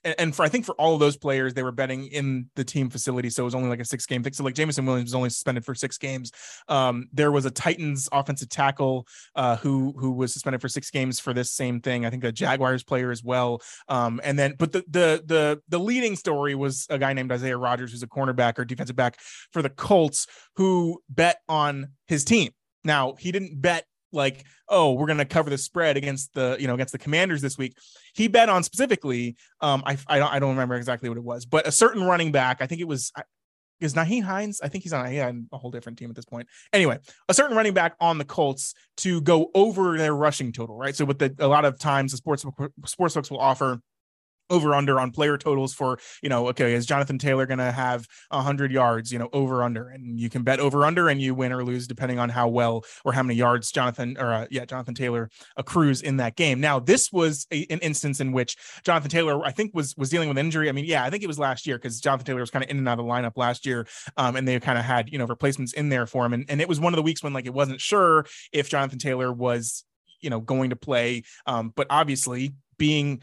and 0.03 0.35
for 0.35 0.43
I 0.43 0.49
think 0.49 0.65
for 0.65 0.73
all 0.75 0.93
of 0.93 0.99
those 0.99 1.17
players, 1.17 1.53
they 1.53 1.63
were 1.63 1.71
betting 1.71 2.07
in 2.07 2.49
the 2.55 2.63
team 2.63 2.89
facility, 2.89 3.29
so 3.29 3.43
it 3.43 3.45
was 3.45 3.55
only 3.55 3.69
like 3.69 3.79
a 3.79 3.85
six 3.85 4.05
game 4.05 4.23
thing. 4.23 4.33
So 4.33 4.43
like 4.43 4.55
Jameson 4.55 4.85
Williams 4.85 5.09
was 5.09 5.15
only 5.15 5.29
suspended 5.29 5.65
for 5.65 5.75
six 5.75 5.97
games. 5.97 6.31
Um, 6.67 7.07
there 7.13 7.31
was 7.31 7.45
a 7.45 7.51
Titans 7.51 8.09
offensive 8.11 8.49
tackle 8.49 9.07
uh, 9.35 9.57
who 9.57 9.93
who 9.97 10.11
was 10.11 10.33
suspended 10.33 10.61
for 10.61 10.69
six 10.69 10.89
games 10.89 11.19
for 11.19 11.33
this 11.33 11.51
same 11.51 11.81
thing. 11.81 12.05
I 12.05 12.09
think 12.09 12.23
a 12.23 12.31
Jaguars 12.31 12.83
player 12.83 13.11
as 13.11 13.23
well. 13.23 13.61
Um, 13.87 14.19
and 14.23 14.37
then 14.37 14.55
but 14.57 14.71
the 14.71 14.83
the 14.89 15.23
the 15.25 15.61
the 15.69 15.79
leading 15.79 16.15
story 16.15 16.55
was 16.55 16.87
a 16.89 16.97
guy 16.97 17.13
named 17.13 17.31
Isaiah 17.31 17.57
Rodgers, 17.57 17.91
who's 17.91 18.03
a 18.03 18.07
cornerback 18.07 18.57
or 18.57 18.65
defensive 18.65 18.95
back 18.95 19.19
for 19.51 19.61
the 19.61 19.69
Colts, 19.69 20.27
who 20.55 21.01
bet 21.09 21.37
on 21.47 21.89
his 22.07 22.23
team. 22.23 22.51
Now 22.83 23.15
he 23.19 23.31
didn't 23.31 23.61
bet 23.61 23.85
like, 24.12 24.45
oh, 24.67 24.93
we're 24.93 25.08
going 25.08 25.17
to 25.17 25.26
cover 25.26 25.50
the 25.50 25.58
spread 25.58 25.97
against 25.97 26.34
the, 26.34 26.58
you 26.60 26.67
know, 26.67 26.74
against 26.74 26.91
the 26.91 26.97
commanders 26.97 27.41
this 27.41 27.58
week. 27.58 27.78
He 28.13 28.28
bet 28.28 28.50
on 28.50 28.63
specifically, 28.63 29.36
um, 29.62 29.84
I, 29.86 29.97
I 30.08 30.19
don't, 30.19 30.34
I 30.34 30.39
don't 30.39 30.52
remember 30.52 30.76
exactly 30.76 31.10
what 31.10 31.17
it 31.17 31.24
was, 31.24 31.45
but 31.45 31.67
a 31.67 31.71
certain 31.71 32.04
running 32.04 32.32
back, 32.32 32.58
I 32.62 32.67
think 32.67 32.82
it 32.82 32.88
was, 32.88 33.12
is 33.80 33.95
Nyheim 33.95 34.24
Hines? 34.24 34.62
I 34.62 34.67
think 34.67 34.84
he's 34.84 34.93
on, 34.93 35.12
yeah, 35.12 35.32
a 35.52 35.58
whole 35.58 35.71
different 35.71 35.97
team 35.97 36.10
at 36.10 36.15
this 36.15 36.26
point. 36.26 36.47
Anyway, 36.71 37.00
a 37.30 37.34
certain 37.34 37.58
running 37.58 37.74
back 37.74 37.95
on 38.00 38.17
the 38.17 38.26
Colts 38.26 38.76
to 38.97 39.21
go 39.21 39.50
over 39.56 39.97
their 39.97 40.13
rushing 40.13 40.52
total, 40.52 40.78
right? 40.78 40.95
So 40.95 41.06
with 41.06 41.19
the, 41.19 41.34
a 41.39 41.47
lot 41.47 41.65
of 41.65 41.80
times 41.80 42.12
the 42.12 42.17
sports, 42.17 42.45
sports 42.86 43.15
books 43.15 43.32
will 43.32 43.39
offer 43.39 43.82
over 44.51 44.75
under 44.75 44.99
on 44.99 45.11
player 45.11 45.37
totals 45.37 45.73
for 45.73 45.97
you 46.21 46.29
know 46.29 46.47
okay 46.47 46.73
is 46.73 46.85
jonathan 46.85 47.17
taylor 47.17 47.45
going 47.45 47.57
to 47.57 47.71
have 47.71 48.07
100 48.29 48.71
yards 48.71 49.11
you 49.11 49.17
know 49.17 49.29
over 49.33 49.63
under 49.63 49.89
and 49.89 50.19
you 50.19 50.29
can 50.29 50.43
bet 50.43 50.59
over 50.59 50.85
under 50.85 51.09
and 51.09 51.21
you 51.21 51.33
win 51.33 51.51
or 51.51 51.63
lose 51.63 51.87
depending 51.87 52.19
on 52.19 52.29
how 52.29 52.47
well 52.47 52.83
or 53.03 53.13
how 53.13 53.23
many 53.23 53.35
yards 53.35 53.71
jonathan 53.71 54.17
or 54.19 54.31
uh, 54.31 54.45
yeah 54.51 54.65
jonathan 54.65 54.93
taylor 54.93 55.29
accrues 55.57 56.01
in 56.01 56.17
that 56.17 56.35
game. 56.35 56.59
Now 56.59 56.79
this 56.79 57.11
was 57.11 57.47
a, 57.51 57.65
an 57.69 57.79
instance 57.79 58.19
in 58.19 58.31
which 58.31 58.55
jonathan 58.83 59.09
taylor 59.09 59.43
i 59.45 59.51
think 59.51 59.71
was 59.73 59.95
was 59.97 60.09
dealing 60.09 60.29
with 60.29 60.37
injury. 60.37 60.69
I 60.69 60.71
mean 60.71 60.85
yeah 60.85 61.03
i 61.03 61.09
think 61.09 61.23
it 61.23 61.27
was 61.27 61.39
last 61.39 61.65
year 61.65 61.77
because 61.77 61.99
jonathan 61.99 62.25
taylor 62.25 62.41
was 62.41 62.51
kind 62.51 62.63
of 62.63 62.69
in 62.69 62.77
and 62.77 62.87
out 62.87 62.99
of 62.99 63.05
the 63.05 63.11
lineup 63.11 63.37
last 63.37 63.65
year 63.65 63.87
um, 64.17 64.35
and 64.35 64.47
they 64.47 64.59
kind 64.59 64.77
of 64.77 64.85
had 64.85 65.11
you 65.11 65.17
know 65.17 65.25
replacements 65.25 65.73
in 65.73 65.89
there 65.89 66.05
for 66.05 66.25
him. 66.25 66.33
And, 66.33 66.45
and 66.49 66.61
it 66.61 66.67
was 66.67 66.79
one 66.79 66.93
of 66.93 66.97
the 66.97 67.03
weeks 67.03 67.23
when 67.23 67.33
like 67.33 67.45
it 67.45 67.53
wasn't 67.53 67.81
sure 67.81 68.25
if 68.51 68.69
jonathan 68.69 68.99
taylor 68.99 69.31
was 69.31 69.83
you 70.19 70.29
know 70.29 70.39
going 70.39 70.69
to 70.69 70.75
play 70.75 71.23
um, 71.45 71.71
but 71.75 71.87
obviously 71.89 72.53
being 72.77 73.21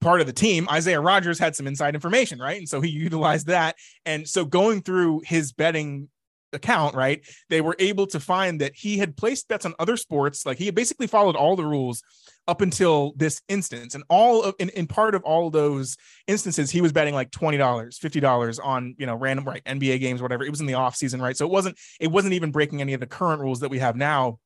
part 0.00 0.20
of 0.20 0.26
the 0.26 0.32
team, 0.32 0.68
Isaiah 0.70 1.00
Rodgers 1.00 1.38
had 1.38 1.56
some 1.56 1.66
inside 1.66 1.94
information, 1.94 2.38
right? 2.38 2.58
And 2.58 2.68
so 2.68 2.80
he 2.80 2.90
utilized 2.90 3.46
that. 3.48 3.76
And 4.06 4.28
so 4.28 4.44
going 4.44 4.82
through 4.82 5.22
his 5.24 5.52
betting 5.52 6.08
account, 6.52 6.94
right, 6.94 7.26
they 7.50 7.60
were 7.60 7.76
able 7.78 8.06
to 8.06 8.20
find 8.20 8.60
that 8.60 8.74
he 8.74 8.98
had 8.98 9.16
placed 9.16 9.48
bets 9.48 9.66
on 9.66 9.74
other 9.78 9.96
sports. 9.96 10.46
Like 10.46 10.58
he 10.58 10.66
had 10.66 10.74
basically 10.74 11.06
followed 11.06 11.36
all 11.36 11.56
the 11.56 11.64
rules 11.64 12.02
up 12.46 12.62
until 12.62 13.12
this 13.16 13.42
instance. 13.48 13.94
And 13.94 14.04
all 14.08 14.42
of 14.42 14.54
in, 14.58 14.70
in 14.70 14.86
part 14.86 15.14
of 15.14 15.22
all 15.24 15.50
those 15.50 15.96
instances, 16.26 16.70
he 16.70 16.80
was 16.80 16.92
betting 16.92 17.14
like 17.14 17.30
$20, 17.30 17.58
$50 17.58 18.58
on, 18.64 18.94
you 18.98 19.04
know, 19.04 19.14
random 19.14 19.44
right 19.44 19.62
NBA 19.64 20.00
games, 20.00 20.22
whatever. 20.22 20.44
It 20.44 20.50
was 20.50 20.60
in 20.60 20.66
the 20.66 20.74
off 20.74 20.96
season, 20.96 21.20
right? 21.20 21.36
So 21.36 21.44
it 21.44 21.52
wasn't, 21.52 21.78
it 22.00 22.10
wasn't 22.10 22.32
even 22.34 22.50
breaking 22.50 22.80
any 22.80 22.94
of 22.94 23.00
the 23.00 23.06
current 23.06 23.42
rules 23.42 23.60
that 23.60 23.68
we 23.68 23.78
have 23.80 23.96
now. 23.96 24.38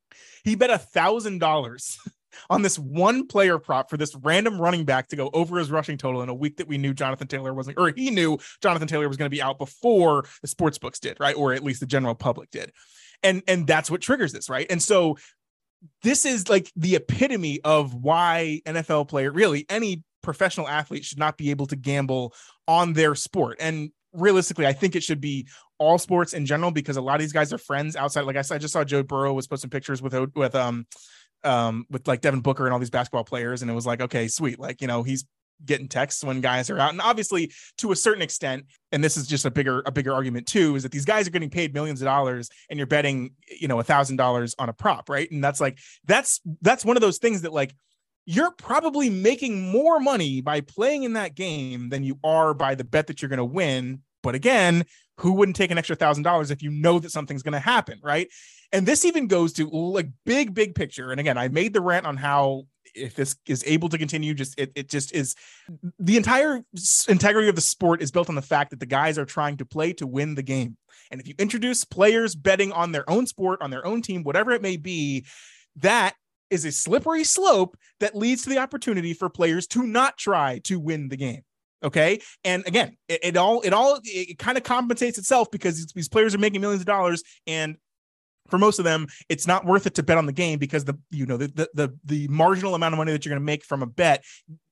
He 0.43 0.57
bet 0.57 0.71
a 0.71 0.79
thousand 0.79 1.39
dollars 1.39 1.99
on 2.51 2.63
this 2.63 2.79
one 2.79 3.27
player 3.27 3.59
prop 3.59 3.91
for 3.91 3.97
this 3.97 4.15
random 4.17 4.61
running 4.61 4.85
back 4.85 5.09
to 5.09 5.17
go 5.17 5.31
over 5.33 5.59
his 5.59 5.71
rushing 5.71 5.97
total 5.97 6.23
in 6.23 6.29
a 6.29 6.35
week 6.35 6.57
that 6.57 6.69
we 6.69 6.79
knew 6.79 6.95
Jonathan 6.95 7.29
Taylor 7.29 7.55
wasn't, 7.55 7.79
or 7.79 7.93
he 7.95 8.11
knew 8.11 8.39
Jonathan 8.61 8.89
Taylor 8.89 9.09
was 9.09 9.17
going 9.17 9.27
to 9.27 9.35
be 9.35 9.43
out 9.43 9.59
before 9.59 10.25
the 10.41 10.49
sports 10.49 10.79
books 10.79 10.99
did, 10.99 11.19
right? 11.21 11.37
Or 11.37 11.53
at 11.53 11.65
least 11.65 11.81
the 11.81 11.87
general 11.87 12.15
public 12.15 12.51
did. 12.51 12.73
And 13.23 13.43
and 13.47 13.67
that's 13.67 13.91
what 13.91 14.01
triggers 14.01 14.33
this, 14.33 14.49
right? 14.49 14.67
And 14.69 14.83
so 14.83 15.17
this 16.03 16.25
is 16.25 16.49
like 16.49 16.71
the 16.77 16.97
epitome 16.97 17.61
of 17.63 17.95
why 17.95 18.61
NFL 18.67 19.09
player, 19.09 19.31
really 19.31 19.67
any 19.69 20.03
professional 20.23 20.69
athlete 20.69 21.05
should 21.05 21.19
not 21.19 21.37
be 21.37 21.51
able 21.51 21.67
to 21.67 21.77
gamble 21.77 22.35
on 22.69 22.93
their 22.93 23.15
sport. 23.15 23.57
And 23.61 23.91
realistically, 24.13 24.67
I 24.67 24.73
think 24.73 24.95
it 24.95 25.03
should 25.03 25.21
be 25.21 25.49
all 25.79 25.99
sports 25.99 26.33
in 26.33 26.47
general 26.47 26.71
because 26.71 26.97
a 26.97 27.01
lot 27.01 27.17
of 27.17 27.21
these 27.21 27.33
guys 27.33 27.53
are 27.53 27.59
friends 27.59 27.97
outside. 27.97 28.23
Like 28.23 28.37
I 28.37 28.43
said, 28.43 28.57
I 28.57 28.59
just 28.59 28.73
saw 28.73 28.85
Joe 28.85 29.03
Burrow 29.03 29.33
was 29.33 29.47
posting 29.47 29.71
pictures 29.71 30.01
with 30.01 30.15
with 30.35 30.55
um 30.55 30.87
um, 31.45 31.87
with 31.91 32.07
like 32.09 32.21
Devin 32.21 32.41
Booker 32.41 32.65
and 32.65 32.73
all 32.73 32.79
these 32.79 32.91
basketball 32.91 33.25
players. 33.25 33.63
And 33.63 33.71
it 33.71 33.75
was 33.75 33.87
like, 33.87 34.01
okay, 34.01 34.29
sweet. 34.29 34.59
Like, 34.59 34.81
you 34.81 34.87
know, 34.87 35.03
he's 35.03 35.25
getting 35.65 35.89
texts 35.89 36.25
when 36.25 36.41
guys 36.41 36.71
are 36.71 36.79
out. 36.79 36.91
And 36.91 37.01
obviously, 37.01 37.53
to 37.79 37.93
a 37.93 37.97
certain 37.97 38.23
extent, 38.23 38.67
and 38.91 39.03
this 39.03 39.17
is 39.17 39.27
just 39.27 39.45
a 39.45 39.51
bigger, 39.51 39.83
a 39.87 39.93
bigger 39.93 40.13
argument 40.13 40.47
too, 40.47 40.77
is 40.77 40.83
that 40.83 40.93
these 40.93 41.05
guys 41.05 41.27
are 41.27 41.31
getting 41.31 41.51
paid 41.51 41.75
millions 41.75 42.01
of 42.03 42.07
dollars 42.07 42.49
and 42.69 42.79
you're 42.79 42.87
betting, 42.87 43.33
you 43.61 43.69
know, 43.69 43.79
a 43.79 43.85
thousand 43.85 44.17
dollars 44.17 44.55
on 44.59 44.69
a 44.69 44.73
prop, 44.73 45.09
right? 45.09 45.31
And 45.31 45.43
that's 45.43 45.61
like, 45.61 45.79
that's 46.05 46.41
that's 46.61 46.85
one 46.85 46.97
of 46.97 47.01
those 47.01 47.19
things 47.19 47.43
that 47.43 47.53
like 47.53 47.75
you're 48.25 48.53
probably 48.53 49.11
making 49.11 49.71
more 49.71 49.99
money 49.99 50.41
by 50.41 50.61
playing 50.61 51.03
in 51.03 51.15
that 51.15 51.35
game 51.35 51.89
than 51.89 52.05
you 52.05 52.19
are 52.23 52.55
by 52.55 52.75
the 52.75 52.85
bet 52.85 53.09
that 53.09 53.21
you're 53.21 53.29
going 53.29 53.39
to 53.39 53.45
win. 53.45 54.01
But 54.23 54.35
again, 54.35 54.85
who 55.19 55.33
wouldn't 55.33 55.57
take 55.57 55.71
an 55.71 55.79
extra 55.79 55.97
thousand 55.97 56.23
dollars 56.23 56.51
if 56.51 56.63
you 56.63 56.71
know 56.71 56.99
that 56.99 57.13
something's 57.13 57.43
going 57.43 57.53
to 57.53 57.59
happen, 57.59 58.01
right? 58.03 58.29
And 58.73 58.87
this 58.87 59.05
even 59.05 59.27
goes 59.27 59.53
to 59.55 59.69
like 59.69 60.09
big, 60.25 60.55
big 60.55 60.75
picture. 60.75 61.11
And 61.11 61.21
again, 61.21 61.37
I 61.37 61.49
made 61.49 61.75
the 61.75 61.81
rant 61.81 62.07
on 62.07 62.17
how 62.17 62.65
if 62.95 63.15
this 63.15 63.37
is 63.47 63.63
able 63.67 63.89
to 63.91 63.99
continue, 63.99 64.35
just 64.35 64.59
it, 64.59 64.73
it 64.75 64.89
just 64.89 65.15
is 65.15 65.35
the 65.99 66.17
entire 66.17 66.63
integrity 67.09 67.49
of 67.49 67.55
the 67.55 67.61
sport 67.61 68.03
is 68.03 68.11
built 68.11 68.29
on 68.29 68.35
the 68.35 68.43
fact 68.43 68.71
that 68.71 68.81
the 68.81 68.87
guys 68.87 69.19
are 69.19 69.25
trying 69.25 69.57
to 69.59 69.65
play 69.65 69.93
to 69.95 70.07
win 70.07 70.35
the 70.35 70.43
game. 70.43 70.77
And 71.11 71.21
if 71.21 71.29
you 71.29 71.35
introduce 71.39 71.85
players 71.85 72.35
betting 72.35 72.73
on 72.73 72.93
their 72.93 73.09
own 73.09 73.27
sport, 73.27 73.61
on 73.61 73.71
their 73.71 73.87
own 73.87 74.03
team, 74.03 74.25
whatever 74.25 74.53
it 74.53 74.63
may 74.63 74.77
be, 74.77 75.27
that 75.77 76.15
is 76.51 76.65
a 76.65 76.73
slippery 76.73 77.25
slope 77.25 77.77
that 78.01 78.15
leads 78.15 78.43
to 78.43 78.51
the 78.51 78.59
opportunity 78.59 79.15
for 79.15 79.29
players 79.29 79.67
to 79.69 79.87
not 79.87 80.19
try 80.19 80.61
to 80.65 80.79
win 80.79 81.09
the 81.09 81.17
game 81.17 81.43
okay 81.83 82.21
and 82.45 82.67
again 82.67 82.97
it, 83.09 83.21
it 83.23 83.37
all 83.37 83.61
it 83.63 83.73
all 83.73 83.99
it 84.05 84.39
kind 84.39 84.57
of 84.57 84.65
compensates 84.65 85.19
itself 85.19 85.51
because 85.51 85.87
these 85.95 86.09
players 86.09 86.35
are 86.35 86.39
making 86.39 86.61
millions 86.61 86.83
of 86.83 86.87
dollars 86.87 87.23
and 87.47 87.77
for 88.49 88.59
most 88.59 88.79
of 88.79 88.85
them, 88.85 89.07
it's 89.29 89.47
not 89.47 89.65
worth 89.65 89.87
it 89.87 89.95
to 89.95 90.03
bet 90.03 90.19
on 90.19 90.27
the 90.27 90.33
game 90.33 90.59
because 90.59 90.85
the 90.85 90.99
you 91.11 91.27
know 91.27 91.37
the 91.37 91.47
the 91.47 91.69
the, 91.75 91.99
the 92.05 92.29
marginal 92.29 92.75
amount 92.75 92.93
of 92.93 92.99
money 92.99 93.13
that 93.13 93.25
you're 93.25 93.31
going 93.31 93.41
to 93.41 93.45
make 93.45 93.65
from 93.65 93.83
a 93.83 93.87
bet 93.87 94.25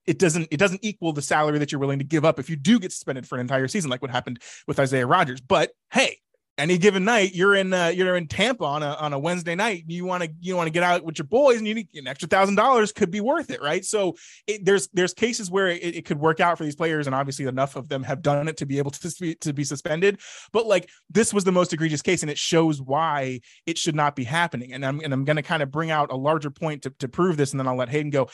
it 0.06 0.18
doesn't 0.18 0.48
it 0.50 0.58
doesn't 0.58 0.84
equal 0.84 1.12
the 1.12 1.22
salary 1.22 1.58
that 1.58 1.70
you're 1.70 1.78
willing 1.78 1.98
to 1.98 2.04
give 2.04 2.24
up 2.24 2.38
if 2.38 2.50
you 2.50 2.56
do 2.56 2.78
get 2.78 2.92
suspended 2.92 3.26
for 3.26 3.36
an 3.36 3.40
entire 3.40 3.68
season, 3.68 3.90
like 3.90 4.02
what 4.02 4.10
happened 4.10 4.40
with 4.66 4.78
Isaiah 4.78 5.06
Rodgers. 5.06 5.40
But 5.40 5.70
hey, 5.92 6.18
any 6.60 6.78
given 6.78 7.04
night 7.04 7.34
you're 7.34 7.54
in 7.54 7.72
uh, 7.72 7.88
you're 7.88 8.16
in 8.16 8.26
Tampa 8.26 8.64
on 8.64 8.82
a 8.82 8.94
on 8.94 9.12
a 9.12 9.18
Wednesday 9.18 9.54
night 9.54 9.84
you 9.88 10.04
want 10.04 10.22
to 10.22 10.30
you 10.40 10.54
want 10.54 10.66
to 10.66 10.70
get 10.70 10.82
out 10.82 11.04
with 11.04 11.18
your 11.18 11.26
boys 11.26 11.58
and 11.58 11.66
you 11.66 11.74
need 11.74 11.88
an 11.94 12.06
extra 12.06 12.28
thousand 12.28 12.54
dollars 12.54 12.92
could 12.92 13.10
be 13.10 13.20
worth 13.20 13.50
it 13.50 13.62
right? 13.62 13.84
So 13.84 14.16
it, 14.46 14.64
there's 14.64 14.88
there's 14.88 15.14
cases 15.14 15.50
where 15.50 15.68
it, 15.68 15.96
it, 15.96 16.04
could 16.04 16.18
work 16.18 16.40
out 16.40 16.58
for 16.58 16.64
these 16.64 16.76
players 16.76 17.06
and 17.06 17.14
obviously 17.14 17.46
enough 17.46 17.76
of 17.76 17.88
them 17.88 18.02
have 18.02 18.22
done 18.22 18.48
it 18.48 18.56
to 18.58 18.66
be 18.66 18.78
able 18.78 18.90
to 18.90 19.14
be, 19.20 19.34
to 19.36 19.52
be 19.52 19.64
suspended. 19.64 20.20
But 20.52 20.66
like 20.66 20.88
this 21.08 21.32
was 21.32 21.44
the 21.44 21.52
most 21.52 21.72
egregious 21.72 22.02
case 22.02 22.22
and 22.22 22.30
it 22.30 22.38
shows 22.38 22.80
why 22.80 23.40
it 23.66 23.78
should 23.78 23.94
not 23.94 24.14
be 24.14 24.24
happening. 24.24 24.72
And 24.72 24.84
I'm 24.84 25.00
and 25.00 25.12
I'm 25.12 25.24
going 25.24 25.36
to 25.36 25.42
kind 25.42 25.62
of 25.62 25.70
bring 25.70 25.90
out 25.90 26.12
a 26.12 26.16
larger 26.16 26.50
point 26.50 26.82
to, 26.82 26.90
to 26.98 27.08
prove 27.08 27.36
this 27.36 27.52
and 27.52 27.60
then 27.60 27.66
I'll 27.66 27.76
let 27.76 27.88
Hayden 27.88 28.10
go 28.10 28.28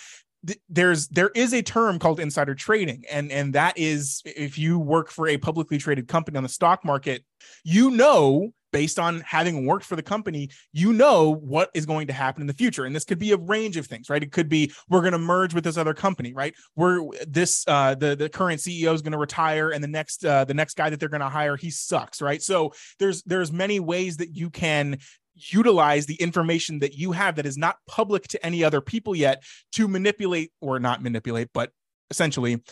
there's 0.68 1.08
there 1.08 1.30
is 1.34 1.52
a 1.52 1.62
term 1.62 1.98
called 1.98 2.20
insider 2.20 2.54
trading 2.54 3.04
and 3.10 3.32
and 3.32 3.54
that 3.54 3.76
is 3.76 4.22
if 4.24 4.58
you 4.58 4.78
work 4.78 5.10
for 5.10 5.28
a 5.28 5.36
publicly 5.36 5.78
traded 5.78 6.08
company 6.08 6.36
on 6.36 6.42
the 6.42 6.48
stock 6.48 6.84
market 6.84 7.24
you 7.64 7.90
know 7.90 8.52
based 8.76 8.98
on 8.98 9.20
having 9.20 9.64
worked 9.64 9.86
for 9.86 9.96
the 9.96 10.02
company, 10.02 10.50
you 10.72 10.92
know 10.92 11.34
what 11.36 11.70
is 11.72 11.86
going 11.86 12.06
to 12.06 12.12
happen 12.12 12.42
in 12.42 12.46
the 12.46 12.52
future. 12.52 12.84
And 12.84 12.94
this 12.94 13.06
could 13.06 13.18
be 13.18 13.32
a 13.32 13.36
range 13.38 13.78
of 13.78 13.86
things, 13.86 14.10
right? 14.10 14.22
It 14.22 14.32
could 14.32 14.50
be 14.50 14.70
we're 14.90 15.00
going 15.00 15.14
to 15.14 15.18
merge 15.18 15.54
with 15.54 15.64
this 15.64 15.78
other 15.78 15.94
company, 15.94 16.34
right? 16.34 16.54
We're 16.74 17.00
this 17.26 17.64
uh 17.66 17.94
the 17.94 18.14
the 18.14 18.28
current 18.28 18.60
CEO 18.60 18.92
is 18.92 19.00
going 19.00 19.12
to 19.12 19.18
retire 19.18 19.70
and 19.70 19.82
the 19.82 19.88
next 19.88 20.26
uh 20.26 20.44
the 20.44 20.52
next 20.52 20.76
guy 20.76 20.90
that 20.90 21.00
they're 21.00 21.08
going 21.08 21.22
to 21.22 21.28
hire, 21.30 21.56
he 21.56 21.70
sucks, 21.70 22.20
right? 22.20 22.42
So 22.42 22.74
there's 22.98 23.22
there's 23.22 23.50
many 23.50 23.80
ways 23.80 24.18
that 24.18 24.36
you 24.36 24.50
can 24.50 24.98
utilize 25.36 26.06
the 26.06 26.14
information 26.16 26.78
that 26.80 26.94
you 26.94 27.12
have 27.12 27.36
that 27.36 27.46
is 27.46 27.56
not 27.56 27.76
public 27.86 28.26
to 28.28 28.44
any 28.44 28.64
other 28.64 28.80
people 28.80 29.14
yet 29.14 29.42
to 29.72 29.86
manipulate 29.88 30.52
or 30.60 30.78
not 30.78 31.02
manipulate, 31.02 31.48
but 31.52 31.70
essentially 32.10 32.62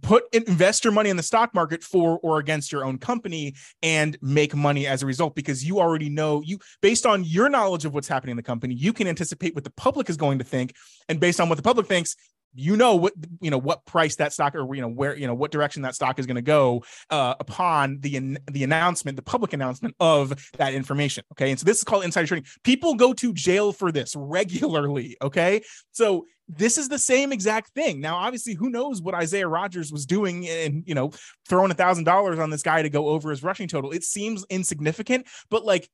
put 0.00 0.24
investor 0.32 0.90
money 0.90 1.10
in 1.10 1.16
the 1.16 1.22
stock 1.22 1.54
market 1.54 1.82
for 1.82 2.18
or 2.22 2.38
against 2.38 2.72
your 2.72 2.84
own 2.84 2.96
company 2.96 3.54
and 3.82 4.16
make 4.22 4.54
money 4.54 4.86
as 4.86 5.02
a 5.02 5.06
result 5.06 5.34
because 5.34 5.62
you 5.62 5.78
already 5.78 6.08
know 6.08 6.40
you 6.42 6.58
based 6.80 7.04
on 7.04 7.22
your 7.22 7.50
knowledge 7.50 7.84
of 7.84 7.92
what's 7.92 8.08
happening 8.08 8.30
in 8.30 8.36
the 8.36 8.42
company 8.42 8.74
you 8.74 8.94
can 8.94 9.06
anticipate 9.06 9.54
what 9.54 9.64
the 9.64 9.72
public 9.76 10.08
is 10.08 10.16
going 10.16 10.38
to 10.38 10.44
think. 10.44 10.74
And 11.08 11.20
based 11.20 11.38
on 11.38 11.48
what 11.48 11.56
the 11.56 11.62
public 11.62 11.86
thinks 11.86 12.16
you 12.54 12.76
know 12.76 12.94
what 12.94 13.12
you 13.40 13.50
know 13.50 13.58
what 13.58 13.84
price 13.84 14.16
that 14.16 14.32
stock 14.32 14.54
or 14.54 14.74
you 14.74 14.80
know 14.80 14.88
where 14.88 15.16
you 15.16 15.26
know 15.26 15.34
what 15.34 15.50
direction 15.50 15.82
that 15.82 15.94
stock 15.94 16.18
is 16.18 16.26
going 16.26 16.36
to 16.36 16.42
go 16.42 16.84
uh, 17.10 17.34
upon 17.40 17.98
the 18.00 18.38
the 18.50 18.64
announcement 18.64 19.16
the 19.16 19.22
public 19.22 19.52
announcement 19.52 19.94
of 20.00 20.32
that 20.56 20.74
information 20.74 21.24
okay? 21.32 21.50
And 21.50 21.58
so 21.58 21.64
this 21.64 21.78
is 21.78 21.84
called 21.84 22.04
insider 22.04 22.26
trading. 22.26 22.46
People 22.62 22.94
go 22.94 23.12
to 23.14 23.32
jail 23.32 23.72
for 23.72 23.90
this 23.90 24.14
regularly 24.16 25.16
okay? 25.20 25.62
So 25.92 26.26
this 26.46 26.76
is 26.76 26.88
the 26.88 26.98
same 26.98 27.32
exact 27.32 27.70
thing. 27.70 28.00
Now 28.00 28.16
obviously 28.16 28.54
who 28.54 28.70
knows 28.70 29.02
what 29.02 29.14
isaiah 29.14 29.48
rodgers 29.48 29.90
was 29.90 30.06
doing 30.06 30.48
and 30.48 30.84
you 30.86 30.94
know 30.94 31.10
throwing 31.48 31.70
a 31.70 31.74
thousand 31.74 32.04
dollars 32.04 32.38
on 32.38 32.50
this 32.50 32.62
guy 32.62 32.82
to 32.82 32.90
go 32.90 33.08
over 33.08 33.30
his 33.30 33.42
rushing 33.42 33.68
total. 33.68 33.90
It 33.90 34.04
seems 34.04 34.44
insignificant 34.48 35.26
but 35.50 35.64
like 35.64 35.88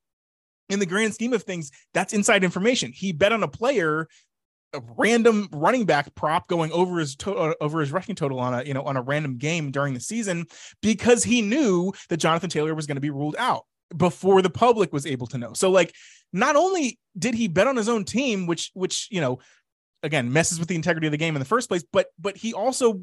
in 0.71 0.79
the 0.79 0.85
grand 0.85 1.13
scheme 1.13 1.33
of 1.33 1.43
things, 1.43 1.69
that's 1.93 2.13
inside 2.13 2.43
information. 2.43 2.93
He 2.93 3.11
bet 3.11 3.33
on 3.33 3.43
a 3.43 3.47
player 3.47 4.07
a 4.73 4.81
random 4.97 5.49
running 5.51 5.85
back 5.85 6.13
prop 6.15 6.47
going 6.47 6.71
over 6.71 6.99
his 6.99 7.15
to- 7.17 7.35
uh, 7.35 7.53
over 7.59 7.79
his 7.79 7.91
rushing 7.91 8.15
total 8.15 8.39
on 8.39 8.53
a 8.53 8.63
you 8.63 8.73
know 8.73 8.83
on 8.83 8.97
a 8.97 9.01
random 9.01 9.37
game 9.37 9.71
during 9.71 9.93
the 9.93 9.99
season 9.99 10.45
because 10.81 11.23
he 11.23 11.41
knew 11.41 11.91
that 12.09 12.17
Jonathan 12.17 12.49
Taylor 12.49 12.73
was 12.73 12.87
going 12.87 12.95
to 12.95 13.01
be 13.01 13.09
ruled 13.09 13.35
out 13.37 13.65
before 13.95 14.41
the 14.41 14.49
public 14.49 14.93
was 14.93 15.05
able 15.05 15.27
to 15.27 15.37
know. 15.37 15.53
So 15.53 15.69
like 15.69 15.93
not 16.33 16.55
only 16.55 16.99
did 17.17 17.33
he 17.33 17.47
bet 17.47 17.67
on 17.67 17.75
his 17.75 17.89
own 17.89 18.05
team 18.05 18.47
which 18.47 18.71
which 18.73 19.07
you 19.11 19.21
know 19.21 19.39
again 20.03 20.31
messes 20.31 20.59
with 20.59 20.67
the 20.67 20.75
integrity 20.75 21.07
of 21.07 21.11
the 21.11 21.17
game 21.17 21.35
in 21.35 21.39
the 21.39 21.45
first 21.45 21.67
place 21.67 21.83
but 21.91 22.07
but 22.17 22.37
he 22.37 22.53
also 22.53 23.01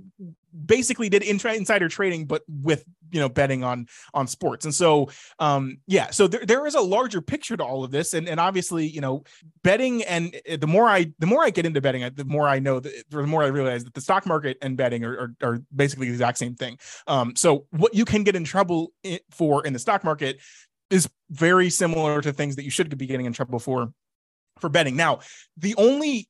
basically 0.66 1.08
did 1.08 1.22
insider 1.22 1.88
trading 1.88 2.26
but 2.26 2.42
with 2.48 2.84
you 3.10 3.20
know 3.20 3.28
betting 3.28 3.64
on 3.64 3.86
on 4.14 4.26
sports. 4.26 4.64
And 4.64 4.74
so 4.74 5.10
um 5.38 5.78
yeah 5.86 6.10
so 6.10 6.26
there, 6.26 6.44
there 6.44 6.66
is 6.66 6.74
a 6.74 6.80
larger 6.80 7.20
picture 7.20 7.56
to 7.56 7.64
all 7.64 7.84
of 7.84 7.90
this. 7.90 8.14
And 8.14 8.28
and 8.28 8.38
obviously 8.40 8.86
you 8.86 9.00
know 9.00 9.24
betting 9.62 10.02
and 10.04 10.34
eh, 10.46 10.56
the 10.56 10.66
more 10.66 10.88
i 10.88 11.12
the 11.18 11.26
more 11.26 11.42
i 11.42 11.50
get 11.50 11.66
into 11.66 11.80
betting 11.80 12.08
the 12.14 12.24
more 12.24 12.48
i 12.48 12.58
know 12.58 12.80
that 12.80 12.92
the 13.10 13.22
more 13.22 13.42
i 13.42 13.46
realize 13.46 13.84
that 13.84 13.94
the 13.94 14.00
stock 14.00 14.26
market 14.26 14.58
and 14.62 14.76
betting 14.76 15.04
are, 15.04 15.14
are, 15.14 15.34
are 15.42 15.58
basically 15.74 16.06
the 16.06 16.12
exact 16.12 16.38
same 16.38 16.54
thing. 16.54 16.78
Um 17.06 17.34
so 17.36 17.66
what 17.70 17.94
you 17.94 18.04
can 18.04 18.24
get 18.24 18.36
in 18.36 18.44
trouble 18.44 18.92
for 19.30 19.64
in 19.66 19.72
the 19.72 19.78
stock 19.78 20.04
market 20.04 20.40
is 20.90 21.08
very 21.30 21.70
similar 21.70 22.20
to 22.20 22.32
things 22.32 22.56
that 22.56 22.64
you 22.64 22.70
should 22.70 22.96
be 22.96 23.06
getting 23.06 23.26
in 23.26 23.32
trouble 23.32 23.58
for 23.58 23.92
for 24.58 24.68
betting. 24.68 24.96
Now, 24.96 25.20
the 25.56 25.74
only 25.76 26.28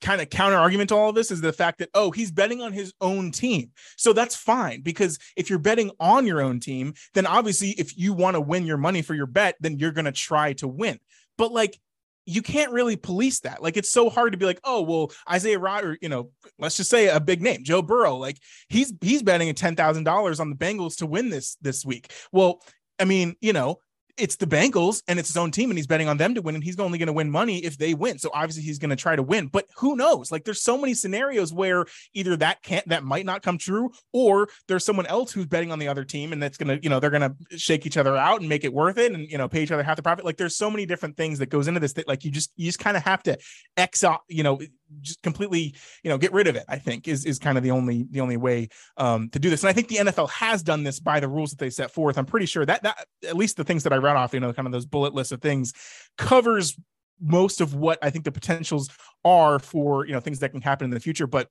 kind 0.00 0.20
of 0.20 0.30
counter 0.30 0.56
argument 0.56 0.88
to 0.90 0.96
all 0.96 1.08
of 1.08 1.14
this 1.14 1.30
is 1.30 1.40
the 1.40 1.52
fact 1.52 1.78
that 1.78 1.90
oh 1.94 2.10
he's 2.10 2.30
betting 2.30 2.60
on 2.60 2.72
his 2.72 2.92
own 3.00 3.30
team. 3.30 3.70
So 3.96 4.12
that's 4.12 4.36
fine 4.36 4.82
because 4.82 5.18
if 5.36 5.48
you're 5.48 5.58
betting 5.58 5.90
on 5.98 6.26
your 6.26 6.40
own 6.40 6.60
team 6.60 6.94
then 7.14 7.26
obviously 7.26 7.70
if 7.70 7.96
you 7.96 8.12
want 8.12 8.34
to 8.34 8.40
win 8.40 8.66
your 8.66 8.76
money 8.76 9.02
for 9.02 9.14
your 9.14 9.26
bet 9.26 9.56
then 9.60 9.78
you're 9.78 9.92
going 9.92 10.04
to 10.04 10.12
try 10.12 10.52
to 10.54 10.68
win. 10.68 10.98
But 11.38 11.52
like 11.52 11.78
you 12.26 12.40
can't 12.40 12.72
really 12.72 12.96
police 12.96 13.40
that. 13.40 13.62
Like 13.62 13.76
it's 13.76 13.90
so 13.90 14.08
hard 14.08 14.32
to 14.32 14.38
be 14.38 14.46
like 14.46 14.60
oh 14.64 14.82
well 14.82 15.12
isaiah 15.30 15.58
rod 15.58 15.84
or 15.84 15.98
you 16.00 16.08
know 16.08 16.30
let's 16.58 16.76
just 16.76 16.90
say 16.90 17.08
a 17.08 17.20
big 17.20 17.42
name 17.42 17.64
joe 17.64 17.82
burrow 17.82 18.16
like 18.16 18.38
he's 18.68 18.92
he's 19.00 19.22
betting 19.22 19.48
a 19.48 19.54
$10000 19.54 20.40
on 20.40 20.50
the 20.50 20.56
bengals 20.56 20.96
to 20.98 21.06
win 21.06 21.30
this 21.30 21.56
this 21.62 21.84
week. 21.84 22.12
Well 22.32 22.60
i 22.98 23.04
mean 23.04 23.34
you 23.40 23.52
know 23.52 23.78
it's 24.16 24.36
the 24.36 24.46
Bengals 24.46 25.02
and 25.08 25.18
it's 25.18 25.28
his 25.28 25.36
own 25.36 25.50
team 25.50 25.70
and 25.70 25.78
he's 25.78 25.86
betting 25.86 26.08
on 26.08 26.16
them 26.16 26.34
to 26.34 26.42
win 26.42 26.54
and 26.54 26.62
he's 26.62 26.78
only 26.78 26.98
going 26.98 27.08
to 27.08 27.12
win 27.12 27.30
money 27.30 27.58
if 27.64 27.76
they 27.76 27.94
win. 27.94 28.18
So 28.18 28.30
obviously 28.32 28.62
he's 28.62 28.78
going 28.78 28.90
to 28.90 28.96
try 28.96 29.16
to 29.16 29.22
win. 29.22 29.48
But 29.48 29.66
who 29.76 29.96
knows? 29.96 30.30
Like 30.30 30.44
there's 30.44 30.62
so 30.62 30.78
many 30.78 30.94
scenarios 30.94 31.52
where 31.52 31.86
either 32.12 32.36
that 32.36 32.62
can't 32.62 32.86
that 32.88 33.04
might 33.04 33.26
not 33.26 33.42
come 33.42 33.58
true 33.58 33.90
or 34.12 34.48
there's 34.68 34.84
someone 34.84 35.06
else 35.06 35.32
who's 35.32 35.46
betting 35.46 35.72
on 35.72 35.78
the 35.78 35.88
other 35.88 36.04
team 36.04 36.32
and 36.32 36.42
that's 36.42 36.56
going 36.56 36.76
to, 36.76 36.82
you 36.82 36.90
know, 36.90 37.00
they're 37.00 37.10
going 37.10 37.34
to 37.50 37.58
shake 37.58 37.86
each 37.86 37.96
other 37.96 38.16
out 38.16 38.40
and 38.40 38.48
make 38.48 38.64
it 38.64 38.72
worth 38.72 38.98
it 38.98 39.12
and 39.12 39.28
you 39.28 39.38
know, 39.38 39.48
pay 39.48 39.62
each 39.62 39.72
other 39.72 39.82
half 39.82 39.96
the 39.96 40.02
profit. 40.02 40.24
Like 40.24 40.36
there's 40.36 40.56
so 40.56 40.70
many 40.70 40.86
different 40.86 41.16
things 41.16 41.38
that 41.40 41.46
goes 41.46 41.66
into 41.66 41.80
this 41.80 41.94
that 41.94 42.06
like 42.06 42.24
you 42.24 42.30
just 42.30 42.52
you 42.56 42.66
just 42.66 42.78
kind 42.78 42.96
of 42.96 43.02
have 43.02 43.22
to 43.24 43.36
X 43.76 44.04
out, 44.04 44.20
you 44.28 44.42
know, 44.42 44.60
just 45.00 45.22
completely, 45.22 45.74
you 46.02 46.10
know, 46.10 46.18
get 46.18 46.32
rid 46.32 46.46
of 46.46 46.56
it, 46.56 46.64
I 46.68 46.78
think 46.78 47.08
is 47.08 47.24
is 47.24 47.38
kind 47.38 47.56
of 47.56 47.64
the 47.64 47.70
only 47.70 48.06
the 48.10 48.20
only 48.20 48.36
way 48.36 48.68
um 48.96 49.28
to 49.30 49.38
do 49.38 49.50
this. 49.50 49.62
And 49.62 49.70
I 49.70 49.72
think 49.72 49.88
the 49.88 49.96
NFL 49.96 50.30
has 50.30 50.62
done 50.62 50.84
this 50.84 51.00
by 51.00 51.20
the 51.20 51.28
rules 51.28 51.50
that 51.50 51.58
they 51.58 51.70
set 51.70 51.90
forth. 51.90 52.18
I'm 52.18 52.26
pretty 52.26 52.46
sure 52.46 52.64
that 52.66 52.82
that 52.82 53.06
at 53.26 53.36
least 53.36 53.56
the 53.56 53.64
things 53.64 53.82
that 53.84 53.92
I 53.92 53.96
read 53.96 54.16
off, 54.16 54.34
you 54.34 54.40
know, 54.40 54.52
kind 54.52 54.66
of 54.66 54.72
those 54.72 54.86
bullet 54.86 55.14
lists 55.14 55.32
of 55.32 55.40
things 55.40 55.72
covers 56.18 56.78
most 57.20 57.60
of 57.60 57.74
what 57.74 57.98
I 58.02 58.10
think 58.10 58.24
the 58.24 58.32
potentials 58.32 58.90
are 59.24 59.58
for, 59.58 60.06
you 60.06 60.12
know, 60.12 60.20
things 60.20 60.40
that 60.40 60.50
can 60.50 60.60
happen 60.60 60.86
in 60.86 60.90
the 60.90 61.00
future. 61.00 61.26
But 61.26 61.48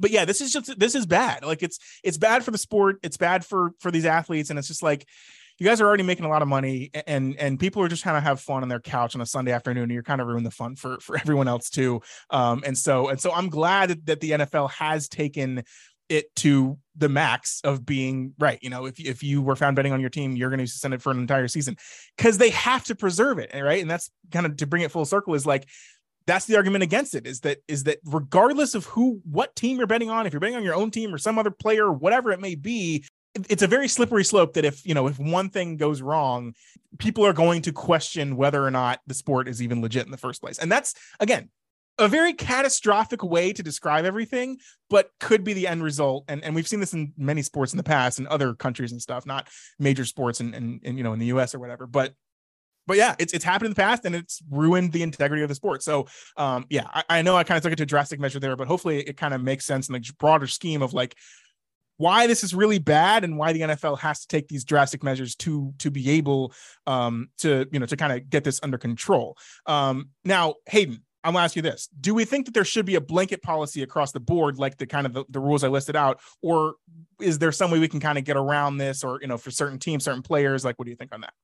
but 0.00 0.10
yeah, 0.10 0.24
this 0.24 0.40
is 0.40 0.52
just 0.52 0.78
this 0.78 0.94
is 0.94 1.06
bad. 1.06 1.44
Like 1.44 1.62
it's 1.62 1.78
it's 2.04 2.18
bad 2.18 2.44
for 2.44 2.50
the 2.50 2.58
sport, 2.58 2.98
it's 3.02 3.16
bad 3.16 3.44
for 3.44 3.72
for 3.80 3.90
these 3.90 4.06
athletes, 4.06 4.50
and 4.50 4.58
it's 4.58 4.68
just 4.68 4.82
like 4.82 5.06
you 5.58 5.66
guys 5.66 5.80
are 5.80 5.86
already 5.86 6.04
making 6.04 6.24
a 6.24 6.28
lot 6.28 6.42
of 6.42 6.48
money 6.48 6.90
and 7.06 7.36
and 7.36 7.58
people 7.58 7.82
are 7.82 7.88
just 7.88 8.02
trying 8.02 8.16
to 8.16 8.20
have 8.20 8.40
fun 8.40 8.62
on 8.62 8.68
their 8.68 8.80
couch 8.80 9.14
on 9.14 9.20
a 9.20 9.26
Sunday 9.26 9.52
afternoon 9.52 9.84
and 9.84 9.92
you're 9.92 10.02
kind 10.02 10.20
of 10.20 10.26
ruining 10.26 10.44
the 10.44 10.50
fun 10.50 10.76
for 10.76 10.98
for 11.00 11.16
everyone 11.20 11.48
else 11.48 11.68
too. 11.68 12.00
Um, 12.30 12.62
and 12.64 12.76
so 12.76 13.08
and 13.08 13.20
so 13.20 13.32
I'm 13.32 13.48
glad 13.48 14.06
that 14.06 14.20
the 14.20 14.32
NFL 14.32 14.70
has 14.70 15.08
taken 15.08 15.64
it 16.08 16.34
to 16.36 16.78
the 16.96 17.08
max 17.08 17.60
of 17.64 17.84
being 17.84 18.32
right. 18.38 18.58
You 18.62 18.70
know, 18.70 18.86
if 18.86 18.98
if 18.98 19.22
you 19.22 19.42
were 19.42 19.56
found 19.56 19.76
betting 19.76 19.92
on 19.92 20.00
your 20.00 20.10
team, 20.10 20.36
you're 20.36 20.50
going 20.50 20.64
to 20.64 20.66
send 20.66 20.94
it 20.94 21.02
for 21.02 21.10
an 21.10 21.18
entire 21.18 21.48
season 21.48 21.76
because 22.16 22.38
they 22.38 22.50
have 22.50 22.84
to 22.84 22.94
preserve 22.94 23.38
it, 23.38 23.50
right? 23.54 23.82
And 23.82 23.90
that's 23.90 24.10
kind 24.32 24.46
of 24.46 24.56
to 24.58 24.66
bring 24.66 24.82
it 24.82 24.90
full 24.90 25.04
circle 25.04 25.34
is 25.34 25.44
like 25.44 25.66
that's 26.26 26.44
the 26.44 26.56
argument 26.56 26.84
against 26.84 27.14
it 27.14 27.26
is 27.26 27.40
that 27.40 27.58
is 27.68 27.84
that 27.84 27.98
regardless 28.04 28.74
of 28.74 28.84
who 28.84 29.20
what 29.24 29.56
team 29.56 29.78
you're 29.78 29.86
betting 29.86 30.10
on 30.10 30.26
if 30.26 30.32
you're 30.32 30.40
betting 30.40 30.56
on 30.56 30.62
your 30.62 30.74
own 30.74 30.90
team 30.90 31.12
or 31.12 31.16
some 31.16 31.38
other 31.38 31.50
player 31.50 31.90
whatever 31.90 32.30
it 32.30 32.38
may 32.38 32.54
be 32.54 33.02
it's 33.48 33.62
a 33.62 33.66
very 33.66 33.88
slippery 33.88 34.24
slope 34.24 34.54
that 34.54 34.64
if 34.64 34.84
you 34.86 34.94
know 34.94 35.06
if 35.06 35.18
one 35.18 35.50
thing 35.50 35.76
goes 35.76 36.02
wrong 36.02 36.54
people 36.98 37.24
are 37.24 37.32
going 37.32 37.62
to 37.62 37.72
question 37.72 38.36
whether 38.36 38.64
or 38.64 38.70
not 38.70 39.00
the 39.06 39.14
sport 39.14 39.48
is 39.48 39.60
even 39.62 39.82
legit 39.82 40.06
in 40.06 40.10
the 40.10 40.16
first 40.16 40.40
place. 40.40 40.58
And 40.58 40.72
that's 40.72 40.94
again 41.20 41.50
a 41.98 42.08
very 42.08 42.32
catastrophic 42.32 43.24
way 43.24 43.52
to 43.52 43.62
describe 43.62 44.04
everything 44.04 44.58
but 44.88 45.10
could 45.18 45.42
be 45.42 45.52
the 45.52 45.66
end 45.66 45.82
result. 45.82 46.24
And, 46.28 46.42
and 46.44 46.54
we've 46.54 46.68
seen 46.68 46.78
this 46.78 46.94
in 46.94 47.12
many 47.16 47.42
sports 47.42 47.72
in 47.72 47.76
the 47.76 47.82
past 47.82 48.20
in 48.20 48.28
other 48.28 48.54
countries 48.54 48.92
and 48.92 49.02
stuff 49.02 49.26
not 49.26 49.48
major 49.78 50.04
sports 50.04 50.40
and 50.40 50.54
and 50.54 50.96
you 50.96 51.04
know 51.04 51.12
in 51.12 51.18
the 51.18 51.26
us 51.26 51.54
or 51.54 51.58
whatever. 51.58 51.86
But 51.86 52.14
but 52.86 52.96
yeah, 52.96 53.14
it's 53.18 53.34
it's 53.34 53.44
happened 53.44 53.66
in 53.66 53.72
the 53.72 53.82
past 53.82 54.06
and 54.06 54.14
it's 54.14 54.40
ruined 54.50 54.92
the 54.92 55.02
integrity 55.02 55.42
of 55.42 55.48
the 55.50 55.54
sport. 55.54 55.82
So 55.82 56.06
um, 56.36 56.64
yeah, 56.70 56.86
I, 56.86 57.04
I 57.10 57.22
know 57.22 57.36
I 57.36 57.44
kind 57.44 57.56
of 57.56 57.62
took 57.62 57.72
it 57.72 57.76
to 57.76 57.82
a 57.82 57.86
drastic 57.86 58.18
measure 58.18 58.40
there, 58.40 58.56
but 58.56 58.66
hopefully 58.66 59.00
it 59.00 59.18
kind 59.18 59.34
of 59.34 59.42
makes 59.42 59.66
sense 59.66 59.88
in 59.88 59.92
the 59.92 60.12
broader 60.18 60.46
scheme 60.46 60.80
of 60.80 60.94
like 60.94 61.14
why 61.98 62.26
this 62.26 62.42
is 62.42 62.54
really 62.54 62.78
bad 62.78 63.24
and 63.24 63.36
why 63.36 63.52
the 63.52 63.60
NFL 63.60 63.98
has 63.98 64.20
to 64.20 64.28
take 64.28 64.48
these 64.48 64.64
drastic 64.64 65.02
measures 65.02 65.34
to 65.36 65.74
to 65.78 65.90
be 65.90 66.10
able 66.10 66.52
um, 66.86 67.28
to 67.38 67.66
you 67.70 67.78
know 67.78 67.86
to 67.86 67.96
kind 67.96 68.12
of 68.12 68.30
get 68.30 68.44
this 68.44 68.58
under 68.62 68.78
control. 68.78 69.36
Um, 69.66 70.10
now, 70.24 70.54
Hayden, 70.66 71.02
I'm 71.22 71.34
gonna 71.34 71.44
ask 71.44 71.56
you 71.56 71.62
this: 71.62 71.88
Do 72.00 72.14
we 72.14 72.24
think 72.24 72.46
that 72.46 72.54
there 72.54 72.64
should 72.64 72.86
be 72.86 72.94
a 72.94 73.00
blanket 73.00 73.42
policy 73.42 73.82
across 73.82 74.12
the 74.12 74.20
board, 74.20 74.58
like 74.58 74.78
the 74.78 74.86
kind 74.86 75.06
of 75.06 75.12
the, 75.12 75.24
the 75.28 75.40
rules 75.40 75.64
I 75.64 75.68
listed 75.68 75.96
out, 75.96 76.20
or 76.40 76.76
is 77.20 77.38
there 77.38 77.52
some 77.52 77.70
way 77.70 77.78
we 77.78 77.88
can 77.88 78.00
kind 78.00 78.16
of 78.16 78.24
get 78.24 78.36
around 78.36 78.78
this, 78.78 79.04
or 79.04 79.18
you 79.20 79.26
know, 79.26 79.36
for 79.36 79.50
certain 79.50 79.78
teams, 79.78 80.04
certain 80.04 80.22
players? 80.22 80.64
Like, 80.64 80.78
what 80.78 80.86
do 80.86 80.90
you 80.90 80.96
think 80.96 81.12
on 81.12 81.20
that? 81.20 81.34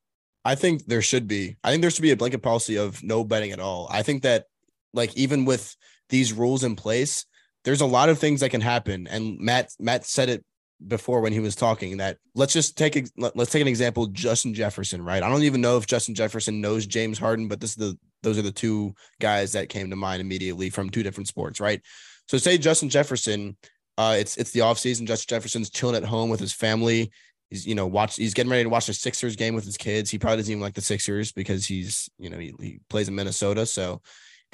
I 0.44 0.54
think 0.54 0.86
there 0.86 1.02
should 1.02 1.26
be. 1.26 1.56
I 1.64 1.70
think 1.70 1.80
there 1.80 1.90
should 1.90 2.02
be 2.02 2.12
a 2.12 2.16
blanket 2.16 2.42
policy 2.42 2.76
of 2.76 3.02
no 3.02 3.24
betting 3.24 3.50
at 3.50 3.60
all. 3.60 3.88
I 3.90 4.02
think 4.02 4.22
that 4.22 4.46
like 4.92 5.16
even 5.16 5.44
with 5.44 5.76
these 6.10 6.32
rules 6.32 6.62
in 6.62 6.76
place, 6.76 7.26
there's 7.64 7.80
a 7.80 7.86
lot 7.86 8.08
of 8.08 8.18
things 8.18 8.40
that 8.40 8.50
can 8.50 8.60
happen. 8.60 9.06
And 9.08 9.38
Matt 9.38 9.70
Matt 9.78 10.04
said 10.04 10.28
it 10.28 10.44
before 10.86 11.20
when 11.20 11.32
he 11.32 11.40
was 11.40 11.54
talking 11.54 11.98
that 11.98 12.18
let's 12.34 12.52
just 12.52 12.76
take 12.76 13.08
let's 13.16 13.50
take 13.50 13.62
an 13.62 13.68
example 13.68 14.06
Justin 14.08 14.52
Jefferson 14.52 15.02
right? 15.02 15.22
I 15.22 15.28
don't 15.28 15.44
even 15.44 15.60
know 15.60 15.76
if 15.76 15.86
Justin 15.86 16.14
Jefferson 16.14 16.60
knows 16.60 16.86
James 16.86 17.18
Harden 17.18 17.48
but 17.48 17.60
this 17.60 17.70
is 17.70 17.76
the 17.76 17.98
those 18.22 18.38
are 18.38 18.42
the 18.42 18.52
two 18.52 18.94
guys 19.20 19.52
that 19.52 19.68
came 19.68 19.88
to 19.90 19.96
mind 19.96 20.20
immediately 20.20 20.70
from 20.70 20.90
two 20.90 21.02
different 21.02 21.28
sports 21.28 21.60
right? 21.60 21.80
So 22.28 22.38
say 22.38 22.58
Justin 22.58 22.88
Jefferson 22.88 23.56
uh 23.96 24.16
it's 24.18 24.36
it's 24.36 24.50
the 24.50 24.60
offseason 24.60 25.06
Justin 25.06 25.36
Jefferson's 25.36 25.70
chilling 25.70 25.96
at 25.96 26.04
home 26.04 26.28
with 26.28 26.40
his 26.40 26.52
family. 26.52 27.10
He's 27.50 27.66
you 27.66 27.76
know 27.76 27.86
watch 27.86 28.16
he's 28.16 28.34
getting 28.34 28.50
ready 28.50 28.64
to 28.64 28.68
watch 28.68 28.86
the 28.86 28.94
Sixers 28.94 29.36
game 29.36 29.54
with 29.54 29.64
his 29.64 29.76
kids. 29.76 30.10
He 30.10 30.18
probably 30.18 30.38
doesn't 30.38 30.52
even 30.52 30.62
like 30.62 30.74
the 30.74 30.80
Sixers 30.80 31.32
because 31.32 31.64
he's 31.64 32.10
you 32.18 32.28
know 32.28 32.38
he, 32.38 32.52
he 32.60 32.80
plays 32.90 33.08
in 33.08 33.14
Minnesota. 33.14 33.64
So 33.64 34.02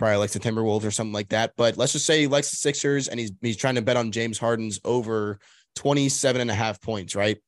probably 0.01 0.17
likes 0.17 0.33
the 0.33 0.41
Timberwolves 0.41 0.85
or 0.85 0.91
something 0.91 1.13
like 1.13 1.29
that. 1.29 1.53
But 1.59 1.77
let's 1.77 1.93
just 1.93 2.07
say 2.07 2.21
he 2.21 2.27
likes 2.27 2.51
the 2.51 2.57
Sixers 2.57 3.07
and 3.07 3.21
he's 3.21 3.33
he's 3.43 3.57
trying 3.57 3.75
to 3.75 3.83
bet 3.83 3.99
on 3.99 4.11
James 4.11 4.39
Harden's 4.39 4.81
over 4.85 5.39
27 5.77 6.41
and 6.41 6.51
a 6.51 6.55
half 6.55 6.81
points, 6.81 7.15
right? 7.15 7.39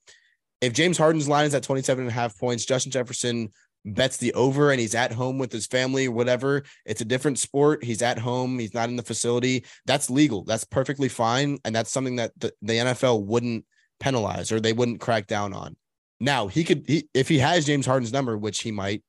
If 0.61 0.75
James 0.75 0.99
Harden's 0.99 1.29
line 1.29 1.47
is 1.47 1.55
at 1.55 1.63
27 1.65 2.03
and 2.03 2.11
a 2.11 2.15
half 2.15 2.39
points, 2.39 2.67
Justin 2.67 2.93
Jefferson 2.93 3.51
bets 3.85 4.19
the 4.19 4.35
over 4.35 4.71
and 4.71 4.79
he's 4.79 4.95
at 4.95 5.13
home 5.13 5.39
with 5.39 5.51
his 5.51 5.67
family, 5.67 6.07
or 6.07 6.13
whatever. 6.13 6.63
It's 6.85 7.01
a 7.01 7.07
different 7.07 7.39
sport. 7.39 7.83
He's 7.83 8.03
at 8.03 8.19
home. 8.19 8.59
He's 8.59 8.75
not 8.75 8.91
in 8.91 8.97
the 8.97 9.03
facility. 9.03 9.65
That's 9.87 10.11
legal. 10.11 10.45
That's 10.45 10.65
perfectly 10.65 11.09
fine. 11.09 11.59
And 11.65 11.75
that's 11.75 11.91
something 11.91 12.17
that 12.17 12.33
the, 12.39 12.53
the 12.61 12.75
NFL 12.75 13.25
wouldn't 13.25 13.65
penalize 13.99 14.53
or 14.53 14.61
they 14.61 14.73
wouldn't 14.73 15.01
crack 15.01 15.27
down 15.27 15.53
on. 15.53 15.75
Now 16.21 16.47
he 16.47 16.65
could, 16.65 16.85
he, 16.87 17.09
if 17.15 17.29
he 17.29 17.39
has 17.39 17.65
James 17.65 17.87
Harden's 17.87 18.13
number, 18.13 18.37
which 18.37 18.61
he 18.61 18.71
might, 18.71 19.03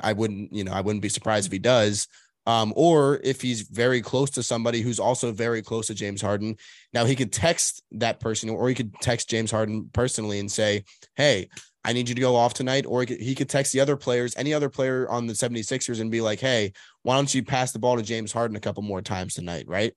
I 0.00 0.14
wouldn't, 0.14 0.54
you 0.54 0.64
know, 0.64 0.72
I 0.72 0.80
wouldn't 0.80 1.02
be 1.02 1.10
surprised 1.10 1.46
if 1.46 1.52
he 1.52 1.58
does. 1.58 2.08
Um, 2.46 2.72
or 2.76 3.20
if 3.24 3.42
he's 3.42 3.62
very 3.62 4.00
close 4.00 4.30
to 4.30 4.42
somebody 4.42 4.80
who's 4.80 5.00
also 5.00 5.32
very 5.32 5.62
close 5.62 5.88
to 5.88 5.94
James 5.94 6.22
Harden. 6.22 6.56
Now 6.92 7.04
he 7.04 7.16
could 7.16 7.32
text 7.32 7.82
that 7.92 8.20
person, 8.20 8.48
or 8.48 8.68
he 8.68 8.74
could 8.74 8.94
text 9.00 9.28
James 9.28 9.50
Harden 9.50 9.90
personally 9.92 10.38
and 10.38 10.50
say, 10.50 10.84
Hey, 11.16 11.48
I 11.84 11.92
need 11.92 12.08
you 12.08 12.14
to 12.14 12.20
go 12.20 12.36
off 12.36 12.54
tonight. 12.54 12.86
Or 12.86 13.00
he 13.00 13.06
could, 13.06 13.20
he 13.20 13.34
could 13.34 13.48
text 13.48 13.72
the 13.72 13.80
other 13.80 13.96
players, 13.96 14.34
any 14.36 14.54
other 14.54 14.68
player 14.68 15.08
on 15.08 15.26
the 15.26 15.32
76ers, 15.32 16.00
and 16.00 16.10
be 16.10 16.20
like, 16.20 16.40
Hey, 16.40 16.72
why 17.02 17.16
don't 17.16 17.34
you 17.34 17.42
pass 17.42 17.72
the 17.72 17.78
ball 17.78 17.96
to 17.96 18.02
James 18.02 18.32
Harden 18.32 18.56
a 18.56 18.60
couple 18.60 18.82
more 18.82 19.02
times 19.02 19.34
tonight? 19.34 19.64
Right. 19.66 19.92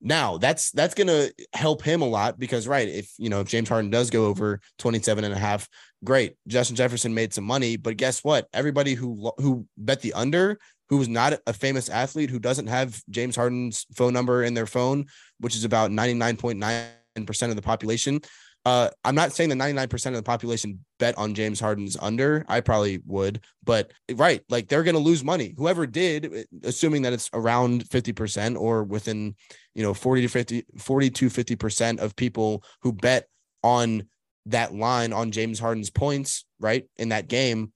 Now 0.00 0.38
that's 0.38 0.70
that's 0.70 0.94
gonna 0.94 1.28
help 1.52 1.82
him 1.82 2.02
a 2.02 2.08
lot 2.08 2.38
because 2.38 2.68
right, 2.68 2.88
if 2.88 3.12
you 3.18 3.30
know 3.30 3.40
if 3.40 3.48
James 3.48 3.68
Harden 3.68 3.90
does 3.90 4.10
go 4.10 4.26
over 4.26 4.60
27 4.78 5.24
and 5.24 5.34
a 5.34 5.38
half, 5.38 5.68
great. 6.04 6.36
Justin 6.46 6.76
Jefferson 6.76 7.14
made 7.14 7.34
some 7.34 7.44
money, 7.44 7.76
but 7.76 7.96
guess 7.96 8.22
what? 8.22 8.46
Everybody 8.52 8.94
who 8.94 9.32
who 9.38 9.66
bet 9.76 10.00
the 10.00 10.12
under 10.12 10.58
who's 10.88 11.08
not 11.08 11.34
a 11.46 11.52
famous 11.52 11.88
athlete 11.88 12.30
who 12.30 12.38
doesn't 12.38 12.66
have 12.66 13.02
James 13.10 13.36
Harden's 13.36 13.86
phone 13.94 14.12
number 14.12 14.42
in 14.42 14.54
their 14.54 14.66
phone, 14.66 15.06
which 15.40 15.54
is 15.54 15.64
about 15.64 15.90
99.9% 15.90 17.50
of 17.50 17.56
the 17.56 17.62
population, 17.62 18.20
Uh, 18.64 18.90
I'm 19.04 19.14
not 19.14 19.32
saying 19.32 19.50
that 19.50 19.56
99% 19.56 20.06
of 20.08 20.14
the 20.14 20.22
population 20.22 20.84
bet 20.98 21.16
on 21.16 21.32
James 21.32 21.60
Harden's 21.60 21.96
under. 21.98 22.44
I 22.48 22.60
probably 22.60 23.00
would, 23.06 23.40
but 23.64 23.92
right, 24.12 24.42
like 24.50 24.68
they're 24.68 24.82
going 24.82 24.96
to 24.96 25.00
lose 25.00 25.24
money. 25.24 25.54
Whoever 25.56 25.86
did, 25.86 26.44
assuming 26.64 27.02
that 27.02 27.12
it's 27.12 27.30
around 27.32 27.88
50% 27.88 28.58
or 28.58 28.84
within, 28.84 29.36
you 29.74 29.82
know, 29.82 29.94
40 29.94 30.22
to 30.22 30.28
50, 30.28 30.66
40 30.76 31.10
to 31.10 31.30
50% 31.30 31.98
of 32.00 32.16
people 32.16 32.62
who 32.82 32.92
bet 32.92 33.28
on 33.62 34.08
that 34.46 34.74
line 34.74 35.12
on 35.12 35.30
James 35.30 35.58
Harden's 35.58 35.90
points, 35.90 36.44
right, 36.60 36.84
in 36.96 37.10
that 37.10 37.28
game, 37.28 37.72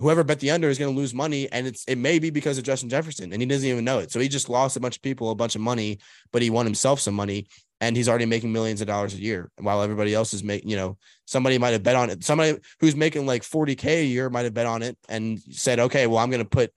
whoever 0.00 0.24
bet 0.24 0.40
the 0.40 0.50
under 0.50 0.68
is 0.68 0.78
going 0.78 0.92
to 0.92 0.98
lose 0.98 1.14
money. 1.14 1.50
And 1.52 1.66
it's, 1.66 1.84
it 1.84 1.96
may 1.96 2.18
be 2.18 2.30
because 2.30 2.58
of 2.58 2.64
Justin 2.64 2.88
Jefferson 2.88 3.32
and 3.32 3.40
he 3.40 3.46
doesn't 3.46 3.68
even 3.68 3.84
know 3.84 3.98
it. 3.98 4.10
So 4.10 4.18
he 4.18 4.28
just 4.28 4.48
lost 4.48 4.76
a 4.76 4.80
bunch 4.80 4.96
of 4.96 5.02
people 5.02 5.30
a 5.30 5.34
bunch 5.34 5.54
of 5.54 5.60
money, 5.60 5.98
but 6.32 6.42
he 6.42 6.50
won 6.50 6.66
himself 6.66 7.00
some 7.00 7.14
money 7.14 7.46
and 7.82 7.96
he's 7.96 8.08
already 8.08 8.26
making 8.26 8.52
millions 8.52 8.80
of 8.80 8.86
dollars 8.86 9.14
a 9.14 9.20
year 9.20 9.50
while 9.58 9.82
everybody 9.82 10.14
else 10.14 10.32
is 10.32 10.42
making, 10.42 10.70
you 10.70 10.76
know, 10.76 10.96
somebody 11.26 11.58
might 11.58 11.70
have 11.70 11.82
bet 11.82 11.96
on 11.96 12.10
it. 12.10 12.24
Somebody 12.24 12.58
who's 12.80 12.96
making 12.96 13.26
like 13.26 13.42
40K 13.42 13.84
a 14.00 14.04
year 14.04 14.30
might 14.30 14.44
have 14.44 14.54
bet 14.54 14.66
on 14.66 14.82
it 14.82 14.98
and 15.08 15.38
said, 15.50 15.78
okay, 15.78 16.06
well, 16.06 16.18
I'm 16.18 16.30
going 16.30 16.42
to 16.42 16.48
put, 16.48 16.72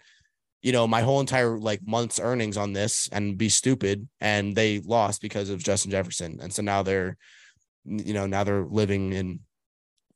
you 0.61 0.73
know, 0.73 0.85
my 0.85 1.01
whole 1.01 1.19
entire 1.19 1.57
like 1.57 1.81
month's 1.85 2.19
earnings 2.19 2.57
on 2.57 2.73
this 2.73 3.09
and 3.11 3.37
be 3.37 3.49
stupid. 3.49 4.07
And 4.19 4.55
they 4.55 4.79
lost 4.79 5.21
because 5.21 5.49
of 5.49 5.63
Justin 5.63 5.91
Jefferson. 5.91 6.39
And 6.41 6.53
so 6.53 6.61
now 6.61 6.83
they're, 6.83 7.17
you 7.85 8.13
know, 8.13 8.25
now 8.25 8.43
they're 8.43 8.63
living 8.63 9.13
in 9.13 9.39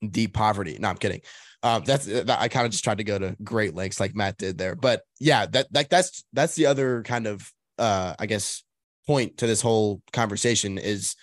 deep 0.08 0.34
poverty. 0.34 0.78
No, 0.80 0.89
I'm 0.89 0.98
kidding. 0.98 1.22
Um, 1.64 1.84
that's 1.86 2.06
that, 2.06 2.30
I 2.39 2.48
kind 2.48 2.66
of 2.66 2.72
just 2.72 2.84
tried 2.84 3.00
to 3.00 3.04
go 3.04 3.18
to 3.18 3.36
great 3.43 3.74
lengths 3.74 4.00
like 4.00 4.16
Matt 4.16 4.38
did 4.38 4.58
there. 4.58 4.76
But 4.76 5.02
yeah, 5.20 5.45
that 5.48 5.68
like 5.74 5.89
that's 5.89 6.24
that's 6.34 6.56
the 6.56 6.68
other 6.68 7.04
kind 7.04 7.28
of 7.28 7.52
uh 7.78 8.16
I 8.20 8.26
guess 8.26 8.64
point 9.08 9.38
to 9.38 9.48
this 9.48 9.62
whole 9.62 10.02
conversation 10.14 10.78
is 10.78 11.16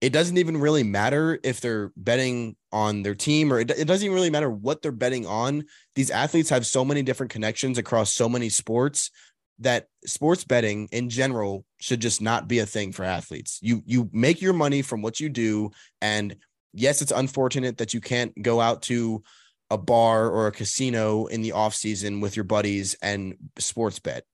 it 0.00 0.12
doesn't 0.12 0.36
even 0.36 0.58
really 0.58 0.82
matter 0.82 1.38
if 1.42 1.60
they're 1.60 1.90
betting 1.96 2.54
on 2.70 3.02
their 3.02 3.14
team 3.14 3.52
or 3.52 3.60
it, 3.60 3.70
it 3.70 3.86
doesn't 3.86 4.04
even 4.04 4.14
really 4.14 4.30
matter 4.30 4.50
what 4.50 4.82
they're 4.82 4.92
betting 4.92 5.26
on. 5.26 5.64
These 5.94 6.10
athletes 6.10 6.50
have 6.50 6.66
so 6.66 6.84
many 6.84 7.02
different 7.02 7.32
connections 7.32 7.78
across 7.78 8.12
so 8.12 8.28
many 8.28 8.50
sports 8.50 9.10
that 9.58 9.86
sports 10.04 10.44
betting 10.44 10.86
in 10.92 11.08
general 11.08 11.64
should 11.80 12.00
just 12.00 12.20
not 12.20 12.46
be 12.46 12.58
a 12.58 12.66
thing 12.66 12.92
for 12.92 13.04
athletes. 13.04 13.58
You 13.62 13.82
you 13.86 14.10
make 14.12 14.42
your 14.42 14.52
money 14.52 14.82
from 14.82 15.00
what 15.00 15.18
you 15.18 15.28
do 15.30 15.70
and 16.02 16.36
yes, 16.76 17.02
it's 17.02 17.12
unfortunate 17.12 17.78
that 17.78 17.94
you 17.94 18.00
can't 18.00 18.40
go 18.40 18.60
out 18.60 18.82
to 18.82 19.22
a 19.70 19.78
bar 19.78 20.30
or 20.30 20.46
a 20.46 20.52
casino 20.52 21.26
in 21.26 21.42
the 21.42 21.52
off 21.52 21.74
season 21.74 22.20
with 22.20 22.36
your 22.36 22.44
buddies 22.44 22.94
and 23.02 23.34
sports 23.58 23.98
bet 23.98 24.24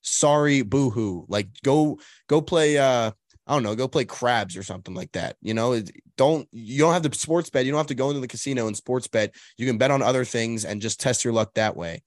sorry 0.00 0.62
boohoo 0.62 1.26
like 1.28 1.48
go 1.62 1.98
go 2.26 2.40
play 2.40 2.78
uh 2.78 3.10
I 3.48 3.54
don't 3.54 3.62
know, 3.62 3.74
go 3.74 3.88
play 3.88 4.04
craps 4.04 4.58
or 4.58 4.62
something 4.62 4.94
like 4.94 5.12
that. 5.12 5.36
You 5.40 5.54
know, 5.54 5.82
don't 6.18 6.46
you 6.52 6.78
don't 6.80 6.92
have 6.92 7.02
the 7.02 7.14
sports 7.16 7.48
bet. 7.48 7.64
You 7.64 7.72
don't 7.72 7.78
have 7.78 7.86
to 7.86 7.94
go 7.94 8.10
into 8.10 8.20
the 8.20 8.28
casino 8.28 8.66
and 8.66 8.76
sports 8.76 9.08
bet. 9.08 9.34
You 9.56 9.66
can 9.66 9.78
bet 9.78 9.90
on 9.90 10.02
other 10.02 10.26
things 10.26 10.66
and 10.66 10.82
just 10.82 11.00
test 11.00 11.24
your 11.24 11.32
luck 11.32 11.54
that 11.54 11.74
way. 11.74 12.02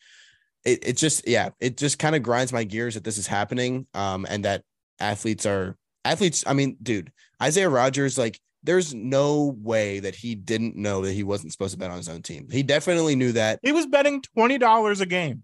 It 0.63 0.87
it 0.87 0.97
just 0.97 1.27
yeah, 1.27 1.49
it 1.59 1.77
just 1.77 1.97
kind 1.97 2.15
of 2.15 2.21
grinds 2.21 2.53
my 2.53 2.63
gears 2.63 2.93
that 2.93 3.03
this 3.03 3.17
is 3.17 3.25
happening. 3.25 3.87
Um, 3.95 4.27
and 4.29 4.45
that 4.45 4.61
athletes 4.99 5.47
are 5.47 5.77
athletes. 6.05 6.43
I 6.45 6.53
mean, 6.53 6.77
dude, 6.81 7.11
Isaiah 7.41 7.69
Rodgers, 7.69 8.19
like, 8.19 8.39
there's 8.63 8.93
no 8.93 9.55
way 9.61 9.99
that 9.99 10.15
he 10.15 10.35
didn't 10.35 10.75
know 10.75 11.01
that 11.01 11.13
he 11.13 11.23
wasn't 11.23 11.51
supposed 11.51 11.73
to 11.73 11.79
bet 11.79 11.91
on 11.91 11.97
his 11.97 12.09
own 12.09 12.21
team. 12.21 12.47
He 12.51 12.63
definitely 12.63 13.15
knew 13.15 13.31
that. 13.31 13.59
He 13.63 13.71
was 13.71 13.87
betting 13.87 14.21
twenty 14.21 14.57
dollars 14.57 15.01
a 15.01 15.05
game 15.05 15.43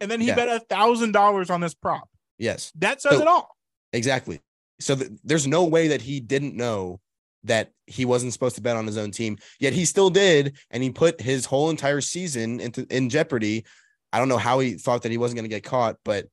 and 0.00 0.10
then 0.10 0.20
he 0.20 0.28
yeah. 0.28 0.34
bet 0.34 0.48
a 0.48 0.60
thousand 0.60 1.12
dollars 1.12 1.50
on 1.50 1.60
this 1.60 1.74
prop. 1.74 2.08
Yes, 2.38 2.72
that 2.76 3.00
says 3.00 3.12
so, 3.12 3.20
it 3.20 3.28
all. 3.28 3.56
Exactly. 3.92 4.40
So 4.80 4.94
th- 4.94 5.10
there's 5.24 5.46
no 5.46 5.64
way 5.64 5.88
that 5.88 6.02
he 6.02 6.20
didn't 6.20 6.54
know 6.54 7.00
that 7.44 7.70
he 7.86 8.04
wasn't 8.04 8.32
supposed 8.32 8.56
to 8.56 8.60
bet 8.62 8.76
on 8.76 8.86
his 8.86 8.98
own 8.98 9.10
team, 9.10 9.38
yet 9.60 9.72
he 9.72 9.84
still 9.84 10.10
did, 10.10 10.56
and 10.70 10.82
he 10.82 10.90
put 10.90 11.20
his 11.20 11.46
whole 11.46 11.70
entire 11.70 12.00
season 12.00 12.60
into 12.60 12.86
in 12.90 13.08
jeopardy. 13.08 13.64
I 14.12 14.18
don't 14.18 14.28
know 14.28 14.38
how 14.38 14.58
he 14.58 14.74
thought 14.74 15.02
that 15.02 15.12
he 15.12 15.18
wasn't 15.18 15.36
going 15.36 15.48
to 15.48 15.54
get 15.54 15.64
caught, 15.64 15.96
but 16.04 16.26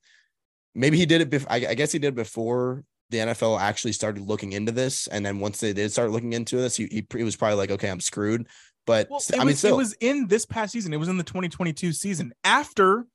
maybe 0.76 0.98
he 0.98 1.06
did 1.06 1.22
it. 1.22 1.30
Bef- 1.30 1.48
I, 1.50 1.68
I 1.68 1.74
guess 1.76 1.92
he 1.92 2.00
did 2.00 2.10
it 2.10 2.16
before 2.16 2.84
the 3.10 3.20
NFL 3.20 3.60
actually 3.60 3.94
started 3.94 4.24
looking 4.24 4.54
into 4.54 4.72
this, 4.72 5.08
and 5.08 5.26
then 5.26 5.40
once 5.40 5.60
they 5.60 5.74
did 5.74 5.92
start 5.92 6.12
looking 6.12 6.34
into 6.34 6.58
this, 6.58 6.76
he, 6.76 6.88
he, 6.88 7.06
he 7.16 7.24
was 7.24 7.36
probably 7.36 7.58
like, 7.58 7.72
"Okay, 7.72 7.90
I'm 7.90 8.00
screwed." 8.00 8.48
But 8.86 9.10
well, 9.10 9.22
I 9.34 9.38
mean, 9.40 9.48
was, 9.48 9.60
still, 9.60 9.76
it 9.76 9.78
was 9.78 9.94
in 10.00 10.28
this 10.28 10.46
past 10.46 10.74
season. 10.74 10.94
It 10.94 10.98
was 10.98 11.08
in 11.08 11.18
the 11.18 11.24
2022 11.24 11.94
season 11.94 12.34
after 12.44 13.06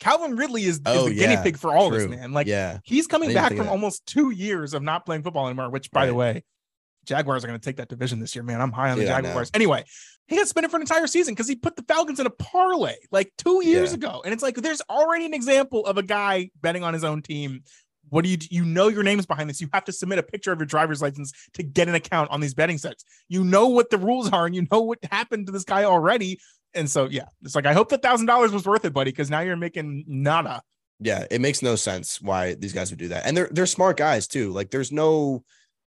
Calvin 0.00 0.36
Ridley 0.36 0.64
is, 0.64 0.80
oh, 0.84 0.92
is 0.92 1.04
the 1.04 1.14
yeah, 1.14 1.26
guinea 1.28 1.42
pig 1.42 1.56
for 1.56 1.72
all 1.72 1.90
true. 1.90 1.98
this, 1.98 2.08
man. 2.08 2.32
Like, 2.32 2.48
yeah, 2.48 2.78
he's 2.84 3.06
coming 3.06 3.32
back 3.32 3.54
from 3.54 3.68
almost 3.68 4.04
two 4.06 4.30
years 4.30 4.74
of 4.74 4.82
not 4.82 5.06
playing 5.06 5.22
football 5.22 5.46
anymore. 5.46 5.70
Which, 5.70 5.90
by 5.92 6.00
right. 6.00 6.06
the 6.06 6.14
way, 6.14 6.44
Jaguars 7.04 7.44
are 7.44 7.46
going 7.46 7.58
to 7.58 7.64
take 7.64 7.76
that 7.76 7.88
division 7.88 8.18
this 8.18 8.34
year, 8.34 8.42
man. 8.42 8.60
I'm 8.60 8.72
high 8.72 8.90
on 8.90 8.98
the 8.98 9.04
Jaguars. 9.04 9.50
Anyway, 9.54 9.84
he 10.26 10.36
got 10.36 10.48
spent 10.48 10.64
it 10.64 10.70
for 10.70 10.76
an 10.76 10.82
entire 10.82 11.06
season 11.06 11.34
because 11.34 11.48
he 11.48 11.54
put 11.54 11.76
the 11.76 11.82
Falcons 11.82 12.18
in 12.18 12.26
a 12.26 12.30
parlay 12.30 12.96
like 13.10 13.32
two 13.38 13.64
years 13.64 13.90
yeah. 13.90 13.94
ago, 13.94 14.22
and 14.24 14.34
it's 14.34 14.42
like 14.42 14.56
there's 14.56 14.82
already 14.90 15.26
an 15.26 15.34
example 15.34 15.86
of 15.86 15.98
a 15.98 16.02
guy 16.02 16.50
betting 16.60 16.82
on 16.82 16.94
his 16.94 17.04
own 17.04 17.22
team. 17.22 17.62
What 18.12 18.24
do 18.24 18.30
you 18.30 18.38
you 18.50 18.64
know 18.64 18.88
your 18.88 19.02
name 19.02 19.18
is 19.18 19.26
behind 19.26 19.48
this? 19.48 19.60
You 19.60 19.68
have 19.72 19.84
to 19.86 19.92
submit 19.92 20.18
a 20.18 20.22
picture 20.22 20.52
of 20.52 20.58
your 20.58 20.66
driver's 20.66 21.00
license 21.00 21.32
to 21.54 21.62
get 21.62 21.88
an 21.88 21.94
account 21.94 22.30
on 22.30 22.40
these 22.40 22.54
betting 22.54 22.78
sites. 22.78 23.04
You 23.28 23.42
know 23.42 23.68
what 23.68 23.90
the 23.90 23.98
rules 23.98 24.30
are, 24.30 24.46
and 24.46 24.54
you 24.54 24.66
know 24.70 24.80
what 24.80 24.98
happened 25.10 25.46
to 25.46 25.52
this 25.52 25.64
guy 25.64 25.84
already 25.84 26.38
and 26.74 26.90
so 26.90 27.08
yeah, 27.10 27.26
it's 27.42 27.54
like 27.54 27.66
I 27.66 27.72
hope 27.72 27.88
the 27.88 27.98
thousand 27.98 28.26
dollars 28.26 28.52
was 28.52 28.64
worth 28.64 28.84
it, 28.84 28.92
buddy, 28.92 29.10
because 29.10 29.30
now 29.30 29.40
you're 29.40 29.56
making 29.56 30.04
nada. 30.06 30.62
Yeah, 31.00 31.26
it 31.30 31.40
makes 31.40 31.62
no 31.62 31.76
sense 31.76 32.20
why 32.20 32.54
these 32.54 32.72
guys 32.72 32.90
would 32.90 32.98
do 32.98 33.08
that, 33.08 33.26
and 33.26 33.36
they're 33.36 33.48
they're 33.50 33.66
smart 33.66 33.96
guys 33.96 34.26
too. 34.26 34.52
Like 34.52 34.70
there's 34.70 34.92
no, 34.92 35.42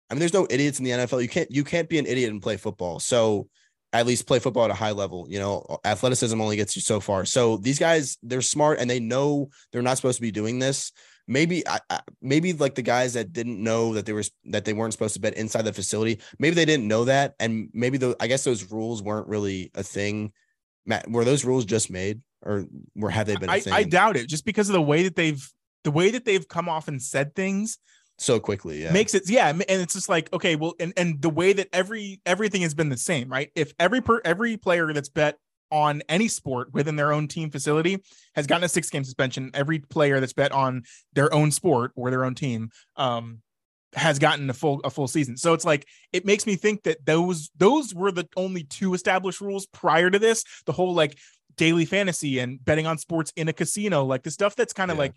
I 0.09 0.13
mean, 0.13 0.19
there's 0.19 0.33
no 0.33 0.47
idiots 0.49 0.79
in 0.79 0.85
the 0.85 0.91
NFL. 0.91 1.21
You 1.21 1.29
can't 1.29 1.51
you 1.51 1.63
can't 1.63 1.89
be 1.89 1.99
an 1.99 2.05
idiot 2.05 2.31
and 2.31 2.41
play 2.41 2.57
football. 2.57 2.99
So 2.99 3.47
at 3.93 4.07
least 4.07 4.25
play 4.25 4.39
football 4.39 4.65
at 4.65 4.71
a 4.71 4.75
high 4.75 4.91
level. 4.91 5.27
You 5.29 5.39
know, 5.39 5.77
athleticism 5.85 6.39
only 6.39 6.55
gets 6.55 6.75
you 6.75 6.81
so 6.81 6.99
far. 6.99 7.25
So 7.25 7.57
these 7.57 7.77
guys, 7.77 8.17
they're 8.23 8.41
smart 8.41 8.79
and 8.79 8.89
they 8.89 8.99
know 8.99 9.49
they're 9.71 9.83
not 9.83 9.97
supposed 9.97 10.17
to 10.17 10.23
be 10.23 10.31
doing 10.31 10.57
this. 10.57 10.91
Maybe, 11.25 11.63
maybe 12.21 12.51
like 12.53 12.75
the 12.75 12.81
guys 12.81 13.13
that 13.13 13.31
didn't 13.31 13.63
know 13.63 13.93
that 13.93 14.05
they 14.05 14.11
were 14.13 14.23
that 14.45 14.65
they 14.65 14.73
weren't 14.73 14.91
supposed 14.91 15.13
to 15.13 15.21
bet 15.21 15.35
inside 15.35 15.63
the 15.63 15.71
facility. 15.71 16.19
Maybe 16.37 16.55
they 16.55 16.65
didn't 16.65 16.87
know 16.87 17.05
that, 17.05 17.35
and 17.39 17.69
maybe 17.73 17.97
the 17.97 18.15
I 18.19 18.27
guess 18.27 18.43
those 18.43 18.71
rules 18.71 19.01
weren't 19.01 19.27
really 19.27 19.71
a 19.73 19.83
thing 19.83 20.33
Matt, 20.85 21.09
were 21.09 21.25
those 21.25 21.45
rules 21.45 21.65
just 21.65 21.89
made, 21.89 22.21
or 22.41 22.65
were 22.95 23.09
have 23.09 23.27
they 23.27 23.35
been? 23.35 23.49
I, 23.49 23.61
I 23.71 23.83
doubt 23.83 24.17
it, 24.17 24.27
just 24.27 24.45
because 24.45 24.69
of 24.69 24.73
the 24.73 24.81
way 24.81 25.03
that 25.03 25.15
they've 25.15 25.47
the 25.83 25.91
way 25.91 26.11
that 26.11 26.25
they've 26.25 26.47
come 26.47 26.67
off 26.69 26.87
and 26.87 27.01
said 27.01 27.35
things 27.35 27.77
so 28.17 28.39
quickly. 28.39 28.83
Yeah, 28.83 28.91
makes 28.91 29.13
it 29.13 29.29
yeah, 29.29 29.49
and 29.49 29.63
it's 29.67 29.93
just 29.93 30.09
like 30.09 30.31
okay, 30.33 30.55
well, 30.55 30.73
and 30.79 30.93
and 30.97 31.21
the 31.21 31.29
way 31.29 31.53
that 31.53 31.69
every 31.71 32.21
everything 32.25 32.61
has 32.63 32.73
been 32.73 32.89
the 32.89 32.97
same, 32.97 33.29
right? 33.29 33.49
If 33.55 33.73
every 33.79 34.01
per 34.01 34.21
every 34.25 34.57
player 34.57 34.91
that's 34.93 35.09
bet 35.09 35.37
on 35.73 36.03
any 36.07 36.27
sport 36.27 36.71
within 36.71 36.95
their 36.95 37.11
own 37.11 37.27
team 37.27 37.49
facility 37.49 37.97
has 38.35 38.45
gotten 38.45 38.63
a 38.63 38.69
six 38.69 38.89
game 38.91 39.03
suspension. 39.03 39.49
Every 39.55 39.79
player 39.79 40.19
that's 40.19 40.31
bet 40.31 40.51
on 40.51 40.83
their 41.13 41.33
own 41.33 41.49
sport 41.49 41.91
or 41.95 42.11
their 42.11 42.23
own 42.23 42.35
team 42.35 42.69
um, 42.95 43.39
has 43.95 44.19
gotten 44.19 44.49
a 44.51 44.53
full 44.53 44.81
a 44.83 44.91
full 44.91 45.07
season. 45.07 45.35
So 45.35 45.53
it's 45.53 45.65
like 45.65 45.87
it 46.13 46.25
makes 46.25 46.45
me 46.45 46.55
think 46.55 46.83
that 46.83 47.03
those 47.03 47.49
those 47.57 47.93
were 47.93 48.11
the 48.11 48.29
only 48.37 48.63
two 48.63 48.93
established 48.93 49.41
rules 49.41 49.65
prior 49.65 50.11
to 50.11 50.19
this. 50.19 50.43
The 50.67 50.73
whole 50.73 50.93
like 50.93 51.17
daily 51.57 51.85
fantasy 51.85 52.37
and 52.37 52.63
betting 52.63 52.85
on 52.85 52.99
sports 52.99 53.33
in 53.35 53.47
a 53.47 53.53
casino, 53.53 54.05
like 54.05 54.21
the 54.21 54.31
stuff 54.31 54.55
that's 54.55 54.73
kind 54.73 54.91
of 54.91 54.97
yeah. 54.97 55.01
like 55.01 55.13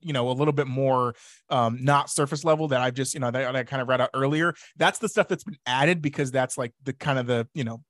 you 0.00 0.14
know 0.14 0.30
a 0.30 0.32
little 0.32 0.52
bit 0.52 0.68
more 0.68 1.12
um 1.50 1.76
not 1.82 2.08
surface 2.08 2.44
level 2.44 2.68
that 2.68 2.80
I've 2.80 2.94
just 2.94 3.14
you 3.14 3.20
know 3.20 3.30
that 3.30 3.54
I 3.54 3.64
kind 3.64 3.82
of 3.82 3.88
read 3.88 4.00
out 4.00 4.10
earlier. 4.14 4.54
That's 4.78 5.00
the 5.00 5.08
stuff 5.08 5.28
that's 5.28 5.44
been 5.44 5.58
added 5.66 6.00
because 6.00 6.30
that's 6.30 6.56
like 6.56 6.72
the 6.84 6.94
kind 6.94 7.18
of 7.18 7.26
the 7.26 7.46
you 7.52 7.64
know 7.64 7.82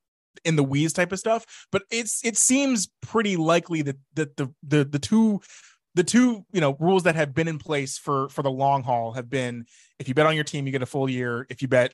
in 0.44 0.56
the 0.56 0.62
weeds 0.62 0.92
type 0.92 1.12
of 1.12 1.18
stuff. 1.18 1.66
But 1.72 1.82
it's 1.90 2.24
it 2.24 2.36
seems 2.36 2.88
pretty 3.02 3.36
likely 3.36 3.82
that 3.82 3.96
that 4.14 4.36
the 4.36 4.52
the 4.62 4.84
the 4.84 4.98
two 4.98 5.40
the 5.96 6.04
two 6.04 6.44
you 6.52 6.60
know 6.60 6.76
rules 6.78 7.04
that 7.04 7.16
have 7.16 7.34
been 7.34 7.48
in 7.48 7.58
place 7.58 7.98
for 7.98 8.28
for 8.28 8.42
the 8.42 8.50
long 8.50 8.82
haul 8.82 9.12
have 9.12 9.28
been 9.28 9.64
if 9.98 10.08
you 10.08 10.14
bet 10.14 10.26
on 10.26 10.34
your 10.34 10.44
team 10.44 10.66
you 10.66 10.72
get 10.72 10.82
a 10.82 10.86
full 10.86 11.08
year 11.08 11.46
if 11.48 11.62
you 11.62 11.68
bet 11.68 11.92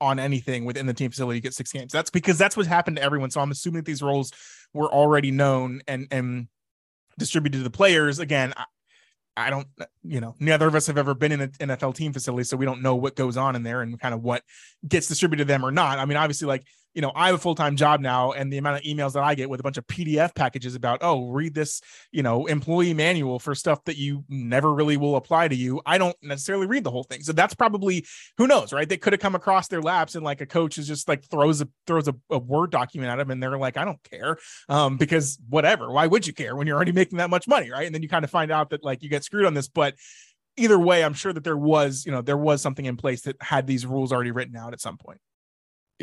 on 0.00 0.18
anything 0.18 0.64
within 0.64 0.86
the 0.86 0.94
team 0.94 1.10
facility 1.10 1.36
you 1.36 1.42
get 1.42 1.54
six 1.54 1.70
games 1.70 1.92
that's 1.92 2.10
because 2.10 2.36
that's 2.38 2.56
what 2.56 2.66
happened 2.66 2.96
to 2.96 3.02
everyone 3.02 3.30
so 3.30 3.40
i'm 3.40 3.50
assuming 3.50 3.76
that 3.76 3.84
these 3.84 4.02
rules 4.02 4.32
were 4.72 4.90
already 4.90 5.30
known 5.30 5.80
and 5.86 6.08
and 6.10 6.48
distributed 7.18 7.58
to 7.58 7.62
the 7.62 7.70
players 7.70 8.18
again 8.18 8.52
I, 8.56 8.64
I 9.36 9.50
don't, 9.50 9.66
you 10.04 10.20
know, 10.20 10.36
neither 10.38 10.66
of 10.66 10.74
us 10.74 10.86
have 10.86 10.96
ever 10.96 11.12
been 11.12 11.32
in 11.32 11.40
an 11.40 11.50
NFL 11.60 11.96
team 11.96 12.12
facility, 12.12 12.44
so 12.44 12.56
we 12.56 12.66
don't 12.66 12.82
know 12.82 12.94
what 12.94 13.16
goes 13.16 13.36
on 13.36 13.56
in 13.56 13.64
there 13.64 13.82
and 13.82 13.98
kind 13.98 14.14
of 14.14 14.22
what 14.22 14.42
gets 14.86 15.08
distributed 15.08 15.44
to 15.44 15.48
them 15.48 15.64
or 15.64 15.72
not. 15.72 15.98
I 15.98 16.04
mean, 16.04 16.16
obviously, 16.16 16.46
like 16.46 16.62
you 16.94 17.02
know, 17.02 17.12
I 17.14 17.26
have 17.26 17.34
a 17.34 17.38
full 17.38 17.54
time 17.54 17.76
job 17.76 18.00
now, 18.00 18.32
and 18.32 18.52
the 18.52 18.58
amount 18.58 18.78
of 18.78 18.82
emails 18.84 19.12
that 19.14 19.22
I 19.22 19.34
get 19.34 19.50
with 19.50 19.60
a 19.60 19.62
bunch 19.62 19.76
of 19.76 19.86
PDF 19.86 20.34
packages 20.34 20.74
about, 20.74 21.00
oh, 21.02 21.28
read 21.28 21.54
this, 21.54 21.80
you 22.12 22.22
know, 22.22 22.46
employee 22.46 22.94
manual 22.94 23.38
for 23.38 23.54
stuff 23.54 23.84
that 23.84 23.96
you 23.96 24.24
never 24.28 24.72
really 24.72 24.96
will 24.96 25.16
apply 25.16 25.48
to 25.48 25.54
you. 25.54 25.82
I 25.84 25.98
don't 25.98 26.16
necessarily 26.22 26.66
read 26.66 26.84
the 26.84 26.90
whole 26.90 27.02
thing, 27.02 27.22
so 27.22 27.32
that's 27.32 27.54
probably 27.54 28.06
who 28.38 28.46
knows, 28.46 28.72
right? 28.72 28.88
They 28.88 28.96
could 28.96 29.12
have 29.12 29.20
come 29.20 29.34
across 29.34 29.68
their 29.68 29.82
laps, 29.82 30.14
and 30.14 30.24
like 30.24 30.40
a 30.40 30.46
coach 30.46 30.78
is 30.78 30.86
just 30.86 31.08
like 31.08 31.24
throws 31.24 31.60
a 31.60 31.68
throws 31.86 32.08
a, 32.08 32.14
a 32.30 32.38
word 32.38 32.70
document 32.70 33.10
at 33.10 33.16
them, 33.16 33.30
and 33.30 33.42
they're 33.42 33.58
like, 33.58 33.76
I 33.76 33.84
don't 33.84 34.02
care, 34.04 34.38
um, 34.68 34.96
because 34.96 35.38
whatever. 35.48 35.90
Why 35.90 36.06
would 36.06 36.26
you 36.26 36.32
care 36.32 36.54
when 36.54 36.66
you're 36.66 36.76
already 36.76 36.92
making 36.92 37.18
that 37.18 37.30
much 37.30 37.48
money, 37.48 37.70
right? 37.70 37.86
And 37.86 37.94
then 37.94 38.02
you 38.02 38.08
kind 38.08 38.24
of 38.24 38.30
find 38.30 38.50
out 38.50 38.70
that 38.70 38.84
like 38.84 39.02
you 39.02 39.08
get 39.08 39.24
screwed 39.24 39.46
on 39.46 39.54
this, 39.54 39.68
but 39.68 39.94
either 40.56 40.78
way, 40.78 41.02
I'm 41.02 41.14
sure 41.14 41.32
that 41.32 41.44
there 41.44 41.56
was, 41.56 42.04
you 42.06 42.12
know, 42.12 42.22
there 42.22 42.36
was 42.36 42.62
something 42.62 42.84
in 42.84 42.96
place 42.96 43.22
that 43.22 43.36
had 43.40 43.66
these 43.66 43.84
rules 43.84 44.12
already 44.12 44.30
written 44.30 44.56
out 44.56 44.72
at 44.72 44.80
some 44.80 44.96
point. 44.96 45.18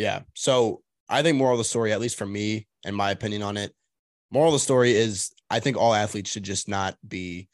Yeah. 0.01 0.21
So 0.33 0.81
I 1.07 1.21
think 1.21 1.37
moral 1.37 1.53
of 1.53 1.59
the 1.59 1.63
story, 1.63 1.91
at 1.91 2.01
least 2.01 2.17
for 2.17 2.25
me 2.25 2.67
and 2.83 2.95
my 2.95 3.11
opinion 3.11 3.43
on 3.43 3.55
it, 3.55 3.71
moral 4.31 4.49
of 4.49 4.53
the 4.53 4.59
story 4.59 4.93
is 4.93 5.31
I 5.49 5.59
think 5.59 5.77
all 5.77 5.93
athletes 5.93 6.31
should 6.31 6.43
just 6.43 6.67
not 6.67 6.97
be 7.07 7.49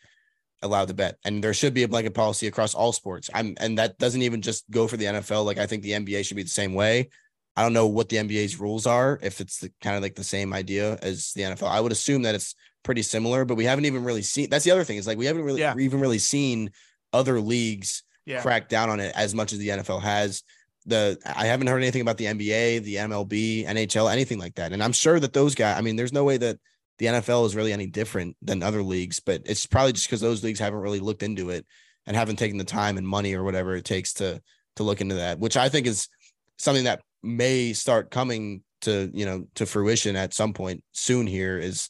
allowed 0.62 0.88
to 0.88 0.94
bet. 0.94 1.18
And 1.26 1.44
there 1.44 1.54
should 1.54 1.74
be 1.74 1.84
a 1.84 1.88
blanket 1.88 2.14
policy 2.14 2.48
across 2.48 2.74
all 2.74 2.94
sports. 2.94 3.30
I'm 3.34 3.56
and 3.60 3.78
that 3.78 3.98
doesn't 3.98 4.22
even 4.22 4.42
just 4.42 4.70
go 4.72 4.88
for 4.88 4.96
the 4.96 5.06
NFL. 5.06 5.46
Like 5.46 5.58
I 5.58 5.66
think 5.66 5.84
the 5.84 5.92
NBA 5.92 6.26
should 6.26 6.38
be 6.38 6.44
the 6.44 6.50
same 6.50 6.74
way. 6.74 7.10
I 7.58 7.64
don't 7.64 7.74
know 7.74 7.88
what 7.88 8.08
the 8.08 8.18
NBA's 8.18 8.60
rules 8.60 8.86
are, 8.86 9.20
if 9.22 9.42
it's 9.42 9.60
the, 9.60 9.72
kind 9.82 9.96
of 9.96 10.04
like 10.04 10.14
the 10.16 10.24
same 10.24 10.54
idea 10.54 10.98
as 11.02 11.34
the 11.34 11.42
NFL. 11.42 11.68
I 11.68 11.82
would 11.82 11.92
assume 11.92 12.22
that 12.22 12.36
it's 12.36 12.54
pretty 12.84 13.02
similar, 13.02 13.46
but 13.46 13.56
we 13.56 13.66
haven't 13.66 13.86
even 13.86 14.04
really 14.04 14.22
seen 14.22 14.50
that's 14.50 14.64
the 14.64 14.72
other 14.72 14.84
thing 14.84 14.98
is 14.98 15.08
like 15.08 15.18
we 15.18 15.26
haven't 15.26 15.44
really 15.44 15.62
yeah. 15.62 15.76
even 15.78 16.00
really 16.00 16.20
seen 16.20 16.72
other 17.12 17.42
leagues 17.42 18.04
yeah. 18.26 18.42
crack 18.42 18.70
down 18.70 18.90
on 18.90 19.00
it 19.00 19.12
as 19.16 19.34
much 19.34 19.54
as 19.54 19.60
the 19.60 19.70
NFL 19.70 20.02
has. 20.02 20.44
The 20.88 21.20
I 21.26 21.46
haven't 21.46 21.68
heard 21.68 21.82
anything 21.82 22.02
about 22.02 22.18
the 22.18 22.26
NBA, 22.26 22.84
the 22.84 22.96
MLB, 22.96 23.68
NHL, 23.68 24.12
anything 24.12 24.40
like 24.40 24.56
that. 24.56 24.74
And 24.74 24.82
I'm 24.82 24.94
sure 24.94 25.20
that 25.20 25.34
those 25.34 25.54
guys, 25.54 25.78
I 25.78 25.82
mean, 25.82 25.96
there's 25.96 26.14
no 26.14 26.24
way 26.24 26.38
that 26.38 26.58
the 26.98 27.08
NFL 27.08 27.46
is 27.46 27.56
really 27.56 27.74
any 27.74 27.88
different 27.88 28.36
than 28.42 28.64
other 28.64 28.82
leagues, 28.82 29.20
but 29.20 29.42
it's 29.46 29.66
probably 29.66 29.94
just 29.94 30.08
because 30.08 30.22
those 30.22 30.44
leagues 30.44 30.60
haven't 30.60 30.80
really 30.80 31.00
looked 31.00 31.24
into 31.24 31.50
it 31.52 31.66
and 32.06 32.16
haven't 32.16 32.38
taken 32.38 32.58
the 32.58 32.64
time 32.64 32.98
and 32.98 33.08
money 33.08 33.36
or 33.36 33.44
whatever 33.44 33.76
it 33.76 33.86
takes 33.86 34.14
to 34.14 34.42
to 34.78 34.84
look 34.84 35.02
into 35.02 35.16
that, 35.16 35.40
which 35.40 35.58
I 35.58 35.70
think 35.70 35.88
is 35.88 36.08
something 36.58 36.86
that 36.86 37.02
may 37.22 37.74
start 37.74 38.12
coming 38.12 38.64
to 38.82 39.12
you 39.14 39.26
know 39.26 39.48
to 39.56 39.66
fruition 39.66 40.16
at 40.16 40.34
some 40.34 40.54
point 40.54 40.84
soon. 40.94 41.28
Here 41.28 41.58
is 41.58 41.90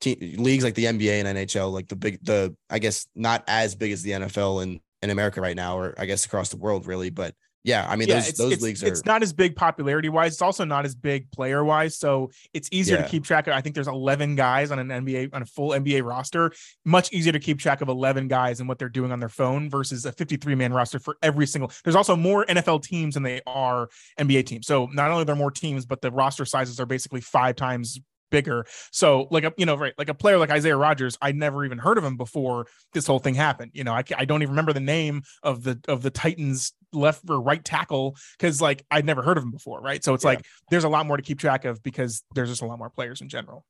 te- 0.00 0.36
leagues 0.38 0.64
like 0.64 0.74
the 0.74 0.86
NBA 0.86 1.24
and 1.24 1.38
NHL, 1.38 1.72
like 1.72 1.88
the 1.88 1.96
big 1.96 2.24
the 2.24 2.56
I 2.68 2.78
guess 2.78 3.06
not 3.14 3.44
as 3.46 3.74
big 3.74 3.92
as 3.92 4.02
the 4.02 4.12
NFL 4.12 4.62
in 4.62 4.80
in 5.02 5.10
America 5.10 5.40
right 5.40 5.56
now, 5.56 5.78
or 5.78 5.94
I 5.98 6.06
guess 6.06 6.24
across 6.24 6.48
the 6.50 6.56
world 6.56 6.86
really, 6.86 7.10
but 7.10 7.34
yeah, 7.62 7.86
I 7.88 7.96
mean 7.96 8.08
yeah, 8.08 8.14
those 8.16 8.32
those 8.32 8.52
it's, 8.52 8.62
leagues 8.62 8.82
are. 8.82 8.86
It's 8.86 9.04
not 9.04 9.22
as 9.22 9.32
big 9.32 9.54
popularity 9.54 10.08
wise. 10.08 10.32
It's 10.32 10.42
also 10.42 10.64
not 10.64 10.86
as 10.86 10.94
big 10.94 11.30
player 11.30 11.62
wise. 11.62 11.98
So 11.98 12.30
it's 12.54 12.68
easier 12.72 12.96
yeah. 12.96 13.02
to 13.02 13.08
keep 13.08 13.24
track 13.24 13.46
of. 13.48 13.54
I 13.54 13.60
think 13.60 13.74
there's 13.74 13.88
11 13.88 14.34
guys 14.34 14.70
on 14.70 14.78
an 14.78 14.88
NBA 14.88 15.34
on 15.34 15.42
a 15.42 15.46
full 15.46 15.70
NBA 15.70 16.02
roster. 16.04 16.52
Much 16.86 17.12
easier 17.12 17.32
to 17.32 17.38
keep 17.38 17.58
track 17.58 17.82
of 17.82 17.88
11 17.88 18.28
guys 18.28 18.60
and 18.60 18.68
what 18.68 18.78
they're 18.78 18.88
doing 18.88 19.12
on 19.12 19.20
their 19.20 19.28
phone 19.28 19.68
versus 19.68 20.06
a 20.06 20.12
53 20.12 20.54
man 20.54 20.72
roster 20.72 20.98
for 20.98 21.18
every 21.22 21.46
single. 21.46 21.70
There's 21.84 21.96
also 21.96 22.16
more 22.16 22.46
NFL 22.46 22.82
teams 22.82 23.14
than 23.14 23.24
they 23.24 23.42
are 23.46 23.90
NBA 24.18 24.46
teams. 24.46 24.66
So 24.66 24.86
not 24.86 25.10
only 25.10 25.22
are 25.22 25.26
there 25.26 25.36
more 25.36 25.50
teams, 25.50 25.84
but 25.84 26.00
the 26.00 26.10
roster 26.10 26.46
sizes 26.46 26.80
are 26.80 26.86
basically 26.86 27.20
five 27.20 27.56
times 27.56 28.00
bigger. 28.30 28.66
So 28.92 29.28
like 29.30 29.44
a 29.44 29.52
you 29.56 29.66
know 29.66 29.76
right 29.76 29.94
like 29.98 30.08
a 30.08 30.14
player 30.14 30.38
like 30.38 30.50
Isaiah 30.50 30.76
Rodgers, 30.76 31.18
I 31.20 31.32
never 31.32 31.64
even 31.64 31.78
heard 31.78 31.98
of 31.98 32.04
him 32.04 32.16
before 32.16 32.66
this 32.92 33.06
whole 33.06 33.18
thing 33.18 33.34
happened. 33.34 33.72
You 33.74 33.84
know, 33.84 33.92
I 33.92 34.02
I 34.16 34.24
don't 34.24 34.42
even 34.42 34.52
remember 34.52 34.72
the 34.72 34.80
name 34.80 35.22
of 35.42 35.62
the 35.62 35.80
of 35.88 36.02
the 36.02 36.10
Titans 36.10 36.72
left 36.92 37.22
or 37.28 37.40
right 37.40 37.64
tackle 37.64 38.16
because 38.38 38.60
like 38.60 38.84
I'd 38.90 39.04
never 39.04 39.22
heard 39.22 39.36
of 39.36 39.44
him 39.44 39.50
before, 39.50 39.80
right? 39.80 40.02
So 40.02 40.14
it's 40.14 40.24
yeah. 40.24 40.30
like 40.30 40.46
there's 40.70 40.84
a 40.84 40.88
lot 40.88 41.06
more 41.06 41.16
to 41.16 41.22
keep 41.22 41.38
track 41.38 41.64
of 41.64 41.82
because 41.82 42.22
there's 42.34 42.48
just 42.48 42.62
a 42.62 42.66
lot 42.66 42.78
more 42.78 42.90
players 42.90 43.20
in 43.20 43.28
general. 43.28 43.64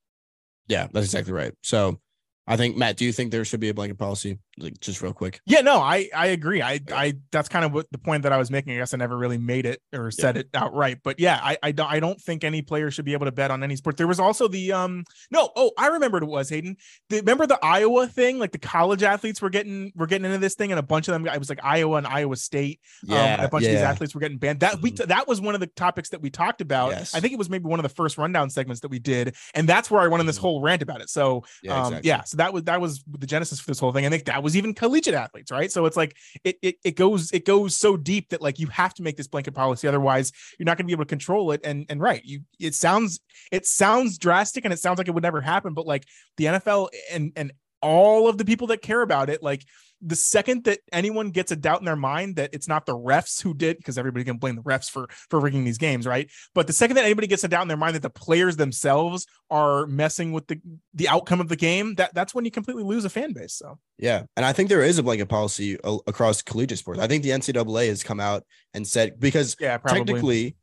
Yeah, 0.69 0.87
that's 0.93 1.07
exactly 1.07 1.33
right. 1.33 1.53
So 1.63 1.99
I 2.47 2.57
think 2.57 2.77
Matt, 2.77 2.97
do 2.97 3.05
you 3.05 3.13
think 3.13 3.31
there 3.31 3.45
should 3.45 3.61
be 3.61 3.69
a 3.69 3.75
blanket 3.75 3.99
policy? 3.99 4.39
Like 4.59 4.79
just 4.81 5.01
real 5.03 5.13
quick. 5.13 5.41
Yeah, 5.47 5.61
no, 5.61 5.79
I 5.79 6.09
I 6.15 6.27
agree. 6.27 6.61
I 6.61 6.81
I 6.93 7.15
that's 7.33 7.49
kind 7.49 7.65
of 7.65 7.73
what 7.73 7.87
the 7.93 7.99
point 7.99 8.25
that 8.25 8.33
I 8.33 8.39
was 8.39 8.51
making. 8.51 8.75
I 8.75 8.79
guess 8.79 8.93
I 8.93 8.97
never 8.97 9.17
really 9.17 9.39
made 9.39 9.65
it 9.65 9.81
or 9.95 10.11
said 10.11 10.35
yeah. 10.35 10.41
it 10.41 10.49
outright, 10.53 10.99
but 11.03 11.19
yeah, 11.19 11.41
I 11.43 11.57
I 11.63 11.73
don't 11.73 11.91
I 11.91 12.01
don't 12.01 12.21
think 12.21 12.45
any 12.45 12.61
player 12.61 12.91
should 12.91 13.05
be 13.05 13.13
able 13.13 13.27
to 13.27 13.33
bet 13.33 13.51
on 13.51 13.63
any 13.63 13.77
sport. 13.77 13.97
There 13.97 14.07
was 14.07 14.21
also 14.21 14.49
the 14.49 14.73
um 14.73 15.05
no 15.31 15.51
oh 15.57 15.71
I 15.79 15.87
remembered 15.89 16.23
it 16.23 16.29
was 16.29 16.51
Hayden. 16.51 16.77
The, 17.09 17.19
remember 17.19 17.47
the 17.47 17.59
Iowa 17.65 18.07
thing? 18.07 18.39
Like 18.39 18.53
the 18.53 18.59
college 18.59 19.03
athletes 19.03 19.41
were 19.41 19.51
getting 19.51 19.93
were 19.95 20.07
getting 20.07 20.27
into 20.27 20.39
this 20.39 20.55
thing, 20.55 20.73
and 20.73 20.79
a 20.79 20.83
bunch 20.83 21.09
of 21.09 21.13
them. 21.13 21.27
I 21.29 21.39
was 21.39 21.49
like 21.49 21.61
Iowa 21.63 21.97
and 21.97 22.07
Iowa 22.07 22.37
State. 22.37 22.81
Yeah, 23.05 23.37
um, 23.37 23.45
a 23.45 23.49
bunch 23.49 23.65
yeah. 23.65 23.71
of 23.71 23.77
these 23.77 23.85
athletes 23.85 24.15
were 24.15 24.21
getting 24.21 24.39
banned. 24.39 24.61
That 24.61 24.83
we 24.83 24.93
mm-hmm. 24.93 25.09
that 25.09 25.27
was 25.27 25.41
one 25.41 25.55
of 25.55 25.61
the 25.61 25.69
topics 25.69 26.11
that 26.11 26.21
we 26.21 26.29
talked 26.31 26.61
about. 26.61 26.91
Yes. 26.91 27.15
I 27.15 27.21
think 27.21 27.33
it 27.33 27.39
was 27.39 27.49
maybe 27.49 27.65
one 27.65 27.79
of 27.79 27.85
the 27.85 27.89
first 27.89 28.19
rundown 28.19 28.51
segments 28.51 28.81
that 28.81 28.91
we 28.91 28.99
did, 28.99 29.37
and 29.55 29.69
that's 29.69 29.91
where 29.91 30.03
I 30.03 30.09
went 30.09 30.21
on 30.21 30.27
this 30.27 30.37
mm-hmm. 30.37 30.43
whole 30.43 30.61
rant 30.61 30.83
about 30.83 31.01
it. 31.01 31.09
So 31.09 31.45
yeah, 31.63 31.75
um, 31.75 31.87
exactly. 31.87 32.09
yeah 32.09 32.23
so 32.31 32.37
that 32.37 32.53
was 32.53 32.63
that 32.65 32.81
was 32.81 33.03
the 33.19 33.27
genesis 33.27 33.59
for 33.59 33.71
this 33.71 33.81
whole 33.81 33.93
thing. 33.93 34.07
I 34.07 34.09
think 34.09 34.25
that 34.27 34.41
was 34.43 34.57
even 34.57 34.73
collegiate 34.73 35.15
athletes, 35.15 35.51
right? 35.51 35.71
So 35.71 35.87
it's 35.87 35.97
like 35.97 36.17
it 36.45 36.57
it 36.63 36.77
it 36.85 36.97
goes 36.97 37.33
it 37.33 37.45
goes 37.45 37.75
so 37.75 37.97
deep 37.97 38.29
that 38.29 38.41
like 38.41 38.61
you 38.61 38.69
have 38.69 38.95
to 38.95 39.03
make 39.03 39.17
this 39.17 39.27
blanket 39.27 39.53
policy, 39.53 39.89
otherwise 39.89 40.31
you're 40.57 40.65
not 40.65 40.77
going 40.77 40.85
to 40.85 40.87
be 40.87 40.93
able 40.93 41.05
to 41.05 41.09
control 41.09 41.51
it. 41.51 41.61
And 41.65 41.87
and 41.89 42.01
right, 42.01 42.25
you 42.25 42.43
it 42.61 42.75
sounds 42.75 43.19
it 43.51 43.67
sounds 43.67 44.17
drastic 44.17 44.65
and 44.65 44.73
it 44.73 44.79
sounds 44.79 44.99
like 44.99 45.09
it 45.09 45.11
would 45.11 45.25
never 45.25 45.41
happen, 45.41 45.75
but 45.75 45.87
like 45.87 46.07
the 46.37 46.45
NFL 46.45 46.91
and 47.11 47.33
and 47.35 47.53
all 47.83 48.29
of 48.29 48.39
the 48.39 48.45
people 48.45 48.69
that 48.69 48.83
care 48.83 49.03
about 49.03 49.29
it, 49.29 49.43
like 49.43 49.65
the 50.03 50.17
second 50.17 50.65
that 50.65 50.81
anyone 50.93 51.31
gets 51.31 51.53
a 51.53 51.57
doubt 51.57 51.81
in 51.81 51.85
their 51.85 51.97
mind 51.97 52.37
that 52.37 52.51
it's 52.53 52.69
not 52.69 52.87
the 52.87 52.97
refs 52.97 53.43
who 53.43 53.55
did, 53.55 53.77
because 53.77 53.99
everybody 53.99 54.25
can 54.25 54.39
blame 54.39 54.57
the 54.57 54.63
refs 54.63 54.91
for 54.91 55.09
for 55.29 55.41
rigging 55.41 55.65
these 55.65 55.79
games, 55.79 56.07
right? 56.07 56.31
But 56.55 56.67
the 56.67 56.73
second 56.73 56.97
that 56.97 57.05
anybody 57.05 57.27
gets 57.27 57.45
a 57.45 57.49
doubt 57.49 57.63
in 57.63 57.69
their 57.69 57.77
mind 57.77 57.95
that 57.97 58.03
the 58.03 58.11
players 58.11 58.57
themselves 58.57 59.27
are 59.51 59.87
messing 59.87 60.33
with 60.33 60.47
the 60.47 60.61
the 60.95 61.09
outcome 61.09 61.41
of 61.41 61.49
the 61.49 61.57
game, 61.57 61.95
that 61.97 62.15
that's 62.15 62.35
when 62.35 62.45
you 62.45 62.51
completely 62.51 62.83
lose 62.83 63.05
a 63.05 63.11
fan 63.11 63.33
base. 63.33 63.55
So 63.55 63.79
yeah, 63.99 64.25
and 64.37 64.47
I 64.47 64.53
think 64.53 64.69
there 64.69 64.83
is 64.83 64.99
a 64.99 65.03
blanket 65.03 65.29
policy 65.29 65.79
across 65.85 66.43
collegiate 66.43 66.79
sports. 66.79 67.01
I 67.01 67.07
think 67.07 67.23
the 67.23 67.31
NCAA 67.31 67.89
has 67.89 68.03
come 68.03 68.21
out 68.21 68.45
and 68.75 68.87
said 68.87 69.21
because 69.21 69.57
yeah, 69.61 69.79
probably. 69.79 70.05
technically, 70.05 70.57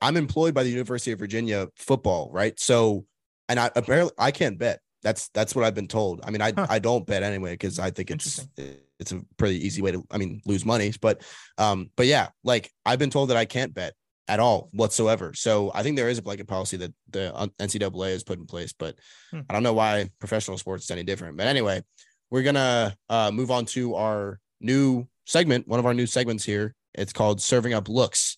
I'm 0.00 0.16
employed 0.16 0.54
by 0.54 0.62
the 0.62 0.70
University 0.70 1.12
of 1.12 1.18
Virginia 1.18 1.68
football, 1.76 2.30
right? 2.32 2.58
So, 2.58 3.06
and 3.48 3.58
I 3.58 3.70
apparently 3.74 4.12
I 4.18 4.30
can't 4.30 4.58
bet 4.58 4.80
that's 5.02 5.28
that's 5.28 5.54
what 5.54 5.64
I've 5.64 5.74
been 5.74 5.88
told. 5.88 6.20
I 6.24 6.30
mean, 6.30 6.42
I 6.42 6.52
huh. 6.52 6.66
I 6.68 6.78
don't 6.78 7.06
bet 7.06 7.22
anyway 7.22 7.52
because 7.52 7.78
I 7.78 7.90
think 7.90 8.10
it's 8.10 8.46
it's 8.98 9.12
a 9.12 9.22
pretty 9.36 9.64
easy 9.66 9.82
way 9.82 9.92
to 9.92 10.04
I 10.10 10.18
mean 10.18 10.40
lose 10.44 10.64
money. 10.64 10.92
But 11.00 11.22
um, 11.58 11.90
but 11.96 12.06
yeah, 12.06 12.28
like 12.44 12.70
I've 12.84 12.98
been 12.98 13.10
told 13.10 13.30
that 13.30 13.36
I 13.36 13.44
can't 13.44 13.74
bet 13.74 13.94
at 14.28 14.40
all 14.40 14.68
whatsoever. 14.72 15.32
So 15.34 15.72
I 15.74 15.82
think 15.82 15.96
there 15.96 16.08
is 16.08 16.18
a 16.18 16.22
blanket 16.22 16.46
policy 16.46 16.76
that 16.78 16.94
the 17.10 17.50
NCAA 17.58 18.12
has 18.12 18.22
put 18.22 18.38
in 18.38 18.46
place, 18.46 18.72
but 18.72 18.96
hmm. 19.30 19.40
I 19.48 19.52
don't 19.52 19.62
know 19.62 19.72
why 19.72 20.10
professional 20.18 20.58
sports 20.58 20.84
is 20.84 20.90
any 20.90 21.02
different. 21.02 21.36
But 21.36 21.46
anyway, 21.46 21.82
we're 22.30 22.42
gonna 22.42 22.94
uh, 23.08 23.30
move 23.32 23.50
on 23.50 23.64
to 23.66 23.94
our 23.94 24.38
new 24.60 25.08
segment, 25.26 25.66
one 25.66 25.80
of 25.80 25.86
our 25.86 25.94
new 25.94 26.06
segments 26.06 26.44
here. 26.44 26.74
It's 26.94 27.12
called 27.12 27.40
Serving 27.40 27.72
Up 27.72 27.88
Looks. 27.88 28.36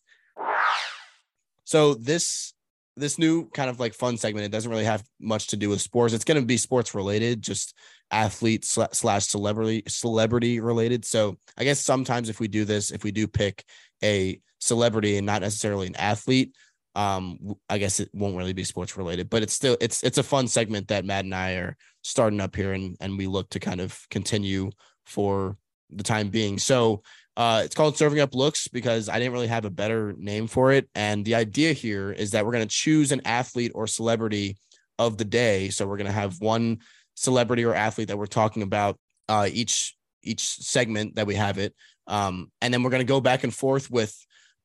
So 1.64 1.94
this 1.94 2.52
this 2.96 3.18
new 3.18 3.48
kind 3.50 3.70
of 3.70 3.80
like 3.80 3.94
fun 3.94 4.16
segment, 4.16 4.44
it 4.44 4.52
doesn't 4.52 4.70
really 4.70 4.84
have 4.84 5.02
much 5.20 5.48
to 5.48 5.56
do 5.56 5.68
with 5.68 5.80
sports. 5.80 6.14
It's 6.14 6.24
going 6.24 6.40
to 6.40 6.46
be 6.46 6.56
sports 6.56 6.94
related, 6.94 7.42
just 7.42 7.74
athlete 8.10 8.64
slash 8.64 9.26
celebrity 9.26 9.82
celebrity 9.88 10.60
related. 10.60 11.04
So 11.04 11.38
I 11.56 11.64
guess 11.64 11.80
sometimes 11.80 12.28
if 12.28 12.40
we 12.40 12.48
do 12.48 12.64
this, 12.64 12.90
if 12.90 13.04
we 13.04 13.10
do 13.10 13.26
pick 13.26 13.64
a 14.04 14.40
celebrity 14.60 15.16
and 15.16 15.26
not 15.26 15.42
necessarily 15.42 15.86
an 15.86 15.96
athlete, 15.96 16.54
um, 16.94 17.54
I 17.70 17.78
guess 17.78 18.00
it 18.00 18.10
won't 18.12 18.36
really 18.36 18.52
be 18.52 18.64
sports 18.64 18.96
related, 18.96 19.30
but 19.30 19.42
it's 19.42 19.54
still 19.54 19.76
it's 19.80 20.02
it's 20.02 20.18
a 20.18 20.22
fun 20.22 20.46
segment 20.46 20.88
that 20.88 21.06
Matt 21.06 21.24
and 21.24 21.34
I 21.34 21.52
are 21.52 21.76
starting 22.02 22.40
up 22.40 22.54
here, 22.54 22.72
and 22.72 22.96
and 23.00 23.16
we 23.16 23.26
look 23.26 23.48
to 23.50 23.60
kind 23.60 23.80
of 23.80 23.98
continue 24.10 24.70
for 25.06 25.56
the 25.90 26.02
time 26.02 26.28
being. 26.28 26.58
So 26.58 27.02
uh, 27.36 27.62
it's 27.64 27.74
called 27.74 27.96
Serving 27.96 28.20
Up 28.20 28.34
Looks 28.34 28.68
because 28.68 29.08
I 29.08 29.18
didn't 29.18 29.32
really 29.32 29.46
have 29.46 29.64
a 29.64 29.70
better 29.70 30.14
name 30.18 30.46
for 30.46 30.72
it. 30.72 30.88
And 30.94 31.24
the 31.24 31.34
idea 31.34 31.72
here 31.72 32.12
is 32.12 32.32
that 32.32 32.44
we're 32.44 32.52
going 32.52 32.66
to 32.66 32.74
choose 32.74 33.12
an 33.12 33.22
athlete 33.24 33.72
or 33.74 33.86
celebrity 33.86 34.58
of 34.98 35.16
the 35.16 35.24
day. 35.24 35.70
So 35.70 35.86
we're 35.86 35.96
going 35.96 36.06
to 36.06 36.12
have 36.12 36.40
one 36.40 36.78
celebrity 37.14 37.64
or 37.64 37.74
athlete 37.74 38.08
that 38.08 38.18
we're 38.18 38.26
talking 38.26 38.62
about 38.62 38.98
uh, 39.28 39.48
each 39.50 39.96
each 40.22 40.40
segment 40.40 41.16
that 41.16 41.26
we 41.26 41.34
have 41.34 41.58
it. 41.58 41.74
Um, 42.06 42.50
and 42.60 42.72
then 42.72 42.82
we're 42.82 42.90
going 42.90 43.00
to 43.00 43.12
go 43.12 43.20
back 43.20 43.44
and 43.44 43.52
forth 43.52 43.90
with 43.90 44.14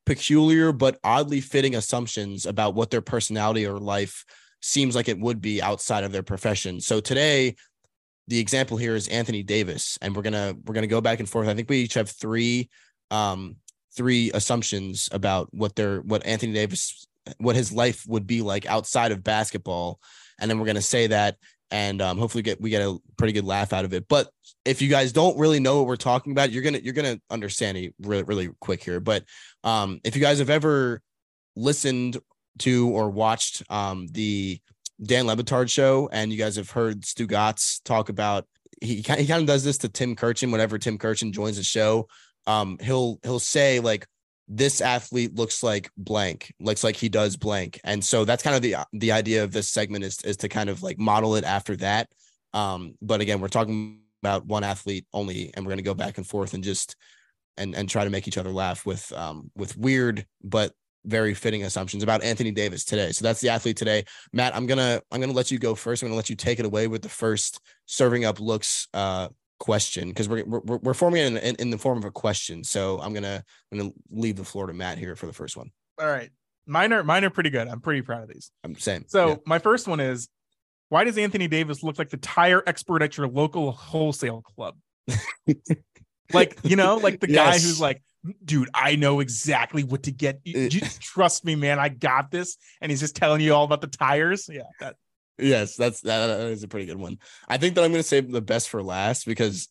peculiar 0.06 0.72
but 0.72 0.98
oddly 1.02 1.40
fitting 1.40 1.74
assumptions 1.74 2.46
about 2.46 2.74
what 2.74 2.90
their 2.90 3.02
personality 3.02 3.66
or 3.66 3.78
life 3.78 4.24
seems 4.62 4.94
like 4.94 5.08
it 5.08 5.18
would 5.18 5.40
be 5.40 5.60
outside 5.60 6.04
of 6.04 6.12
their 6.12 6.22
profession. 6.22 6.80
So 6.80 7.00
today 7.00 7.56
the 8.28 8.38
example 8.38 8.76
here 8.76 8.94
is 8.94 9.08
Anthony 9.08 9.42
Davis, 9.42 9.98
and 10.00 10.14
we're 10.14 10.22
gonna 10.22 10.54
we're 10.64 10.74
gonna 10.74 10.86
go 10.86 11.00
back 11.00 11.18
and 11.18 11.28
forth. 11.28 11.48
I 11.48 11.54
think 11.54 11.68
we 11.68 11.78
each 11.78 11.94
have 11.94 12.10
three 12.10 12.68
um 13.10 13.56
three 13.96 14.30
assumptions 14.34 15.08
about 15.10 15.48
what 15.52 15.74
their 15.74 16.00
what 16.02 16.24
Anthony 16.24 16.52
Davis 16.52 17.06
what 17.38 17.56
his 17.56 17.72
life 17.72 18.04
would 18.06 18.26
be 18.26 18.40
like 18.42 18.66
outside 18.66 19.12
of 19.12 19.24
basketball, 19.24 19.98
and 20.38 20.50
then 20.50 20.58
we're 20.58 20.66
gonna 20.66 20.82
say 20.82 21.08
that 21.08 21.36
and 21.70 22.00
um, 22.00 22.18
hopefully 22.18 22.42
get 22.42 22.60
we 22.60 22.70
get 22.70 22.82
a 22.82 22.98
pretty 23.16 23.32
good 23.32 23.44
laugh 23.44 23.72
out 23.72 23.84
of 23.84 23.92
it. 23.92 24.06
But 24.08 24.28
if 24.64 24.82
you 24.82 24.88
guys 24.88 25.12
don't 25.12 25.38
really 25.38 25.60
know 25.60 25.78
what 25.78 25.86
we're 25.86 25.96
talking 25.96 26.32
about, 26.32 26.50
you're 26.52 26.62
gonna 26.62 26.78
you're 26.78 26.94
gonna 26.94 27.20
understand 27.30 27.78
it 27.78 27.94
really 28.00 28.22
really 28.22 28.50
quick 28.60 28.82
here. 28.82 29.00
But 29.00 29.24
um, 29.64 30.00
if 30.04 30.14
you 30.16 30.22
guys 30.22 30.38
have 30.38 30.50
ever 30.50 31.00
listened 31.56 32.18
to 32.60 32.88
or 32.90 33.10
watched 33.10 33.62
um, 33.70 34.06
the 34.08 34.60
Dan 35.02 35.26
Le 35.26 35.36
Batard 35.36 35.70
show, 35.70 36.08
and 36.12 36.32
you 36.32 36.38
guys 36.38 36.56
have 36.56 36.70
heard 36.70 37.04
Stu 37.04 37.26
Stugotz 37.26 37.82
talk 37.84 38.08
about 38.08 38.46
he 38.80 38.96
he 38.96 39.02
kind 39.02 39.30
of 39.30 39.46
does 39.46 39.64
this 39.64 39.78
to 39.78 39.88
Tim 39.88 40.16
Kurkjian 40.16 40.52
whenever 40.52 40.78
Tim 40.78 40.98
Kurkjian 40.98 41.32
joins 41.32 41.56
the 41.56 41.62
show. 41.62 42.08
Um, 42.46 42.78
he'll 42.80 43.18
he'll 43.22 43.38
say 43.38 43.80
like 43.80 44.06
this 44.48 44.80
athlete 44.80 45.34
looks 45.34 45.62
like 45.62 45.90
blank, 45.96 46.52
looks 46.60 46.82
like 46.82 46.96
he 46.96 47.08
does 47.08 47.36
blank, 47.36 47.80
and 47.84 48.04
so 48.04 48.24
that's 48.24 48.42
kind 48.42 48.56
of 48.56 48.62
the 48.62 48.76
the 48.92 49.12
idea 49.12 49.44
of 49.44 49.52
this 49.52 49.68
segment 49.68 50.04
is 50.04 50.20
is 50.22 50.36
to 50.38 50.48
kind 50.48 50.70
of 50.70 50.82
like 50.82 50.98
model 50.98 51.36
it 51.36 51.44
after 51.44 51.76
that. 51.76 52.08
Um, 52.54 52.94
but 53.02 53.20
again, 53.20 53.40
we're 53.40 53.48
talking 53.48 54.00
about 54.22 54.46
one 54.46 54.64
athlete 54.64 55.06
only, 55.12 55.52
and 55.54 55.64
we're 55.64 55.70
going 55.70 55.78
to 55.78 55.82
go 55.84 55.94
back 55.94 56.18
and 56.18 56.26
forth 56.26 56.54
and 56.54 56.64
just 56.64 56.96
and 57.58 57.74
and 57.74 57.88
try 57.88 58.04
to 58.04 58.10
make 58.10 58.26
each 58.26 58.38
other 58.38 58.50
laugh 58.50 58.86
with 58.86 59.12
um 59.12 59.50
with 59.54 59.76
weird 59.76 60.24
but 60.42 60.72
very 61.08 61.34
fitting 61.34 61.64
assumptions 61.64 62.02
about 62.02 62.22
Anthony 62.22 62.50
Davis 62.50 62.84
today. 62.84 63.10
So 63.12 63.24
that's 63.24 63.40
the 63.40 63.48
athlete 63.48 63.76
today. 63.76 64.04
Matt, 64.32 64.54
I'm 64.54 64.66
gonna 64.66 65.00
I'm 65.10 65.20
gonna 65.20 65.32
let 65.32 65.50
you 65.50 65.58
go 65.58 65.74
first. 65.74 66.02
I'm 66.02 66.08
gonna 66.08 66.16
let 66.16 66.30
you 66.30 66.36
take 66.36 66.60
it 66.60 66.66
away 66.66 66.86
with 66.86 67.02
the 67.02 67.08
first 67.08 67.60
serving 67.86 68.24
up 68.24 68.40
looks 68.40 68.86
uh 68.94 69.28
question 69.58 70.08
because 70.08 70.28
we're, 70.28 70.44
we're 70.44 70.76
we're 70.76 70.94
forming 70.94 71.22
it 71.22 71.26
in, 71.26 71.36
in, 71.38 71.56
in 71.56 71.70
the 71.70 71.78
form 71.78 71.98
of 71.98 72.04
a 72.04 72.10
question. 72.10 72.62
So 72.64 73.00
I'm 73.00 73.12
gonna 73.12 73.42
I'm 73.72 73.78
gonna 73.78 73.90
leave 74.10 74.36
the 74.36 74.44
floor 74.44 74.66
to 74.66 74.72
Matt 74.72 74.98
here 74.98 75.16
for 75.16 75.26
the 75.26 75.32
first 75.32 75.56
one. 75.56 75.70
All 76.00 76.06
right, 76.06 76.30
mine 76.66 76.92
are 76.92 77.02
mine 77.02 77.24
are 77.24 77.30
pretty 77.30 77.50
good. 77.50 77.68
I'm 77.68 77.80
pretty 77.80 78.02
proud 78.02 78.22
of 78.22 78.28
these. 78.28 78.50
I'm 78.64 78.76
same. 78.76 79.04
So 79.08 79.28
yeah. 79.28 79.36
my 79.46 79.58
first 79.58 79.88
one 79.88 80.00
is, 80.00 80.28
why 80.88 81.04
does 81.04 81.18
Anthony 81.18 81.48
Davis 81.48 81.82
look 81.82 81.98
like 81.98 82.10
the 82.10 82.18
tire 82.18 82.62
expert 82.66 83.02
at 83.02 83.16
your 83.16 83.28
local 83.28 83.72
wholesale 83.72 84.42
club? 84.42 84.76
like 86.32 86.58
you 86.62 86.76
know, 86.76 86.96
like 86.96 87.20
the 87.20 87.30
yes. 87.30 87.46
guy 87.46 87.52
who's 87.54 87.80
like, 87.80 88.02
dude, 88.44 88.70
I 88.74 88.96
know 88.96 89.20
exactly 89.20 89.84
what 89.84 90.04
to 90.04 90.12
get. 90.12 90.40
You, 90.44 90.68
trust 91.00 91.44
me, 91.44 91.56
man, 91.56 91.78
I 91.78 91.88
got 91.88 92.30
this. 92.30 92.56
And 92.80 92.90
he's 92.90 93.00
just 93.00 93.16
telling 93.16 93.40
you 93.40 93.54
all 93.54 93.64
about 93.64 93.80
the 93.80 93.86
tires. 93.86 94.48
Yeah, 94.50 94.62
that. 94.80 94.96
Yes, 95.38 95.76
that's 95.76 96.00
that, 96.00 96.26
that 96.26 96.40
is 96.48 96.64
a 96.64 96.68
pretty 96.68 96.86
good 96.86 96.98
one. 96.98 97.18
I 97.48 97.58
think 97.58 97.74
that 97.74 97.84
I'm 97.84 97.92
going 97.92 98.02
to 98.02 98.08
save 98.08 98.30
the 98.30 98.40
best 98.40 98.68
for 98.68 98.82
last 98.82 99.24
because 99.24 99.68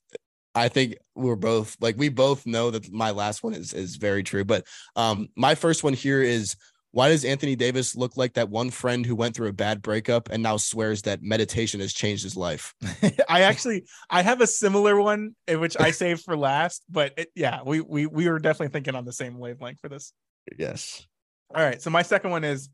I 0.56 0.70
think 0.70 0.98
we're 1.14 1.36
both 1.36 1.76
like 1.82 1.98
we 1.98 2.10
both 2.10 2.46
know 2.46 2.72
that 2.72 2.92
my 2.92 3.12
last 3.12 3.44
one 3.44 3.54
is 3.54 3.74
is 3.74 3.98
very 3.98 4.24
true. 4.24 4.46
But 4.46 4.66
um, 4.96 5.28
my 5.36 5.56
first 5.56 5.84
one 5.84 5.94
here 5.94 6.22
is 6.22 6.56
why 6.98 7.10
does 7.10 7.24
Anthony 7.24 7.56
Davis 7.56 7.96
look 7.96 8.18
like 8.18 8.34
that 8.34 8.50
one 8.50 8.72
friend 8.72 9.06
who 9.06 9.16
went 9.16 9.36
through 9.36 9.50
a 9.50 9.54
bad 9.54 9.84
breakup 9.84 10.30
and 10.32 10.42
now 10.42 10.58
swears 10.58 11.04
that 11.04 11.22
meditation 11.22 11.80
has 11.80 11.94
changed 11.94 12.24
his 12.24 12.36
life? 12.36 12.74
I 13.30 13.42
actually 13.42 13.86
I 14.10 14.24
have 14.24 14.42
a 14.42 14.48
similar 14.48 15.00
one 15.00 15.36
eh, 15.48 15.58
which 15.58 15.80
I 15.80 15.92
saved 15.92 16.24
for 16.24 16.36
last, 16.36 16.84
but 16.90 17.14
it, 17.16 17.28
yeah, 17.36 17.60
we 17.64 17.82
we 17.82 18.08
we 18.08 18.28
were 18.28 18.40
definitely 18.40 18.70
thinking 18.70 18.96
on 18.96 19.06
the 19.06 19.14
same 19.14 19.38
wavelength 19.38 19.80
for 19.80 19.90
this. 19.90 20.12
Yes. 20.58 21.06
All 21.54 21.62
right, 21.62 21.80
so 21.80 21.92
my 21.92 22.02
second 22.02 22.32
one 22.32 22.44
is 22.44 22.68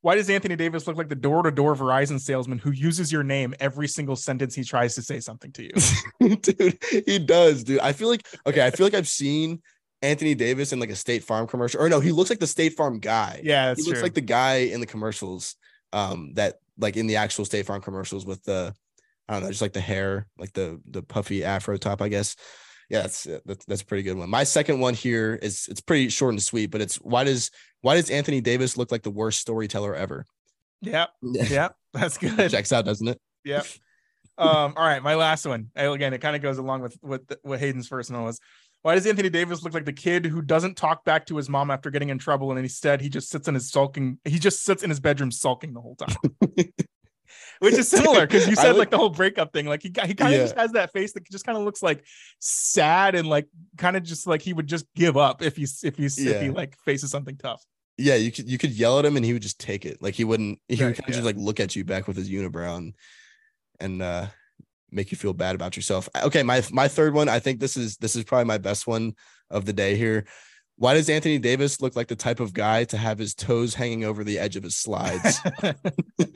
why 0.00 0.14
does 0.14 0.30
Anthony 0.30 0.56
Davis 0.56 0.86
look 0.86 0.96
like 0.96 1.10
the 1.10 1.14
door-to-door 1.14 1.74
Verizon 1.74 2.18
salesman 2.18 2.58
who 2.58 2.70
uses 2.70 3.12
your 3.12 3.22
name 3.22 3.54
every 3.60 3.88
single 3.88 4.16
sentence 4.16 4.54
he 4.54 4.64
tries 4.64 4.94
to 4.94 5.02
say 5.02 5.20
something 5.20 5.52
to 5.52 5.64
you? 5.64 6.36
dude, 6.36 6.78
he 7.04 7.18
does, 7.18 7.64
dude. 7.64 7.80
I 7.80 7.92
feel 7.92 8.08
like 8.08 8.26
okay, 8.46 8.64
I 8.64 8.70
feel 8.70 8.86
like 8.86 8.94
I've 8.94 9.06
seen 9.06 9.60
Anthony 10.02 10.34
Davis 10.34 10.72
in 10.72 10.80
like 10.80 10.90
a 10.90 10.96
State 10.96 11.24
Farm 11.24 11.46
commercial. 11.46 11.80
Or 11.80 11.88
no, 11.88 12.00
he 12.00 12.12
looks 12.12 12.30
like 12.30 12.38
the 12.38 12.46
State 12.46 12.74
Farm 12.74 13.00
guy. 13.00 13.40
Yeah, 13.42 13.74
he 13.74 13.82
looks 13.82 13.98
true. 13.98 14.02
like 14.02 14.14
the 14.14 14.20
guy 14.20 14.56
in 14.56 14.80
the 14.80 14.86
commercials. 14.86 15.56
Um, 15.92 16.32
that 16.34 16.56
like 16.78 16.96
in 16.96 17.06
the 17.06 17.16
actual 17.16 17.44
State 17.44 17.66
Farm 17.66 17.80
commercials 17.80 18.26
with 18.26 18.42
the 18.44 18.74
I 19.28 19.34
don't 19.34 19.42
know, 19.42 19.48
just 19.50 19.62
like 19.62 19.72
the 19.72 19.80
hair, 19.80 20.26
like 20.38 20.52
the 20.52 20.80
the 20.86 21.02
puffy 21.02 21.44
afro 21.44 21.76
top, 21.76 22.00
I 22.00 22.08
guess. 22.08 22.36
Yeah, 22.88 23.02
that's 23.02 23.26
that's 23.44 23.64
that's 23.66 23.82
a 23.82 23.86
pretty 23.86 24.02
good 24.02 24.16
one. 24.16 24.30
My 24.30 24.44
second 24.44 24.80
one 24.80 24.94
here 24.94 25.38
is 25.42 25.66
it's 25.68 25.80
pretty 25.80 26.08
short 26.08 26.32
and 26.32 26.42
sweet, 26.42 26.70
but 26.70 26.80
it's 26.80 26.96
why 26.96 27.24
does 27.24 27.50
why 27.82 27.96
does 27.96 28.08
Anthony 28.08 28.40
Davis 28.40 28.78
look 28.78 28.90
like 28.90 29.02
the 29.02 29.10
worst 29.10 29.40
storyteller 29.40 29.94
ever? 29.94 30.24
Yeah, 30.80 31.06
yeah, 31.22 31.68
that's 31.92 32.16
good. 32.16 32.50
Checks 32.50 32.72
out, 32.72 32.86
doesn't 32.86 33.08
it? 33.08 33.20
Yeah. 33.44 33.62
um. 34.38 34.72
All 34.76 34.84
right, 34.84 35.02
my 35.02 35.16
last 35.16 35.44
one. 35.44 35.70
Again, 35.76 36.14
it 36.14 36.22
kind 36.22 36.34
of 36.34 36.40
goes 36.40 36.56
along 36.56 36.80
with 36.80 36.96
what 37.02 37.22
what 37.42 37.60
Hayden's 37.60 37.88
first 37.88 38.10
one 38.10 38.22
was. 38.22 38.40
Why 38.88 38.94
does 38.94 39.04
Anthony 39.04 39.28
Davis 39.28 39.62
look 39.62 39.74
like 39.74 39.84
the 39.84 39.92
kid 39.92 40.24
who 40.24 40.40
doesn't 40.40 40.78
talk 40.78 41.04
back 41.04 41.26
to 41.26 41.36
his 41.36 41.50
mom 41.50 41.70
after 41.70 41.90
getting 41.90 42.08
in 42.08 42.16
trouble, 42.16 42.52
and 42.52 42.58
instead 42.58 43.02
he 43.02 43.10
just 43.10 43.28
sits 43.28 43.46
in 43.46 43.52
his 43.52 43.70
sulking? 43.70 44.18
He 44.24 44.38
just 44.38 44.64
sits 44.64 44.82
in 44.82 44.88
his 44.88 44.98
bedroom 44.98 45.30
sulking 45.30 45.74
the 45.74 45.80
whole 45.82 45.94
time. 45.94 46.16
Which 47.60 47.74
is 47.74 47.86
similar 47.86 48.26
because 48.26 48.48
you 48.48 48.56
said 48.56 48.76
like 48.76 48.88
the 48.88 48.96
whole 48.96 49.10
breakup 49.10 49.52
thing. 49.52 49.66
Like 49.66 49.82
he 49.82 49.88
he 49.88 50.14
kind 50.14 50.32
of 50.32 50.40
yeah. 50.40 50.44
just 50.44 50.56
has 50.56 50.72
that 50.72 50.90
face 50.94 51.12
that 51.12 51.30
just 51.30 51.44
kind 51.44 51.58
of 51.58 51.64
looks 51.64 51.82
like 51.82 52.02
sad 52.38 53.14
and 53.14 53.28
like 53.28 53.46
kind 53.76 53.94
of 53.94 54.04
just 54.04 54.26
like 54.26 54.40
he 54.40 54.54
would 54.54 54.66
just 54.66 54.86
give 54.96 55.18
up 55.18 55.42
if 55.42 55.54
he's 55.54 55.84
if 55.84 55.98
he's 55.98 56.18
yeah. 56.18 56.36
if 56.36 56.40
he 56.40 56.48
like 56.48 56.74
faces 56.86 57.10
something 57.10 57.36
tough. 57.36 57.62
Yeah, 57.98 58.14
you 58.14 58.32
could 58.32 58.48
you 58.48 58.56
could 58.56 58.70
yell 58.70 58.98
at 58.98 59.04
him 59.04 59.16
and 59.16 59.24
he 59.24 59.34
would 59.34 59.42
just 59.42 59.60
take 59.60 59.84
it. 59.84 60.00
Like 60.00 60.14
he 60.14 60.24
wouldn't 60.24 60.60
he 60.66 60.76
right, 60.76 60.86
would 60.86 60.96
kind 60.96 61.10
of 61.10 61.14
yeah. 61.14 61.14
just 61.16 61.26
like 61.26 61.36
look 61.36 61.60
at 61.60 61.76
you 61.76 61.84
back 61.84 62.08
with 62.08 62.16
his 62.16 62.30
unibrow 62.30 62.78
and 62.78 62.94
and 63.80 64.00
uh 64.00 64.28
make 64.90 65.10
you 65.10 65.16
feel 65.16 65.32
bad 65.32 65.54
about 65.54 65.76
yourself. 65.76 66.08
Okay, 66.22 66.42
my 66.42 66.62
my 66.70 66.88
third 66.88 67.14
one, 67.14 67.28
I 67.28 67.38
think 67.38 67.60
this 67.60 67.76
is 67.76 67.96
this 67.96 68.16
is 68.16 68.24
probably 68.24 68.46
my 68.46 68.58
best 68.58 68.86
one 68.86 69.14
of 69.50 69.64
the 69.64 69.72
day 69.72 69.96
here. 69.96 70.26
Why 70.76 70.94
does 70.94 71.10
Anthony 71.10 71.38
Davis 71.38 71.80
look 71.80 71.96
like 71.96 72.06
the 72.06 72.14
type 72.14 72.38
of 72.38 72.52
guy 72.52 72.84
to 72.84 72.96
have 72.96 73.18
his 73.18 73.34
toes 73.34 73.74
hanging 73.74 74.04
over 74.04 74.22
the 74.22 74.38
edge 74.38 74.54
of 74.54 74.62
his 74.62 74.76
slides? 74.76 75.40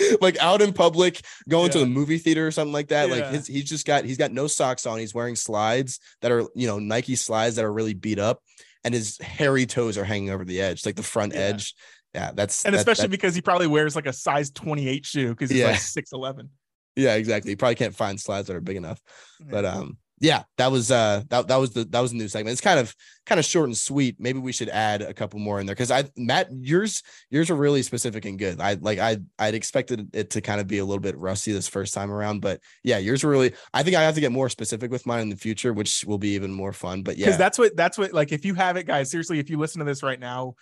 like 0.20 0.38
out 0.38 0.62
in 0.62 0.72
public, 0.72 1.20
going 1.48 1.66
yeah. 1.66 1.72
to 1.72 1.78
the 1.80 1.86
movie 1.86 2.18
theater 2.18 2.46
or 2.46 2.50
something 2.50 2.72
like 2.72 2.88
that. 2.88 3.08
Yeah. 3.08 3.14
Like 3.14 3.26
his, 3.26 3.46
he's 3.46 3.68
just 3.68 3.86
got 3.86 4.04
he's 4.04 4.18
got 4.18 4.32
no 4.32 4.46
socks 4.46 4.86
on. 4.86 4.98
He's 4.98 5.14
wearing 5.14 5.36
slides 5.36 6.00
that 6.20 6.30
are 6.30 6.44
you 6.54 6.66
know 6.66 6.78
Nike 6.78 7.16
slides 7.16 7.56
that 7.56 7.64
are 7.64 7.72
really 7.72 7.94
beat 7.94 8.18
up, 8.18 8.42
and 8.84 8.94
his 8.94 9.18
hairy 9.18 9.66
toes 9.66 9.98
are 9.98 10.04
hanging 10.04 10.30
over 10.30 10.44
the 10.44 10.60
edge, 10.60 10.86
like 10.86 10.96
the 10.96 11.02
front 11.02 11.34
yeah. 11.34 11.40
edge. 11.40 11.74
Yeah, 12.14 12.30
that's 12.34 12.64
and 12.64 12.74
especially 12.74 13.08
because 13.08 13.34
he 13.34 13.40
probably 13.40 13.66
wears 13.66 13.96
like 13.96 14.06
a 14.06 14.12
size 14.12 14.50
28 14.50 15.06
shoe 15.06 15.30
because 15.30 15.50
he's 15.50 15.64
like 15.64 15.76
6'11. 15.76 16.48
Yeah, 16.96 17.14
exactly. 17.14 17.50
You 17.52 17.56
probably 17.56 17.76
can't 17.76 17.94
find 17.94 18.20
slides 18.20 18.48
that 18.48 18.56
are 18.56 18.60
big 18.60 18.76
enough. 18.76 19.00
Yeah. 19.40 19.46
But 19.50 19.64
um, 19.64 19.98
yeah, 20.22 20.44
that 20.56 20.70
was 20.70 20.92
uh 20.92 21.24
that, 21.30 21.48
that 21.48 21.56
was 21.56 21.72
the 21.72 21.84
that 21.86 21.98
was 21.98 22.12
the 22.12 22.18
new 22.18 22.28
segment. 22.28 22.52
It's 22.52 22.60
kind 22.60 22.78
of 22.78 22.94
kind 23.26 23.40
of 23.40 23.44
short 23.44 23.66
and 23.66 23.76
sweet. 23.76 24.16
Maybe 24.20 24.38
we 24.38 24.52
should 24.52 24.68
add 24.68 25.02
a 25.02 25.12
couple 25.12 25.40
more 25.40 25.58
in 25.58 25.66
there 25.66 25.74
because 25.74 25.90
I 25.90 26.04
Matt, 26.16 26.46
yours 26.52 27.02
yours 27.28 27.50
are 27.50 27.56
really 27.56 27.82
specific 27.82 28.24
and 28.24 28.38
good. 28.38 28.60
I 28.60 28.74
like 28.74 29.00
I 29.00 29.16
I'd 29.40 29.56
expected 29.56 30.10
it 30.14 30.30
to 30.30 30.40
kind 30.40 30.60
of 30.60 30.68
be 30.68 30.78
a 30.78 30.84
little 30.84 31.00
bit 31.00 31.18
rusty 31.18 31.50
this 31.50 31.66
first 31.66 31.92
time 31.92 32.12
around, 32.12 32.40
but 32.40 32.60
yeah, 32.84 32.98
yours 32.98 33.24
were 33.24 33.30
really. 33.30 33.52
I 33.74 33.82
think 33.82 33.96
I 33.96 34.02
have 34.02 34.14
to 34.14 34.20
get 34.20 34.30
more 34.30 34.48
specific 34.48 34.92
with 34.92 35.06
mine 35.06 35.22
in 35.22 35.28
the 35.28 35.36
future, 35.36 35.72
which 35.72 36.04
will 36.04 36.18
be 36.18 36.34
even 36.34 36.52
more 36.52 36.72
fun. 36.72 37.02
But 37.02 37.16
yeah, 37.16 37.26
because 37.26 37.38
that's 37.38 37.58
what 37.58 37.74
that's 37.74 37.98
what 37.98 38.12
like 38.12 38.30
if 38.30 38.44
you 38.44 38.54
have 38.54 38.76
it, 38.76 38.86
guys. 38.86 39.10
Seriously, 39.10 39.40
if 39.40 39.50
you 39.50 39.58
listen 39.58 39.80
to 39.80 39.84
this 39.84 40.04
right 40.04 40.20
now, 40.20 40.54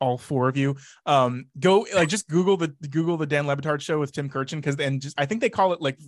all 0.00 0.18
four 0.18 0.48
of 0.48 0.56
you. 0.56 0.76
Um 1.04 1.46
go 1.58 1.86
like 1.94 2.08
just 2.08 2.28
google 2.28 2.56
the 2.56 2.68
google 2.90 3.16
the 3.16 3.26
dan 3.26 3.46
Le 3.46 3.56
Batard 3.56 3.80
show 3.80 3.98
with 3.98 4.12
tim 4.12 4.28
kurkjian 4.28 4.56
because 4.56 4.76
then 4.76 5.00
just 5.00 5.18
i 5.18 5.26
think 5.26 5.40
they 5.40 5.50
call 5.50 5.72
it 5.72 5.80
like 5.80 5.98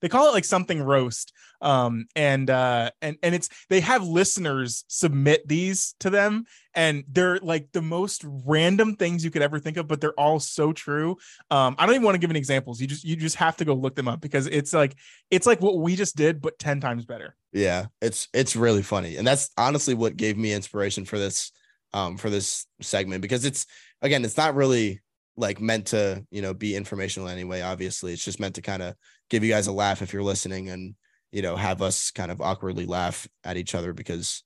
they 0.00 0.08
call 0.08 0.28
it 0.28 0.32
like 0.32 0.44
something 0.44 0.82
roast. 0.82 1.32
Um 1.60 2.06
and 2.16 2.50
uh 2.50 2.90
and 3.02 3.16
and 3.22 3.34
it's 3.34 3.48
they 3.68 3.80
have 3.80 4.06
listeners 4.06 4.84
submit 4.88 5.46
these 5.46 5.94
to 6.00 6.10
them 6.10 6.44
and 6.74 7.04
they're 7.08 7.38
like 7.38 7.68
the 7.72 7.82
most 7.82 8.24
random 8.24 8.96
things 8.96 9.24
you 9.24 9.30
could 9.30 9.42
ever 9.42 9.58
think 9.58 9.76
of 9.76 9.86
but 9.86 10.00
they're 10.00 10.18
all 10.18 10.40
so 10.40 10.72
true. 10.72 11.16
Um 11.50 11.74
i 11.78 11.86
don't 11.86 11.94
even 11.94 12.04
want 12.04 12.14
to 12.14 12.20
give 12.20 12.30
any 12.30 12.38
examples. 12.38 12.80
You 12.80 12.86
just 12.86 13.04
you 13.04 13.16
just 13.16 13.36
have 13.36 13.56
to 13.58 13.64
go 13.64 13.74
look 13.74 13.94
them 13.94 14.08
up 14.08 14.20
because 14.20 14.46
it's 14.46 14.72
like 14.72 14.96
it's 15.30 15.46
like 15.46 15.60
what 15.60 15.78
we 15.78 15.96
just 15.96 16.16
did 16.16 16.40
but 16.40 16.58
10 16.58 16.80
times 16.80 17.04
better. 17.04 17.36
Yeah 17.52 17.86
it's 18.00 18.28
it's 18.32 18.56
really 18.56 18.82
funny 18.82 19.16
and 19.16 19.26
that's 19.26 19.50
honestly 19.56 19.94
what 19.94 20.16
gave 20.16 20.36
me 20.36 20.52
inspiration 20.52 21.04
for 21.04 21.18
this 21.18 21.52
um, 21.94 22.18
for 22.18 22.28
this 22.28 22.66
segment 22.82 23.22
because 23.22 23.46
it's 23.46 23.66
again, 24.02 24.24
it's 24.24 24.36
not 24.36 24.54
really 24.54 25.00
like 25.36 25.60
meant 25.60 25.86
to 25.86 26.24
you 26.30 26.42
know 26.42 26.52
be 26.52 26.76
informational 26.76 27.28
anyway. 27.28 27.62
Obviously, 27.62 28.12
it's 28.12 28.24
just 28.24 28.40
meant 28.40 28.56
to 28.56 28.62
kind 28.62 28.82
of 28.82 28.94
give 29.30 29.42
you 29.42 29.50
guys 29.50 29.68
a 29.68 29.72
laugh 29.72 30.02
if 30.02 30.12
you're 30.12 30.22
listening 30.22 30.68
and 30.68 30.94
you 31.32 31.40
know 31.40 31.56
have 31.56 31.80
us 31.80 32.10
kind 32.10 32.30
of 32.30 32.42
awkwardly 32.42 32.84
laugh 32.84 33.26
at 33.44 33.56
each 33.56 33.74
other 33.74 33.92
because 33.92 34.42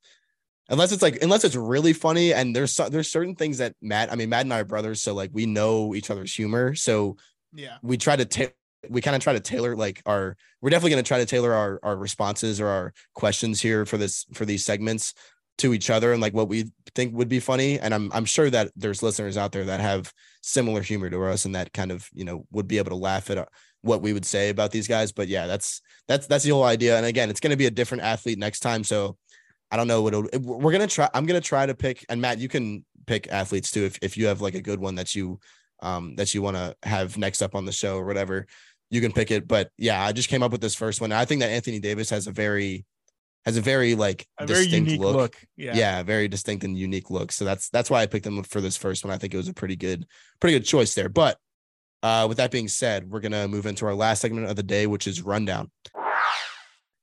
unless 0.68 0.92
it's 0.92 1.02
like 1.02 1.22
unless 1.22 1.44
it's 1.44 1.56
really 1.56 1.92
funny 1.92 2.32
and 2.32 2.54
there's 2.54 2.76
there's 2.90 3.10
certain 3.10 3.34
things 3.34 3.58
that 3.58 3.74
Matt 3.82 4.12
I 4.12 4.16
mean 4.16 4.28
Matt 4.28 4.42
and 4.42 4.52
I 4.52 4.60
are 4.60 4.64
brothers 4.64 5.02
so 5.02 5.14
like 5.14 5.30
we 5.32 5.46
know 5.46 5.94
each 5.94 6.10
other's 6.10 6.34
humor. 6.34 6.74
So 6.74 7.16
yeah. 7.52 7.78
we 7.82 7.96
try 7.96 8.16
to 8.16 8.24
ta- 8.24 8.52
we 8.88 9.00
kind 9.00 9.16
of 9.16 9.22
try 9.22 9.32
to 9.32 9.40
tailor 9.40 9.74
like 9.74 10.02
our 10.06 10.36
we're 10.60 10.70
definitely 10.70 10.90
going 10.90 11.04
to 11.04 11.08
try 11.08 11.18
to 11.18 11.26
tailor 11.26 11.52
our 11.52 11.80
our 11.82 11.96
responses 11.96 12.60
or 12.60 12.68
our 12.68 12.92
questions 13.14 13.60
here 13.60 13.84
for 13.86 13.96
this 13.96 14.26
for 14.34 14.44
these 14.44 14.64
segments 14.64 15.14
to 15.58 15.74
each 15.74 15.90
other 15.90 16.12
and 16.12 16.22
like 16.22 16.34
what 16.34 16.48
we 16.48 16.70
think 16.94 17.14
would 17.14 17.28
be 17.28 17.40
funny. 17.40 17.78
And 17.78 17.94
i'm 17.94 18.10
i'm 18.12 18.24
sure 18.24 18.50
that 18.50 18.70
there's 18.76 19.02
listeners 19.02 19.36
out 19.36 19.52
there 19.52 19.64
that 19.64 19.80
have 19.80 20.12
similar 20.42 20.82
humor 20.82 21.10
to 21.10 21.24
us 21.24 21.44
and 21.44 21.54
that 21.54 21.72
kind 21.72 21.92
of 21.92 22.08
you 22.12 22.24
know 22.24 22.46
would 22.52 22.68
be 22.68 22.78
able 22.78 22.90
to 22.90 22.96
laugh 22.96 23.30
at 23.30 23.38
uh, 23.38 23.46
what 23.82 24.02
we 24.02 24.12
would 24.12 24.26
say 24.26 24.48
about 24.50 24.70
these 24.70 24.88
guys. 24.88 25.12
But 25.12 25.28
yeah 25.28 25.46
that's 25.46 25.80
that's 26.06 26.26
that's 26.26 26.44
the 26.44 26.50
whole 26.50 26.64
idea. 26.64 26.96
And 26.96 27.06
again 27.06 27.30
it's 27.30 27.40
going 27.40 27.50
to 27.50 27.56
be 27.56 27.66
a 27.66 27.70
different 27.70 28.04
athlete 28.04 28.38
next 28.38 28.60
time. 28.60 28.84
So 28.84 29.16
i 29.70 29.76
don't 29.76 29.88
know 29.88 30.00
what 30.00 30.14
we're 30.42 30.72
going 30.72 30.80
to 30.80 30.86
try 30.86 31.08
i'm 31.12 31.26
to 31.26 31.40
try 31.40 31.66
to 31.66 31.74
pick 31.74 32.04
and 32.08 32.22
matt 32.22 32.38
you 32.38 32.48
can 32.48 32.84
pick 33.06 33.28
athletes 33.30 33.70
too 33.70 33.84
if, 33.84 33.98
if 34.00 34.16
you 34.16 34.26
have 34.26 34.40
like 34.40 34.54
a 34.54 34.62
good 34.62 34.80
one 34.80 34.94
that 34.94 35.14
you 35.14 35.38
um 35.80 36.16
that 36.16 36.34
you 36.34 36.42
want 36.42 36.56
to 36.56 36.74
have 36.82 37.16
next 37.18 37.42
up 37.42 37.54
on 37.54 37.64
the 37.64 37.72
show 37.72 37.96
or 37.96 38.04
whatever 38.04 38.46
you 38.90 39.02
can 39.02 39.12
pick 39.12 39.30
it. 39.30 39.46
But 39.46 39.70
yeah 39.76 40.02
i 40.02 40.12
just 40.12 40.28
came 40.28 40.42
up 40.42 40.52
with 40.52 40.60
this 40.60 40.74
first 40.74 41.00
one. 41.00 41.12
I 41.12 41.24
think 41.24 41.40
that 41.40 41.50
anthony 41.50 41.80
davis 41.80 42.10
has 42.10 42.26
a 42.26 42.32
very 42.32 42.86
has 43.44 43.56
a 43.56 43.60
very 43.60 43.94
like 43.94 44.26
a 44.38 44.46
very 44.46 44.66
unique 44.66 45.00
look. 45.00 45.16
look. 45.16 45.36
Yeah. 45.56 45.74
yeah, 45.74 46.02
very 46.02 46.28
distinct 46.28 46.64
and 46.64 46.76
unique 46.76 47.10
look. 47.10 47.32
So 47.32 47.44
that's 47.44 47.70
that's 47.70 47.90
why 47.90 48.02
I 48.02 48.06
picked 48.06 48.24
them 48.24 48.42
for 48.42 48.60
this 48.60 48.76
first 48.76 49.04
one. 49.04 49.12
I 49.12 49.18
think 49.18 49.34
it 49.34 49.38
was 49.38 49.48
a 49.48 49.54
pretty 49.54 49.76
good, 49.76 50.06
pretty 50.40 50.58
good 50.58 50.66
choice 50.66 50.94
there. 50.94 51.08
But 51.08 51.38
uh, 52.02 52.26
with 52.28 52.36
that 52.36 52.50
being 52.50 52.68
said, 52.68 53.08
we're 53.08 53.20
gonna 53.20 53.48
move 53.48 53.66
into 53.66 53.86
our 53.86 53.94
last 53.94 54.20
segment 54.20 54.48
of 54.48 54.56
the 54.56 54.62
day, 54.62 54.86
which 54.86 55.06
is 55.06 55.22
rundown. 55.22 55.70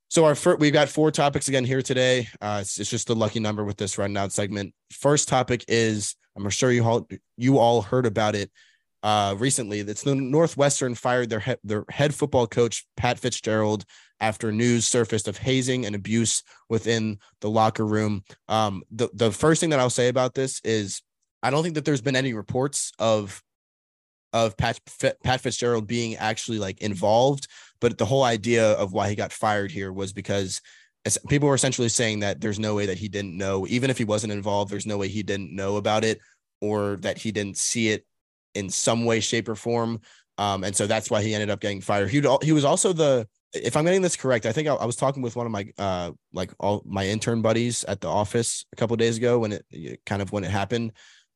So 0.08 0.24
our 0.24 0.36
first, 0.36 0.60
we've 0.60 0.72
got 0.72 0.88
four 0.88 1.12
topics 1.12 1.48
again 1.50 1.66
here 1.66 1.82
today. 1.82 2.30
Uh, 2.40 2.60
it's, 2.62 2.80
it's 2.80 2.90
just 2.90 3.10
a 3.10 3.14
lucky 3.14 3.40
number 3.40 3.66
with 3.66 3.76
this 3.76 3.98
rundown 3.98 4.30
segment. 4.30 4.74
First 4.92 5.28
topic 5.28 5.66
is 5.68 6.16
I'm 6.38 6.50
sure 6.50 6.72
you 6.72 6.84
all 6.84 7.08
you 7.38 7.58
all 7.58 7.82
heard 7.82 8.06
about 8.06 8.36
it 8.36 8.52
uh, 9.04 9.36
recently. 9.38 9.80
It's 9.80 10.04
the 10.04 10.16
Northwestern 10.16 10.96
fired 10.96 11.30
their 11.30 11.40
he- 11.40 11.56
their 11.64 11.86
head 11.90 12.14
football 12.14 12.48
coach 12.48 12.86
Pat 12.96 13.20
Fitzgerald 13.20 13.84
after 14.20 14.52
news 14.52 14.88
surfaced 14.88 15.28
of 15.28 15.38
hazing 15.38 15.86
and 15.86 15.96
abuse 15.96 16.44
within 16.70 17.20
the 17.42 17.50
locker 17.50 17.86
room. 17.86 18.24
Um, 18.48 18.84
the 18.92 19.10
the 19.14 19.32
first 19.32 19.60
thing 19.60 19.70
that 19.72 19.80
I'll 19.80 19.90
say 19.90 20.08
about 20.08 20.34
this 20.34 20.62
is 20.64 21.02
I 21.44 21.50
don't 21.52 21.64
think 21.64 21.76
that 21.76 21.86
there's 21.86 22.02
been 22.02 22.16
any 22.16 22.34
reports 22.34 22.92
of 23.00 23.42
of 24.34 24.58
Pat 24.58 24.80
Pat 25.24 25.42
Fitzgerald 25.42 25.88
being 25.88 26.16
actually 26.16 26.60
like 26.60 26.82
involved, 26.82 27.48
but 27.80 27.98
the 27.98 28.06
whole 28.06 28.24
idea 28.24 28.74
of 28.74 28.94
why 28.94 29.10
he 29.10 29.16
got 29.16 29.32
fired 29.32 29.72
here 29.72 29.94
was 29.94 30.14
because 30.14 30.62
people 31.28 31.48
were 31.48 31.56
essentially 31.56 31.90
saying 31.90 32.20
that 32.22 32.42
there's 32.42 32.60
no 32.60 32.76
way 32.76 32.88
that 32.88 32.98
he 32.98 33.08
didn't 33.08 33.38
know, 33.38 33.68
even 33.68 33.90
if 33.90 33.98
he 33.98 34.04
wasn't 34.04 34.34
involved, 34.34 34.72
there's 34.72 34.88
no 34.88 34.98
way 34.98 35.08
he 35.08 35.24
didn't 35.24 35.56
know 35.56 35.78
about 35.78 36.04
it 36.04 36.20
or 36.62 36.98
that 36.98 37.18
he 37.18 37.32
didn't 37.32 37.58
see 37.58 37.90
it 37.90 38.06
in 38.56 38.70
some 38.70 39.06
way, 39.06 39.20
shape, 39.20 39.48
or 39.48 39.56
form. 39.56 40.00
Um, 40.38 40.64
and 40.64 40.76
so 40.76 40.88
that's 40.88 41.12
why 41.12 41.22
he 41.22 41.34
ended 41.34 41.50
up 41.50 41.60
getting 41.60 41.82
fired. 41.82 42.10
He 42.10 42.22
he 42.42 42.52
was 42.52 42.66
also 42.66 42.92
the 42.92 43.28
if 43.56 43.78
I'm 43.78 43.86
getting 43.86 44.02
this 44.02 44.16
correct, 44.16 44.46
I 44.46 44.52
think 44.52 44.68
I, 44.68 44.76
I, 44.76 44.86
was 44.86 44.96
talking 44.96 45.22
with 45.22 45.36
one 45.36 45.46
of 45.46 45.52
my 45.52 45.68
uh 45.78 46.12
like 46.34 46.52
all 46.60 46.84
my 46.86 47.08
intern 47.08 47.42
buddies 47.42 47.84
at 47.86 48.02
the 48.02 48.10
office 48.10 48.66
a 48.74 48.76
couple 48.76 48.96
days 48.98 49.18
ago 49.18 49.40
when 49.40 49.52
it 49.54 50.00
kind 50.06 50.22
of 50.22 50.32
when 50.32 50.44
it 50.44 50.52
happened. 50.52 50.92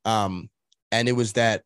Um, 0.05 0.49
and 0.91 1.07
it 1.07 1.13
was 1.13 1.33
that 1.33 1.63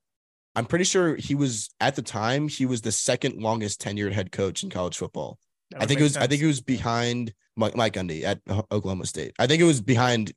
I'm 0.56 0.66
pretty 0.66 0.86
sure 0.86 1.16
he 1.16 1.36
was 1.36 1.70
at 1.80 1.96
the 1.96 2.02
time 2.02 2.48
he 2.48 2.66
was 2.66 2.82
the 2.82 2.92
second 2.92 3.42
longest 3.42 3.82
tenured 3.82 4.12
head 4.12 4.32
coach 4.32 4.64
in 4.64 4.70
college 4.70 4.98
football. 4.98 5.40
I 5.76 5.86
think 5.86 6.00
it 6.00 6.04
was 6.04 6.14
sense. 6.14 6.24
I 6.24 6.28
think 6.28 6.42
it 6.42 6.48
was 6.48 6.62
behind 6.62 7.34
Mike, 7.56 7.76
Mike 7.76 7.94
Gundy 7.94 8.24
at 8.24 8.40
Oklahoma 8.72 9.06
State. 9.06 9.34
I 9.40 9.48
think 9.48 9.62
it 9.62 9.66
was 9.66 9.82
behind 9.82 10.34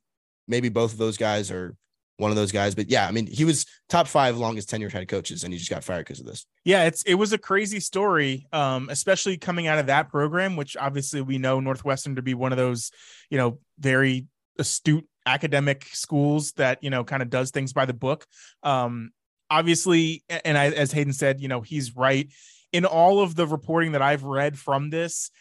maybe 0.47 0.69
both 0.69 0.93
of 0.93 0.97
those 0.97 1.17
guys 1.17 1.51
or 1.51 1.75
one 2.17 2.31
of 2.31 2.37
those 2.37 2.51
guys. 2.51 2.75
But 2.75 2.89
yeah, 2.89 3.07
I 3.07 3.11
mean, 3.11 3.27
he 3.27 3.45
was 3.45 3.65
top 3.89 4.07
five 4.07 4.37
longest 4.37 4.69
tenured 4.69 4.91
head 4.91 5.07
coaches, 5.07 5.43
and 5.43 5.53
he 5.53 5.59
just 5.59 5.69
got 5.69 5.83
fired 5.83 6.05
because 6.05 6.19
of 6.19 6.25
this. 6.25 6.45
Yeah, 6.65 6.85
it's 6.85 7.03
it 7.03 7.15
was 7.15 7.33
a 7.33 7.37
crazy 7.37 7.79
story, 7.79 8.47
um, 8.51 8.89
especially 8.89 9.37
coming 9.37 9.67
out 9.67 9.79
of 9.79 9.87
that 9.87 10.09
program, 10.09 10.55
which 10.55 10.75
obviously 10.75 11.21
we 11.21 11.37
know 11.37 11.59
Northwestern 11.59 12.15
to 12.15 12.21
be 12.21 12.33
one 12.33 12.51
of 12.51 12.57
those, 12.57 12.91
you 13.29 13.37
know, 13.37 13.59
very 13.79 14.27
astute 14.59 15.07
academic 15.25 15.85
schools 15.91 16.53
that 16.53 16.83
you 16.83 16.89
know 16.89 17.03
kind 17.03 17.21
of 17.21 17.29
does 17.29 17.51
things 17.51 17.73
by 17.73 17.85
the 17.85 17.93
book. 17.93 18.25
Um, 18.63 19.11
obviously, 19.49 20.23
and 20.29 20.57
I, 20.57 20.69
as 20.69 20.91
Hayden 20.91 21.13
said, 21.13 21.39
you 21.39 21.47
know, 21.47 21.61
he's 21.61 21.95
right 21.95 22.31
in 22.73 22.85
all 22.85 23.21
of 23.21 23.35
the 23.35 23.47
reporting 23.47 23.93
that 23.93 24.01
I've 24.01 24.23
read 24.23 24.57
from 24.57 24.89
this. 24.89 25.31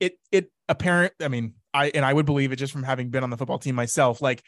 It 0.00 0.18
it 0.30 0.50
apparent. 0.68 1.14
I 1.20 1.28
mean, 1.28 1.54
I 1.72 1.90
and 1.94 2.04
I 2.04 2.12
would 2.12 2.26
believe 2.26 2.52
it 2.52 2.56
just 2.56 2.72
from 2.72 2.82
having 2.82 3.10
been 3.10 3.22
on 3.22 3.30
the 3.30 3.36
football 3.36 3.58
team 3.58 3.74
myself. 3.74 4.20
Like 4.20 4.42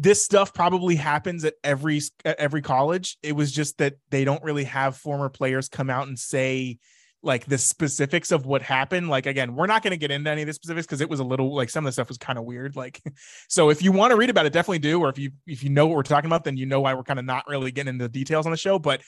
this 0.00 0.24
stuff 0.24 0.54
probably 0.54 0.94
happens 0.94 1.44
at 1.44 1.54
every 1.64 2.00
at 2.24 2.38
every 2.38 2.62
college. 2.62 3.18
It 3.20 3.32
was 3.32 3.50
just 3.50 3.78
that 3.78 3.94
they 4.10 4.24
don't 4.24 4.42
really 4.44 4.64
have 4.64 4.96
former 4.96 5.28
players 5.28 5.68
come 5.68 5.90
out 5.90 6.06
and 6.06 6.16
say 6.16 6.78
like 7.20 7.46
the 7.46 7.58
specifics 7.58 8.30
of 8.30 8.46
what 8.46 8.62
happened. 8.62 9.08
Like 9.08 9.26
again, 9.26 9.56
we're 9.56 9.66
not 9.66 9.82
going 9.82 9.90
to 9.90 9.96
get 9.96 10.12
into 10.12 10.30
any 10.30 10.42
of 10.42 10.46
the 10.46 10.52
specifics 10.52 10.86
because 10.86 11.00
it 11.00 11.10
was 11.10 11.18
a 11.18 11.24
little 11.24 11.52
like 11.52 11.68
some 11.68 11.84
of 11.84 11.88
the 11.88 11.92
stuff 11.92 12.06
was 12.06 12.16
kind 12.16 12.38
of 12.38 12.44
weird. 12.44 12.76
Like, 12.76 13.02
so 13.48 13.70
if 13.70 13.82
you 13.82 13.90
want 13.90 14.12
to 14.12 14.16
read 14.16 14.30
about 14.30 14.46
it, 14.46 14.52
definitely 14.52 14.78
do. 14.78 15.00
Or 15.00 15.08
if 15.08 15.18
you 15.18 15.32
if 15.48 15.64
you 15.64 15.70
know 15.70 15.88
what 15.88 15.96
we're 15.96 16.04
talking 16.04 16.28
about, 16.28 16.44
then 16.44 16.56
you 16.56 16.64
know 16.64 16.80
why 16.80 16.94
we're 16.94 17.02
kind 17.02 17.18
of 17.18 17.24
not 17.24 17.48
really 17.48 17.72
getting 17.72 17.94
into 17.94 18.04
the 18.04 18.08
details 18.08 18.46
on 18.46 18.52
the 18.52 18.56
show. 18.56 18.78
But 18.78 19.02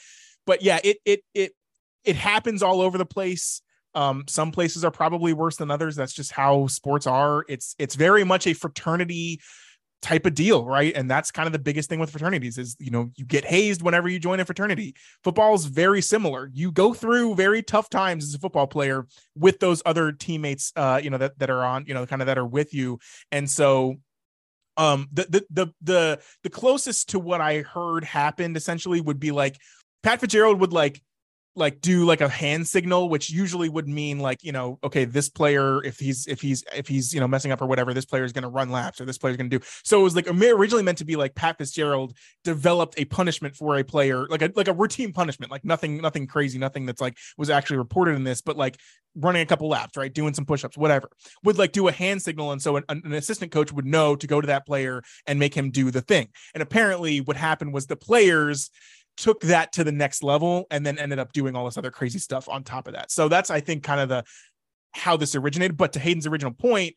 but 0.45 0.61
yeah, 0.61 0.81
it 0.83 0.97
it 1.05 1.21
it 1.33 1.53
it 2.03 2.17
happens 2.17 2.61
all 2.61 2.81
over 2.81 2.97
the 2.97 3.05
place. 3.05 3.61
Um, 3.95 4.25
some 4.27 4.51
places 4.51 4.83
are 4.83 4.91
probably 4.91 5.31
worse 5.31 5.55
than 5.55 5.71
others. 5.71 5.95
That's 5.95 6.13
just 6.13 6.33
how 6.33 6.67
sports 6.67 7.07
are. 7.07 7.45
It's 7.47 7.75
it's 7.79 7.95
very 7.95 8.25
much 8.25 8.45
a 8.45 8.53
fraternity 8.53 9.39
type 10.01 10.25
of 10.25 10.33
deal, 10.33 10.65
right? 10.65 10.95
And 10.95 11.09
that's 11.09 11.31
kind 11.31 11.47
of 11.47 11.53
the 11.53 11.59
biggest 11.59 11.89
thing 11.89 11.99
with 11.99 12.09
fraternities 12.09 12.57
is, 12.57 12.75
you 12.79 12.91
know, 12.91 13.11
you 13.15 13.25
get 13.25 13.45
hazed 13.45 13.81
whenever 13.81 14.09
you 14.09 14.19
join 14.19 14.39
a 14.39 14.45
fraternity. 14.45 14.95
Football 15.23 15.53
is 15.53 15.65
very 15.65 16.01
similar. 16.01 16.49
You 16.53 16.71
go 16.71 16.93
through 16.93 17.35
very 17.35 17.61
tough 17.61 17.89
times 17.89 18.23
as 18.23 18.33
a 18.33 18.39
football 18.39 18.67
player 18.67 19.07
with 19.35 19.59
those 19.59 19.81
other 19.85 20.11
teammates, 20.11 20.73
uh, 20.75 20.99
you 21.01 21.09
know, 21.09 21.17
that, 21.19 21.37
that 21.39 21.49
are 21.49 21.63
on, 21.63 21.85
you 21.85 21.93
know, 21.93 22.05
kind 22.05 22.21
of 22.21 22.25
that 22.25 22.37
are 22.37 22.45
with 22.45 22.73
you. 22.73 22.99
And 23.31 23.49
so, 23.49 23.95
um, 24.77 25.07
the, 25.13 25.27
the, 25.29 25.45
the, 25.49 25.67
the, 25.81 26.19
the 26.43 26.49
closest 26.49 27.09
to 27.09 27.19
what 27.19 27.41
I 27.41 27.59
heard 27.59 28.03
happened 28.03 28.57
essentially 28.57 29.01
would 29.01 29.19
be 29.19 29.31
like 29.31 29.57
Pat 30.01 30.19
Fitzgerald 30.19 30.59
would 30.61 30.73
like 30.73 31.01
like 31.55 31.81
do 31.81 32.05
like 32.05 32.21
a 32.21 32.29
hand 32.29 32.65
signal 32.65 33.09
which 33.09 33.29
usually 33.29 33.67
would 33.67 33.87
mean 33.87 34.19
like 34.19 34.41
you 34.41 34.53
know 34.53 34.79
okay 34.83 35.03
this 35.03 35.27
player 35.27 35.83
if 35.83 35.99
he's 35.99 36.25
if 36.27 36.39
he's 36.39 36.63
if 36.73 36.87
he's 36.87 37.13
you 37.13 37.19
know 37.19 37.27
messing 37.27 37.51
up 37.51 37.61
or 37.61 37.65
whatever 37.65 37.93
this 37.93 38.05
player 38.05 38.23
is 38.23 38.31
going 38.31 38.43
to 38.43 38.49
run 38.49 38.69
laps 38.69 39.01
or 39.01 39.05
this 39.05 39.17
player 39.17 39.31
is 39.31 39.37
going 39.37 39.49
to 39.49 39.59
do. 39.59 39.65
So 39.83 39.99
it 39.99 40.03
was 40.03 40.15
like 40.15 40.27
originally 40.27 40.83
meant 40.83 40.99
to 40.99 41.05
be 41.05 41.15
like 41.15 41.35
pat 41.35 41.57
fitzgerald 41.57 42.15
developed 42.43 42.95
a 42.97 43.05
punishment 43.05 43.55
for 43.55 43.77
a 43.77 43.83
player 43.83 44.27
like 44.27 44.41
a 44.41 44.51
like 44.55 44.69
a 44.69 44.73
routine 44.73 45.11
punishment 45.11 45.51
like 45.51 45.65
nothing 45.65 45.97
nothing 45.97 46.25
crazy 46.25 46.57
nothing 46.57 46.85
that's 46.85 47.01
like 47.01 47.17
was 47.37 47.49
actually 47.49 47.77
reported 47.77 48.15
in 48.15 48.23
this 48.23 48.41
but 48.41 48.55
like 48.55 48.77
running 49.15 49.41
a 49.41 49.45
couple 49.45 49.67
laps 49.67 49.97
right 49.97 50.13
doing 50.13 50.33
some 50.33 50.45
push-ups 50.45 50.77
whatever. 50.77 51.09
Would 51.43 51.57
like 51.57 51.71
do 51.71 51.87
a 51.87 51.91
hand 51.91 52.21
signal 52.21 52.51
and 52.51 52.61
so 52.61 52.77
an, 52.77 52.83
an 52.89 53.13
assistant 53.13 53.51
coach 53.51 53.71
would 53.71 53.85
know 53.85 54.15
to 54.15 54.27
go 54.27 54.39
to 54.39 54.47
that 54.47 54.65
player 54.65 55.01
and 55.27 55.39
make 55.39 55.53
him 55.53 55.71
do 55.71 55.91
the 55.91 56.01
thing. 56.01 56.29
And 56.53 56.63
apparently 56.63 57.19
what 57.19 57.37
happened 57.37 57.73
was 57.73 57.87
the 57.87 57.95
players 57.95 58.69
took 59.17 59.41
that 59.41 59.73
to 59.73 59.83
the 59.83 59.91
next 59.91 60.23
level 60.23 60.65
and 60.71 60.85
then 60.85 60.97
ended 60.97 61.19
up 61.19 61.33
doing 61.33 61.55
all 61.55 61.65
this 61.65 61.77
other 61.77 61.91
crazy 61.91 62.19
stuff 62.19 62.49
on 62.49 62.63
top 62.63 62.87
of 62.87 62.93
that. 62.93 63.11
So 63.11 63.27
that's 63.27 63.49
I 63.49 63.59
think 63.59 63.83
kind 63.83 63.99
of 63.99 64.09
the 64.09 64.23
how 64.93 65.17
this 65.17 65.35
originated. 65.35 65.77
But 65.77 65.93
to 65.93 65.99
Hayden's 65.99 66.27
original 66.27 66.53
point, 66.53 66.95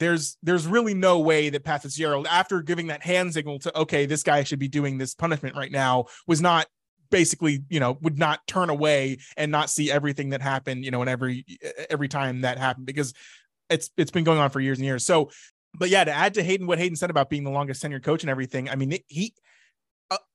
there's 0.00 0.36
there's 0.42 0.66
really 0.66 0.94
no 0.94 1.20
way 1.20 1.50
that 1.50 1.64
Pat 1.64 1.82
Fitzgerald, 1.82 2.26
after 2.28 2.62
giving 2.62 2.88
that 2.88 3.02
hand 3.02 3.32
signal 3.32 3.58
to 3.60 3.78
okay, 3.80 4.06
this 4.06 4.22
guy 4.22 4.42
should 4.42 4.58
be 4.58 4.68
doing 4.68 4.98
this 4.98 5.14
punishment 5.14 5.56
right 5.56 5.72
now, 5.72 6.06
was 6.26 6.40
not 6.40 6.66
basically 7.10 7.62
you 7.68 7.78
know 7.78 7.96
would 8.00 8.18
not 8.18 8.44
turn 8.46 8.70
away 8.70 9.18
and 9.36 9.52
not 9.52 9.70
see 9.70 9.90
everything 9.90 10.30
that 10.30 10.42
happened 10.42 10.84
you 10.84 10.90
know 10.90 11.00
and 11.00 11.08
every 11.08 11.44
every 11.88 12.08
time 12.08 12.40
that 12.40 12.58
happened 12.58 12.86
because 12.86 13.14
it's 13.70 13.90
it's 13.96 14.10
been 14.10 14.24
going 14.24 14.38
on 14.38 14.50
for 14.50 14.58
years 14.58 14.78
and 14.78 14.84
years 14.84 15.06
so 15.06 15.30
but 15.78 15.88
yeah 15.88 16.02
to 16.02 16.10
add 16.10 16.34
to 16.34 16.42
hayden 16.42 16.66
what 16.66 16.78
hayden 16.78 16.96
said 16.96 17.10
about 17.10 17.30
being 17.30 17.44
the 17.44 17.50
longest 17.50 17.80
tenured 17.82 18.02
coach 18.02 18.24
and 18.24 18.30
everything 18.30 18.68
i 18.68 18.74
mean 18.74 18.98
he 19.06 19.32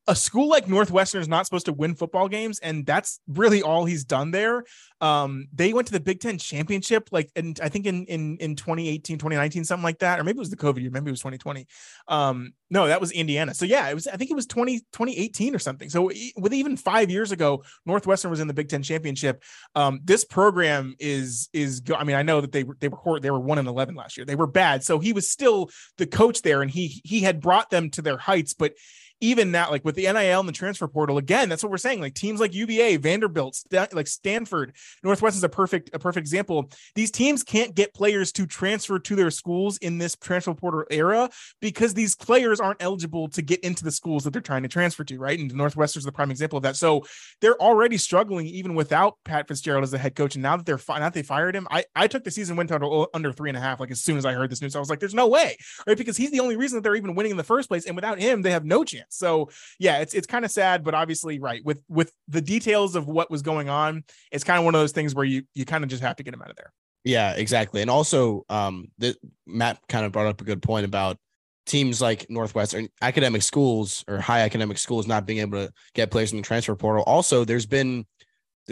a 0.09 0.15
school 0.15 0.49
like 0.49 0.67
Northwestern 0.67 1.21
is 1.21 1.27
not 1.27 1.45
supposed 1.45 1.67
to 1.67 1.73
win 1.73 1.93
football 1.93 2.27
games, 2.27 2.59
and 2.59 2.83
that's 2.83 3.19
really 3.27 3.61
all 3.61 3.85
he's 3.85 4.03
done 4.03 4.31
there. 4.31 4.63
Um, 5.01 5.47
they 5.53 5.71
went 5.71 5.87
to 5.87 5.93
the 5.93 5.99
Big 5.99 6.19
Ten 6.19 6.39
championship, 6.39 7.09
like, 7.11 7.29
and 7.35 7.59
I 7.61 7.69
think 7.69 7.85
in 7.85 8.05
in 8.05 8.37
in 8.37 8.55
2018, 8.55 9.19
2019, 9.19 9.63
something 9.63 9.83
like 9.83 9.99
that, 9.99 10.19
or 10.19 10.23
maybe 10.23 10.37
it 10.37 10.39
was 10.39 10.49
the 10.49 10.57
COVID 10.57 10.81
year, 10.81 10.89
maybe 10.89 11.09
it 11.09 11.11
was 11.11 11.19
2020. 11.19 11.67
Um, 12.07 12.53
no, 12.71 12.87
that 12.87 12.99
was 12.99 13.11
Indiana. 13.11 13.53
So 13.53 13.65
yeah, 13.65 13.87
it 13.87 13.93
was. 13.93 14.07
I 14.07 14.17
think 14.17 14.31
it 14.31 14.35
was 14.35 14.47
20 14.47 14.79
2018 14.91 15.55
or 15.55 15.59
something. 15.59 15.89
So 15.89 16.11
with 16.37 16.53
even 16.53 16.75
five 16.75 17.11
years 17.11 17.31
ago, 17.31 17.63
Northwestern 17.85 18.31
was 18.31 18.39
in 18.39 18.47
the 18.47 18.53
Big 18.53 18.67
Ten 18.67 18.81
championship. 18.81 19.43
Um, 19.75 19.99
this 20.03 20.25
program 20.25 20.95
is 20.99 21.49
is. 21.53 21.83
I 21.95 22.03
mean, 22.03 22.15
I 22.15 22.23
know 22.23 22.41
that 22.41 22.51
they 22.51 22.63
were 22.63 22.77
they 22.79 22.87
were 22.89 23.19
they 23.19 23.31
were 23.31 23.39
one 23.39 23.59
and 23.59 23.67
eleven 23.67 23.93
last 23.93 24.17
year. 24.17 24.25
They 24.25 24.35
were 24.35 24.47
bad, 24.47 24.83
so 24.83 24.97
he 24.97 25.13
was 25.13 25.29
still 25.29 25.69
the 25.99 26.07
coach 26.07 26.41
there, 26.41 26.63
and 26.63 26.71
he 26.71 26.99
he 27.03 27.19
had 27.19 27.39
brought 27.39 27.69
them 27.69 27.91
to 27.91 28.01
their 28.01 28.17
heights, 28.17 28.55
but 28.55 28.73
even 29.21 29.51
now, 29.51 29.69
like 29.69 29.83
with 29.83 29.95
the 29.95 30.03
NIL 30.03 30.39
and 30.39 30.47
the 30.47 30.53
transfer 30.53 30.87
portal, 30.87 31.17
again, 31.17 31.49
that's 31.49 31.61
what 31.61 31.71
we're 31.71 31.77
saying. 31.77 31.99
Like 31.99 32.13
teams 32.13 32.39
like 32.39 32.53
UVA, 32.53 32.97
Vanderbilt, 32.97 33.55
St- 33.55 33.93
like 33.93 34.07
Stanford, 34.07 34.75
Northwest 35.03 35.35
is 35.35 35.43
a 35.43 35.49
perfect 35.49 35.89
a 35.93 35.99
perfect 35.99 36.23
example. 36.23 36.69
These 36.95 37.11
teams 37.11 37.43
can't 37.43 37.75
get 37.75 37.93
players 37.93 38.31
to 38.33 38.45
transfer 38.45 38.99
to 38.99 39.15
their 39.15 39.31
schools 39.31 39.77
in 39.77 39.97
this 39.97 40.15
transfer 40.15 40.53
portal 40.53 40.85
era 40.89 41.29
because 41.59 41.93
these 41.93 42.15
players 42.15 42.59
aren't 42.59 42.81
eligible 42.81 43.27
to 43.29 43.41
get 43.41 43.59
into 43.61 43.83
the 43.83 43.91
schools 43.91 44.23
that 44.23 44.31
they're 44.31 44.41
trying 44.41 44.63
to 44.63 44.69
transfer 44.69 45.03
to, 45.03 45.19
right? 45.19 45.37
And 45.37 45.53
Northwestern 45.53 45.99
is 45.99 46.05
the 46.05 46.11
prime 46.11 46.31
example 46.31 46.57
of 46.57 46.63
that. 46.63 46.75
So 46.75 47.03
they're 47.41 47.61
already 47.61 47.97
struggling 47.97 48.47
even 48.47 48.73
without 48.73 49.17
Pat 49.25 49.47
Fitzgerald 49.47 49.83
as 49.83 49.91
the 49.91 49.97
head 49.97 50.15
coach. 50.15 50.35
And 50.35 50.43
now 50.43 50.57
that 50.57 50.65
they're 50.65 50.77
fi- 50.77 50.99
now 50.99 51.05
that 51.05 51.13
they 51.13 51.23
fired 51.23 51.55
him, 51.55 51.67
I 51.69 51.83
I 51.95 52.07
took 52.07 52.23
the 52.23 52.31
season 52.31 52.55
win 52.55 52.67
total 52.67 53.07
under 53.13 53.33
three 53.33 53.49
and 53.49 53.57
a 53.57 53.61
half. 53.61 53.79
Like 53.79 53.91
as 53.91 54.01
soon 54.01 54.17
as 54.17 54.25
I 54.25 54.33
heard 54.33 54.49
this 54.49 54.61
news, 54.61 54.75
I 54.75 54.79
was 54.79 54.89
like, 54.89 54.99
"There's 54.99 55.13
no 55.13 55.27
way," 55.27 55.57
right? 55.85 55.97
Because 55.97 56.15
he's 56.15 56.31
the 56.31 56.39
only 56.39 56.55
reason 56.55 56.77
that 56.77 56.83
they're 56.83 56.95
even 56.95 57.15
winning 57.15 57.31
in 57.31 57.37
the 57.37 57.43
first 57.43 57.67
place, 57.67 57.85
and 57.85 57.95
without 57.95 58.19
him, 58.19 58.41
they 58.41 58.51
have 58.51 58.65
no 58.65 58.83
chance. 58.83 59.08
So 59.09 59.49
yeah, 59.79 59.99
it's 59.99 60.13
it's 60.13 60.27
kind 60.27 60.45
of 60.45 60.51
sad, 60.51 60.83
but 60.83 60.93
obviously 60.93 61.39
right 61.39 61.63
with 61.63 61.81
with 61.89 62.13
the 62.27 62.41
details 62.41 62.95
of 62.95 63.07
what 63.07 63.29
was 63.29 63.41
going 63.41 63.69
on, 63.69 64.03
it's 64.31 64.43
kind 64.43 64.59
of 64.59 64.65
one 64.65 64.75
of 64.75 64.81
those 64.81 64.91
things 64.91 65.15
where 65.15 65.25
you 65.25 65.43
you 65.53 65.65
kind 65.65 65.83
of 65.83 65.89
just 65.89 66.03
have 66.03 66.15
to 66.17 66.23
get 66.23 66.33
him 66.33 66.41
out 66.41 66.49
of 66.49 66.55
there. 66.55 66.71
Yeah, 67.03 67.31
exactly. 67.31 67.81
And 67.81 67.89
also, 67.89 68.45
um, 68.49 68.89
the, 68.97 69.15
Matt 69.47 69.79
kind 69.87 70.05
of 70.05 70.11
brought 70.11 70.27
up 70.27 70.41
a 70.41 70.43
good 70.43 70.61
point 70.61 70.85
about 70.85 71.17
teams 71.65 72.01
like 72.01 72.29
Northwestern 72.29 72.89
academic 73.01 73.41
schools 73.41 74.03
or 74.07 74.19
high 74.19 74.41
academic 74.41 74.77
schools 74.77 75.07
not 75.07 75.25
being 75.25 75.39
able 75.39 75.67
to 75.67 75.73
get 75.93 76.11
players 76.11 76.31
in 76.31 76.37
the 76.37 76.43
transfer 76.43 76.75
portal. 76.75 77.03
Also, 77.03 77.45
there's 77.45 77.65
been, 77.65 78.05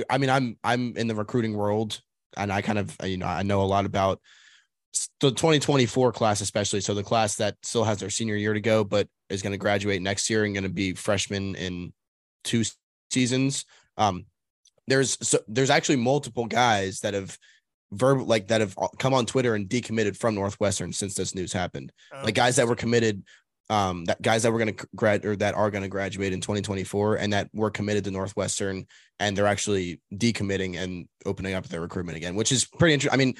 I 0.09 0.17
mean, 0.17 0.29
I'm 0.29 0.57
I'm 0.63 0.95
in 0.97 1.07
the 1.07 1.15
recruiting 1.15 1.55
world, 1.55 2.01
and 2.35 2.51
I 2.51 2.61
kind 2.61 2.79
of 2.79 2.95
you 3.03 3.17
know 3.17 3.27
I 3.27 3.43
know 3.43 3.61
a 3.61 3.63
lot 3.63 3.85
about 3.85 4.19
the 5.19 5.29
2024 5.29 6.11
class, 6.11 6.41
especially. 6.41 6.81
So 6.81 6.93
the 6.93 7.03
class 7.03 7.35
that 7.35 7.55
still 7.63 7.83
has 7.83 7.99
their 7.99 8.09
senior 8.09 8.35
year 8.35 8.53
to 8.53 8.61
go, 8.61 8.83
but 8.83 9.07
is 9.29 9.41
going 9.41 9.51
to 9.51 9.57
graduate 9.57 10.01
next 10.01 10.29
year 10.29 10.43
and 10.43 10.53
going 10.53 10.63
to 10.63 10.69
be 10.69 10.93
freshmen 10.93 11.55
in 11.55 11.93
two 12.43 12.63
seasons. 13.11 13.65
Um, 13.97 14.25
there's 14.87 15.17
so 15.21 15.39
there's 15.47 15.69
actually 15.69 15.97
multiple 15.97 16.45
guys 16.45 17.01
that 17.01 17.13
have 17.13 17.37
verb 17.91 18.27
like 18.27 18.47
that 18.47 18.61
have 18.61 18.75
come 18.99 19.13
on 19.13 19.25
Twitter 19.25 19.55
and 19.55 19.67
decommitted 19.67 20.17
from 20.17 20.35
Northwestern 20.35 20.93
since 20.93 21.13
this 21.15 21.35
news 21.35 21.53
happened. 21.53 21.91
Oh, 22.13 22.21
like 22.23 22.35
guys 22.35 22.55
that 22.55 22.67
were 22.67 22.75
committed, 22.75 23.23
um, 23.69 24.05
that 24.05 24.21
guys 24.21 24.43
that 24.43 24.51
were 24.51 24.59
going 24.59 24.75
to 24.75 24.87
grad 24.95 25.25
or 25.25 25.35
that 25.37 25.55
are 25.55 25.71
going 25.71 25.83
to 25.83 25.89
graduate 25.89 26.33
in 26.33 26.41
2024 26.41 27.15
and 27.15 27.33
that 27.33 27.49
were 27.53 27.69
committed 27.69 28.05
to 28.05 28.11
Northwestern 28.11 28.85
and 29.19 29.35
they're 29.35 29.47
actually 29.47 29.99
decommitting 30.13 30.77
and 30.77 31.07
opening 31.25 31.53
up 31.53 31.67
their 31.67 31.81
recruitment 31.81 32.17
again, 32.17 32.35
which 32.35 32.51
is 32.51 32.65
pretty 32.65 32.93
interesting. 32.93 33.13
I 33.13 33.23
mean, 33.23 33.35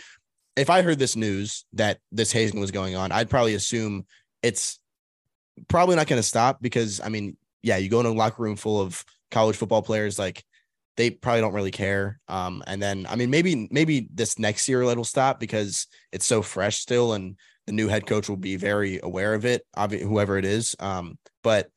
if 0.57 0.69
I 0.69 0.81
heard 0.81 0.99
this 0.99 1.15
news 1.15 1.65
that 1.73 1.99
this 2.11 2.31
hazing 2.31 2.59
was 2.59 2.71
going 2.71 2.95
on, 2.95 3.11
I'd 3.11 3.29
probably 3.29 3.53
assume 3.53 4.05
it's 4.41 4.79
probably 5.67 5.95
not 5.95 6.07
going 6.07 6.19
to 6.19 6.27
stop 6.27 6.61
because 6.61 6.99
I 6.99 7.09
mean, 7.09 7.37
yeah, 7.61 7.77
you 7.77 7.89
go 7.89 7.99
in 7.99 8.05
a 8.05 8.11
locker 8.11 8.43
room 8.43 8.55
full 8.55 8.81
of 8.81 9.03
college 9.31 9.55
football 9.55 9.81
players, 9.81 10.17
like 10.17 10.43
they 10.95 11.11
probably 11.11 11.41
don't 11.41 11.53
really 11.53 11.71
care. 11.71 12.19
Um, 12.27 12.63
and 12.65 12.81
then 12.81 13.05
I 13.09 13.15
mean, 13.15 13.29
maybe 13.29 13.67
maybe 13.71 14.07
this 14.13 14.39
next 14.39 14.67
year 14.67 14.81
it'll 14.83 15.03
stop 15.03 15.39
because 15.39 15.87
it's 16.11 16.25
so 16.25 16.41
fresh 16.41 16.79
still, 16.79 17.13
and 17.13 17.37
the 17.67 17.73
new 17.73 17.87
head 17.87 18.07
coach 18.07 18.27
will 18.27 18.37
be 18.37 18.55
very 18.55 18.99
aware 19.01 19.33
of 19.33 19.45
it, 19.45 19.63
whoever 19.75 20.37
it 20.37 20.45
is. 20.45 20.75
Um, 20.79 21.17
but 21.43 21.69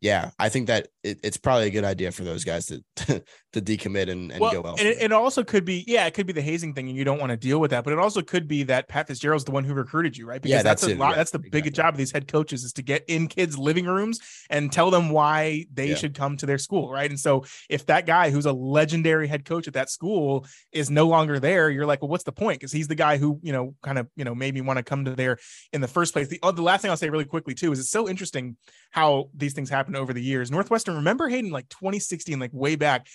yeah, 0.00 0.30
I 0.38 0.50
think 0.50 0.66
that 0.66 0.88
it, 1.06 1.20
it's 1.22 1.36
probably 1.36 1.68
a 1.68 1.70
good 1.70 1.84
idea 1.84 2.10
for 2.10 2.24
those 2.24 2.44
guys 2.44 2.66
to 2.66 2.82
to 3.52 3.62
decommit 3.62 4.10
and, 4.10 4.32
and 4.32 4.40
well, 4.40 4.52
go 4.52 4.62
elsewhere. 4.62 4.74
And 4.78 4.88
it, 4.88 5.02
it, 5.04 5.12
also 5.12 5.42
could 5.42 5.64
be, 5.64 5.84
yeah, 5.86 6.06
it 6.06 6.12
could 6.12 6.26
be 6.26 6.32
the 6.32 6.42
hazing 6.42 6.74
thing, 6.74 6.88
and 6.88 6.96
you 6.96 7.04
don't 7.04 7.18
want 7.18 7.30
to 7.30 7.36
deal 7.36 7.58
with 7.58 7.70
that. 7.70 7.84
But 7.84 7.92
it 7.92 7.98
also 7.98 8.20
could 8.20 8.46
be 8.46 8.64
that 8.64 8.88
Pat 8.88 9.06
Fitzgerald's 9.06 9.44
the 9.44 9.52
one 9.52 9.64
who 9.64 9.72
recruited 9.72 10.16
you, 10.16 10.26
right? 10.26 10.42
Because 10.42 10.56
yeah, 10.56 10.62
that's, 10.62 10.82
that's 10.82 10.92
a 10.92 10.96
lot. 10.96 11.10
Yeah, 11.10 11.16
that's 11.16 11.30
the 11.30 11.38
exactly. 11.38 11.60
biggest 11.60 11.76
job 11.76 11.94
of 11.94 11.98
these 11.98 12.12
head 12.12 12.28
coaches 12.28 12.64
is 12.64 12.72
to 12.74 12.82
get 12.82 13.04
in 13.08 13.28
kids' 13.28 13.56
living 13.56 13.86
rooms 13.86 14.20
and 14.50 14.70
tell 14.70 14.90
them 14.90 15.10
why 15.10 15.64
they 15.72 15.90
yeah. 15.90 15.94
should 15.94 16.14
come 16.14 16.36
to 16.38 16.46
their 16.46 16.58
school, 16.58 16.90
right? 16.90 17.08
And 17.08 17.18
so 17.18 17.44
if 17.70 17.86
that 17.86 18.04
guy 18.04 18.30
who's 18.30 18.46
a 18.46 18.52
legendary 18.52 19.28
head 19.28 19.44
coach 19.44 19.68
at 19.68 19.74
that 19.74 19.90
school 19.90 20.46
is 20.72 20.90
no 20.90 21.06
longer 21.06 21.38
there, 21.38 21.70
you're 21.70 21.86
like, 21.86 22.02
well, 22.02 22.10
what's 22.10 22.24
the 22.24 22.32
point? 22.32 22.60
Because 22.60 22.72
he's 22.72 22.88
the 22.88 22.94
guy 22.94 23.16
who 23.16 23.40
you 23.42 23.52
know 23.52 23.74
kind 23.82 23.98
of 23.98 24.08
you 24.16 24.24
know 24.24 24.34
made 24.34 24.54
me 24.54 24.60
want 24.60 24.78
to 24.78 24.82
come 24.82 25.04
to 25.04 25.14
there 25.14 25.38
in 25.72 25.80
the 25.80 25.88
first 25.88 26.12
place. 26.12 26.28
The, 26.28 26.40
oh, 26.42 26.50
the 26.50 26.62
last 26.62 26.82
thing 26.82 26.90
I'll 26.90 26.96
say 26.96 27.10
really 27.10 27.24
quickly 27.24 27.54
too 27.54 27.72
is 27.72 27.78
it's 27.78 27.90
so 27.90 28.08
interesting 28.08 28.56
how 28.90 29.30
these 29.34 29.54
things 29.54 29.70
happen 29.70 29.96
over 29.96 30.12
the 30.12 30.22
years. 30.22 30.50
Northwestern, 30.50 30.95
remember 30.96 31.28
Hayden, 31.28 31.50
like 31.50 31.68
2016, 31.68 32.38
like 32.38 32.50
way 32.52 32.76
back 32.76 33.06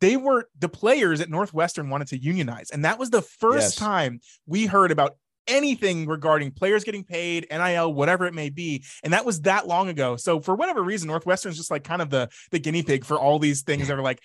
they 0.00 0.16
were 0.16 0.48
the 0.58 0.68
players 0.68 1.20
at 1.20 1.28
Northwestern 1.28 1.90
wanted 1.90 2.08
to 2.08 2.18
unionize. 2.18 2.70
And 2.70 2.84
that 2.84 2.98
was 2.98 3.10
the 3.10 3.22
first 3.22 3.74
yes. 3.74 3.76
time 3.76 4.20
we 4.46 4.66
heard 4.66 4.90
about 4.90 5.16
anything 5.46 6.06
regarding 6.06 6.52
players 6.52 6.84
getting 6.84 7.04
paid, 7.04 7.46
NIL, 7.50 7.92
whatever 7.92 8.26
it 8.26 8.34
may 8.34 8.50
be. 8.50 8.84
And 9.02 9.12
that 9.12 9.24
was 9.24 9.42
that 9.42 9.66
long 9.66 9.88
ago. 9.88 10.16
So 10.16 10.40
for 10.40 10.54
whatever 10.54 10.82
reason, 10.82 11.08
Northwestern's 11.08 11.56
just 11.56 11.70
like 11.70 11.84
kind 11.84 12.00
of 12.02 12.10
the 12.10 12.28
the 12.50 12.58
guinea 12.58 12.82
pig 12.82 13.04
for 13.04 13.18
all 13.18 13.38
these 13.38 13.62
things 13.62 13.88
that 13.88 13.98
are 13.98 14.02
like, 14.02 14.20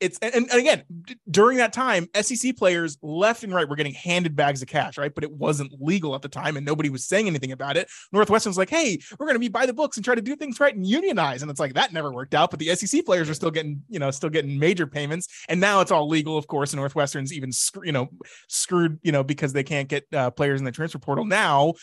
it's 0.00 0.18
and, 0.20 0.34
and 0.34 0.50
again 0.52 0.82
during 1.30 1.58
that 1.58 1.72
time 1.72 2.08
sec 2.20 2.56
players 2.56 2.98
left 3.02 3.42
and 3.42 3.54
right 3.54 3.68
were 3.68 3.76
getting 3.76 3.94
handed 3.94 4.36
bags 4.36 4.62
of 4.62 4.68
cash 4.68 4.98
right? 4.98 5.14
But 5.14 5.24
it 5.24 5.32
wasn't 5.32 5.72
legal 5.80 6.14
at 6.14 6.22
the 6.22 6.28
time 6.28 6.56
and 6.56 6.66
nobody 6.66 6.90
was 6.90 7.06
saying 7.06 7.26
anything 7.26 7.52
about 7.52 7.76
it. 7.76 7.88
Northwestern's 8.12 8.58
like 8.58 8.70
hey 8.70 8.98
we're 9.18 9.26
going 9.26 9.34
to 9.36 9.40
be 9.40 9.48
by 9.48 9.66
the 9.66 9.72
books 9.72 9.96
and 9.96 10.04
try 10.04 10.14
to 10.14 10.22
do 10.22 10.36
things 10.36 10.60
right 10.60 10.74
and 10.74 10.86
unionize. 10.86 11.42
And 11.42 11.50
it's 11.50 11.60
like 11.60 11.74
that 11.74 11.92
never 11.92 12.12
worked 12.12 12.34
out 12.34 12.50
but 12.50 12.58
the 12.58 12.74
sec 12.74 13.04
players 13.04 13.30
are 13.30 13.34
still 13.34 13.50
getting 13.50 13.82
you 13.88 13.98
know 13.98 14.10
still 14.10 14.30
getting 14.30 14.58
major 14.58 14.86
payments. 14.86 15.28
And 15.48 15.60
now 15.60 15.80
it's 15.80 15.90
all 15.90 16.08
legal 16.08 16.36
of 16.36 16.46
course 16.46 16.72
and 16.72 16.80
northwestern's 16.80 17.32
even 17.32 17.50
you 17.84 17.92
know 17.92 18.08
screwed 18.48 18.98
you 19.02 19.12
know 19.12 19.24
because 19.24 19.52
they 19.52 19.64
can't 19.64 19.88
get 19.88 20.04
uh, 20.12 20.30
players 20.30 20.60
in 20.60 20.64
the 20.64 20.72
transfer 20.72 20.98
portal. 20.98 21.24
Now 21.24 21.74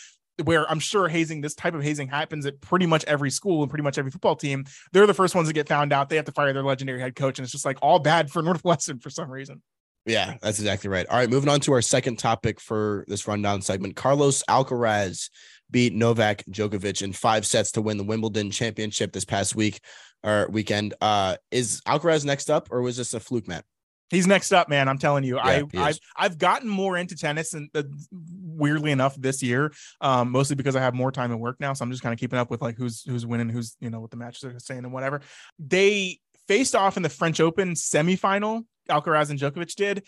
where 0.44 0.70
I'm 0.70 0.80
sure 0.80 1.08
hazing, 1.08 1.42
this 1.42 1.56
type 1.56 1.74
of 1.74 1.84
hazing 1.84 2.08
happens 2.08 2.46
at 2.46 2.60
pretty 2.62 2.86
much 2.86 3.04
every 3.06 3.30
school 3.30 3.62
and 3.62 3.70
pretty 3.70 3.84
much 3.84 3.98
every 3.98 4.12
football 4.12 4.36
team. 4.36 4.66
They're 4.92 5.08
the 5.08 5.14
first 5.14 5.36
ones 5.36 5.48
to 5.48 5.54
get 5.54 5.68
found 5.68 5.94
out. 5.94 6.10
They 6.10 6.16
have 6.16 6.26
to 6.26 6.32
fire 6.32 6.54
their 6.54 6.64
legendary 6.64 7.00
head 7.00 7.16
coach, 7.16 7.40
and 7.40 7.44
it's 7.44 7.52
just 7.52 7.66
like 7.66 7.78
all 7.82 8.00
bad 8.00 8.32
for 8.32 8.42
Northwestern 8.44 9.00
for 9.00 9.10
some 9.10 9.30
reason. 9.30 9.62
Yeah, 10.06 10.36
that's 10.42 10.60
exactly 10.60 10.90
right. 10.90 11.08
All 11.08 11.18
right, 11.18 11.30
moving 11.30 11.50
on 11.50 11.62
to 11.62 11.74
our 11.74 11.82
second 11.82 12.20
topic 12.20 12.60
for 12.60 13.06
this 13.08 13.28
rundown 13.28 13.62
segment. 13.62 13.96
Carlos 13.96 14.44
Alcaraz 14.50 15.30
beat 15.72 15.94
Novak 15.94 16.44
Djokovic 16.46 17.02
in 17.02 17.14
five 17.14 17.46
sets 17.46 17.72
to 17.74 17.82
win 17.82 17.98
the 17.98 18.04
Wimbledon 18.04 18.52
championship 18.52 19.14
this 19.14 19.24
past 19.24 19.56
week 19.56 19.80
or 20.24 20.48
weekend. 20.52 20.94
Uh, 21.00 21.38
is 21.52 21.82
Alcaraz 21.88 22.26
next 22.26 22.50
up, 22.50 22.68
or 22.70 22.82
was 22.82 22.98
this 22.98 23.14
a 23.14 23.20
fluke, 23.20 23.48
Matt? 23.48 23.64
He's 24.10 24.28
next 24.28 24.52
up, 24.52 24.70
man. 24.70 24.88
I'm 24.88 24.98
telling 24.98 25.24
you, 25.24 25.38
yeah, 25.38 25.44
I 25.44 25.64
I've, 25.76 26.00
I've 26.16 26.38
gotten 26.38 26.70
more 26.70 26.98
into 26.98 27.16
tennis 27.16 27.54
and 27.54 27.70
uh, 27.74 27.84
weirdly 28.12 28.92
enough 28.92 29.16
this 29.16 29.42
year, 29.42 29.74
um, 30.02 30.32
mostly 30.32 30.56
because 30.56 30.76
I 30.76 30.82
have 30.82 30.94
more 30.94 31.12
time 31.12 31.32
at 31.32 31.40
work 31.40 31.60
now. 31.60 31.74
So 31.74 31.84
I'm 31.84 31.92
just 31.92 32.04
kind 32.04 32.14
of 32.14 32.20
keeping 32.20 32.38
up 32.38 32.52
with 32.52 32.62
like 32.62 32.78
who's 32.78 33.04
who's 33.04 33.26
winning, 33.26 33.50
who's 33.50 33.76
you 33.80 33.90
know 33.90 34.00
what 34.00 34.12
the 34.12 34.18
matches 34.18 34.44
are 34.44 34.60
saying 34.60 34.84
and 34.84 34.94
whatever. 34.94 35.22
They 35.58 36.20
faced 36.48 36.76
off 36.76 36.98
in 36.98 37.04
the 37.04 37.10
French 37.10 37.40
Open 37.40 37.74
semifinal. 37.74 38.66
Alcaraz 38.90 39.30
and 39.30 39.40
Djokovic 39.40 39.76
did, 39.76 40.04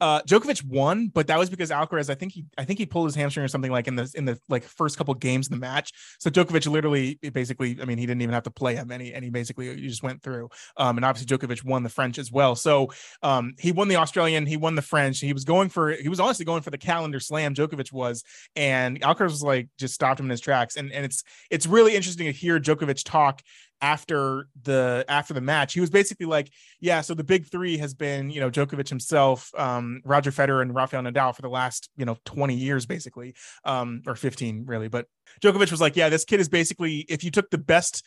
uh 0.00 0.20
Djokovic 0.22 0.64
won, 0.64 1.08
but 1.08 1.26
that 1.28 1.38
was 1.38 1.50
because 1.50 1.70
Alcaraz, 1.70 2.10
I 2.10 2.14
think 2.14 2.32
he 2.32 2.44
I 2.58 2.64
think 2.64 2.78
he 2.78 2.86
pulled 2.86 3.06
his 3.06 3.14
hamstring 3.14 3.44
or 3.44 3.48
something 3.48 3.70
like 3.70 3.88
in 3.88 3.96
the 3.96 4.10
in 4.14 4.24
the 4.24 4.38
like 4.48 4.64
first 4.64 4.98
couple 4.98 5.14
games 5.14 5.48
in 5.48 5.54
the 5.54 5.60
match. 5.60 5.92
So 6.18 6.30
Djokovic 6.30 6.70
literally 6.70 7.18
basically, 7.32 7.78
I 7.80 7.84
mean, 7.84 7.98
he 7.98 8.06
didn't 8.06 8.22
even 8.22 8.34
have 8.34 8.42
to 8.44 8.50
play 8.50 8.74
him 8.74 8.90
and 8.90 9.02
he 9.02 9.14
and 9.14 9.24
he 9.24 9.30
basically 9.30 9.74
he 9.74 9.88
just 9.88 10.02
went 10.02 10.22
through. 10.22 10.48
Um 10.76 10.96
and 10.98 11.04
obviously 11.04 11.36
Djokovic 11.36 11.64
won 11.64 11.82
the 11.82 11.88
French 11.88 12.18
as 12.18 12.30
well. 12.30 12.54
So 12.56 12.90
um 13.22 13.54
he 13.58 13.72
won 13.72 13.88
the 13.88 13.96
Australian, 13.96 14.46
he 14.46 14.56
won 14.56 14.74
the 14.74 14.82
French. 14.82 15.20
He 15.20 15.32
was 15.32 15.44
going 15.44 15.68
for 15.68 15.92
he 15.92 16.08
was 16.08 16.20
honestly 16.20 16.44
going 16.44 16.62
for 16.62 16.70
the 16.70 16.78
calendar 16.78 17.20
slam, 17.20 17.54
Djokovic 17.54 17.92
was, 17.92 18.22
and 18.54 19.00
Alcaraz 19.00 19.30
was 19.30 19.42
like 19.42 19.68
just 19.78 19.94
stopped 19.94 20.20
him 20.20 20.26
in 20.26 20.30
his 20.30 20.40
tracks. 20.40 20.76
And 20.76 20.92
and 20.92 21.04
it's 21.04 21.24
it's 21.50 21.66
really 21.66 21.94
interesting 21.94 22.26
to 22.26 22.32
hear 22.32 22.60
Djokovic 22.60 23.02
talk 23.04 23.42
after 23.80 24.48
the 24.62 25.04
after 25.08 25.34
the 25.34 25.40
match 25.40 25.74
he 25.74 25.80
was 25.80 25.90
basically 25.90 26.26
like 26.26 26.50
yeah 26.80 27.00
so 27.00 27.14
the 27.14 27.24
big 27.24 27.46
three 27.46 27.76
has 27.76 27.94
been 27.94 28.30
you 28.30 28.40
know 28.40 28.50
Djokovic 28.50 28.88
himself 28.88 29.50
um 29.56 30.00
Roger 30.04 30.30
Federer 30.30 30.62
and 30.62 30.74
Rafael 30.74 31.02
Nadal 31.02 31.34
for 31.34 31.42
the 31.42 31.48
last 31.48 31.90
you 31.96 32.04
know 32.04 32.16
20 32.24 32.54
years 32.54 32.86
basically 32.86 33.34
um 33.64 34.02
or 34.06 34.14
15 34.14 34.64
really. 34.66 34.88
But 34.88 35.06
Djokovic 35.42 35.70
was 35.70 35.80
like 35.80 35.96
yeah 35.96 36.08
this 36.08 36.24
kid 36.24 36.40
is 36.40 36.48
basically 36.48 37.00
if 37.08 37.22
you 37.22 37.30
took 37.30 37.50
the 37.50 37.58
best 37.58 38.04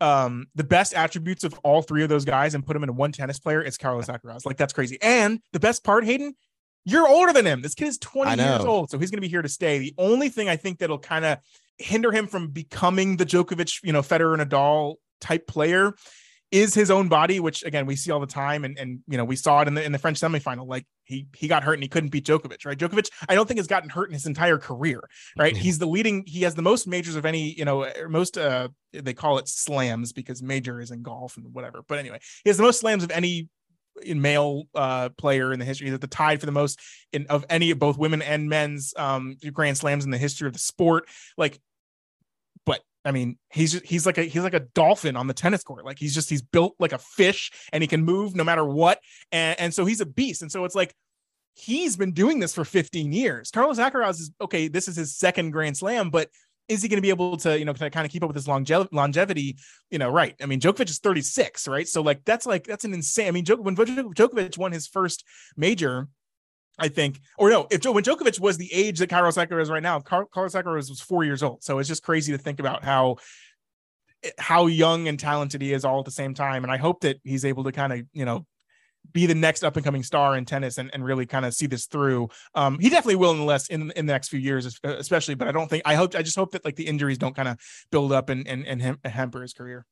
um 0.00 0.46
the 0.54 0.64
best 0.64 0.94
attributes 0.94 1.42
of 1.42 1.58
all 1.64 1.82
three 1.82 2.04
of 2.04 2.08
those 2.08 2.24
guys 2.24 2.54
and 2.54 2.64
put 2.64 2.74
them 2.74 2.84
into 2.84 2.92
one 2.92 3.10
tennis 3.10 3.40
player 3.40 3.60
it's 3.60 3.78
Carlos 3.78 4.06
Alcaraz. 4.06 4.46
Like 4.46 4.56
that's 4.56 4.72
crazy. 4.72 4.98
And 5.02 5.40
the 5.52 5.60
best 5.60 5.82
part 5.82 6.04
Hayden 6.04 6.34
you're 6.84 7.08
older 7.08 7.32
than 7.32 7.44
him. 7.44 7.60
This 7.60 7.74
kid 7.74 7.88
is 7.88 7.98
20 7.98 8.40
years 8.40 8.64
old 8.64 8.90
so 8.90 8.98
he's 8.98 9.10
going 9.10 9.18
to 9.18 9.22
be 9.22 9.28
here 9.28 9.42
to 9.42 9.48
stay. 9.48 9.78
The 9.78 9.94
only 9.98 10.28
thing 10.28 10.48
I 10.48 10.56
think 10.56 10.78
that'll 10.78 10.98
kind 10.98 11.24
of 11.24 11.38
hinder 11.78 12.10
him 12.12 12.26
from 12.26 12.48
becoming 12.48 13.16
the 13.16 13.26
Djokovic, 13.26 13.82
you 13.82 13.92
know, 13.92 14.02
Federer 14.02 14.38
and 14.38 14.50
Nadal 14.50 14.96
type 15.20 15.46
player 15.46 15.94
is 16.50 16.74
his 16.74 16.90
own 16.90 17.08
body, 17.08 17.40
which 17.40 17.62
again 17.64 17.86
we 17.86 17.96
see 17.96 18.10
all 18.10 18.20
the 18.20 18.26
time, 18.26 18.64
and 18.64 18.78
and 18.78 19.00
you 19.06 19.18
know 19.18 19.24
we 19.24 19.36
saw 19.36 19.60
it 19.60 19.68
in 19.68 19.74
the 19.74 19.84
in 19.84 19.92
the 19.92 19.98
French 19.98 20.18
semifinal. 20.18 20.66
Like 20.66 20.86
he 21.04 21.26
he 21.36 21.48
got 21.48 21.62
hurt 21.62 21.74
and 21.74 21.82
he 21.82 21.88
couldn't 21.88 22.10
beat 22.10 22.24
Djokovic, 22.24 22.64
right? 22.64 22.78
Djokovic, 22.78 23.10
I 23.28 23.34
don't 23.34 23.46
think 23.46 23.58
has 23.58 23.66
gotten 23.66 23.90
hurt 23.90 24.08
in 24.08 24.14
his 24.14 24.26
entire 24.26 24.58
career, 24.58 25.00
right? 25.36 25.52
Mm-hmm. 25.52 25.62
He's 25.62 25.78
the 25.78 25.86
leading. 25.86 26.24
He 26.26 26.42
has 26.42 26.54
the 26.54 26.62
most 26.62 26.86
majors 26.86 27.16
of 27.16 27.26
any, 27.26 27.52
you 27.52 27.64
know, 27.64 27.90
most 28.08 28.38
uh 28.38 28.68
they 28.92 29.14
call 29.14 29.38
it 29.38 29.48
slams 29.48 30.12
because 30.12 30.42
major 30.42 30.80
is 30.80 30.90
in 30.90 31.02
golf 31.02 31.36
and 31.36 31.52
whatever. 31.52 31.82
But 31.86 31.98
anyway, 31.98 32.20
he 32.44 32.50
has 32.50 32.56
the 32.56 32.62
most 32.62 32.80
slams 32.80 33.04
of 33.04 33.10
any 33.10 33.48
in 34.02 34.20
male 34.22 34.64
uh 34.74 35.10
player 35.10 35.52
in 35.52 35.58
the 35.58 35.64
history. 35.64 35.86
He's 35.86 35.94
at 35.94 36.00
the 36.00 36.06
tied 36.06 36.40
for 36.40 36.46
the 36.46 36.52
most 36.52 36.80
in 37.12 37.26
of 37.26 37.44
any 37.50 37.70
of 37.72 37.78
both 37.78 37.98
women 37.98 38.22
and 38.22 38.48
men's 38.48 38.94
um 38.96 39.36
grand 39.52 39.76
slams 39.76 40.04
in 40.04 40.10
the 40.10 40.18
history 40.18 40.46
of 40.46 40.54
the 40.54 40.58
sport. 40.58 41.08
Like 41.36 41.60
I 43.08 43.10
mean, 43.10 43.38
he's 43.50 43.72
he's 43.80 44.04
like 44.04 44.18
a 44.18 44.22
he's 44.22 44.42
like 44.42 44.52
a 44.52 44.60
dolphin 44.60 45.16
on 45.16 45.26
the 45.26 45.34
tennis 45.34 45.62
court. 45.62 45.86
Like 45.86 45.98
he's 45.98 46.14
just 46.14 46.28
he's 46.28 46.42
built 46.42 46.74
like 46.78 46.92
a 46.92 46.98
fish 46.98 47.50
and 47.72 47.82
he 47.82 47.88
can 47.88 48.04
move 48.04 48.36
no 48.36 48.44
matter 48.44 48.64
what. 48.64 49.00
And, 49.32 49.58
and 49.58 49.74
so 49.74 49.86
he's 49.86 50.02
a 50.02 50.06
beast. 50.06 50.42
And 50.42 50.52
so 50.52 50.66
it's 50.66 50.74
like 50.74 50.94
he's 51.54 51.96
been 51.96 52.12
doing 52.12 52.38
this 52.38 52.54
for 52.54 52.66
15 52.66 53.10
years. 53.10 53.50
Carlos 53.50 53.78
Alcaraz 53.78 54.20
is 54.20 54.30
okay. 54.42 54.68
This 54.68 54.88
is 54.88 54.96
his 54.96 55.16
second 55.16 55.52
Grand 55.52 55.78
Slam, 55.78 56.10
but 56.10 56.28
is 56.68 56.82
he 56.82 56.88
going 56.88 56.98
to 56.98 57.02
be 57.02 57.08
able 57.08 57.38
to 57.38 57.58
you 57.58 57.64
know 57.64 57.72
kind 57.72 58.04
of 58.04 58.10
keep 58.10 58.22
up 58.22 58.28
with 58.28 58.36
his 58.36 58.46
longe- 58.46 58.92
longevity? 58.92 59.56
You 59.90 59.98
know, 59.98 60.10
right? 60.10 60.34
I 60.42 60.44
mean, 60.44 60.60
Djokovic 60.60 60.90
is 60.90 60.98
36, 60.98 61.66
right? 61.66 61.88
So 61.88 62.02
like 62.02 62.26
that's 62.26 62.44
like 62.44 62.64
that's 62.64 62.84
an 62.84 62.92
insane. 62.92 63.28
I 63.28 63.30
mean, 63.30 63.46
when 63.46 63.74
Djokovic 63.74 64.58
won 64.58 64.72
his 64.72 64.86
first 64.86 65.24
major, 65.56 66.08
I 66.78 66.88
think, 66.88 67.20
or 67.36 67.50
no, 67.50 67.66
if 67.70 67.84
when 67.84 68.04
Djokovic 68.04 68.38
was 68.38 68.56
the 68.56 68.72
age 68.72 69.00
that 69.00 69.10
Carlos 69.10 69.36
Alcaraz 69.36 69.62
is 69.62 69.70
right 69.70 69.82
now, 69.82 69.98
Carlos 70.00 70.54
Alcaraz 70.54 70.88
was 70.88 71.00
four 71.00 71.24
years 71.24 71.42
old. 71.42 71.64
So 71.64 71.78
it's 71.78 71.88
just 71.88 72.04
crazy 72.04 72.32
to 72.32 72.38
think 72.38 72.60
about 72.60 72.84
how 72.84 73.16
how 74.38 74.66
young 74.66 75.08
and 75.08 75.18
talented 75.18 75.62
he 75.62 75.72
is 75.72 75.84
all 75.84 76.00
at 76.00 76.04
the 76.04 76.10
same 76.10 76.34
time. 76.34 76.64
And 76.64 76.72
I 76.72 76.76
hope 76.76 77.00
that 77.00 77.20
he's 77.24 77.44
able 77.44 77.64
to 77.64 77.72
kind 77.72 77.92
of, 77.92 78.00
you 78.12 78.24
know, 78.24 78.46
be 79.12 79.26
the 79.26 79.34
next 79.34 79.64
up 79.64 79.76
and 79.76 79.84
coming 79.84 80.02
star 80.02 80.36
in 80.36 80.44
tennis 80.44 80.76
and, 80.76 80.90
and 80.92 81.04
really 81.04 81.24
kind 81.24 81.46
of 81.46 81.54
see 81.54 81.66
this 81.66 81.86
through. 81.86 82.28
Um, 82.54 82.78
he 82.78 82.90
definitely 82.90 83.16
will 83.16 83.30
in 83.30 83.38
the 83.38 83.44
less 83.44 83.68
in, 83.68 83.92
in 83.96 84.06
the 84.06 84.12
next 84.12 84.28
few 84.28 84.40
years, 84.40 84.78
especially, 84.84 85.34
but 85.34 85.48
I 85.48 85.52
don't 85.52 85.68
think, 85.68 85.84
I 85.86 85.94
hope, 85.94 86.14
I 86.14 86.22
just 86.22 86.36
hope 86.36 86.50
that 86.52 86.64
like 86.64 86.76
the 86.76 86.86
injuries 86.86 87.16
don't 87.16 87.34
kind 87.34 87.48
of 87.48 87.58
build 87.90 88.12
up 88.12 88.28
and, 88.28 88.46
and, 88.46 88.66
and 88.66 88.98
hamper 89.04 89.40
his 89.40 89.52
career. 89.52 89.86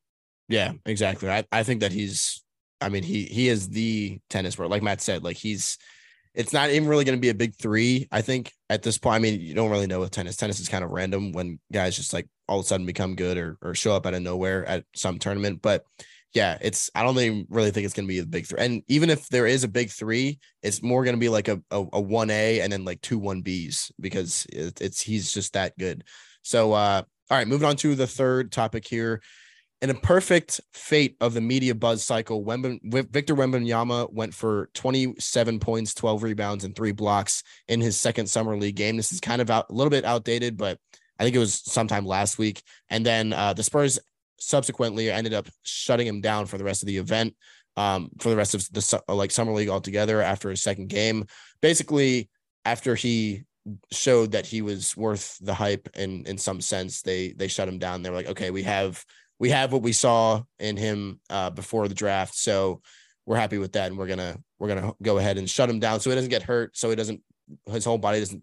Yeah, 0.48 0.72
exactly. 0.84 1.30
I, 1.30 1.44
I 1.50 1.62
think 1.62 1.80
that 1.80 1.92
he's, 1.92 2.44
I 2.80 2.88
mean, 2.90 3.04
he, 3.04 3.24
he 3.24 3.48
is 3.48 3.70
the 3.70 4.18
tennis 4.28 4.58
world. 4.58 4.70
Like 4.70 4.82
Matt 4.82 5.00
said, 5.00 5.24
like 5.24 5.36
he's, 5.36 5.78
it's 6.36 6.52
not 6.52 6.70
even 6.70 6.86
really 6.86 7.04
going 7.04 7.16
to 7.16 7.20
be 7.20 7.30
a 7.30 7.34
big 7.34 7.56
three. 7.56 8.06
I 8.12 8.20
think 8.20 8.52
at 8.68 8.82
this 8.82 8.98
point, 8.98 9.16
I 9.16 9.18
mean, 9.20 9.40
you 9.40 9.54
don't 9.54 9.70
really 9.70 9.86
know 9.86 10.00
with 10.00 10.10
tennis. 10.10 10.36
Tennis 10.36 10.60
is 10.60 10.68
kind 10.68 10.84
of 10.84 10.90
random 10.90 11.32
when 11.32 11.58
guys 11.72 11.96
just 11.96 12.12
like 12.12 12.28
all 12.46 12.60
of 12.60 12.66
a 12.66 12.68
sudden 12.68 12.84
become 12.84 13.16
good 13.16 13.38
or, 13.38 13.56
or 13.62 13.74
show 13.74 13.96
up 13.96 14.06
out 14.06 14.12
of 14.12 14.20
nowhere 14.20 14.64
at 14.66 14.84
some 14.94 15.18
tournament. 15.18 15.62
But 15.62 15.84
yeah, 16.34 16.58
it's, 16.60 16.90
I 16.94 17.02
don't 17.02 17.18
even 17.18 17.46
really 17.48 17.70
think 17.70 17.86
it's 17.86 17.94
going 17.94 18.06
to 18.06 18.12
be 18.12 18.18
a 18.18 18.26
big 18.26 18.46
three. 18.46 18.60
And 18.60 18.82
even 18.88 19.08
if 19.08 19.28
there 19.28 19.46
is 19.46 19.64
a 19.64 19.68
big 19.68 19.88
three, 19.88 20.38
it's 20.62 20.82
more 20.82 21.04
going 21.04 21.16
to 21.16 21.20
be 21.20 21.30
like 21.30 21.48
a, 21.48 21.62
a, 21.70 21.80
a 21.80 22.02
1A 22.02 22.62
and 22.62 22.70
then 22.70 22.84
like 22.84 23.00
two 23.00 23.18
1Bs 23.18 23.92
because 23.98 24.46
it, 24.52 24.78
it's, 24.82 25.00
he's 25.00 25.32
just 25.32 25.54
that 25.54 25.76
good. 25.78 26.04
So, 26.42 26.74
uh, 26.74 27.02
all 27.30 27.38
right, 27.38 27.48
moving 27.48 27.66
on 27.66 27.76
to 27.76 27.94
the 27.94 28.06
third 28.06 28.52
topic 28.52 28.86
here. 28.86 29.22
In 29.82 29.90
a 29.90 29.94
perfect 29.94 30.60
fate 30.72 31.16
of 31.20 31.34
the 31.34 31.40
media 31.42 31.74
buzz 31.74 32.02
cycle, 32.02 32.42
Wemben, 32.42 32.80
Victor 33.12 33.36
Wembanyama 33.36 34.10
went 34.10 34.32
for 34.32 34.70
27 34.72 35.60
points, 35.60 35.92
12 35.92 36.22
rebounds, 36.22 36.64
and 36.64 36.74
three 36.74 36.92
blocks 36.92 37.42
in 37.68 37.82
his 37.82 37.98
second 37.98 38.26
summer 38.26 38.56
league 38.56 38.76
game. 38.76 38.96
This 38.96 39.12
is 39.12 39.20
kind 39.20 39.42
of 39.42 39.50
out, 39.50 39.66
a 39.68 39.74
little 39.74 39.90
bit 39.90 40.06
outdated, 40.06 40.56
but 40.56 40.78
I 41.18 41.24
think 41.24 41.36
it 41.36 41.40
was 41.40 41.54
sometime 41.54 42.06
last 42.06 42.38
week. 42.38 42.62
And 42.88 43.04
then 43.04 43.34
uh, 43.34 43.52
the 43.52 43.62
Spurs 43.62 43.98
subsequently 44.38 45.10
ended 45.10 45.34
up 45.34 45.46
shutting 45.62 46.06
him 46.06 46.22
down 46.22 46.46
for 46.46 46.56
the 46.56 46.64
rest 46.64 46.82
of 46.82 46.86
the 46.86 46.96
event, 46.96 47.34
um, 47.76 48.08
for 48.18 48.30
the 48.30 48.36
rest 48.36 48.54
of 48.54 48.66
the 48.72 49.02
like 49.08 49.30
summer 49.30 49.52
league 49.52 49.68
altogether 49.68 50.22
after 50.22 50.48
his 50.48 50.62
second 50.62 50.88
game. 50.88 51.26
Basically, 51.60 52.30
after 52.64 52.94
he 52.94 53.44
showed 53.92 54.32
that 54.32 54.46
he 54.46 54.62
was 54.62 54.96
worth 54.96 55.36
the 55.40 55.54
hype 55.54 55.88
in 55.94 56.24
in 56.26 56.38
some 56.38 56.60
sense, 56.62 57.02
they 57.02 57.32
they 57.32 57.48
shut 57.48 57.68
him 57.68 57.78
down. 57.78 58.02
They're 58.02 58.14
like, 58.14 58.28
okay, 58.28 58.50
we 58.50 58.62
have 58.62 59.04
we 59.38 59.50
have 59.50 59.72
what 59.72 59.82
we 59.82 59.92
saw 59.92 60.42
in 60.58 60.76
him 60.76 61.20
uh, 61.30 61.50
before 61.50 61.88
the 61.88 61.94
draft, 61.94 62.34
so 62.34 62.80
we're 63.26 63.36
happy 63.36 63.58
with 63.58 63.72
that, 63.72 63.88
and 63.88 63.98
we're 63.98 64.06
gonna 64.06 64.36
we're 64.58 64.68
gonna 64.68 64.92
go 65.02 65.18
ahead 65.18 65.38
and 65.38 65.48
shut 65.48 65.68
him 65.68 65.80
down 65.80 66.00
so 66.00 66.10
he 66.10 66.16
doesn't 66.16 66.30
get 66.30 66.42
hurt, 66.42 66.76
so 66.76 66.88
he 66.90 66.96
doesn't 66.96 67.20
his 67.66 67.84
whole 67.84 67.98
body 67.98 68.20
doesn't 68.20 68.42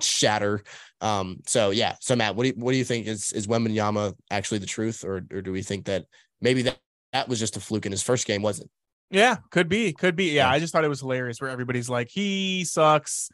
shatter. 0.00 0.62
Um, 1.00 1.38
so 1.46 1.70
yeah. 1.70 1.96
So 2.00 2.16
Matt, 2.16 2.36
what 2.36 2.44
do 2.44 2.48
you 2.50 2.54
what 2.56 2.72
do 2.72 2.78
you 2.78 2.84
think 2.84 3.06
is 3.06 3.32
is 3.32 3.46
Wembanyama 3.46 4.14
actually 4.30 4.58
the 4.58 4.66
truth, 4.66 5.04
or 5.04 5.24
or 5.32 5.42
do 5.42 5.52
we 5.52 5.62
think 5.62 5.86
that 5.86 6.04
maybe 6.40 6.62
that 6.62 6.78
that 7.12 7.28
was 7.28 7.38
just 7.38 7.56
a 7.56 7.60
fluke 7.60 7.86
in 7.86 7.92
his 7.92 8.02
first 8.02 8.26
game, 8.26 8.42
wasn't? 8.42 8.70
Yeah, 9.10 9.36
could 9.50 9.68
be, 9.68 9.92
could 9.92 10.16
be. 10.16 10.26
Yeah, 10.26 10.46
yeah, 10.46 10.50
I 10.50 10.58
just 10.58 10.72
thought 10.72 10.84
it 10.84 10.88
was 10.88 11.00
hilarious 11.00 11.40
where 11.40 11.50
everybody's 11.50 11.88
like, 11.88 12.08
he 12.10 12.64
sucks. 12.64 13.30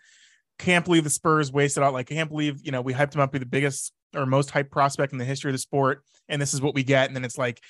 Can't 0.60 0.84
believe 0.84 1.02
the 1.02 1.10
Spurs 1.10 1.52
wasted 1.52 1.82
out. 1.82 1.92
Like, 1.92 2.06
can't 2.06 2.30
believe 2.30 2.64
you 2.64 2.70
know 2.70 2.80
we 2.80 2.92
hyped 2.92 3.14
him 3.14 3.20
up 3.20 3.30
to 3.32 3.38
be 3.38 3.44
the 3.44 3.46
biggest 3.46 3.92
or 4.14 4.26
most 4.26 4.50
hyped 4.50 4.70
prospect 4.70 5.12
in 5.12 5.18
the 5.18 5.24
history 5.24 5.50
of 5.50 5.54
the 5.54 5.58
sport, 5.58 6.02
and 6.28 6.40
this 6.40 6.54
is 6.54 6.60
what 6.60 6.74
we 6.74 6.82
get. 6.82 7.06
And 7.08 7.16
then 7.16 7.24
it's 7.24 7.38
like 7.38 7.60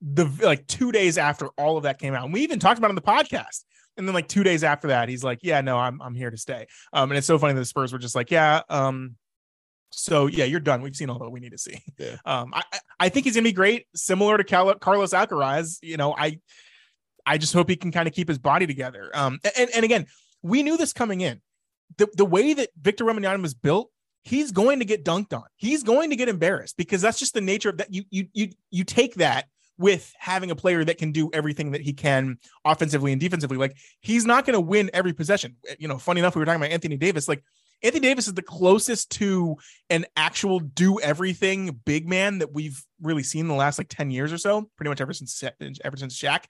the 0.00 0.26
like 0.42 0.66
two 0.66 0.92
days 0.92 1.18
after 1.18 1.48
all 1.58 1.76
of 1.76 1.84
that 1.84 1.98
came 1.98 2.14
out, 2.14 2.24
and 2.24 2.32
we 2.32 2.40
even 2.40 2.58
talked 2.58 2.78
about 2.78 2.88
it 2.88 2.90
on 2.90 2.94
the 2.96 3.02
podcast 3.02 3.64
and 3.96 4.06
then 4.06 4.14
like 4.14 4.28
two 4.28 4.42
days 4.42 4.64
after 4.64 4.88
that, 4.88 5.08
he's 5.08 5.24
like, 5.24 5.40
"Yeah, 5.42 5.60
no, 5.60 5.78
I'm 5.78 6.00
I'm 6.00 6.14
here 6.14 6.30
to 6.30 6.36
stay." 6.36 6.66
Um, 6.92 7.10
and 7.10 7.18
it's 7.18 7.26
so 7.26 7.38
funny 7.38 7.54
that 7.54 7.60
the 7.60 7.66
Spurs 7.66 7.92
were 7.92 7.98
just 7.98 8.14
like, 8.14 8.30
"Yeah, 8.30 8.62
um, 8.68 9.16
so 9.90 10.26
yeah, 10.26 10.44
you're 10.44 10.60
done. 10.60 10.82
We've 10.82 10.96
seen 10.96 11.10
all 11.10 11.18
that 11.18 11.30
we 11.30 11.40
need 11.40 11.52
to 11.52 11.58
see." 11.58 11.82
Yeah. 11.98 12.16
Um, 12.24 12.52
I 12.54 12.62
I 12.98 13.08
think 13.08 13.24
he's 13.24 13.34
gonna 13.34 13.44
be 13.44 13.52
great, 13.52 13.86
similar 13.94 14.38
to 14.38 14.44
Cal- 14.44 14.74
Carlos 14.76 15.12
Alcaraz. 15.12 15.78
You 15.82 15.96
know, 15.96 16.14
I 16.16 16.38
I 17.26 17.38
just 17.38 17.52
hope 17.52 17.68
he 17.68 17.76
can 17.76 17.92
kind 17.92 18.08
of 18.08 18.14
keep 18.14 18.28
his 18.28 18.38
body 18.38 18.66
together. 18.66 19.10
Um, 19.14 19.38
and 19.56 19.70
and 19.74 19.84
again, 19.84 20.06
we 20.42 20.62
knew 20.62 20.76
this 20.76 20.92
coming 20.92 21.20
in. 21.20 21.40
The 21.98 22.08
the 22.14 22.24
way 22.24 22.54
that 22.54 22.70
Victor 22.80 23.04
Wembanyama 23.04 23.42
was 23.42 23.54
built, 23.54 23.90
he's 24.22 24.52
going 24.52 24.78
to 24.78 24.84
get 24.84 25.04
dunked 25.04 25.32
on. 25.32 25.44
He's 25.56 25.82
going 25.82 26.10
to 26.10 26.16
get 26.16 26.28
embarrassed 26.28 26.76
because 26.76 27.02
that's 27.02 27.18
just 27.18 27.34
the 27.34 27.40
nature 27.40 27.70
of 27.70 27.78
that. 27.78 27.92
You 27.92 28.04
you 28.10 28.26
you 28.32 28.48
you 28.70 28.84
take 28.84 29.14
that 29.16 29.46
with 29.78 30.12
having 30.18 30.50
a 30.50 30.56
player 30.56 30.84
that 30.84 30.98
can 30.98 31.12
do 31.12 31.30
everything 31.32 31.72
that 31.72 31.80
he 31.80 31.92
can 31.92 32.38
offensively 32.64 33.12
and 33.12 33.20
defensively. 33.20 33.56
Like 33.56 33.76
he's 34.00 34.24
not 34.24 34.46
going 34.46 34.54
to 34.54 34.60
win 34.60 34.90
every 34.92 35.12
possession. 35.12 35.56
You 35.78 35.88
know, 35.88 35.98
funny 35.98 36.20
enough, 36.20 36.34
we 36.34 36.40
were 36.40 36.46
talking 36.46 36.60
about 36.60 36.72
Anthony 36.72 36.96
Davis. 36.96 37.28
Like 37.28 37.42
Anthony 37.82 38.06
Davis 38.06 38.28
is 38.28 38.34
the 38.34 38.42
closest 38.42 39.10
to 39.12 39.56
an 39.90 40.06
actual 40.14 40.60
do 40.60 41.00
everything 41.00 41.80
big 41.84 42.08
man 42.08 42.38
that 42.38 42.52
we've 42.52 42.84
really 43.00 43.24
seen 43.24 43.42
in 43.42 43.48
the 43.48 43.54
last 43.54 43.78
like 43.78 43.88
10 43.88 44.10
years 44.10 44.32
or 44.32 44.38
so, 44.38 44.70
pretty 44.76 44.88
much 44.88 45.00
ever 45.00 45.12
since 45.12 45.42
ever 45.84 45.96
since 45.96 46.18
Shaq. 46.18 46.44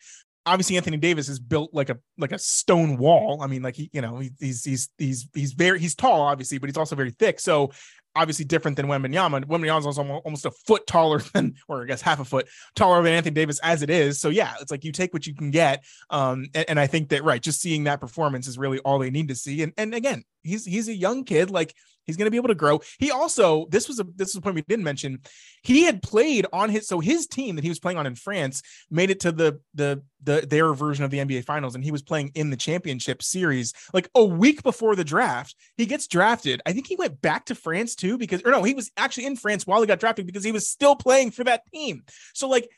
Obviously, 0.45 0.77
Anthony 0.77 0.97
Davis 0.97 1.29
is 1.29 1.39
built 1.39 1.73
like 1.73 1.89
a 1.89 1.99
like 2.19 2.33
a 2.33 2.39
stone 2.39 2.97
wall. 2.97 3.43
I 3.43 3.47
mean, 3.47 3.63
like 3.63 3.77
he, 3.77 3.91
you 3.93 4.01
know, 4.01 4.19
he, 4.19 4.31
he's 4.41 4.65
he's 4.65 4.89
he's 4.99 5.29
he's 5.35 5.53
very 5.53 5.79
he's 5.79 5.95
tall, 5.95 6.23
obviously, 6.23 6.59
but 6.59 6.69
he's 6.69 6.77
also 6.77 6.97
very 6.97 7.11
thick. 7.13 7.39
So 7.39 7.71
obviously 8.15 8.45
different 8.45 8.77
than. 8.77 8.87
Wembanyama 8.87 9.79
is 9.79 9.87
also 9.87 10.03
almost 10.03 10.47
a 10.47 10.51
foot 10.51 10.87
taller 10.87 11.19
than, 11.35 11.55
or 11.69 11.83
I 11.83 11.87
guess 11.87 12.03
half 12.03 12.21
a 12.21 12.25
foot 12.25 12.49
taller 12.75 13.03
than 13.03 13.13
Anthony 13.13 13.35
Davis 13.35 13.61
as 13.63 13.83
it 13.83 13.91
is. 13.91 14.21
So 14.21 14.29
yeah, 14.29 14.55
it's 14.61 14.71
like 14.71 14.85
you 14.85 14.93
take 14.93 15.13
what 15.13 15.27
you 15.27 15.35
can 15.35 15.51
get. 15.51 15.85
Um, 16.11 16.47
and, 16.55 16.71
and 16.71 16.81
I 16.81 16.87
think 16.87 17.11
that 17.11 17.25
right, 17.25 17.41
just 17.41 17.61
seeing 17.61 17.85
that 17.85 18.01
performance 18.01 18.47
is 18.47 18.59
really 18.59 18.79
all 18.81 18.99
they 18.99 19.11
need 19.11 19.29
to 19.29 19.35
see. 19.35 19.63
And 19.63 19.73
and 19.77 19.95
again, 19.95 20.25
he's 20.43 20.65
he's 20.65 20.89
a 20.89 20.95
young 20.95 21.25
kid. 21.25 21.51
Like 21.51 21.75
He's 22.05 22.17
going 22.17 22.27
to 22.27 22.31
be 22.31 22.37
able 22.37 22.49
to 22.49 22.55
grow. 22.55 22.81
He 22.99 23.11
also 23.11 23.67
this 23.71 23.89
was 23.89 24.01
a 24.01 24.05
this 24.17 24.31
is 24.31 24.37
a 24.37 24.41
point 24.41 24.57
we 24.57 24.63
didn't 24.63 24.85
mention. 24.85 25.21
He 25.63 25.85
had 25.85 26.03
played 26.03 26.47
on 26.53 26.71
his 26.71 26.89
so 26.89 27.01
his 27.01 27.27
team 27.27 27.57
that 27.57 27.63
he 27.63 27.69
was 27.69 27.79
playing 27.79 27.99
on 27.99 28.07
in 28.07 28.15
France 28.15 28.63
made 28.91 29.11
it 29.11 29.21
to 29.21 29.33
the 29.33 29.61
the 29.75 30.03
the 30.23 30.47
their 30.49 30.73
version 30.75 31.05
of 31.05 31.11
the 31.11 31.19
NBA 31.19 31.45
Finals, 31.45 31.75
and 31.75 31.85
he 31.85 31.93
was 31.93 32.03
playing 32.03 32.33
in 32.35 32.51
the 32.51 32.57
championship 32.57 33.23
series 33.23 33.73
like 33.93 34.09
a 34.15 34.25
week 34.25 34.63
before 34.63 34.97
the 34.97 35.05
draft. 35.05 35.55
He 35.77 35.87
gets 35.87 36.07
drafted. 36.07 36.61
I 36.67 36.73
think 36.73 36.87
he 36.87 36.97
went 36.97 37.21
back 37.21 37.47
to 37.47 37.55
France 37.55 37.95
too 37.95 38.19
because 38.19 38.43
or 38.45 38.51
no, 38.51 38.63
he 38.63 38.75
was 38.75 38.91
actually 38.97 39.27
in 39.27 39.37
France 39.37 39.67
while 39.67 39.81
he 39.81 39.87
got 39.87 40.01
drafted 40.01 40.27
because 40.27 40.45
he 40.45 40.53
was 40.53 40.69
still 40.69 40.97
playing 40.97 41.31
for 41.31 41.45
that 41.45 41.63
team. 41.73 42.03
So 42.35 42.49
like 42.49 42.69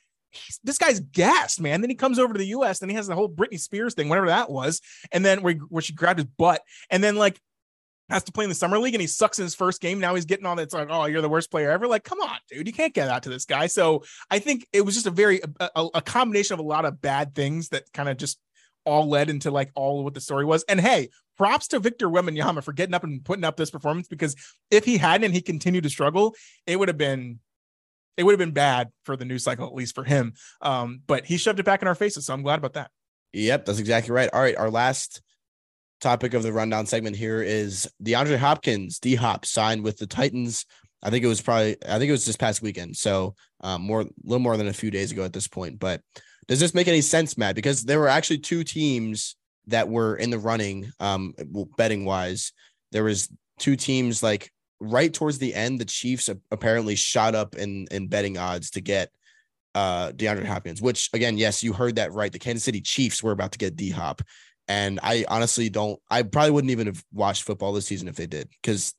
this 0.62 0.78
guy's 0.78 1.00
gassed, 1.00 1.60
man. 1.60 1.80
Then 1.80 1.90
he 1.90 1.96
comes 1.96 2.18
over 2.18 2.32
to 2.32 2.38
the 2.38 2.48
US, 2.48 2.78
then 2.78 2.88
he 2.88 2.96
has 2.96 3.06
the 3.06 3.14
whole 3.14 3.28
Britney 3.28 3.60
Spears 3.60 3.94
thing, 3.94 4.08
whatever 4.08 4.26
that 4.28 4.50
was, 4.50 4.80
and 5.12 5.24
then 5.24 5.42
where, 5.42 5.54
where 5.68 5.82
she 5.82 5.92
grabbed 5.92 6.18
his 6.18 6.26
butt, 6.26 6.62
and 6.90 7.02
then 7.02 7.16
like 7.16 7.40
has 8.10 8.24
to 8.24 8.32
play 8.32 8.44
in 8.44 8.50
the 8.50 8.54
summer 8.54 8.78
league 8.78 8.94
and 8.94 9.00
he 9.00 9.06
sucks 9.06 9.38
in 9.38 9.44
his 9.44 9.54
first 9.54 9.80
game. 9.80 9.98
Now 9.98 10.14
he's 10.14 10.26
getting 10.26 10.46
on 10.46 10.58
it's 10.58 10.74
like, 10.74 10.88
oh, 10.90 11.06
you're 11.06 11.22
the 11.22 11.28
worst 11.28 11.50
player 11.50 11.70
ever. 11.70 11.86
Like, 11.86 12.04
come 12.04 12.20
on, 12.20 12.36
dude, 12.50 12.66
you 12.66 12.72
can't 12.72 12.92
get 12.92 13.08
out 13.08 13.22
to 13.24 13.30
this 13.30 13.44
guy. 13.44 13.66
So 13.66 14.04
I 14.30 14.38
think 14.38 14.66
it 14.72 14.82
was 14.82 14.94
just 14.94 15.06
a 15.06 15.10
very 15.10 15.40
a, 15.58 15.88
a 15.94 16.02
combination 16.02 16.54
of 16.54 16.60
a 16.60 16.68
lot 16.68 16.84
of 16.84 17.00
bad 17.00 17.34
things 17.34 17.70
that 17.70 17.84
kind 17.92 18.08
of 18.08 18.16
just 18.16 18.38
all 18.84 19.08
led 19.08 19.30
into 19.30 19.50
like 19.50 19.70
all 19.74 20.00
of 20.00 20.04
what 20.04 20.14
the 20.14 20.20
story 20.20 20.44
was. 20.44 20.64
And 20.64 20.80
hey, 20.80 21.08
props 21.36 21.68
to 21.68 21.78
Victor 21.78 22.08
Wembanyama 22.08 22.62
for 22.62 22.72
getting 22.72 22.94
up 22.94 23.04
and 23.04 23.24
putting 23.24 23.44
up 23.44 23.56
this 23.56 23.70
performance 23.70 24.08
because 24.08 24.36
if 24.70 24.84
he 24.84 24.98
hadn't 24.98 25.24
and 25.24 25.34
he 25.34 25.40
continued 25.40 25.84
to 25.84 25.90
struggle, 25.90 26.34
it 26.66 26.78
would 26.78 26.88
have 26.88 26.98
been 26.98 27.40
it 28.16 28.22
would 28.22 28.32
have 28.32 28.38
been 28.38 28.52
bad 28.52 28.90
for 29.04 29.16
the 29.16 29.24
news 29.24 29.42
cycle, 29.42 29.66
at 29.66 29.74
least 29.74 29.94
for 29.94 30.04
him. 30.04 30.34
Um, 30.60 31.00
but 31.06 31.24
he 31.24 31.36
shoved 31.36 31.58
it 31.58 31.64
back 31.64 31.82
in 31.82 31.88
our 31.88 31.96
faces. 31.96 32.26
So 32.26 32.34
I'm 32.34 32.42
glad 32.42 32.58
about 32.58 32.74
that. 32.74 32.90
Yep, 33.32 33.64
that's 33.64 33.80
exactly 33.80 34.12
right. 34.12 34.30
All 34.32 34.40
right, 34.40 34.56
our 34.56 34.70
last 34.70 35.20
topic 36.00 36.34
of 36.34 36.42
the 36.42 36.52
rundown 36.52 36.86
segment 36.86 37.16
here 37.16 37.42
is 37.42 37.88
DeAndre 38.02 38.38
Hopkins, 38.38 38.98
D 38.98 39.14
Hop, 39.14 39.46
signed 39.46 39.82
with 39.82 39.98
the 39.98 40.06
Titans. 40.06 40.66
I 41.02 41.10
think 41.10 41.24
it 41.24 41.28
was 41.28 41.40
probably, 41.40 41.76
I 41.86 41.98
think 41.98 42.08
it 42.08 42.12
was 42.12 42.24
this 42.24 42.36
past 42.36 42.62
weekend. 42.62 42.96
So 42.96 43.34
um, 43.60 43.82
more, 43.82 44.02
a 44.02 44.06
little 44.22 44.42
more 44.42 44.56
than 44.56 44.68
a 44.68 44.72
few 44.72 44.90
days 44.90 45.12
ago 45.12 45.24
at 45.24 45.32
this 45.32 45.48
point. 45.48 45.78
But 45.78 46.00
does 46.48 46.60
this 46.60 46.74
make 46.74 46.88
any 46.88 47.00
sense, 47.00 47.36
Matt? 47.36 47.54
Because 47.54 47.82
there 47.82 48.00
were 48.00 48.08
actually 48.08 48.38
two 48.38 48.64
teams 48.64 49.36
that 49.66 49.88
were 49.88 50.16
in 50.16 50.30
the 50.30 50.38
running, 50.38 50.90
um, 51.00 51.34
betting 51.76 52.04
wise. 52.04 52.52
There 52.92 53.04
was 53.04 53.28
two 53.58 53.76
teams 53.76 54.22
like 54.22 54.50
right 54.80 55.12
towards 55.12 55.38
the 55.38 55.54
end. 55.54 55.78
The 55.78 55.84
Chiefs 55.84 56.28
apparently 56.50 56.96
shot 56.96 57.34
up 57.34 57.54
in 57.54 57.86
in 57.90 58.08
betting 58.08 58.36
odds 58.36 58.70
to 58.72 58.80
get 58.80 59.10
uh 59.74 60.12
DeAndre 60.12 60.44
Hopkins, 60.44 60.82
which 60.82 61.10
again, 61.14 61.38
yes, 61.38 61.62
you 61.62 61.72
heard 61.72 61.96
that 61.96 62.12
right. 62.12 62.32
The 62.32 62.38
Kansas 62.38 62.64
City 62.64 62.80
Chiefs 62.80 63.22
were 63.22 63.32
about 63.32 63.52
to 63.52 63.58
get 63.58 63.76
D 63.76 63.90
Hop. 63.90 64.20
And 64.66 64.98
I 65.02 65.24
honestly 65.28 65.68
don't, 65.68 66.00
I 66.10 66.22
probably 66.22 66.50
wouldn't 66.52 66.70
even 66.70 66.86
have 66.86 67.04
watched 67.12 67.42
football 67.42 67.72
this 67.72 67.86
season 67.86 68.08
if 68.08 68.16
they 68.16 68.26
did, 68.26 68.48
because 68.62 68.94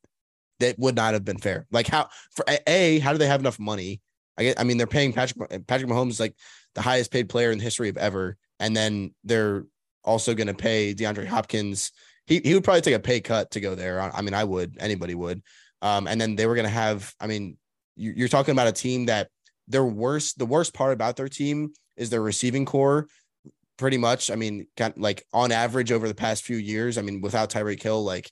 that 0.59 0.77
would 0.77 0.95
not 0.95 1.13
have 1.13 1.25
been 1.25 1.39
fair. 1.39 1.65
Like 1.71 1.87
how 1.87 2.09
for 2.35 2.45
a, 2.67 2.99
how 2.99 3.11
do 3.11 3.17
they 3.17 3.27
have 3.27 3.39
enough 3.39 3.59
money? 3.59 4.01
I 4.37 4.43
get, 4.43 4.59
I 4.59 4.63
mean, 4.63 4.77
they're 4.77 4.87
paying 4.87 5.13
Patrick 5.13 5.67
Patrick 5.67 5.89
Mahomes 5.89 6.19
like 6.19 6.35
the 6.75 6.81
highest 6.81 7.11
paid 7.11 7.29
player 7.29 7.51
in 7.51 7.57
the 7.57 7.63
history 7.63 7.89
of 7.89 7.97
ever, 7.97 8.37
and 8.59 8.75
then 8.75 9.13
they're 9.23 9.65
also 10.03 10.33
going 10.33 10.47
to 10.47 10.53
pay 10.53 10.93
DeAndre 10.93 11.25
Hopkins. 11.25 11.91
He 12.25 12.41
he 12.43 12.53
would 12.53 12.63
probably 12.63 12.81
take 12.81 12.95
a 12.95 12.99
pay 12.99 13.21
cut 13.21 13.51
to 13.51 13.61
go 13.61 13.75
there. 13.75 14.01
I 14.01 14.21
mean, 14.21 14.33
I 14.33 14.43
would. 14.43 14.77
Anybody 14.79 15.15
would. 15.15 15.41
Um, 15.81 16.07
and 16.07 16.19
then 16.19 16.35
they 16.35 16.47
were 16.47 16.55
going 16.55 16.65
to 16.65 16.69
have. 16.71 17.13
I 17.19 17.27
mean, 17.27 17.57
you're 17.95 18.27
talking 18.27 18.51
about 18.51 18.67
a 18.67 18.71
team 18.73 19.05
that 19.05 19.29
their 19.67 19.85
worst. 19.85 20.37
The 20.37 20.45
worst 20.45 20.73
part 20.73 20.93
about 20.93 21.15
their 21.15 21.29
team 21.29 21.71
is 21.95 22.09
their 22.09 22.21
receiving 22.21 22.65
core 22.65 23.07
pretty 23.77 23.97
much. 23.97 24.31
I 24.31 24.35
mean, 24.35 24.67
of 24.79 24.97
like 24.97 25.25
on 25.33 25.51
average 25.51 25.91
over 25.91 26.07
the 26.07 26.15
past 26.15 26.43
few 26.43 26.57
years. 26.57 26.97
I 26.97 27.01
mean, 27.01 27.21
without 27.21 27.49
Tyreek 27.49 27.81
Hill, 27.81 28.03
like 28.03 28.31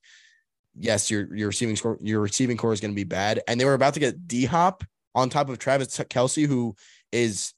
yes, 0.78 1.12
your 1.12 1.34
your 1.36 1.48
receiving 1.48 1.76
score, 1.76 1.98
your 2.02 2.22
receiving 2.22 2.58
core 2.58 2.74
is 2.74 2.82
going 2.82 2.92
to 2.92 2.96
be 2.96 3.04
bad. 3.04 3.42
And 3.48 3.60
they 3.60 3.66
were 3.66 3.74
about 3.74 3.94
to 3.96 4.00
get 4.00 4.28
D 4.28 4.46
Hop 4.46 4.84
on 5.16 5.30
top 5.30 5.50
of 5.50 5.60
Travis 5.60 5.98
Kelce, 5.98 6.48
who 6.48 6.76
is 7.12 7.54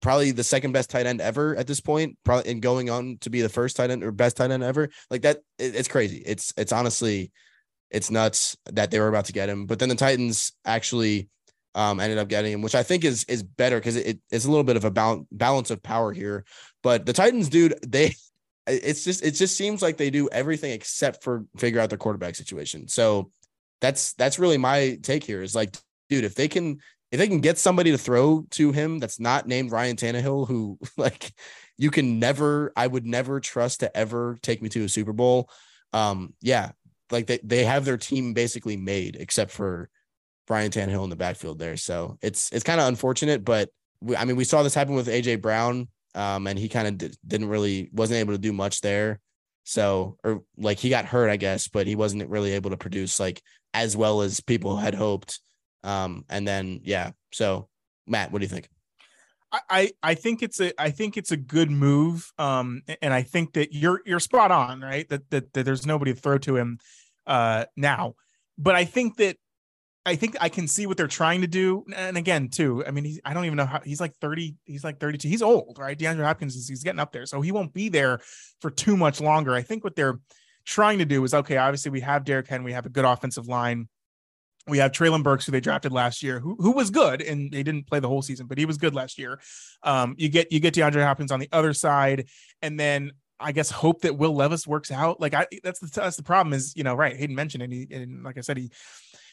probably 0.00 0.30
the 0.30 0.44
second 0.44 0.72
best 0.72 0.90
tight 0.90 1.06
end 1.06 1.20
ever 1.20 1.56
at 1.56 1.66
this 1.66 1.80
point, 1.80 2.16
probably 2.24 2.50
and 2.50 2.62
going 2.62 2.90
on 2.90 3.18
to 3.22 3.30
be 3.30 3.42
the 3.42 3.48
first 3.48 3.76
tight 3.76 3.90
end 3.90 4.04
or 4.04 4.12
best 4.12 4.36
tight 4.36 4.50
end 4.50 4.62
ever. 4.62 4.88
Like 5.10 5.22
that, 5.22 5.38
it, 5.58 5.74
it's 5.74 5.88
crazy. 5.88 6.22
It's 6.24 6.52
it's 6.56 6.72
honestly, 6.72 7.32
it's 7.90 8.10
nuts 8.10 8.56
that 8.66 8.90
they 8.90 9.00
were 9.00 9.08
about 9.08 9.26
to 9.26 9.32
get 9.32 9.48
him. 9.48 9.66
But 9.66 9.78
then 9.78 9.88
the 9.88 9.94
Titans 9.94 10.52
actually 10.64 11.28
um, 11.76 12.00
ended 12.00 12.18
up 12.18 12.28
getting 12.28 12.52
him, 12.52 12.62
which 12.62 12.74
I 12.74 12.82
think 12.82 13.04
is 13.04 13.24
is 13.24 13.42
better 13.42 13.78
because 13.78 13.96
it, 13.96 14.18
it's 14.30 14.46
a 14.46 14.50
little 14.50 14.64
bit 14.64 14.76
of 14.76 14.84
a 14.84 14.90
balance 14.90 15.26
balance 15.30 15.70
of 15.70 15.82
power 15.82 16.12
here. 16.12 16.44
But 16.82 17.06
the 17.06 17.12
Titans, 17.12 17.48
dude, 17.48 17.78
they 17.86 18.14
it's 18.66 19.04
just 19.04 19.24
it 19.24 19.32
just 19.32 19.56
seems 19.56 19.82
like 19.82 19.96
they 19.96 20.10
do 20.10 20.28
everything 20.30 20.72
except 20.72 21.22
for 21.22 21.44
figure 21.56 21.80
out 21.80 21.90
their 21.90 21.98
quarterback 21.98 22.34
situation. 22.34 22.88
So 22.88 23.30
that's 23.80 24.14
that's 24.14 24.38
really 24.38 24.58
my 24.58 24.98
take 25.02 25.22
here 25.22 25.42
is 25.42 25.54
like, 25.54 25.76
dude, 26.08 26.24
if 26.24 26.34
they 26.34 26.48
can 26.48 26.80
if 27.12 27.18
they 27.18 27.28
can 27.28 27.40
get 27.40 27.58
somebody 27.58 27.92
to 27.92 27.98
throw 27.98 28.46
to 28.50 28.72
him 28.72 28.98
that's 28.98 29.20
not 29.20 29.46
named 29.46 29.70
Ryan 29.70 29.96
Tannehill, 29.96 30.48
who 30.48 30.78
like 30.96 31.32
you 31.78 31.90
can 31.90 32.18
never, 32.18 32.72
I 32.74 32.86
would 32.86 33.06
never 33.06 33.38
trust 33.40 33.80
to 33.80 33.94
ever 33.96 34.38
take 34.42 34.62
me 34.62 34.68
to 34.70 34.84
a 34.84 34.88
Super 34.88 35.12
Bowl. 35.12 35.50
Um, 35.92 36.34
yeah, 36.40 36.72
like 37.10 37.26
they, 37.26 37.38
they 37.44 37.64
have 37.64 37.84
their 37.84 37.98
team 37.98 38.32
basically 38.32 38.76
made 38.76 39.16
except 39.16 39.50
for 39.50 39.90
Brian 40.46 40.70
Tannehill 40.70 41.04
in 41.04 41.10
the 41.10 41.16
backfield 41.16 41.58
there. 41.58 41.76
So 41.76 42.18
it's 42.22 42.50
it's 42.52 42.64
kind 42.64 42.80
of 42.80 42.88
unfortunate, 42.88 43.44
but 43.44 43.70
we, 44.00 44.16
I 44.16 44.24
mean, 44.24 44.36
we 44.36 44.44
saw 44.44 44.62
this 44.62 44.74
happen 44.74 44.94
with 44.94 45.08
AJ 45.08 45.42
Brown, 45.42 45.88
um, 46.14 46.46
and 46.46 46.58
he 46.58 46.68
kind 46.68 46.86
of 46.86 46.98
did, 46.98 47.16
didn't 47.26 47.48
really 47.48 47.90
wasn't 47.92 48.18
able 48.20 48.34
to 48.34 48.38
do 48.38 48.52
much 48.52 48.80
there. 48.80 49.20
So, 49.64 50.16
or 50.22 50.42
like 50.56 50.78
he 50.78 50.88
got 50.88 51.06
hurt, 51.06 51.28
I 51.28 51.36
guess, 51.36 51.68
but 51.68 51.86
he 51.86 51.96
wasn't 51.96 52.28
really 52.30 52.52
able 52.52 52.70
to 52.70 52.76
produce 52.76 53.18
like 53.18 53.42
as 53.74 53.96
well 53.96 54.22
as 54.22 54.40
people 54.40 54.76
had 54.76 54.94
hoped. 54.94 55.40
Um, 55.82 56.24
and 56.28 56.46
then 56.46 56.80
yeah, 56.84 57.10
so 57.32 57.68
Matt, 58.06 58.30
what 58.30 58.38
do 58.38 58.44
you 58.44 58.48
think? 58.48 58.68
I, 59.70 59.92
I 60.02 60.14
think 60.14 60.42
it's 60.42 60.60
a 60.60 60.78
I 60.80 60.90
think 60.90 61.16
it's 61.16 61.30
a 61.30 61.36
good 61.36 61.70
move. 61.70 62.30
Um, 62.38 62.82
and 63.00 63.12
I 63.12 63.22
think 63.22 63.54
that 63.54 63.72
you're 63.72 64.02
you're 64.04 64.20
spot 64.20 64.50
on, 64.50 64.80
right? 64.80 65.08
That 65.08 65.30
that, 65.30 65.52
that 65.54 65.64
there's 65.64 65.86
nobody 65.86 66.12
to 66.14 66.20
throw 66.20 66.38
to 66.38 66.56
him 66.56 66.78
uh 67.26 67.64
now. 67.76 68.14
But 68.58 68.74
I 68.74 68.84
think 68.84 69.16
that 69.16 69.36
I 70.06 70.14
think 70.14 70.36
I 70.40 70.48
can 70.48 70.68
see 70.68 70.86
what 70.86 70.96
they're 70.96 71.08
trying 71.08 71.40
to 71.40 71.48
do. 71.48 71.84
And 71.94 72.16
again, 72.16 72.48
too, 72.48 72.84
I 72.86 72.92
mean, 72.92 73.18
I 73.24 73.34
don't 73.34 73.44
even 73.44 73.56
know 73.56 73.66
how 73.66 73.80
he's 73.84 74.00
like 74.00 74.14
30, 74.20 74.54
he's 74.64 74.84
like 74.84 75.00
32. 75.00 75.28
He's 75.28 75.42
old, 75.42 75.78
right? 75.80 75.98
DeAndre 75.98 76.22
Hopkins 76.24 76.54
is 76.54 76.68
he's 76.68 76.84
getting 76.84 77.00
up 77.00 77.10
there. 77.10 77.26
So 77.26 77.40
he 77.40 77.50
won't 77.50 77.74
be 77.74 77.88
there 77.88 78.20
for 78.60 78.70
too 78.70 78.96
much 78.96 79.20
longer. 79.20 79.52
I 79.52 79.62
think 79.62 79.82
what 79.82 79.96
they're 79.96 80.20
trying 80.64 81.00
to 81.00 81.04
do 81.04 81.24
is 81.24 81.34
okay, 81.34 81.56
obviously 81.56 81.90
we 81.90 82.00
have 82.00 82.24
Derrick 82.24 82.46
Henry, 82.46 82.66
we 82.66 82.72
have 82.72 82.86
a 82.86 82.90
good 82.90 83.04
offensive 83.04 83.48
line. 83.48 83.88
We 84.68 84.78
have 84.78 84.90
Treylon 84.90 85.22
Burks, 85.22 85.46
who 85.46 85.52
they 85.52 85.60
drafted 85.60 85.92
last 85.92 86.24
year, 86.24 86.40
who 86.40 86.56
who 86.58 86.72
was 86.72 86.90
good, 86.90 87.22
and 87.22 87.52
they 87.52 87.62
didn't 87.62 87.86
play 87.86 88.00
the 88.00 88.08
whole 88.08 88.22
season, 88.22 88.48
but 88.48 88.58
he 88.58 88.64
was 88.64 88.78
good 88.78 88.96
last 88.96 89.16
year. 89.16 89.40
Um, 89.84 90.16
you 90.18 90.28
get 90.28 90.50
you 90.50 90.58
get 90.58 90.74
DeAndre 90.74 91.04
Hopkins 91.04 91.30
on 91.30 91.38
the 91.38 91.48
other 91.52 91.72
side, 91.72 92.26
and 92.62 92.78
then 92.78 93.12
I 93.38 93.52
guess 93.52 93.70
hope 93.70 94.02
that 94.02 94.16
Will 94.16 94.34
Levis 94.34 94.66
works 94.66 94.90
out. 94.90 95.20
Like 95.20 95.34
I, 95.34 95.46
that's 95.62 95.80
the 95.80 95.90
that's 95.94 96.16
the 96.16 96.22
problem 96.22 96.52
is 96.52 96.74
you 96.76 96.84
know 96.84 96.94
right. 96.94 97.16
Hayden 97.16 97.36
mentioned 97.36 97.62
and 97.62 97.72
he 97.72 97.86
and 97.90 98.22
like 98.24 98.38
I 98.38 98.40
said 98.40 98.56
he 98.56 98.70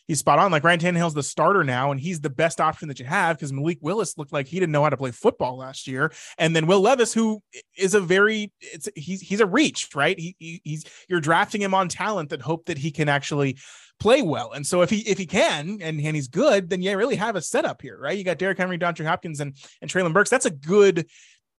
he's 0.08 0.20
spot 0.20 0.40
on. 0.40 0.52
Like 0.52 0.64
Ryan 0.64 0.80
Tannehill's 0.80 1.14
the 1.14 1.24
starter 1.24 1.64
now, 1.64 1.92
and 1.92 2.00
he's 2.00 2.22
the 2.22 2.30
best 2.30 2.60
option 2.60 2.88
that 2.88 3.00
you 3.00 3.06
have 3.06 3.38
because 3.38 3.54
Malik 3.54 3.80
Willis 3.82 4.18
looked 4.18 4.34
like 4.34 4.48
he 4.48 4.60
didn't 4.60 4.72
know 4.72 4.84
how 4.84 4.90
to 4.90 4.98
play 4.98 5.12
football 5.12 5.58
last 5.58 5.88
year, 5.88 6.12
and 6.38 6.56
then 6.56 6.68
Will 6.68 6.82
Levis, 6.82 7.14
who 7.14 7.42
is 7.78 7.94
a 7.94 8.02
very 8.02 8.52
it's 8.60 8.90
he's 8.96 9.22
he's 9.22 9.40
a 9.40 9.46
reach, 9.46 9.90
right? 9.96 10.20
He, 10.20 10.36
he 10.40 10.62
he's 10.64 10.86
you're 11.08 11.22
drafting 11.22 11.62
him 11.62 11.74
on 11.74 11.88
talent 11.88 12.30
that 12.30 12.42
hope 12.42 12.66
that 12.66 12.78
he 12.78 12.92
can 12.92 13.10
actually 13.10 13.58
play 14.00 14.22
well. 14.22 14.52
And 14.52 14.66
so 14.66 14.82
if 14.82 14.90
he 14.90 15.00
if 15.00 15.18
he 15.18 15.26
can 15.26 15.80
and, 15.82 16.00
and 16.00 16.16
he's 16.16 16.28
good, 16.28 16.70
then 16.70 16.82
you 16.82 16.96
really 16.98 17.16
have 17.16 17.36
a 17.36 17.42
setup 17.42 17.82
here, 17.82 17.98
right? 18.00 18.18
You 18.18 18.24
got 18.24 18.38
Derrick 18.38 18.58
Henry, 18.58 18.78
DeAndre 18.78 19.06
Hopkins, 19.06 19.40
and 19.40 19.56
and 19.82 19.90
Treylon 19.90 20.14
Burks. 20.14 20.30
That's 20.30 20.46
a 20.46 20.52
good, 20.52 21.08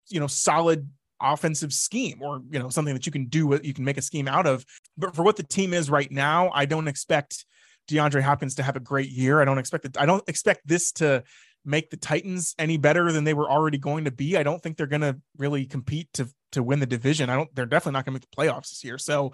you 0.09 0.19
know, 0.19 0.27
solid 0.27 0.87
offensive 1.21 1.71
scheme 1.71 2.21
or 2.21 2.41
you 2.51 2.59
know 2.59 2.67
something 2.67 2.93
that 2.93 3.05
you 3.05 3.11
can 3.11 3.25
do 3.27 3.57
you 3.63 3.73
can 3.73 3.85
make 3.85 3.97
a 3.97 4.01
scheme 4.01 4.27
out 4.27 4.45
of 4.45 4.65
but 4.97 5.15
for 5.15 5.23
what 5.23 5.37
the 5.37 5.43
team 5.43 5.73
is 5.73 5.89
right 5.89 6.11
now 6.11 6.51
i 6.53 6.65
don't 6.65 6.89
expect 6.89 7.45
DeAndre 7.87 8.21
Hopkins 8.21 8.55
to 8.55 8.63
have 8.63 8.75
a 8.75 8.79
great 8.81 9.09
year. 9.09 9.41
I 9.41 9.45
don't 9.45 9.57
expect 9.57 9.85
it. 9.85 9.97
I 9.97 10.05
don't 10.05 10.27
expect 10.27 10.67
this 10.67 10.91
to 10.93 11.23
make 11.65 11.89
the 11.89 11.97
Titans 11.97 12.53
any 12.59 12.77
better 12.77 13.11
than 13.11 13.23
they 13.23 13.33
were 13.33 13.49
already 13.49 13.77
going 13.77 14.05
to 14.05 14.11
be. 14.11 14.37
I 14.37 14.43
don't 14.43 14.61
think 14.61 14.77
they're 14.77 14.85
going 14.87 15.01
to 15.01 15.19
really 15.37 15.65
compete 15.65 16.09
to 16.13 16.29
to 16.51 16.63
win 16.63 16.79
the 16.79 16.85
division. 16.85 17.29
I 17.29 17.35
don't. 17.35 17.53
They're 17.53 17.65
definitely 17.65 17.93
not 17.93 18.05
going 18.05 18.17
to 18.17 18.21
make 18.21 18.29
the 18.29 18.35
playoffs 18.35 18.69
this 18.69 18.83
year. 18.83 18.97
So, 18.97 19.33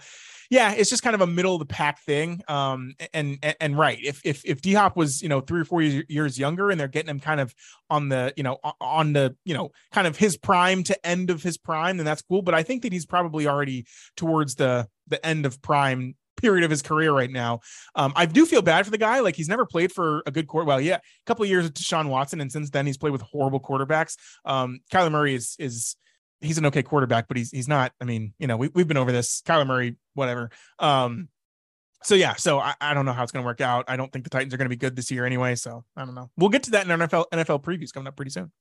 yeah, 0.50 0.74
it's 0.74 0.90
just 0.90 1.04
kind 1.04 1.14
of 1.14 1.22
a 1.22 1.28
middle 1.28 1.54
of 1.54 1.60
the 1.60 1.66
pack 1.66 2.02
thing. 2.02 2.42
Um, 2.48 2.96
and 3.14 3.38
and, 3.44 3.56
and 3.60 3.78
right, 3.78 4.00
if 4.02 4.22
if 4.26 4.44
if 4.44 4.62
D 4.62 4.74
Hop 4.74 4.98
was 4.98 5.22
you 5.22 5.30
know 5.30 5.42
three 5.42 5.62
or 5.62 5.66
four 5.66 5.82
years 5.82 6.40
younger, 6.40 6.72
and 6.72 6.80
they're 6.80 6.88
getting 6.88 7.10
him 7.10 7.20
kind 7.20 7.40
of 7.40 7.54
on 7.90 8.10
the 8.10 8.34
you 8.36 8.44
know 8.44 8.58
on 8.80 9.14
the 9.14 9.36
you 9.46 9.54
know 9.54 9.72
kind 9.92 10.08
of 10.08 10.18
his 10.18 10.38
prime 10.38 10.84
to 10.84 11.06
end 11.08 11.30
of 11.30 11.44
his 11.44 11.58
prime, 11.58 11.98
then 11.98 12.06
that's 12.06 12.24
cool. 12.24 12.42
But 12.42 12.56
I 12.56 12.64
think 12.64 12.82
that 12.84 12.94
he's 12.94 13.06
probably 13.06 13.48
already 13.48 13.86
towards 14.18 14.56
the 14.56 14.88
the 15.08 15.24
end 15.26 15.46
of 15.46 15.62
prime 15.62 16.16
period 16.42 16.64
of 16.64 16.72
his 16.72 16.82
career 16.82 17.12
right 17.14 17.32
now. 17.32 17.60
Um, 17.96 18.14
I 18.16 18.26
do 18.26 18.46
feel 18.46 18.62
bad 18.62 18.86
for 18.86 18.92
the 18.92 18.98
guy. 18.98 19.20
Like 19.20 19.36
he's 19.36 19.50
never 19.50 19.66
played 19.66 19.92
for 19.92 20.24
a 20.26 20.32
good 20.32 20.48
court. 20.48 20.66
Well, 20.66 20.82
yeah, 20.82 20.96
a 20.96 21.26
couple 21.26 21.44
of 21.44 21.50
years 21.50 21.64
with 21.64 21.74
Deshaun 21.74 22.10
Watson, 22.10 22.42
and 22.42 22.52
since 22.52 22.70
then 22.70 22.86
he's 22.86 22.98
played 22.98 23.12
with 23.12 23.22
horrible 23.22 23.60
quarterbacks. 23.60 24.16
Um, 24.46 24.80
Kyler 24.92 25.12
Murray 25.12 25.36
is 25.36 25.56
is 25.60 25.96
he's 26.42 26.58
an 26.58 26.66
okay 26.68 26.84
quarterback, 26.84 27.28
but 27.28 27.38
he's 27.38 27.52
he's 27.52 27.68
not. 27.68 27.94
I 28.02 28.06
mean, 28.06 28.34
you 28.40 28.48
know, 28.48 28.58
we 28.58 28.70
we've 28.74 28.88
been 28.88 28.98
over 28.98 29.12
this. 29.12 29.42
Kyler 29.42 29.68
Murray, 29.68 29.96
whatever. 30.14 30.50
Um, 30.80 31.30
so 32.04 32.16
yeah, 32.16 32.36
so 32.36 32.60
I, 32.60 32.74
I 32.82 32.94
don't 32.94 33.06
know 33.06 33.14
how 33.14 33.24
it's 33.24 33.32
going 33.32 33.44
to 33.44 33.48
work 33.48 33.62
out. 33.62 33.86
I 33.88 33.96
don't 33.96 34.12
think 34.12 34.24
the 34.24 34.30
Titans 34.30 34.54
are 34.54 34.58
going 34.58 34.66
to 34.66 34.70
be 34.70 34.76
good 34.76 34.96
this 34.96 35.12
year 35.12 35.26
anyway. 35.26 35.56
So 35.56 35.84
I 35.96 36.04
don't 36.04 36.16
know. 36.16 36.32
We'll 36.36 36.50
get 36.50 36.64
to 36.64 36.72
that 36.72 36.86
in 36.86 36.92
our 36.92 36.98
NFL 36.98 37.26
NFL 37.32 37.64
previews 37.64 37.94
coming 37.94 38.08
up 38.08 38.16
pretty 38.16 38.32
soon. 38.32 38.52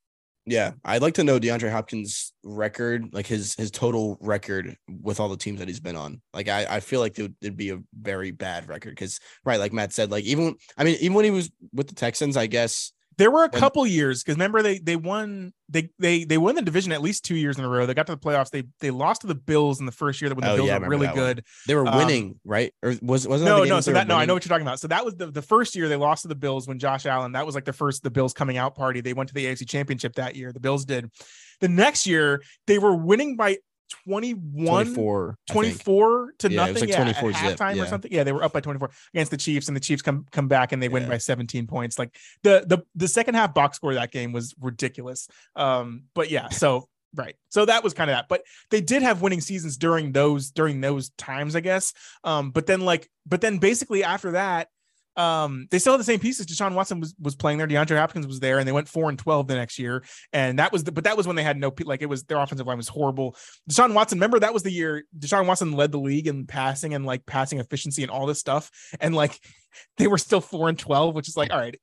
Yeah, 0.45 0.71
I'd 0.83 1.03
like 1.03 1.13
to 1.15 1.23
know 1.23 1.39
DeAndre 1.39 1.71
Hopkins' 1.71 2.33
record, 2.43 3.09
like 3.13 3.27
his 3.27 3.53
his 3.55 3.69
total 3.69 4.17
record 4.19 4.75
with 5.01 5.19
all 5.19 5.29
the 5.29 5.37
teams 5.37 5.59
that 5.59 5.67
he's 5.67 5.79
been 5.79 5.95
on. 5.95 6.19
Like 6.33 6.49
I, 6.49 6.65
I 6.67 6.79
feel 6.79 6.99
like 6.99 7.17
it 7.19 7.21
would, 7.21 7.35
it'd 7.41 7.57
be 7.57 7.69
a 7.69 7.79
very 7.93 8.31
bad 8.31 8.67
record 8.67 8.91
because 8.91 9.19
right, 9.45 9.59
like 9.59 9.71
Matt 9.71 9.93
said, 9.93 10.09
like 10.09 10.23
even 10.23 10.55
I 10.77 10.83
mean 10.83 10.97
even 10.99 11.13
when 11.13 11.25
he 11.25 11.31
was 11.31 11.51
with 11.73 11.87
the 11.87 11.95
Texans, 11.95 12.37
I 12.37 12.47
guess 12.47 12.91
there 13.17 13.29
were 13.29 13.43
a 13.43 13.49
couple 13.49 13.85
years 13.85 14.23
because 14.23 14.35
remember 14.35 14.61
they 14.61 14.79
they 14.79 14.95
won 14.95 15.53
they 15.69 15.89
they 15.99 16.23
they 16.23 16.37
won 16.37 16.55
the 16.55 16.61
division 16.61 16.91
at 16.91 17.01
least 17.01 17.25
two 17.25 17.35
years 17.35 17.57
in 17.57 17.63
a 17.63 17.69
row. 17.69 17.85
They 17.85 17.93
got 17.93 18.07
to 18.07 18.15
the 18.15 18.21
playoffs. 18.21 18.49
They 18.49 18.63
they 18.79 18.91
lost 18.91 19.21
to 19.21 19.27
the 19.27 19.35
Bills 19.35 19.79
in 19.79 19.85
the 19.85 19.91
first 19.91 20.21
year 20.21 20.29
that 20.29 20.35
when 20.35 20.45
the 20.45 20.51
oh, 20.51 20.55
Bills 20.57 20.67
yeah, 20.67 20.77
were 20.77 20.87
really 20.87 21.07
good. 21.07 21.37
One. 21.37 21.43
They 21.67 21.75
were 21.75 21.87
um, 21.87 21.97
winning, 21.97 22.39
right? 22.45 22.73
Or 22.81 22.95
was 23.01 23.27
wasn't 23.27 23.49
no 23.49 23.63
no. 23.63 23.81
So 23.81 23.93
that 23.93 24.07
no, 24.07 24.15
I 24.15 24.25
know 24.25 24.33
what 24.33 24.45
you're 24.45 24.49
talking 24.49 24.65
about. 24.65 24.79
So 24.79 24.87
that 24.87 25.03
was 25.03 25.15
the 25.15 25.27
the 25.27 25.41
first 25.41 25.75
year 25.75 25.89
they 25.89 25.97
lost 25.97 26.21
to 26.21 26.29
the 26.29 26.35
Bills 26.35 26.67
when 26.67 26.79
Josh 26.79 27.05
Allen. 27.05 27.33
That 27.33 27.45
was 27.45 27.55
like 27.55 27.65
the 27.65 27.73
first 27.73 28.03
the 28.03 28.11
Bills 28.11 28.33
coming 28.33 28.57
out 28.57 28.75
party. 28.75 29.01
They 29.01 29.13
went 29.13 29.27
to 29.29 29.33
the 29.33 29.45
AFC 29.45 29.67
Championship 29.67 30.15
that 30.15 30.35
year. 30.35 30.51
The 30.53 30.59
Bills 30.59 30.85
did. 30.85 31.11
The 31.59 31.69
next 31.69 32.07
year 32.07 32.41
they 32.65 32.79
were 32.79 32.95
winning 32.95 33.35
by 33.35 33.57
21 34.05 34.65
24, 34.65 35.37
24 35.49 36.33
to 36.39 36.49
yeah, 36.49 36.55
nothing? 36.55 36.75
like 36.75 36.89
yeah, 36.89 37.03
24 37.03 37.29
at 37.29 37.35
halftime 37.35 37.75
yeah. 37.75 37.83
or 37.83 37.85
something? 37.85 38.11
Yeah 38.11 38.23
they 38.23 38.31
were 38.31 38.43
up 38.43 38.53
by 38.53 38.61
24 38.61 38.89
against 39.13 39.31
the 39.31 39.37
chiefs 39.37 39.67
and 39.67 39.75
the 39.75 39.81
chiefs 39.81 40.01
come 40.01 40.25
come 40.31 40.47
back 40.47 40.71
and 40.71 40.81
they 40.81 40.89
win 40.89 41.07
by 41.07 41.17
17 41.17 41.67
points. 41.67 41.99
Like 41.99 42.15
the 42.43 42.63
the 42.65 42.83
the 42.95 43.07
second 43.07 43.35
half 43.35 43.53
box 43.53 43.77
score 43.77 43.91
of 43.91 43.97
that 43.97 44.11
game 44.11 44.31
was 44.31 44.53
ridiculous. 44.59 45.27
Um 45.55 46.03
but 46.13 46.29
yeah 46.29 46.49
so 46.49 46.87
right. 47.15 47.35
So 47.49 47.65
that 47.65 47.83
was 47.83 47.93
kind 47.93 48.09
of 48.09 48.15
that. 48.15 48.27
But 48.29 48.43
they 48.69 48.79
did 48.79 49.01
have 49.01 49.21
winning 49.21 49.41
seasons 49.41 49.77
during 49.77 50.13
those 50.13 50.51
during 50.51 50.81
those 50.81 51.09
times 51.11 51.55
i 51.55 51.59
guess. 51.59 51.93
Um 52.23 52.51
but 52.51 52.65
then 52.65 52.81
like 52.81 53.09
but 53.25 53.41
then 53.41 53.57
basically 53.57 54.03
after 54.03 54.31
that 54.31 54.69
um, 55.17 55.67
they 55.71 55.79
still 55.79 55.93
had 55.93 55.99
the 55.99 56.05
same 56.05 56.19
pieces. 56.19 56.45
Deshaun 56.45 56.73
Watson 56.73 56.99
was, 56.99 57.13
was 57.19 57.35
playing 57.35 57.57
there. 57.57 57.67
DeAndre 57.67 57.97
Hopkins 57.97 58.27
was 58.27 58.39
there, 58.39 58.59
and 58.59 58.67
they 58.67 58.71
went 58.71 58.87
four 58.87 59.09
and 59.09 59.19
twelve 59.19 59.47
the 59.47 59.55
next 59.55 59.77
year. 59.77 60.03
And 60.31 60.59
that 60.59 60.71
was 60.71 60.83
the, 60.83 60.91
but 60.91 61.03
that 61.03 61.17
was 61.17 61.27
when 61.27 61.35
they 61.35 61.43
had 61.43 61.57
no 61.57 61.73
like 61.83 62.01
it 62.01 62.07
was 62.07 62.23
their 62.23 62.37
offensive 62.37 62.65
line 62.65 62.77
was 62.77 62.87
horrible. 62.87 63.35
Deshaun 63.69 63.93
Watson, 63.93 64.17
remember 64.17 64.39
that 64.39 64.53
was 64.53 64.63
the 64.63 64.71
year 64.71 65.03
Deshaun 65.17 65.47
Watson 65.47 65.73
led 65.73 65.91
the 65.91 65.99
league 65.99 66.27
in 66.27 66.45
passing 66.45 66.93
and 66.93 67.05
like 67.05 67.25
passing 67.25 67.59
efficiency 67.59 68.03
and 68.03 68.11
all 68.11 68.25
this 68.25 68.39
stuff. 68.39 68.71
And 68.99 69.13
like 69.13 69.37
they 69.97 70.07
were 70.07 70.17
still 70.17 70.41
four 70.41 70.69
and 70.69 70.79
twelve, 70.79 71.15
which 71.15 71.27
is 71.27 71.35
like 71.35 71.51
all 71.51 71.59
right. 71.59 71.79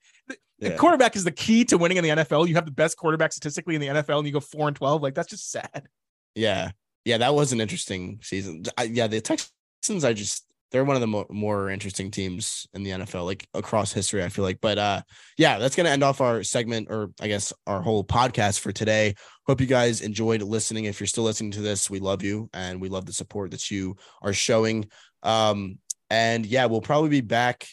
The 0.60 0.70
yeah. 0.70 0.76
quarterback 0.76 1.14
is 1.14 1.22
the 1.22 1.30
key 1.30 1.64
to 1.66 1.78
winning 1.78 1.98
in 1.98 2.04
the 2.04 2.10
NFL. 2.10 2.48
You 2.48 2.56
have 2.56 2.64
the 2.64 2.72
best 2.72 2.96
quarterback 2.96 3.32
statistically 3.32 3.76
in 3.76 3.80
the 3.80 3.86
NFL, 3.88 4.18
and 4.18 4.26
you 4.26 4.32
go 4.32 4.40
four 4.40 4.66
and 4.68 4.76
twelve. 4.76 5.02
Like 5.02 5.14
that's 5.14 5.28
just 5.28 5.50
sad. 5.50 5.86
Yeah, 6.34 6.70
yeah, 7.04 7.18
that 7.18 7.34
was 7.34 7.52
an 7.52 7.60
interesting 7.60 8.20
season. 8.22 8.64
I, 8.76 8.84
yeah, 8.84 9.06
the 9.06 9.20
Texans, 9.20 10.04
I 10.04 10.12
just 10.12 10.44
they're 10.70 10.84
one 10.84 10.96
of 10.96 11.00
the 11.00 11.06
mo- 11.06 11.26
more 11.30 11.70
interesting 11.70 12.10
teams 12.10 12.66
in 12.74 12.82
the 12.82 12.90
NFL, 12.90 13.24
like 13.24 13.46
across 13.54 13.92
history, 13.92 14.22
I 14.22 14.28
feel 14.28 14.44
like. 14.44 14.60
But 14.60 14.78
uh, 14.78 15.02
yeah, 15.36 15.58
that's 15.58 15.76
gonna 15.76 15.88
end 15.88 16.02
off 16.02 16.20
our 16.20 16.42
segment, 16.42 16.88
or 16.90 17.10
I 17.20 17.28
guess 17.28 17.52
our 17.66 17.80
whole 17.80 18.04
podcast 18.04 18.60
for 18.60 18.72
today. 18.72 19.14
Hope 19.46 19.60
you 19.60 19.66
guys 19.66 20.00
enjoyed 20.00 20.42
listening. 20.42 20.84
If 20.84 21.00
you're 21.00 21.06
still 21.06 21.24
listening 21.24 21.52
to 21.52 21.62
this, 21.62 21.88
we 21.88 22.00
love 22.00 22.22
you 22.22 22.50
and 22.52 22.80
we 22.80 22.88
love 22.88 23.06
the 23.06 23.12
support 23.12 23.50
that 23.52 23.70
you 23.70 23.96
are 24.22 24.32
showing. 24.32 24.88
Um, 25.22 25.78
and 26.10 26.44
yeah, 26.44 26.66
we'll 26.66 26.80
probably 26.80 27.10
be 27.10 27.20
back. 27.22 27.66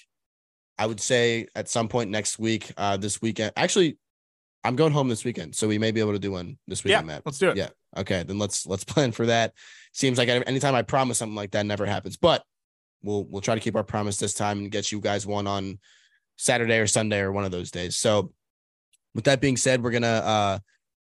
I 0.77 0.85
would 0.85 0.99
say 0.99 1.47
at 1.55 1.69
some 1.69 1.87
point 1.87 2.09
next 2.09 2.37
week. 2.37 2.71
Uh, 2.77 2.97
this 2.97 3.21
weekend, 3.21 3.53
actually, 3.55 3.97
I'm 4.63 4.75
going 4.75 4.91
home 4.91 5.07
this 5.09 5.23
weekend, 5.23 5.55
so 5.55 5.67
we 5.67 5.77
may 5.77 5.91
be 5.91 5.99
able 5.99 6.13
to 6.13 6.19
do 6.19 6.31
one 6.31 6.57
this 6.67 6.83
weekend, 6.83 7.07
yeah, 7.07 7.13
Matt. 7.13 7.21
Let's 7.25 7.37
do 7.37 7.49
it. 7.49 7.57
Yeah. 7.57 7.69
Okay, 7.97 8.23
then 8.23 8.39
let's 8.39 8.65
let's 8.65 8.83
plan 8.85 9.11
for 9.11 9.25
that. 9.27 9.53
Seems 9.93 10.17
like 10.17 10.27
anytime 10.29 10.75
I 10.75 10.81
promise 10.81 11.17
something 11.17 11.35
like 11.35 11.51
that 11.51 11.65
never 11.65 11.85
happens, 11.85 12.17
but 12.17 12.43
we'll 13.05 13.23
we'll 13.25 13.41
try 13.41 13.55
to 13.55 13.61
keep 13.61 13.75
our 13.75 13.83
promise 13.83 14.17
this 14.17 14.33
time 14.33 14.59
and 14.59 14.71
get 14.71 14.91
you 14.91 14.99
guys 14.99 15.25
one 15.25 15.47
on 15.47 15.79
Saturday 16.37 16.77
or 16.79 16.87
Sunday 16.87 17.19
or 17.19 17.31
one 17.31 17.45
of 17.45 17.51
those 17.51 17.71
days. 17.71 17.95
So 17.95 18.33
with 19.13 19.25
that 19.25 19.39
being 19.39 19.57
said, 19.57 19.83
we're 19.83 19.91
gonna 19.91 20.07
uh 20.07 20.59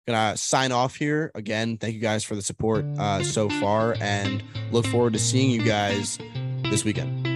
gonna 0.07 0.37
sign 0.37 0.71
off 0.71 0.95
here 0.95 1.31
again. 1.33 1.77
Thank 1.77 1.95
you 1.95 2.01
guys 2.01 2.23
for 2.23 2.35
the 2.35 2.41
support 2.41 2.85
uh 2.99 3.23
so 3.23 3.49
far 3.49 3.95
and 3.99 4.43
look 4.71 4.85
forward 4.85 5.13
to 5.13 5.19
seeing 5.19 5.49
you 5.49 5.63
guys 5.63 6.19
this 6.69 6.83
weekend. 6.83 7.32